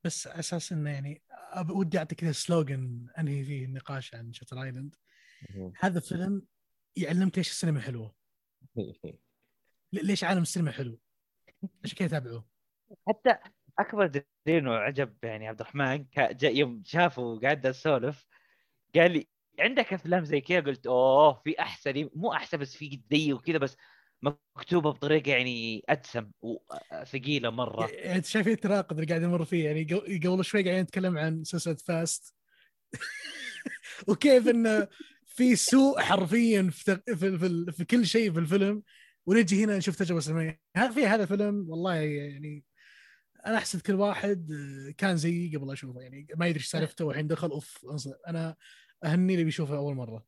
بس 0.03 0.27
على 0.27 0.39
أساس 0.39 0.71
إنه 0.71 0.89
يعني 0.89 1.21
ودي 1.69 1.97
اعطي 1.97 2.15
كذا 2.15 2.31
سلوجن 2.31 3.07
أنهي 3.19 3.43
فيه 3.43 3.65
النقاش 3.65 4.15
عن 4.15 4.33
شاتر 4.33 4.61
آيلاند. 4.61 4.95
هذا 5.79 5.99
فيلم 5.99 6.41
يعلمك 6.95 7.37
ليش 7.37 7.49
السينما 7.49 7.81
حلوة. 7.81 8.15
ليش 9.93 10.23
عالم 10.23 10.41
السينما 10.41 10.71
حلو. 10.71 10.99
عشان 11.83 11.97
كذا 11.97 12.07
تابعوه. 12.07 12.45
حتى 13.07 13.37
أكبر 13.79 14.07
دليل 14.07 14.25
إنه 14.47 14.73
عجب 14.73 15.15
يعني 15.23 15.47
عبد 15.47 15.61
الرحمن 15.61 16.05
يوم 16.43 16.83
شافه 16.85 17.39
قاعد 17.39 17.65
اسولف 17.65 18.27
قال 18.95 19.11
لي 19.11 19.27
عندك 19.59 19.93
أفلام 19.93 20.25
زي 20.25 20.41
كذا 20.41 20.59
قلت 20.59 20.87
أوه 20.87 21.41
في 21.43 21.59
أحسن 21.59 22.09
مو 22.15 22.33
أحسن 22.33 22.57
بس 22.57 22.75
في 22.75 23.01
زي 23.11 23.33
وكذا 23.33 23.57
بس 23.57 23.77
مكتوبة 24.21 24.91
بطريقة 24.91 25.29
يعني 25.29 25.83
ادسم 25.89 26.31
وثقيلة 26.41 27.49
مرة. 27.49 27.87
يعني 27.87 28.15
أنت 28.15 28.25
شايف 28.25 28.47
التناقض 28.47 28.93
اللي 28.93 29.05
قاعد 29.05 29.21
يمر 29.21 29.45
فيه؟ 29.45 29.65
يعني 29.65 29.83
قبل 30.27 30.45
شوي 30.45 30.63
قاعدين 30.63 30.81
نتكلم 30.81 31.17
عن 31.17 31.43
سلسله 31.43 31.75
فاست 31.75 32.35
وكيف 34.07 34.47
إنه 34.47 34.87
في 35.25 35.55
سوء 35.55 35.99
حرفيا 35.99 36.69
في, 36.71 36.99
في, 37.15 37.37
في, 37.37 37.71
في 37.71 37.85
كل 37.85 38.05
شيء 38.05 38.31
في 38.31 38.39
الفيلم. 38.39 38.83
ونجي 39.25 39.63
هنا 39.63 39.77
نشوف 39.77 39.95
تجربة 39.95 40.19
سينمائية. 40.19 40.61
في 40.93 41.07
هذا 41.07 41.25
فيلم 41.25 41.69
والله 41.69 41.95
يعني 41.95 42.63
أنا 43.45 43.57
احسد 43.57 43.81
كل 43.81 43.93
واحد 43.93 44.51
كان 44.97 45.17
زيي 45.17 45.55
قبل 45.55 45.71
أشوفه. 45.71 46.01
يعني 46.01 46.27
ما 46.35 46.47
يدري 46.47 46.59
إيش 46.59 46.67
سالفته 46.67 47.05
والحين 47.05 47.27
دخل 47.27 47.49
أوف 47.51 47.85
أنا 48.27 48.55
أهني 49.05 49.33
اللي 49.33 49.43
بيشوفه 49.43 49.77
أول 49.77 49.95
مرة. 49.95 50.25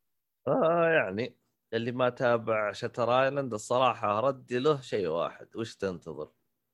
آه 0.48 0.88
يعني 0.88 1.36
اللي 1.72 1.92
ما 1.92 2.08
تابع 2.08 2.72
Shutter 2.72 3.22
Island 3.22 3.54
الصراحة 3.54 4.20
ردي 4.20 4.58
له 4.58 4.80
شيء 4.80 5.08
واحد 5.08 5.56
وش 5.56 5.76
تنتظر؟ 5.76 6.30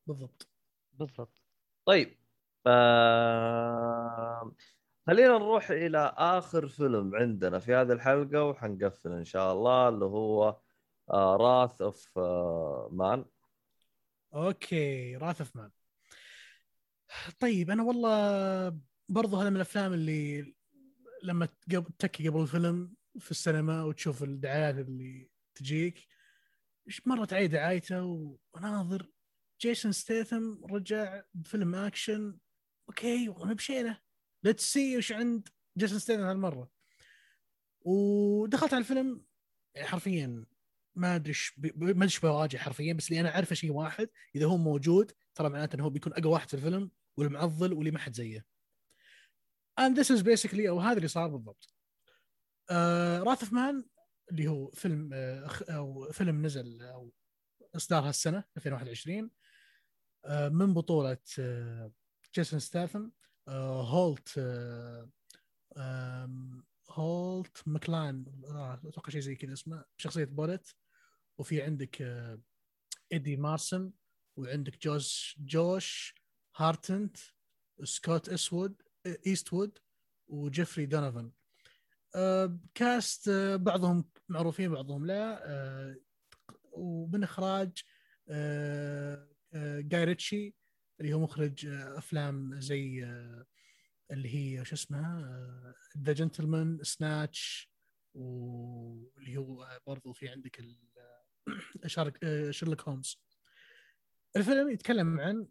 بالضبط. 0.06 0.48
بالضبط. 0.92 1.40
طيب 1.84 2.18
آه... 2.66 4.52
خلينا 5.06 5.38
نروح 5.38 5.70
إلى 5.70 6.14
آخر 6.16 6.68
فيلم 6.68 7.16
عندنا 7.16 7.58
في 7.58 7.74
هذه 7.74 7.92
الحلقة 7.92 8.44
وحنقفل 8.44 9.12
إن 9.12 9.24
شاء 9.24 9.52
الله 9.52 9.88
اللي 9.88 10.04
هو 10.04 10.56
Wrath 11.10 11.82
of 11.82 12.18
Man 12.92 13.24
Okay 14.34 15.16
Wrath 15.16 15.40
of 15.40 15.56
Man 15.56 15.70
طيب 17.40 17.70
أنا 17.70 17.82
والله 17.82 18.78
برضو 19.08 19.36
هذا 19.36 19.50
من 19.50 19.56
الأفلام 19.56 19.92
اللي 19.92 20.54
لما 21.24 21.48
تجي 21.98 22.28
قبل 22.28 22.40
الفيلم 22.40 22.94
في 23.18 23.30
السينما 23.30 23.82
وتشوف 23.82 24.22
الدعايات 24.22 24.74
اللي 24.74 25.30
تجيك 25.54 26.06
مره 27.06 27.24
تعيد 27.24 27.50
دعايته؟ 27.50 28.38
وناظر 28.54 29.10
جيسون 29.60 29.92
ستيثم 29.92 30.64
رجع 30.64 31.22
بفيلم 31.34 31.74
أكشن. 31.74 32.38
Okay 32.88 33.28
والله 33.28 33.54
بشيلة. 33.54 34.00
Let's 34.42 34.72
see 34.72 34.96
وش 34.96 35.12
عند 35.12 35.48
جيسون 35.78 35.98
ستيثم 35.98 36.20
هالمرة. 36.20 36.70
ودخلت 37.80 38.74
على 38.74 38.80
الفيلم 38.80 39.24
حرفيا 39.78 40.46
ما 40.94 41.14
أدري 41.14 41.28
إيش 41.28 41.52
ما 41.76 42.04
أدري 42.04 42.18
بوجهه 42.22 42.56
حرفيا 42.56 42.92
بس 42.92 43.08
اللي 43.08 43.20
أنا 43.20 43.30
عارفه 43.30 43.54
شيء 43.54 43.72
واحد 43.72 44.08
إذا 44.34 44.46
هو 44.46 44.56
موجود 44.56 45.12
ترى 45.34 45.48
معناته 45.48 45.76
إنه 45.76 45.84
هو 45.84 45.90
بيكون 45.90 46.12
أقوى 46.12 46.32
واحد 46.32 46.48
في 46.48 46.54
الفيلم 46.54 46.90
والمعضل 47.16 47.72
واللي 47.72 47.90
ما 47.90 47.98
حد 47.98 48.14
زيه. 48.14 48.53
And 49.80 49.96
this 49.96 50.10
is 50.10 50.22
basically 50.22 50.68
أو 50.68 50.80
هذا 50.80 50.96
اللي 50.96 51.08
صار 51.08 51.28
بالضبط. 51.28 51.74
Wrath 53.22 53.42
of 53.42 53.52
Man 53.52 53.84
اللي 54.30 54.48
هو 54.48 54.70
فيلم 54.70 55.10
uh, 55.10 55.70
أو 55.70 56.12
فيلم 56.12 56.46
نزل 56.46 56.82
أو 56.82 57.12
إصدار 57.76 58.08
هالسنة 58.08 58.44
2021 58.56 59.30
uh, 60.26 60.30
من 60.30 60.74
بطولة 60.74 61.18
جيسون 62.34 62.60
ستاثم 62.60 63.08
هولت 63.48 64.28
هولت 66.90 67.62
ماكلان 67.66 68.24
أتوقع 68.84 69.10
شيء 69.10 69.20
زي 69.20 69.34
كذا 69.34 69.52
اسمه 69.52 69.84
شخصيه 69.96 70.24
بولت. 70.24 70.74
وفي 71.38 71.62
عندك 71.62 72.02
إيدي 73.12 73.36
مارسن 73.36 73.92
وعندك 74.36 74.82
جوش 74.82 75.36
جوش 75.40 76.14
هارتنت 76.56 77.16
سكوت 77.84 78.28
اسود 78.28 78.82
إيستوود 79.26 79.78
وجيفري 80.28 80.86
دونوفن 80.86 81.32
أه 82.14 82.58
cast 82.74 83.28
أه 83.28 83.56
بعضهم 83.56 84.04
معروفين 84.28 84.72
بعضهم 84.72 85.06
لا. 85.06 85.50
أه 85.50 85.96
ومن 86.72 87.22
إخراج 87.22 87.72
جاي 89.88 90.04
ريتشي 90.04 90.54
اللي 91.00 91.12
هو 91.14 91.20
مخرج 91.20 91.66
أفلام 91.66 92.60
زي 92.60 93.04
اللي 94.10 94.34
هي 94.34 94.64
شو 94.64 94.74
اسمها؟ 94.74 95.74
ذا 95.98 96.12
جنتلمان 96.12 96.78
سناتش 96.82 97.70
واللي 98.14 99.36
هو 99.36 99.80
برضو 99.86 100.12
في 100.12 100.28
عندك 100.28 100.60
شارك 101.86 102.88
هومز 102.88 103.22
الفيلم 104.36 104.70
يتكلم 104.70 105.20
عن 105.20 105.48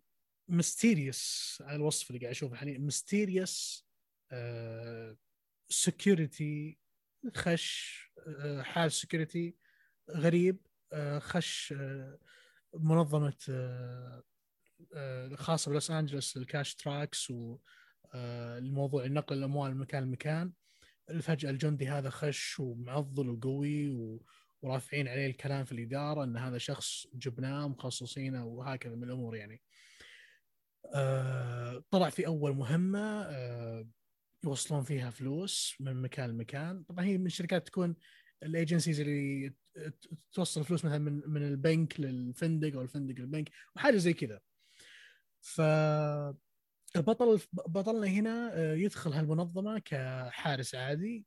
ميستيريوس 0.48 1.57
على 1.65 1.76
الوصف 1.76 2.10
اللي 2.10 2.20
قاعد 2.20 2.32
اشوفه 2.32 2.56
حاليا 2.56 2.78
ميستيريوس 2.78 3.88
سكيورتي 5.70 6.78
خش 7.36 7.99
uh, 8.20 8.61
حال 8.61 8.91
سكيورتي 8.91 9.56
غريب 10.10 10.57
uh, 10.94 10.98
خش 11.20 11.74
uh, 11.74 11.78
منظمة 12.74 13.36
خاصة 15.36 15.70
بلوس 15.72 15.91
أنجلوس 15.91 16.38
ال 16.38 16.45
cash 16.45 16.76
trucks 16.76 17.31
و 17.32 17.57
الموضوع 18.15 19.06
نقل 19.07 19.38
الأموال 19.38 19.72
من 19.72 19.78
مكان 19.78 20.03
لمكان 20.03 20.52
فجأة 21.22 21.49
الجندي 21.49 21.88
هذا 21.88 22.10
خش 22.10 22.60
ومعضل 22.60 23.30
وقوي. 23.30 24.20
ورافعين 24.64 25.07
عليه 25.07 25.26
الكلام 25.26 25.65
في 25.65 25.72
الإدارة 25.72 26.24
إن 26.24 26.38
هذا 26.38 26.57
شخص 26.57 27.07
جبناه 27.14 27.68
مخصصينه 27.68 28.45
وهكذا 28.45 28.95
من 28.95 29.03
الأمور 29.03 29.36
يعني. 29.36 29.61
آه 30.85 31.84
طلع 31.91 32.10
في 32.10 32.27
أول 32.27 32.55
مهمة 32.55 32.99
آه 33.22 33.88
يوصلون 34.43 34.84
فيها 34.84 35.10
فلوس 35.10 35.76
من 35.80 36.01
مكان 36.01 36.30
لمكان، 36.30 36.84
طبعا 36.84 37.05
هي 37.05 37.18
من 37.18 37.26
الشركات 37.26 37.68
تكون 37.68 37.95
ال 38.43 38.50
agencies 38.50 38.99
اللي 38.99 39.53
توصل 40.34 40.64
فلوس 40.65 40.85
مثلا 40.85 40.97
من 40.99 41.22
من 41.27 41.43
البنك 41.43 41.99
للفندق 41.99 42.73
أو 42.76 42.81
الفندق 42.81 43.15
للبنك 43.19 43.49
وحاجه 43.76 43.97
زي 43.97 44.14
كذا. 44.14 44.39
ف 45.41 45.61
البطل 46.95 47.41
بطلنا 47.53 48.07
هنا 48.07 48.51
آه، 48.53 48.73
يدخل 48.73 49.14
هالمنظمة 49.14 49.80
كحارس 49.80 50.76
عادي 50.76 51.26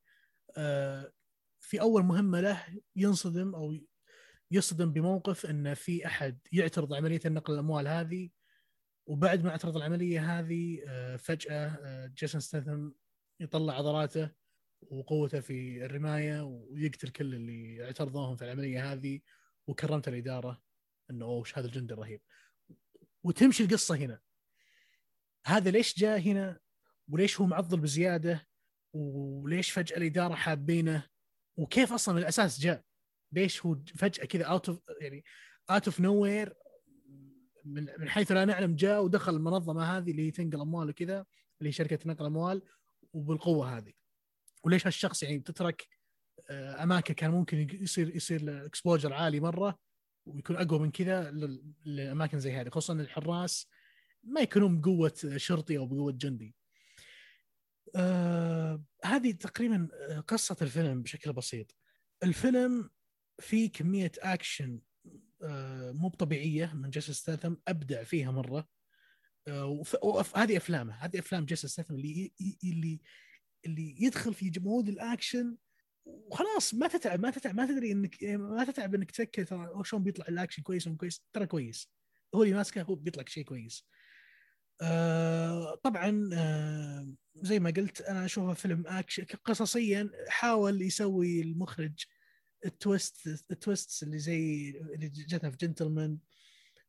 في 1.61 1.81
أول 1.81 2.03
مهمة 2.03 2.41
له 2.41 2.65
ينصدم 2.97 3.55
أو 3.55 3.77
يصدم 4.51 4.93
بموقف 4.93 5.47
إن 5.47 5.75
في 5.75 6.07
أحد 6.07 6.39
يعترض 6.53 6.95
عملية 6.95 7.21
النقل 7.27 7.55
الأموال 7.55 7.89
هذه 7.89 8.31
وبعد 9.07 9.45
ما 9.45 9.51
أعترض 9.51 9.77
العملية 9.77 10.39
هذه 10.39 10.83
آه، 10.89 11.17
فجأة 11.17 12.07
جيسون 12.07 12.41
ستاثم 12.41 12.91
يطلع 13.41 13.75
عضلاته 13.75 14.31
وقوته 14.83 15.41
في 15.41 15.85
الرماية 15.85 16.43
ويقتل 16.43 17.09
كل 17.09 17.35
اللي 17.35 17.85
اعترضوهم 17.85 18.37
في 18.37 18.45
العملية 18.45 18.93
هذه 18.93 19.21
وكرمت 19.67 20.09
الإدارة 20.09 20.63
إنه 21.11 21.25
أوه 21.25 21.45
هذا 21.55 21.67
الجندي 21.67 21.95
الرهيب. 21.95 22.21
وتمشي 23.23 23.65
القصة 23.65 23.97
هنا. 23.97 24.21
هذا 25.47 25.71
ليش 25.71 25.99
جاء 25.99 26.21
هنا؟ 26.21 26.61
وليش 27.09 27.41
هو 27.41 27.47
معضل 27.47 27.81
بزيادة؟ 27.81 28.47
وليش 28.93 29.71
فجأة 29.71 29.97
الإدارة 29.97 30.35
حابينه؟ 30.35 31.09
وكيف 31.57 31.93
أصلا 31.93 32.15
من 32.15 32.21
الأساس 32.21 32.61
جاء؟ 32.61 32.85
ليش 33.33 33.67
هو 33.67 33.77
فجأة 33.95 34.25
كذا 34.25 34.45
out 34.45 34.69
of 34.69 34.81
يعني 35.01 35.25
out 35.71 35.87
of 35.87 36.01
nowhere 36.01 36.55
من 37.67 38.09
حيث 38.09 38.33
لا 38.33 38.45
نعلم 38.45 38.77
جاء 38.77 39.05
ودخل 39.05 39.37
المنظمة 39.37 39.97
هذه 39.97 40.11
اللي 40.11 40.31
تنقل 40.31 40.61
اموال 40.61 40.89
وكذا 40.89 41.27
اللي 41.59 41.69
هي 41.69 41.73
شركة 41.73 41.99
نقل 42.07 42.27
أموال 42.27 42.63
وبالقوة 43.13 43.77
هذه 43.77 43.93
وليش 44.65 44.87
هالشخص 44.87 45.23
يعني 45.23 45.39
تترك 45.39 45.89
آه، 46.51 46.83
أماكن 46.83 47.15
كان 47.15 47.31
ممكن 47.31 47.69
يصير 47.73 48.17
يصير 48.17 48.67
exposure 48.67 49.13
عالي 49.13 49.41
مرة 49.41 49.79
ويكون 50.27 50.57
أقوى 50.57 50.79
من 50.79 50.91
كذا 50.91 51.31
للاماكن 51.85 52.39
زي 52.39 52.53
هذه 52.53 52.69
خصوصا 52.69 52.93
الحراس 52.93 53.69
ما 54.25 54.41
يكونون 54.41 54.81
بقوة 54.81 55.15
شرطي 55.37 55.79
أو 55.79 55.87
بقوة 55.87 56.13
جندي. 56.13 56.55
آه 57.97 58.83
هذه 59.05 59.33
تقريبا 59.33 59.89
قصة 60.29 60.57
الفيلم 60.63 61.03
بشكل 61.03 61.33
بسيط. 61.33 61.75
الفيلم 62.23 62.91
فيه 63.41 63.73
كمية 63.73 64.13
اكشن 64.19 64.73
آه 64.75 64.96
مو 65.93 66.09
طبيعيه 66.09 66.73
من 66.75 66.91
جيسون 66.91 67.15
ستاثم 67.15 67.55
أبدع 67.69 68.03
فيها 68.05 68.31
مرة. 68.31 68.69
آه، 69.49 69.67
وف- 69.67 70.05
وف- 70.05 70.37
هذه 70.37 70.57
أفلامه 70.57 70.95
هذه 70.95 71.19
أفلام 71.19 71.45
جيسون 71.45 71.71
ستاثام 71.71 71.97
اللي 71.97 72.33
اللي 72.65 73.01
اللي 73.67 74.03
يدخل 74.03 74.35
في 74.35 74.53
mood 74.61 74.89
ال 74.89 74.97
action. 74.97 75.57
وخلاص 76.05 76.75
ما 76.75 76.89
تتعب 76.89 77.21
ما 77.21 77.31
تتعب 77.31 77.55
ما 77.55 77.67
تدري 77.67 77.93
إنك 77.93 78.25
ما 78.25 78.65
تتعب 78.65 78.95
إنك 78.95 79.11
تفكر 79.11 79.45
ترى 79.45 79.71
شلون 79.85 80.03
بيطلع 80.03 80.27
الأكشن 80.29 80.63
كويس 80.63 80.87
ولا 80.87 80.97
كويس. 80.97 81.25
ترى 81.33 81.47
كويس. 81.47 81.91
هو 82.35 82.43
اللي 82.43 82.55
ماسكه 82.55 82.83
هو 82.83 82.95
بيطلع 82.95 83.25
شيء 83.27 83.45
كويس. 83.45 83.87
آه 84.83 85.75
طبعا 85.75 86.31
آه 86.35 87.15
زي 87.35 87.61
ما 87.61 87.71
قلت 87.71 88.01
أنا 88.01 88.25
أشوفه 88.25 88.55
فيلم 88.55 88.87
اكشن 88.87 89.25
قصصيا 89.45 90.11
حاول 90.29 90.83
يسوي 90.83 91.41
المخرج 91.41 92.05
ال 92.67 92.77
twist 92.77 93.27
ال 93.51 93.60
twist 93.60 94.03
اللي 94.03 94.19
زي 94.19 94.71
اللي 94.71 95.09
جتها 95.09 95.51
في 95.51 95.57
جنتلمان 95.57 96.19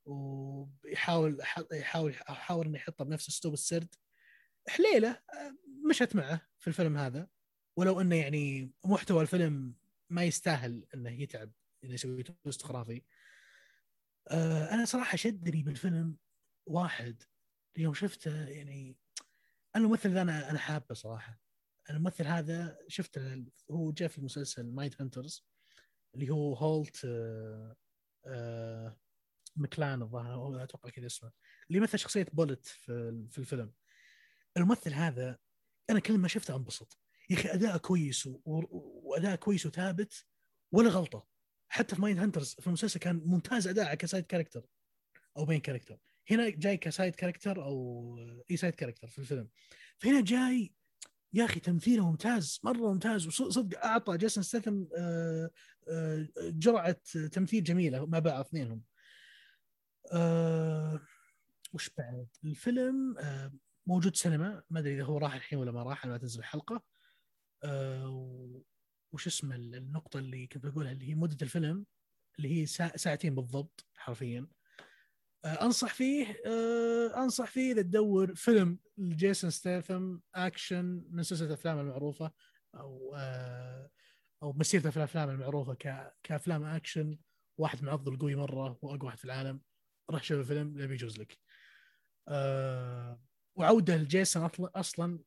ويحاول 0.06 1.40
يحاول 1.72 2.12
يحاول 2.12 2.66
إنه 2.66 2.78
يحطها 2.78 3.06
بنفس 3.06 3.30
اسلوب 3.30 3.54
السرد. 3.54 3.96
حليله 4.68 5.22
مشت 5.90 6.16
معه 6.16 6.42
في 6.60 6.68
الفيلم 6.68 6.98
هذا. 6.98 7.28
ولو 7.76 8.02
إنه 8.02 8.16
يعني 8.16 8.72
محتوى 8.86 9.22
الفيلم 9.22 9.76
ما 10.10 10.24
يستاهل 10.24 10.88
إنه 10.94 11.22
يتعب 11.22 11.52
إنه 11.84 11.94
يسوي 11.94 12.24
twist 12.24 12.62
خرافي. 12.62 13.02
آه، 14.28 14.74
أنا 14.74 14.86
صراحة 14.86 15.18
شدني 15.18 15.64
بالفيلم 15.64 16.18
واحد. 16.66 17.24
يوم 17.78 17.94
شفته 17.94 18.48
يعني 18.50 18.98
الممثل 19.76 20.10
ذا 20.10 20.22
أنا 20.22 20.52
أنا 20.52 20.60
حابه 20.60 20.96
صراحة. 20.96 21.40
الممثل 21.90 22.28
هذا 22.28 22.78
شفته 22.88 23.46
هو 23.72 23.92
جاء 23.92 24.08
في 24.10 24.22
مسلسل 24.22 24.72
Mindhunter 24.72 25.46
اللي 26.18 26.30
هو 26.34 26.54
هولت 26.54 27.06
آه، 27.06 27.76
آه، 28.26 28.98
مكلان 29.56 30.02
الظاهر 30.02 30.64
أتوقع 30.64 30.90
كذا 30.90 31.06
اسمه 31.06 31.32
اللي 31.70 31.80
مثل 31.80 32.00
شخصية 32.00 32.28
بولت 32.34 32.66
في 32.66 33.26
في 33.30 33.38
الفيلم. 33.38 33.74
الممثل 34.58 34.94
هذا 34.94 35.38
أنا 35.90 36.00
كل 36.00 36.18
ما 36.18 36.28
شفته 36.28 36.56
أنبسط. 36.56 37.00
يا 37.30 37.36
أخي 37.36 37.50
اداءه 37.54 37.78
كويس 37.78 38.28
و- 38.28 38.42
و- 38.46 39.02
واداءه 39.04 39.36
كويس 39.36 39.66
وثابت 39.66 40.26
ولا 40.72 40.90
غلطة. 40.90 41.28
حتى 41.70 41.96
في 41.96 42.02
Mindhunter 42.02 42.54
في 42.54 42.68
المسلسل 42.68 43.00
كان 43.00 43.22
ممتاز 43.26 43.68
أداءه 43.68 43.96
ك 43.96 44.02
side 44.02 44.26
character 44.26 44.66
أو 45.38 45.46
main 45.46 45.60
character 45.60 46.00
هنا 46.32 46.50
جاي 46.50 46.78
ك 46.78 46.85
side 46.85 47.16
character 47.16 47.64
أو 47.64 48.18
a 48.52 48.58
side 48.58 48.76
character 48.76 49.08
في 49.08 49.20
الفيلم. 49.20 49.50
فهنا 49.98 50.22
جاي 50.22 50.74
يا 51.34 51.46
أخي 51.46 51.60
تمثيله 51.60 52.10
ممتاز 52.10 52.60
مرة 52.64 52.94
ممتاز. 52.94 53.28
وصدق 53.28 53.86
أعطى 53.86 54.18
جيسون 54.18 54.44
ستاثم 54.44 54.84
آه، 54.98 55.50
آه، 55.90 56.28
جرعة 56.38 56.98
تمثيل 57.32 57.64
جميلة 57.64 58.06
مع 58.06 58.20
بعض 58.20 58.40
اثنينهم. 58.46 58.82
آه، 60.14 61.00
وش 61.74 61.90
بعد؟ 61.98 62.28
الفيلم 62.44 63.18
آه، 63.20 63.54
موجود 63.88 64.16
سينما 64.16 64.64
ما 64.70 64.80
أدري 64.80 64.96
إذا 64.96 65.04
هو 65.04 65.18
راح 65.18 65.36
الحين 65.36 65.60
ولا 65.60 65.72
ما 65.72 65.84
راح 65.84 66.06
ما 66.06 66.18
تنزل 66.18 66.40
الحلقة. 66.40 66.84
و- 68.06 68.62
وش 69.12 69.28
اسمه 69.28 69.56
ال- 69.56 69.76
النقطة 69.76 70.20
اللي 70.20 70.48
كنت 70.48 70.66
بقولها 70.66 70.92
اللي 70.92 71.10
هي 71.10 71.16
مدة 71.16 71.38
الفيلم 71.42 71.86
اللي 72.38 72.62
هي 72.62 72.66
ساعتين 72.96 73.36
بالضبط 73.36 73.86
حرفيا. 73.96 74.48
أنصح 75.46 75.94
فيه 75.94 76.42
آه، 76.46 77.24
أنصح 77.24 77.48
فيه 77.48 77.72
إذا 77.72 77.82
تدور 77.82 78.36
فيلم 78.36 78.80
لجيسون 78.98 79.50
ستاثم 79.50 80.18
أكشن 80.36 81.04
من 81.10 81.24
سلسلة 81.24 81.48
الافلام 81.48 81.80
المعروفة 81.80 82.32
أو 82.76 83.16
آه، 83.16 83.90
أو 84.44 84.54
مسيرته 84.54 84.90
في 84.90 84.98
الأفلام 84.98 85.30
المعروفة 85.30 85.74
كأفلام 86.24 86.64
أكشن. 86.64 87.18
واحد 87.58 87.84
معضل 87.84 88.18
قوي 88.18 88.36
مرة 88.36 88.80
وأقوى 88.82 89.00
واحد 89.04 89.18
في 89.18 89.26
العالم. 89.26 89.62
راح 90.10 90.24
شوف 90.24 90.40
الفيلم 90.40 90.78
لا 90.78 90.86
بيجوز 90.86 91.20
لك. 91.20 91.38
آه، 92.28 93.22
وعودة 93.56 93.98
لجيسون 93.98 94.50
أصلا 94.60 95.20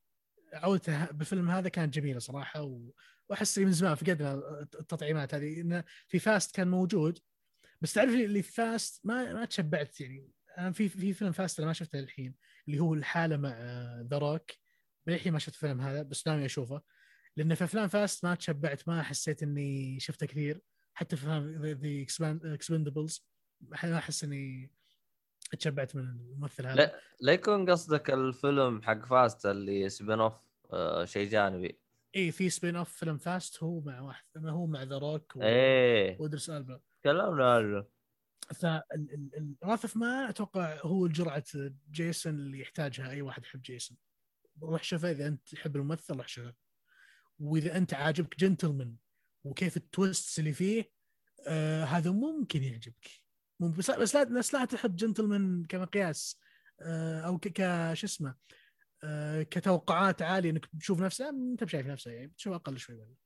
عودته 0.53 1.05
بالفيلم 1.05 1.51
هذا 1.51 1.69
كانت 1.69 1.95
جميلة 1.95 2.19
صراحة. 2.19 2.81
وأحس 3.29 3.59
من 3.59 3.73
زمان 3.73 3.95
فقدنا 3.95 4.61
التطعيمات 4.61 5.35
هذه. 5.35 5.61
انه 5.61 5.85
في 6.09 6.19
Fast 6.19 6.57
كان 6.57 6.69
موجود 6.69 7.19
بس 7.81 7.93
تعرف 7.93 8.11
اللي 8.11 8.43
في 8.43 8.53
Fast 8.53 9.07
ما 9.07 9.33
ما 9.33 9.45
تشبعت 9.45 10.01
يعني. 10.01 10.31
أنا 10.59 10.73
في 10.73 10.89
في 10.89 11.13
فيلم 11.13 11.33
Fast 11.33 11.59
أنا 11.59 11.67
ما 11.67 11.73
شفته 11.73 11.99
الحين 11.99 12.35
اللي 12.69 12.81
هو 12.81 12.95
الحالة 12.95 13.37
مع 13.37 13.51
The 14.11 14.19
Rock 14.19 14.51
للحين 15.07 15.33
ما 15.33 15.39
شفت 15.39 15.55
الفيلم 15.55 15.81
هذا 15.81 16.03
بس 16.03 16.27
ناوي 16.27 16.45
أشوفه. 16.45 16.83
لأن 17.37 17.55
في 17.55 17.65
أفلام 17.65 17.89
Fast 17.89 18.25
ما 18.25 18.35
تشبعت 18.35 18.89
ما 18.89 19.03
حسيت 19.03 19.43
إني 19.43 20.01
شفته 20.01 20.27
كثير. 20.27 20.61
حتى 20.95 21.17
في 21.17 21.23
أفلام 21.23 21.63
The 21.63 22.55
Expendables 22.55 23.27
ما 23.61 23.99
احس 23.99 24.25
إني 24.25 24.73
تشبعت 25.59 25.97
من 25.97 26.03
الممثل 26.03 26.67
هذا. 26.67 26.75
لا 26.75 27.01
لا 27.21 27.33
يكون 27.33 27.71
قصدك 27.71 28.11
الفيلم 28.11 28.83
حق 28.83 29.07
Fast 29.07 29.47
اللي 29.47 29.89
spin-off 29.89 30.51
آه 30.73 31.05
شيء 31.05 31.31
جانبي. 31.31 31.81
اي 32.17 32.31
في 32.31 32.51
spin-off 32.51 32.93
فيلم 32.93 33.19
Fast 33.19 33.63
هو 33.63 33.81
مع 33.81 34.01
واحد 34.01 34.25
هو 34.37 34.67
مع 34.67 34.83
The 34.83 34.99
Rock 34.99 35.37
إيه. 35.37 36.21
وإدريس 36.21 36.51
إلبا 36.51 36.81
تكلمنا 37.03 37.55
عنه 37.55 37.87
Wrath 38.55 39.85
of 39.85 39.97
Man 39.97 40.29
أتوقع 40.29 40.81
هو 40.83 41.07
جرعة 41.07 41.45
جيسون 41.91 42.35
اللي 42.35 42.61
يحتاجها 42.61 43.11
أي 43.11 43.23
واحد 43.23 43.43
يحب 43.45 43.63
جيسون. 43.63 43.97
روح 44.63 44.83
شوفه 44.83 45.11
إذا 45.11 45.27
أنت 45.27 45.49
تحب 45.55 45.77
الممثل 45.77 46.17
روح 46.17 46.29
شوفه 46.29 46.55
وإذا 47.39 47.77
أنت 47.77 47.95
عاجبك 47.95 48.39
جنتلمان 48.39 48.97
وكيف 49.45 49.77
ال 49.77 49.87
twist 49.87 50.39
اللي 50.39 50.53
فيه 50.53 50.91
آه 51.49 51.85
هذا 51.85 52.11
ممكن 52.11 52.63
يعجبك. 52.63 53.11
ممكن 53.61 53.79
بس 53.79 53.91
بس 53.91 54.15
لا 54.17 54.25
بس 54.25 54.55
لا 54.55 54.65
تحب 54.65 54.97
جنتلمان 54.97 55.65
كمقياس 55.65 56.41
آه 56.81 57.21
أو 57.21 57.39
ك 57.39 57.59
شو 57.95 58.07
اسمه 58.07 58.35
آه 59.05 59.43
كتوقعات 59.43 60.23
عالية 60.23 60.51
إنك 60.51 60.67
تشوف 60.67 61.01
نفسه. 61.01 61.29
أنت 61.29 61.65
بشايف 61.65 61.87
نفسه 61.87 62.11
يعني 62.11 62.27
بتشوف 62.27 62.55
أقل 62.55 62.79
شوي. 62.79 63.17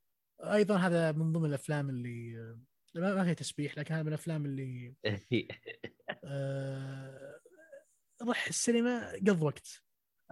أيضا 0.41 0.77
هذا 0.77 1.13
من 1.13 1.33
ضمن 1.33 1.49
الأفلام 1.49 1.91
اللي 1.91 2.39
آه، 2.39 2.59
ما 2.95 3.15
ما 3.15 3.25
فيها 3.25 3.33
تسبيح 3.33 3.79
لكن 3.79 3.95
هذا 3.95 4.03
من 4.03 4.09
الأفلام 4.09 4.45
اللي 4.45 4.95
آه، 6.25 7.41
راح 8.23 8.47
السينما 8.47 9.13
قض 9.13 9.43
وقت. 9.43 9.83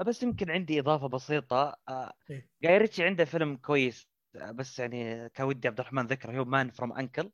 بس 0.06 0.22
يمكن 0.22 0.50
عندي 0.50 0.80
إضافة 0.80 1.08
بسيطة. 1.08 1.76
آه، 1.88 2.12
إيه. 2.30 2.48
جاي 2.62 2.78
ريتشي 2.78 3.04
عنده 3.04 3.24
فيلم 3.24 3.56
كويس 3.56 4.08
آه، 4.36 4.50
بس 4.50 4.78
يعني 4.78 5.28
كودي 5.28 5.68
عبد 5.68 5.80
الرحمن 5.80 6.06
ذكره 6.06 6.38
هو 6.38 6.44
Man 6.44 6.70
from 6.70 6.92
U.N.C.L.E. 6.92 7.30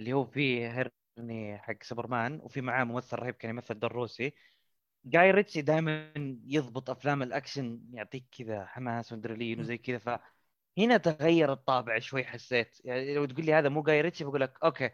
اللي 0.00 0.12
هو 0.12 0.24
فيه 0.24 0.90
هنري 1.18 1.58
حق 1.58 1.82
سوبرمان 1.82 2.40
وفي 2.42 2.60
معاه 2.60 2.84
ممثل 2.84 3.16
رهيب 3.16 3.34
كان 3.34 3.50
يمثل 3.50 3.78
دور 3.78 3.92
روسي. 3.92 4.34
جاي 5.04 5.30
ريتشي 5.30 5.62
دائما 5.62 6.12
يضبط 6.44 6.90
أفلام 6.90 7.22
الأكشن 7.22 7.80
يعطيك 7.92 8.24
كذا 8.38 8.66
حماس 8.66 9.12
وأدرينالين 9.12 9.60
وزي 9.60 9.78
كذا 9.78 10.20
فهنا 10.76 10.96
تغير 10.96 11.52
الطابع 11.52 11.98
شوي 11.98 12.24
حسيت. 12.24 12.76
يعني 12.84 13.14
لو 13.14 13.24
تقول 13.26 13.46
لي 13.46 13.54
هذا 13.54 13.68
مو 13.68 13.82
جاي 13.82 14.00
ريتشي 14.00 14.24
بقول 14.24 14.40
لك 14.40 14.58
okay. 14.64 14.90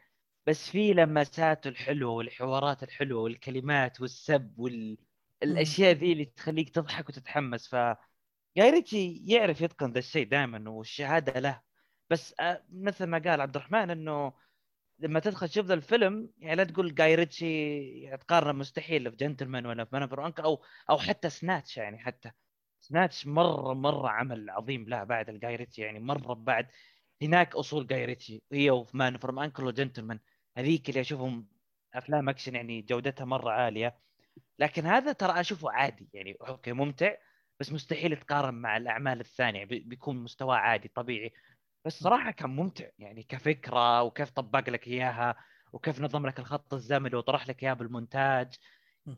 بس 0.46 0.70
في 0.70 0.92
لمساته 0.94 1.68
الحلوة 1.68 2.12
والحوارات 2.12 2.82
الحلوة 2.82 3.22
والكلمات 3.22 4.00
والسب 4.00 4.58
والاشياء 4.58 5.92
ذي 5.92 6.12
اللي 6.12 6.24
تخليك 6.24 6.70
تضحك 6.70 7.08
وتتحمس. 7.08 7.68
ف 7.68 7.74
جاي 8.56 8.70
ريتشي 8.70 9.24
يعرف 9.26 9.60
يتقن 9.60 9.92
ذا 9.92 9.98
الشيء 9.98 10.28
دائما 10.28 10.70
والشهادة 10.70 11.40
له. 11.40 11.62
بس 12.10 12.34
آه، 12.40 12.66
مثل 12.72 13.04
ما 13.06 13.18
قال 13.18 13.40
عبد 13.40 13.56
الرحمن 13.56 13.90
إنه 13.90 14.32
لما 14.98 15.20
تدخل 15.20 15.48
تشوف 15.48 15.66
ذا 15.66 15.74
الفيلم 15.74 16.30
يعني 16.38 16.56
لا 16.56 16.64
تقول 16.64 16.94
جاي 16.94 17.14
ريتشي 17.14 17.46
يعني 18.02 18.18
تقارنه 18.18 18.52
مستحيل 18.52 19.10
في 19.10 19.16
جنتلمان 19.16 19.66
ولا 19.66 19.84
في 19.84 19.90
Man 19.96 20.32
أو 20.40 20.64
أو 20.90 20.98
حتى 20.98 21.30
Snatch 21.30 21.76
يعني 21.76 21.98
حتى. 21.98 22.32
Snatch 22.88 23.26
مرة 23.26 23.74
مرة 23.74 24.08
عمل 24.08 24.50
عظيم 24.50 24.88
له 24.88 25.04
بعد 25.04 25.28
الجاي 25.28 25.56
ريتشي 25.56 25.82
يعني 25.82 26.00
مرة 26.00 26.34
بعد 26.34 26.66
هناك 27.22 27.54
أصول 27.56 27.86
جاي 27.86 28.04
ريتشي 28.04 28.42
هي 28.52 28.70
وفي 28.70 28.96
Man 28.96 29.18
from 29.18 29.38
U.N.C.L.E. 29.38 29.64
و 29.64 29.70
Gentlemen 29.70 30.18
هذيك 30.56 30.88
اللي 30.88 31.00
أشوفهم 31.00 31.48
أفلام 31.94 32.28
أكشن 32.28 32.54
يعني 32.54 32.82
جودتها 32.82 33.24
مرة 33.24 33.50
عالية. 33.50 33.98
لكن 34.58 34.86
هذا 34.86 35.12
ترى 35.12 35.40
أشوفه 35.40 35.70
عادي 35.70 36.08
يعني 36.14 36.36
okay 36.48 36.72
ممتع 36.72 37.14
بس 37.60 37.72
مستحيل 37.72 38.12
يتقارن 38.12 38.54
مع 38.54 38.76
الأعمال 38.76 39.20
الثانية 39.20 39.64
بي- 39.64 39.78
بيكون 39.80 40.16
مستواه 40.16 40.56
عادي 40.56 40.88
طبيعي. 40.88 41.32
بس 41.84 42.00
صراحة 42.02 42.30
كان 42.30 42.50
ممتع 42.50 42.88
يعني 42.98 43.22
كفكرة 43.22 44.02
وكيف 44.02 44.30
طبق 44.30 44.68
لك 44.70 44.86
إياها 44.88 45.36
وكيف 45.72 46.00
نظم 46.00 46.26
لك 46.26 46.38
الخط 46.38 46.74
الزمني 46.74 47.16
وطرح 47.16 47.48
لك 47.48 47.62
إياه 47.62 47.72
بالمونتاج 47.74 48.54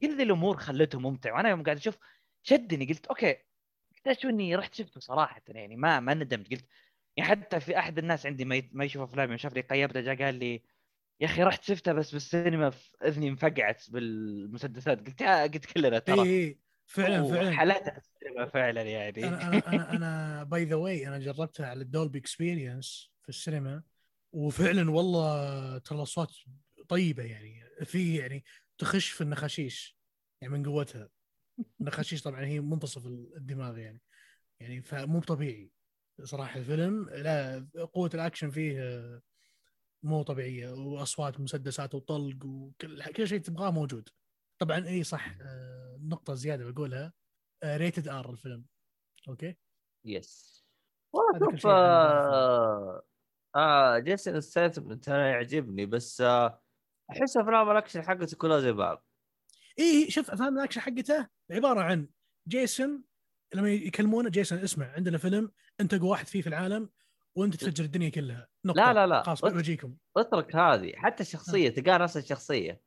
كل 0.03 0.17
ذي 0.17 0.23
الأمور 0.23 0.57
خلته 0.57 1.01
ممتع. 1.01 1.35
وأنا 1.35 1.49
يوم 1.49 1.63
قاعد 1.63 1.77
أشوف 1.77 1.99
شدني 2.43 2.87
قلت 2.87 3.07
okay 3.07 3.37
شو 4.13 4.29
اني 4.29 4.57
رحت 4.57 4.75
شفته 4.75 5.01
صراحة 5.01 5.43
يعني 5.49 5.77
ما 5.77 6.01
ما 6.01 6.15
ندمت. 6.15 6.51
قلت 6.51 6.65
يعني 7.17 7.31
حتى 7.31 7.61
في 7.61 7.79
أحد 7.79 7.99
الناس 7.99 8.27
عندي 8.27 8.45
ما 8.45 8.57
ي- 8.57 8.71
ما 8.73 8.85
يشوف 8.85 9.03
أفلامي 9.03 9.39
شاف 9.39 9.55
لي 9.55 9.61
قيمته 9.61 10.01
جاء 10.01 10.23
قال 10.25 10.35
لي 10.35 10.63
يا 11.21 11.27
أخي 11.27 11.43
رحت 11.43 11.65
شفتها 11.65 11.93
بس 11.93 12.13
بالسينما 12.13 12.71
في 12.71 12.91
إذني 13.05 13.29
انفقعت 13.29 13.91
بالمسدسات. 13.91 15.07
قلت 15.07 15.21
يا 15.21 15.43
قلت 15.43 15.67
كلنا 15.67 15.99
ترى. 15.99 16.23
اي 16.23 16.59
فعلا 16.87 17.25
فعلا. 17.29 17.53
حالاتها 17.57 17.91
في 17.91 17.99
السينما 17.99 18.47
فعلا 18.47 18.83
يعني. 18.83 19.25
أنا 19.29 19.43
أنا 19.49 19.69
أنا 19.69 19.93
أنا 19.93 20.45
by 20.45 20.65
the 20.65 20.77
way 20.77 21.09
أنا 21.09 21.19
جربتها 21.19 21.67
على 21.67 21.83
ال 21.83 21.89
Dolby 21.89 22.19
experience 22.19 23.11
في 23.23 23.29
السينما 23.29 23.83
وفعلا 24.33 24.91
والله 24.91 25.79
ترى 25.79 25.99
الاصوات 25.99 26.33
طيبة 26.89 27.23
يعني. 27.23 27.65
في 27.85 28.17
يعني 28.17 28.45
تخش 28.79 29.11
في 29.11 29.21
النخاشيش 29.21 29.99
يعني 30.43 30.55
من 30.55 30.67
قوتها. 30.67 31.09
النخاشيش 31.81 32.23
طبعا 32.23 32.45
هي 32.45 32.61
منتصف 32.61 33.07
الدماغ 33.07 33.79
يعني. 33.79 34.03
يعني 34.61 34.83
فمو 34.83 35.21
طبيعي 35.21 35.73
صراحة 36.23 36.59
الفيلم. 36.59 37.09
لا 37.09 37.69
قوة 37.93 38.11
الأكشن 38.15 38.51
فيه 38.51 38.83
آه، 38.83 39.23
مو 40.03 40.23
طبيعية. 40.23 40.71
وأصوات 40.71 41.41
مسدسات 41.41 41.95
وطلق 41.95 42.45
وكل 42.45 43.05
كل 43.05 43.29
شيء 43.29 43.41
تبغاه 43.41 43.71
موجود. 43.71 44.09
طبعا 44.59 44.87
إي 44.87 45.05
صح 45.05 45.37
آه، 45.41 45.99
نقطة 46.01 46.35
زيادة 46.35 46.71
بقولها. 46.71 47.13
Rated 47.65 48.09
R 48.09 48.31
الفيلم. 48.31 48.65
Okay؟ 49.29 49.57
Yes 50.05 50.65
والله 51.13 51.57
شوف 51.57 51.67
آه, 51.67 53.03
آه 53.57 53.99
جيسون 53.99 54.41
ستيثم 54.41 54.99
أنا 55.09 55.31
يعجبني 55.31 55.87
بس 55.87 56.21
آه 56.21 56.63
أحس 57.11 57.37
أفلام 57.37 57.71
الأكشن 57.71 58.03
حقته 58.03 58.37
كلها 58.37 58.61
زي 58.61 58.73
بعض. 58.73 59.05
إي 59.79 60.11
شوف 60.11 60.31
أفلام 60.31 60.59
الأكشن 60.59 60.81
حقته 60.81 61.29
عباره 61.51 61.81
عن 61.81 62.09
جيسون 62.49 63.05
لما 63.55 63.73
يكلمونه 63.73 64.31
جيسون 64.31 64.59
اسمع 64.59 64.93
عندنا 64.93 65.19
فيلم 65.19 65.53
انت 65.81 65.95
اقوى 65.95 66.09
واحد 66.09 66.27
فيه 66.27 66.43
في 66.43 66.49
العالم 66.49 66.91
وانت 67.35 67.57
تفجر 67.57 67.85
الدنيا 67.85 68.09
كلها 68.09 68.49
نقطة. 68.65 68.81
لا 68.81 68.95
لا 68.95 69.07
لا. 69.07 69.23
خلاص 69.23 69.45
بجيكم 69.45 69.97
اترك 70.17 70.57
هذه 70.57 70.93
حتى 70.97 71.23
الشخصيه 71.23 71.69
تلقاه 71.69 71.99
نفس 71.99 72.17
الشخصيه 72.17 72.81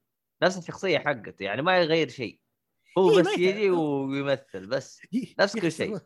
نفس 0.44 0.58
الشخصيه 0.58 1.00
حقته 1.00 1.44
يعني 1.44 1.62
ما 1.62 1.78
يغير 1.78 2.10
شيء 2.10 2.42
هو 2.98 3.12
إيه، 3.12 3.24
بس 3.24 3.38
يجي 3.38 3.70
ويمثل 3.70 4.68
بس 4.68 5.02
نفس 5.40 5.58
كل 5.60 5.72
شيء. 5.72 5.92
يا 5.92 5.98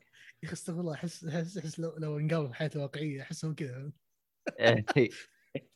أخي 0.43 0.53
استغفر 0.53 0.79
الله 0.79 0.93
احس 0.93 1.25
احس 1.25 1.57
احس 1.57 1.79
لو 1.79 1.95
لو 1.97 2.19
انقابل 2.19 2.47
في 2.47 2.53
حياته 2.53 2.79
واقعيه 2.81 3.21
احسه 3.21 3.47
هو 3.47 3.55
كذا 3.55 3.91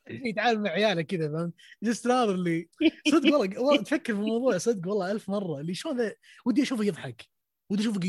يتعامل 0.10 0.62
مع 0.62 0.70
عياله 0.70 1.02
كذا 1.02 1.32
فهمت؟ 1.32 1.54
جست 1.84 2.08
ناظر 2.08 2.36
اللي 2.36 2.70
صدق 3.12 3.34
والله 3.34 3.60
والله 3.62 3.84
تفكر 3.84 4.14
في 4.14 4.20
الموضوع 4.20 4.58
صدق 4.58 4.88
والله 4.90 5.12
ألف 5.12 5.30
مرة. 5.30 5.60
اللي 5.60 5.74
شلون 5.74 5.98
ذا 5.98 6.16
ودي 6.46 6.64
أشوفه 6.64 6.84
يضحك 6.84 7.30
ودي 7.70 7.82
أشوفه 7.82 8.00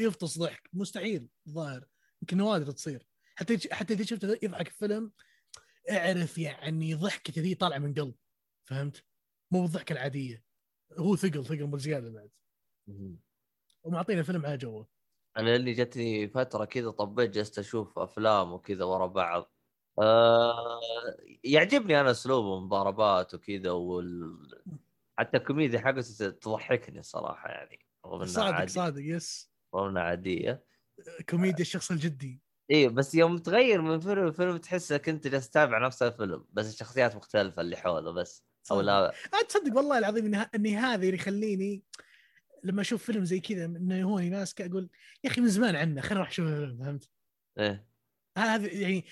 يفطس 0.00 0.38
ضحك. 0.38 0.70
مستحيل 0.72 1.28
الظاهر 1.46 1.84
يمكن 2.22 2.36
نوادر 2.36 2.70
تصير. 2.70 3.06
حتى 3.36 3.58
حتى 3.72 3.94
إذا 3.94 4.04
شفته 4.04 4.38
يضحك 4.42 4.68
في 4.68 4.78
فيلم 4.78 5.12
اعرف 5.90 6.38
يعني 6.38 6.94
ضحكته 6.94 7.42
ذي 7.42 7.54
طالعة 7.54 7.78
من 7.78 7.94
قلب 7.94 8.14
فهمت؟ 8.64 9.04
مو 9.50 9.62
بالضحكة 9.62 9.92
العادية. 9.92 10.44
هو 10.98 11.16
ثقل 11.16 11.44
ثقل 11.44 11.66
بزياده 11.66 12.10
بعد. 12.10 12.30
ومعطينا 13.82 14.22
فيلم 14.22 14.46
على 14.46 14.56
جوه. 14.56 14.88
أنا 15.36 15.50
لأني 15.50 15.72
جتني 15.72 16.28
فترة 16.28 16.64
كذا 16.64 16.90
طبيت 16.90 17.30
جلست 17.30 17.58
أشوف 17.58 17.98
أفلام 17.98 18.52
وكذا 18.52 18.84
ورا 18.84 19.06
بعض. 19.06 19.53
آه 19.98 20.80
يعجبني 21.44 22.00
أنا 22.00 22.10
اسلوبه 22.10 22.60
مضاربات 22.60 23.34
وكذا 23.34 23.70
وال... 23.70 24.38
حتى 25.18 25.36
الكوميديا 25.36 25.80
حقته 25.80 26.30
تضحكني 26.30 27.02
صراحة 27.02 27.48
يعني 27.48 27.78
رغم 28.06 28.14
إنها 28.14 28.26
صادق 28.26 28.54
عادي 28.54 28.72
صادق 28.72 29.02
yes. 29.02 29.50
رغم 29.74 29.88
إنها 29.88 30.02
عادية. 30.02 30.64
كوميديا 31.28 31.60
الشخص 31.60 31.90
الجدي. 31.90 32.40
إيه 32.70 32.88
بس 32.88 33.14
يوم 33.14 33.38
تغير 33.38 33.82
من 33.82 34.00
فيلم 34.00 34.28
لفيلم 34.28 34.56
تحسك 34.56 35.08
انت 35.08 35.26
جالس 35.28 35.50
تتابع 35.50 35.86
نفس 35.86 36.02
الفيلم 36.02 36.44
بس 36.52 36.74
الشخصيات 36.74 37.16
مختلفة 37.16 37.62
اللي 37.62 37.76
حوله 37.76 38.12
بس 38.12 38.44
أو. 38.70 38.80
لا. 38.80 39.12
عاد 39.32 39.44
تصدق 39.44 39.76
والله 39.76 39.98
العظيم 39.98 40.34
اني, 40.54 40.76
هذا 40.76 41.02
اللي 41.02 41.14
يخليني 41.14 41.82
لما 42.64 42.80
أشوف 42.80 43.04
فيلم 43.04 43.24
زي 43.24 43.40
كذا 43.40 43.64
إنه 43.64 44.08
هو 44.08 44.16
ماسكه 44.16 44.66
أقول 44.66 44.90
يا 45.24 45.30
أخي 45.30 45.40
من 45.40 45.48
زمان 45.48 45.76
عنه 45.76 46.00
خلينا 46.00 46.14
نروح 46.14 46.28
نشوف 46.28 46.46
الفيلم. 46.46 46.78
فهمت؟ 46.84 47.08
إيه. 47.58 47.93
هذا 48.38 48.72
يعني 48.72 49.04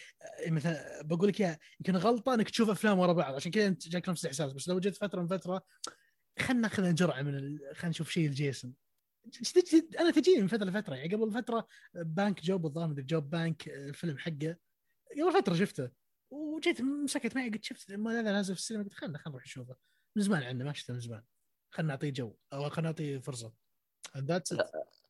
مثلا 0.49 1.03
بقول 1.03 1.29
لك 1.29 1.41
إياها 1.41 1.59
يمكن 1.81 1.97
غلطه 1.97 2.35
إنك 2.35 2.51
تشوف 2.51 2.71
أفلام 2.71 2.99
ورا 2.99 3.13
بعض 3.13 3.35
عشان 3.35 3.53
كذا 3.53 3.67
أنت 3.67 3.89
جاك 3.89 4.09
نفس 4.09 4.25
الإحساس 4.25 4.53
بس 4.53 4.69
لو 4.69 4.81
جيت 4.81 4.97
فترة 4.97 5.21
من 5.21 5.27
فترة 5.29 5.65
خلينا 6.39 6.61
ناخذ 6.61 6.95
جرعه 6.95 7.23
من 7.23 7.35
ال... 7.35 7.61
خلينا 7.75 7.89
نشوف 7.89 8.11
شيء 8.11 8.29
لجيسون 8.29 8.75
جد- 9.27 9.65
جد- 9.65 9.97
أنا 9.97 10.11
تجيني 10.11 10.41
من 10.41 10.49
فترة 10.49 10.65
لفترة 10.65 10.95
يعني 10.95 11.15
قبل 11.15 11.33
فترة 11.33 11.67
Bank 11.95 12.45
Job 12.45 12.67
الظاهر 12.67 12.89
مدري 12.89 13.05
Job 13.05 13.31
Bank 13.31 13.69
الفيلم 13.69 14.19
حقه 14.19 14.57
قبل 15.21 15.33
فترة 15.43 15.55
شفته 15.55 15.91
وجيت 16.31 16.81
مسكت 16.81 17.37
معي 17.37 17.51
قلت 17.51 17.65
شفت 17.65 17.93
ما 17.93 18.21
هذا 18.21 18.33
نازل 18.33 18.55
في 18.55 18.61
السينما 18.61 18.85
قلت 18.85 18.95
خلنا 18.95 19.19
خلينا 19.19 19.31
نروح 19.31 19.45
نشوفه. 19.45 19.77
من 20.17 20.23
زمان 20.23 20.43
عنه 20.43 20.65
ما 20.65 20.73
شفته 20.73 20.95
من 20.95 21.01
زمان. 21.01 21.23
خلينا 21.71 21.93
نعطيه 21.93 22.11
جو 22.11 22.35
أو 22.53 22.69
خلينا 22.71 22.89
نعطيه 22.89 23.19
فرصة. 23.19 23.53
It. 24.17 24.65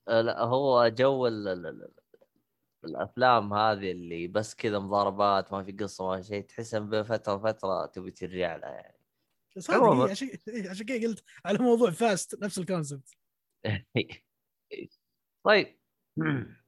آه، 0.09 0.21
لا 0.21 0.41
هو 0.41 0.89
جو 0.89 1.27
ال... 1.27 1.89
ال... 2.85 2.91
ال... 2.91 2.97
الأفلام 2.97 3.55
هذه 3.55 3.91
اللي 3.91 4.27
بس 4.27 4.55
كذا 4.55 4.79
مضاربات 4.79 5.53
ما 5.53 5.65
في 5.65 5.73
قصة 5.73 6.09
ما 6.09 6.21
في 6.21 6.29
شيء 6.29 6.43
تحس 6.43 6.75
إن 6.75 6.91
بين 6.91 7.03
فتره 7.03 7.35
وفتره 7.35 7.87
تبي 7.87 8.11
ترجع 8.11 8.57
لها 8.57 8.71
يعني. 8.71 9.03
إيه، 10.49 10.71
عشان 10.71 10.87
كذا 10.87 11.09
قلت 11.09 11.25
على 11.45 11.59
موضوع 11.59 11.91
Fast 11.91 12.43
نفس 12.43 12.59
ال 12.59 12.66
concept 12.66 13.17
طيب. 15.45 15.79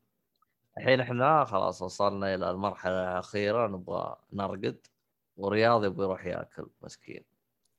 الحين 0.78 1.00
إحنا 1.00 1.44
خلاص 1.44 1.82
وصلنا 1.82 2.34
إلى 2.34 2.50
المرحلة 2.50 3.12
الأخيرة 3.12 3.66
نبغى 3.66 4.16
نرقد 4.32 4.86
ورياض 5.36 5.84
يبغى 5.84 6.04
يروح 6.04 6.26
يأكل 6.26 6.66
مسكين. 6.82 7.24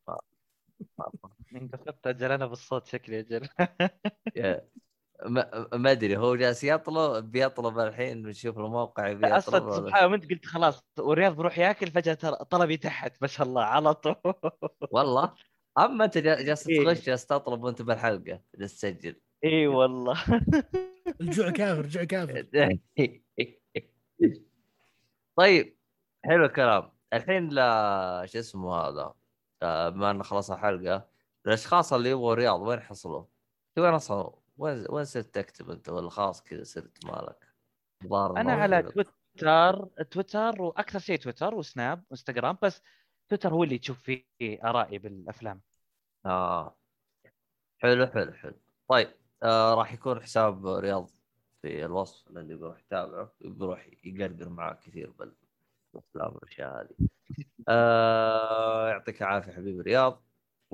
انقصدت 1.56 2.08
أجل 2.08 2.32
أنا 2.32 2.46
بالصوت 2.46 2.86
شكلي 2.86 3.20
أجل. 3.20 3.50
ما 5.26 5.68
ما 5.74 5.92
أدري 5.92 6.18
هو 6.18 6.36
جالس 6.36 6.64
يطلب 6.64 7.32
بيطلب 7.32 7.80
الحين 7.80 8.28
نشوف 8.28 8.58
الموقع 8.58 9.08
يبي 9.08 9.28
أصلا 9.28 9.72
سبحان 9.76 10.04
الله 10.06 10.16
أنت 10.16 10.30
قلت 10.32 10.46
خلاص 10.46 10.84
والرياض 11.00 11.36
بروح 11.36 11.58
ياكل 11.58 11.88
فجأة 11.92 12.14
ترى 12.14 12.36
طلبي 12.50 12.78
تحت 12.78 13.22
ما 13.22 13.28
شاء 13.28 13.48
الله 13.48 13.64
على 13.64 13.94
طول. 13.94 14.16
والله؟ 14.92 15.34
أما 15.80 16.06
أنت 16.06 16.18
جا- 16.18 16.42
جالس 16.42 16.68
إيه. 16.68 16.84
تغش 16.84 17.06
جالس 17.06 17.26
تطلب 17.26 17.64
وأنت 17.64 17.82
بالحلقة 17.82 18.42
جالس 18.56 18.76
تسجل. 18.80 19.16
إي 19.44 19.68
والله. 19.68 20.18
الجوع 21.22 21.50
كافر 21.50 21.80
الجوع 21.82 22.04
كافر. 22.04 22.48
طيب 25.38 25.78
حلو 26.26 26.46
الكلام. 26.46 26.92
الحين 27.14 27.50
لا 27.50 28.26
شو 28.26 28.40
اسمه 28.40 28.76
هذا؟ 28.76 29.14
آه، 29.64 29.90
بما 29.90 30.12
ان 30.12 30.24
خلص 30.24 30.52
الحلقة 30.52 31.08
الأشخاص 31.48 31.94
اللي 31.94 32.10
يبغوا 32.10 32.34
رياض 32.34 32.62
وين 32.62 32.80
حصلوا؟ 32.80 33.24
وين 33.78 33.94
أصلا 33.94 34.34
وين 34.58 34.86
وين 34.90 35.06
صرت 35.06 35.36
تكتب 35.36 35.70
أنت؟ 35.70 35.90
ولا 35.90 36.10
خلاص 36.10 36.44
كذا 36.44 36.64
صرت 36.64 37.06
مالك؟ 37.06 37.56
أنا 38.14 38.54
على 38.54 38.84
تويتر 38.84 39.86
تويتر 40.12 40.62
وأكثر 40.62 41.00
شيء 41.00 41.20
تويتر 41.20 41.56
وسناب 41.56 42.04
وإنستغرام 42.10 42.58
بس 42.62 42.82
تويتر 43.30 43.54
هو 43.54 43.64
اللي 43.64 43.78
تشوف 43.78 44.00
فيه 44.00 44.26
آرائي 44.42 44.98
بالأفلام. 44.98 45.62
آه. 46.26 46.78
حلو 47.80 48.08
حلو 48.08 48.34
حلو. 48.34 48.60
طيب 48.88 49.08
آه 49.44 49.74
راح 49.74 49.94
يكون 49.94 50.22
حساب 50.24 50.68
رياض 50.68 51.10
في 51.62 51.86
الوصف 51.86 52.28
اللي 52.28 52.56
بيروح 52.56 52.80
يتابعه 52.80 53.32
بيروح 53.42 53.90
يقرقر 54.04 54.50
معاه 54.50 54.74
كثير 54.74 55.12
بالأفلام 55.12 56.34
والأشياء 56.36 56.82
هذه. 56.82 57.08
آه 57.70 58.90
يعطيك 58.90 59.22
العافية 59.22 59.52
حبيبي 59.52 59.82
رياض. 59.82 60.25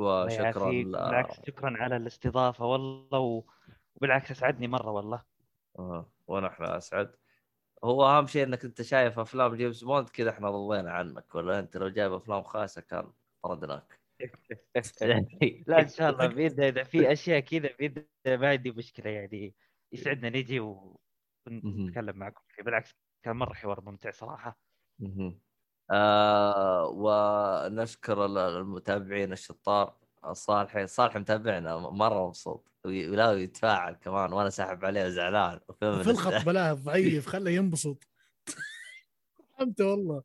وشكرا. 0.02 0.72
بالعكس 0.72 1.36
شكرا 1.48 1.78
على 1.78 1.98
الاستضافة 1.98 2.66
والله. 2.66 3.44
وبالعكس 3.96 4.32
أسعدني 4.32 4.68
مرة 4.68 4.92
والله 4.92 5.24
آه 5.80 6.12
ونحن 6.28 6.64
أسعد 6.64 7.16
هو 7.84 8.06
أهم 8.06 8.28
شيء 8.28 8.44
إنك 8.44 8.66
أنت 8.66 8.82
شايف 8.82 9.20
أفلام 9.20 9.56
جيمس 9.56 9.84
بوند 9.84 10.10
كذا 10.10 10.30
إحنا 10.30 10.50
رضينا 10.50 10.92
عنك 10.92 11.36
ولا 11.36 11.60
أنت 11.60 11.78
لو 11.78 11.90
جايب 11.90 12.14
أفلام 12.14 12.44
خاصة 12.44 12.82
كان 12.82 13.12
طردناك 13.44 14.00
لا 15.68 15.82
إن 15.82 15.88
شاء 15.88 16.10
الله 16.10 16.28
بإذن 16.36 16.64
إذا 16.64 16.84
في 16.84 17.12
أشياء 17.12 17.40
كذا 17.40 17.70
بإذن 17.80 18.06
ما 18.28 18.50
عندي 18.50 18.72
مشكلة 18.72 19.10
يعني 19.10 19.56
يسعدنا 19.94 20.30
نجي 20.30 20.60
ونتكلم 20.60 22.18
معكم 22.18 22.42
بالعكس 22.66 22.92
كان 23.26 23.36
مرة 23.36 23.54
حوار 23.54 23.82
ممتع 23.82 24.12
صراحة. 24.12 24.72
آه 25.92 26.88
ونشكر 26.88 28.26
ال- 28.26 28.38
المتابعين 28.38 29.32
الشطار 29.34 29.96
صالح 30.32 30.86
صالح 30.86 31.18
متابعنا 31.18 31.78
مرة 31.78 32.28
مبسوط. 32.28 32.72
ولا 32.86 33.32
يتفاعل 33.34 33.94
كمان 33.94 34.34
وأنا 34.34 34.50
ساحب 34.50 34.86
عليه 34.86 35.06
وفيلم 35.70 36.04
في 36.04 36.10
الخط 36.10 36.46
بلاه 36.46 36.74
ضعيف 36.86 37.28
خله 37.28 37.52
ينبسط. 37.52 38.08
فهمت 39.58 39.82
والله. 39.82 40.24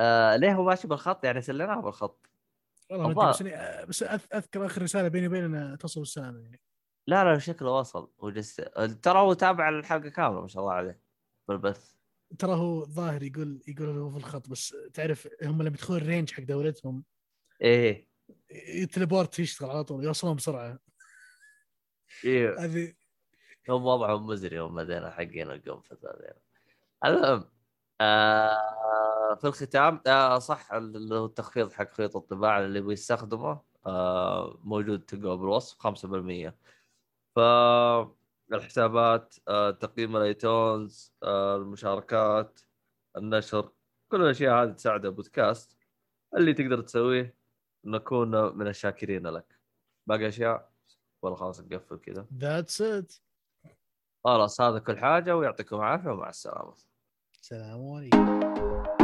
آه 0.00 0.36
ليه 0.36 0.52
هو 0.54 0.64
ماشي 0.64 0.88
بالخط؟ 0.88 1.24
يعني 1.24 1.42
سليناه 1.42 1.80
بالخط. 1.80 2.26
والله 2.90 3.28
بس, 3.30 3.42
إني- 3.42 3.84
بس 3.88 4.02
أذكر 4.34 4.66
آخر 4.66 4.82
رسالة 4.82 5.08
بيني 5.08 5.26
وبيننا 5.26 5.76
توصل 5.76 6.00
السلامه 6.00 6.40
يعني. 6.40 6.60
لا 7.06 7.24
لا 7.24 7.38
شكله 7.38 7.70
وصل 7.70 8.10
وجس 8.18 8.56
ترى 9.02 9.18
هو 9.18 9.32
تابع 9.32 9.68
الحلقة 9.68 10.08
كاملة 10.08 10.40
ما 10.40 10.46
شاء 10.48 10.62
الله 10.62 10.74
عليه. 10.74 11.00
بالبث. 11.48 11.93
ترى 12.38 12.54
هو 12.54 12.84
ظاهر 12.84 13.22
يقول 13.22 13.62
يقول 13.68 13.88
هو 13.88 14.10
في 14.10 14.16
الخط 14.16 14.48
بس 14.48 14.76
تعرف 14.94 15.28
هم 15.42 15.62
لما 15.62 15.68
يدخلون 15.68 16.00
الرينج 16.00 16.30
حق 16.32 16.42
دولتهم 16.42 17.04
إيه. 17.62 18.08
التليبورت 18.82 19.38
يشتغل 19.38 19.70
على 19.70 19.84
طول 19.84 20.04
يوصلون 20.04 20.36
بسرعة. 20.36 20.78
إيه. 22.24 22.56
هذه 22.58 22.94
هم 23.68 23.86
وضعهم 23.86 24.26
مزري 24.26 24.60
هم 24.60 24.80
ذينا 24.80 25.10
حقين 25.10 25.50
القنفذ 25.50 25.96
هذين 26.06 26.34
المهم 27.04 27.44
آه 28.00 29.34
في 29.34 29.46
الختام 29.46 30.00
آه 30.06 30.38
صح 30.38 30.72
اللي 30.72 31.14
هو 31.14 31.24
التخفيض 31.26 31.72
حق 31.72 31.94
خيط 31.94 32.16
الطباعة 32.16 32.60
اللي 32.60 32.80
بيستخدمه 32.80 33.60
آه 33.86 34.58
موجود 34.64 35.00
تلقاه 35.00 35.34
بالوصف 35.34 35.86
5% 35.86 36.52
ف 37.34 37.38
الحسابات 38.52 39.34
آه، 39.48 39.70
تقييم 39.70 40.16
الأيتونز 40.16 41.12
آه، 41.22 41.56
المشاركات 41.56 42.60
النشر 43.16 43.70
كل 44.10 44.22
الأشياء 44.22 44.62
هذه 44.62 44.72
تساعد 44.72 45.04
البودكاست. 45.04 45.76
اللي 46.36 46.54
تقدر 46.54 46.80
تسويه 46.80 47.36
نكون 47.84 48.58
من 48.58 48.66
الشاكرين 48.66 49.26
لك. 49.26 49.58
باقي 50.06 50.28
أشياء؟ 50.28 50.70
ولا 51.22 51.36
خلاص 51.36 51.60
نقفل 51.60 51.96
كذا. 51.96 52.26
ذاتس 52.34 52.82
ات 52.82 53.12
خلاص 54.24 54.60
هذا 54.60 54.78
كل 54.78 54.98
حاجة 54.98 55.36
ويعطيكم 55.36 55.76
العافية 55.76 56.10
ومع 56.10 56.28
السلامة. 56.28 56.74
السلام 57.42 57.92
عليكم. 57.92 59.03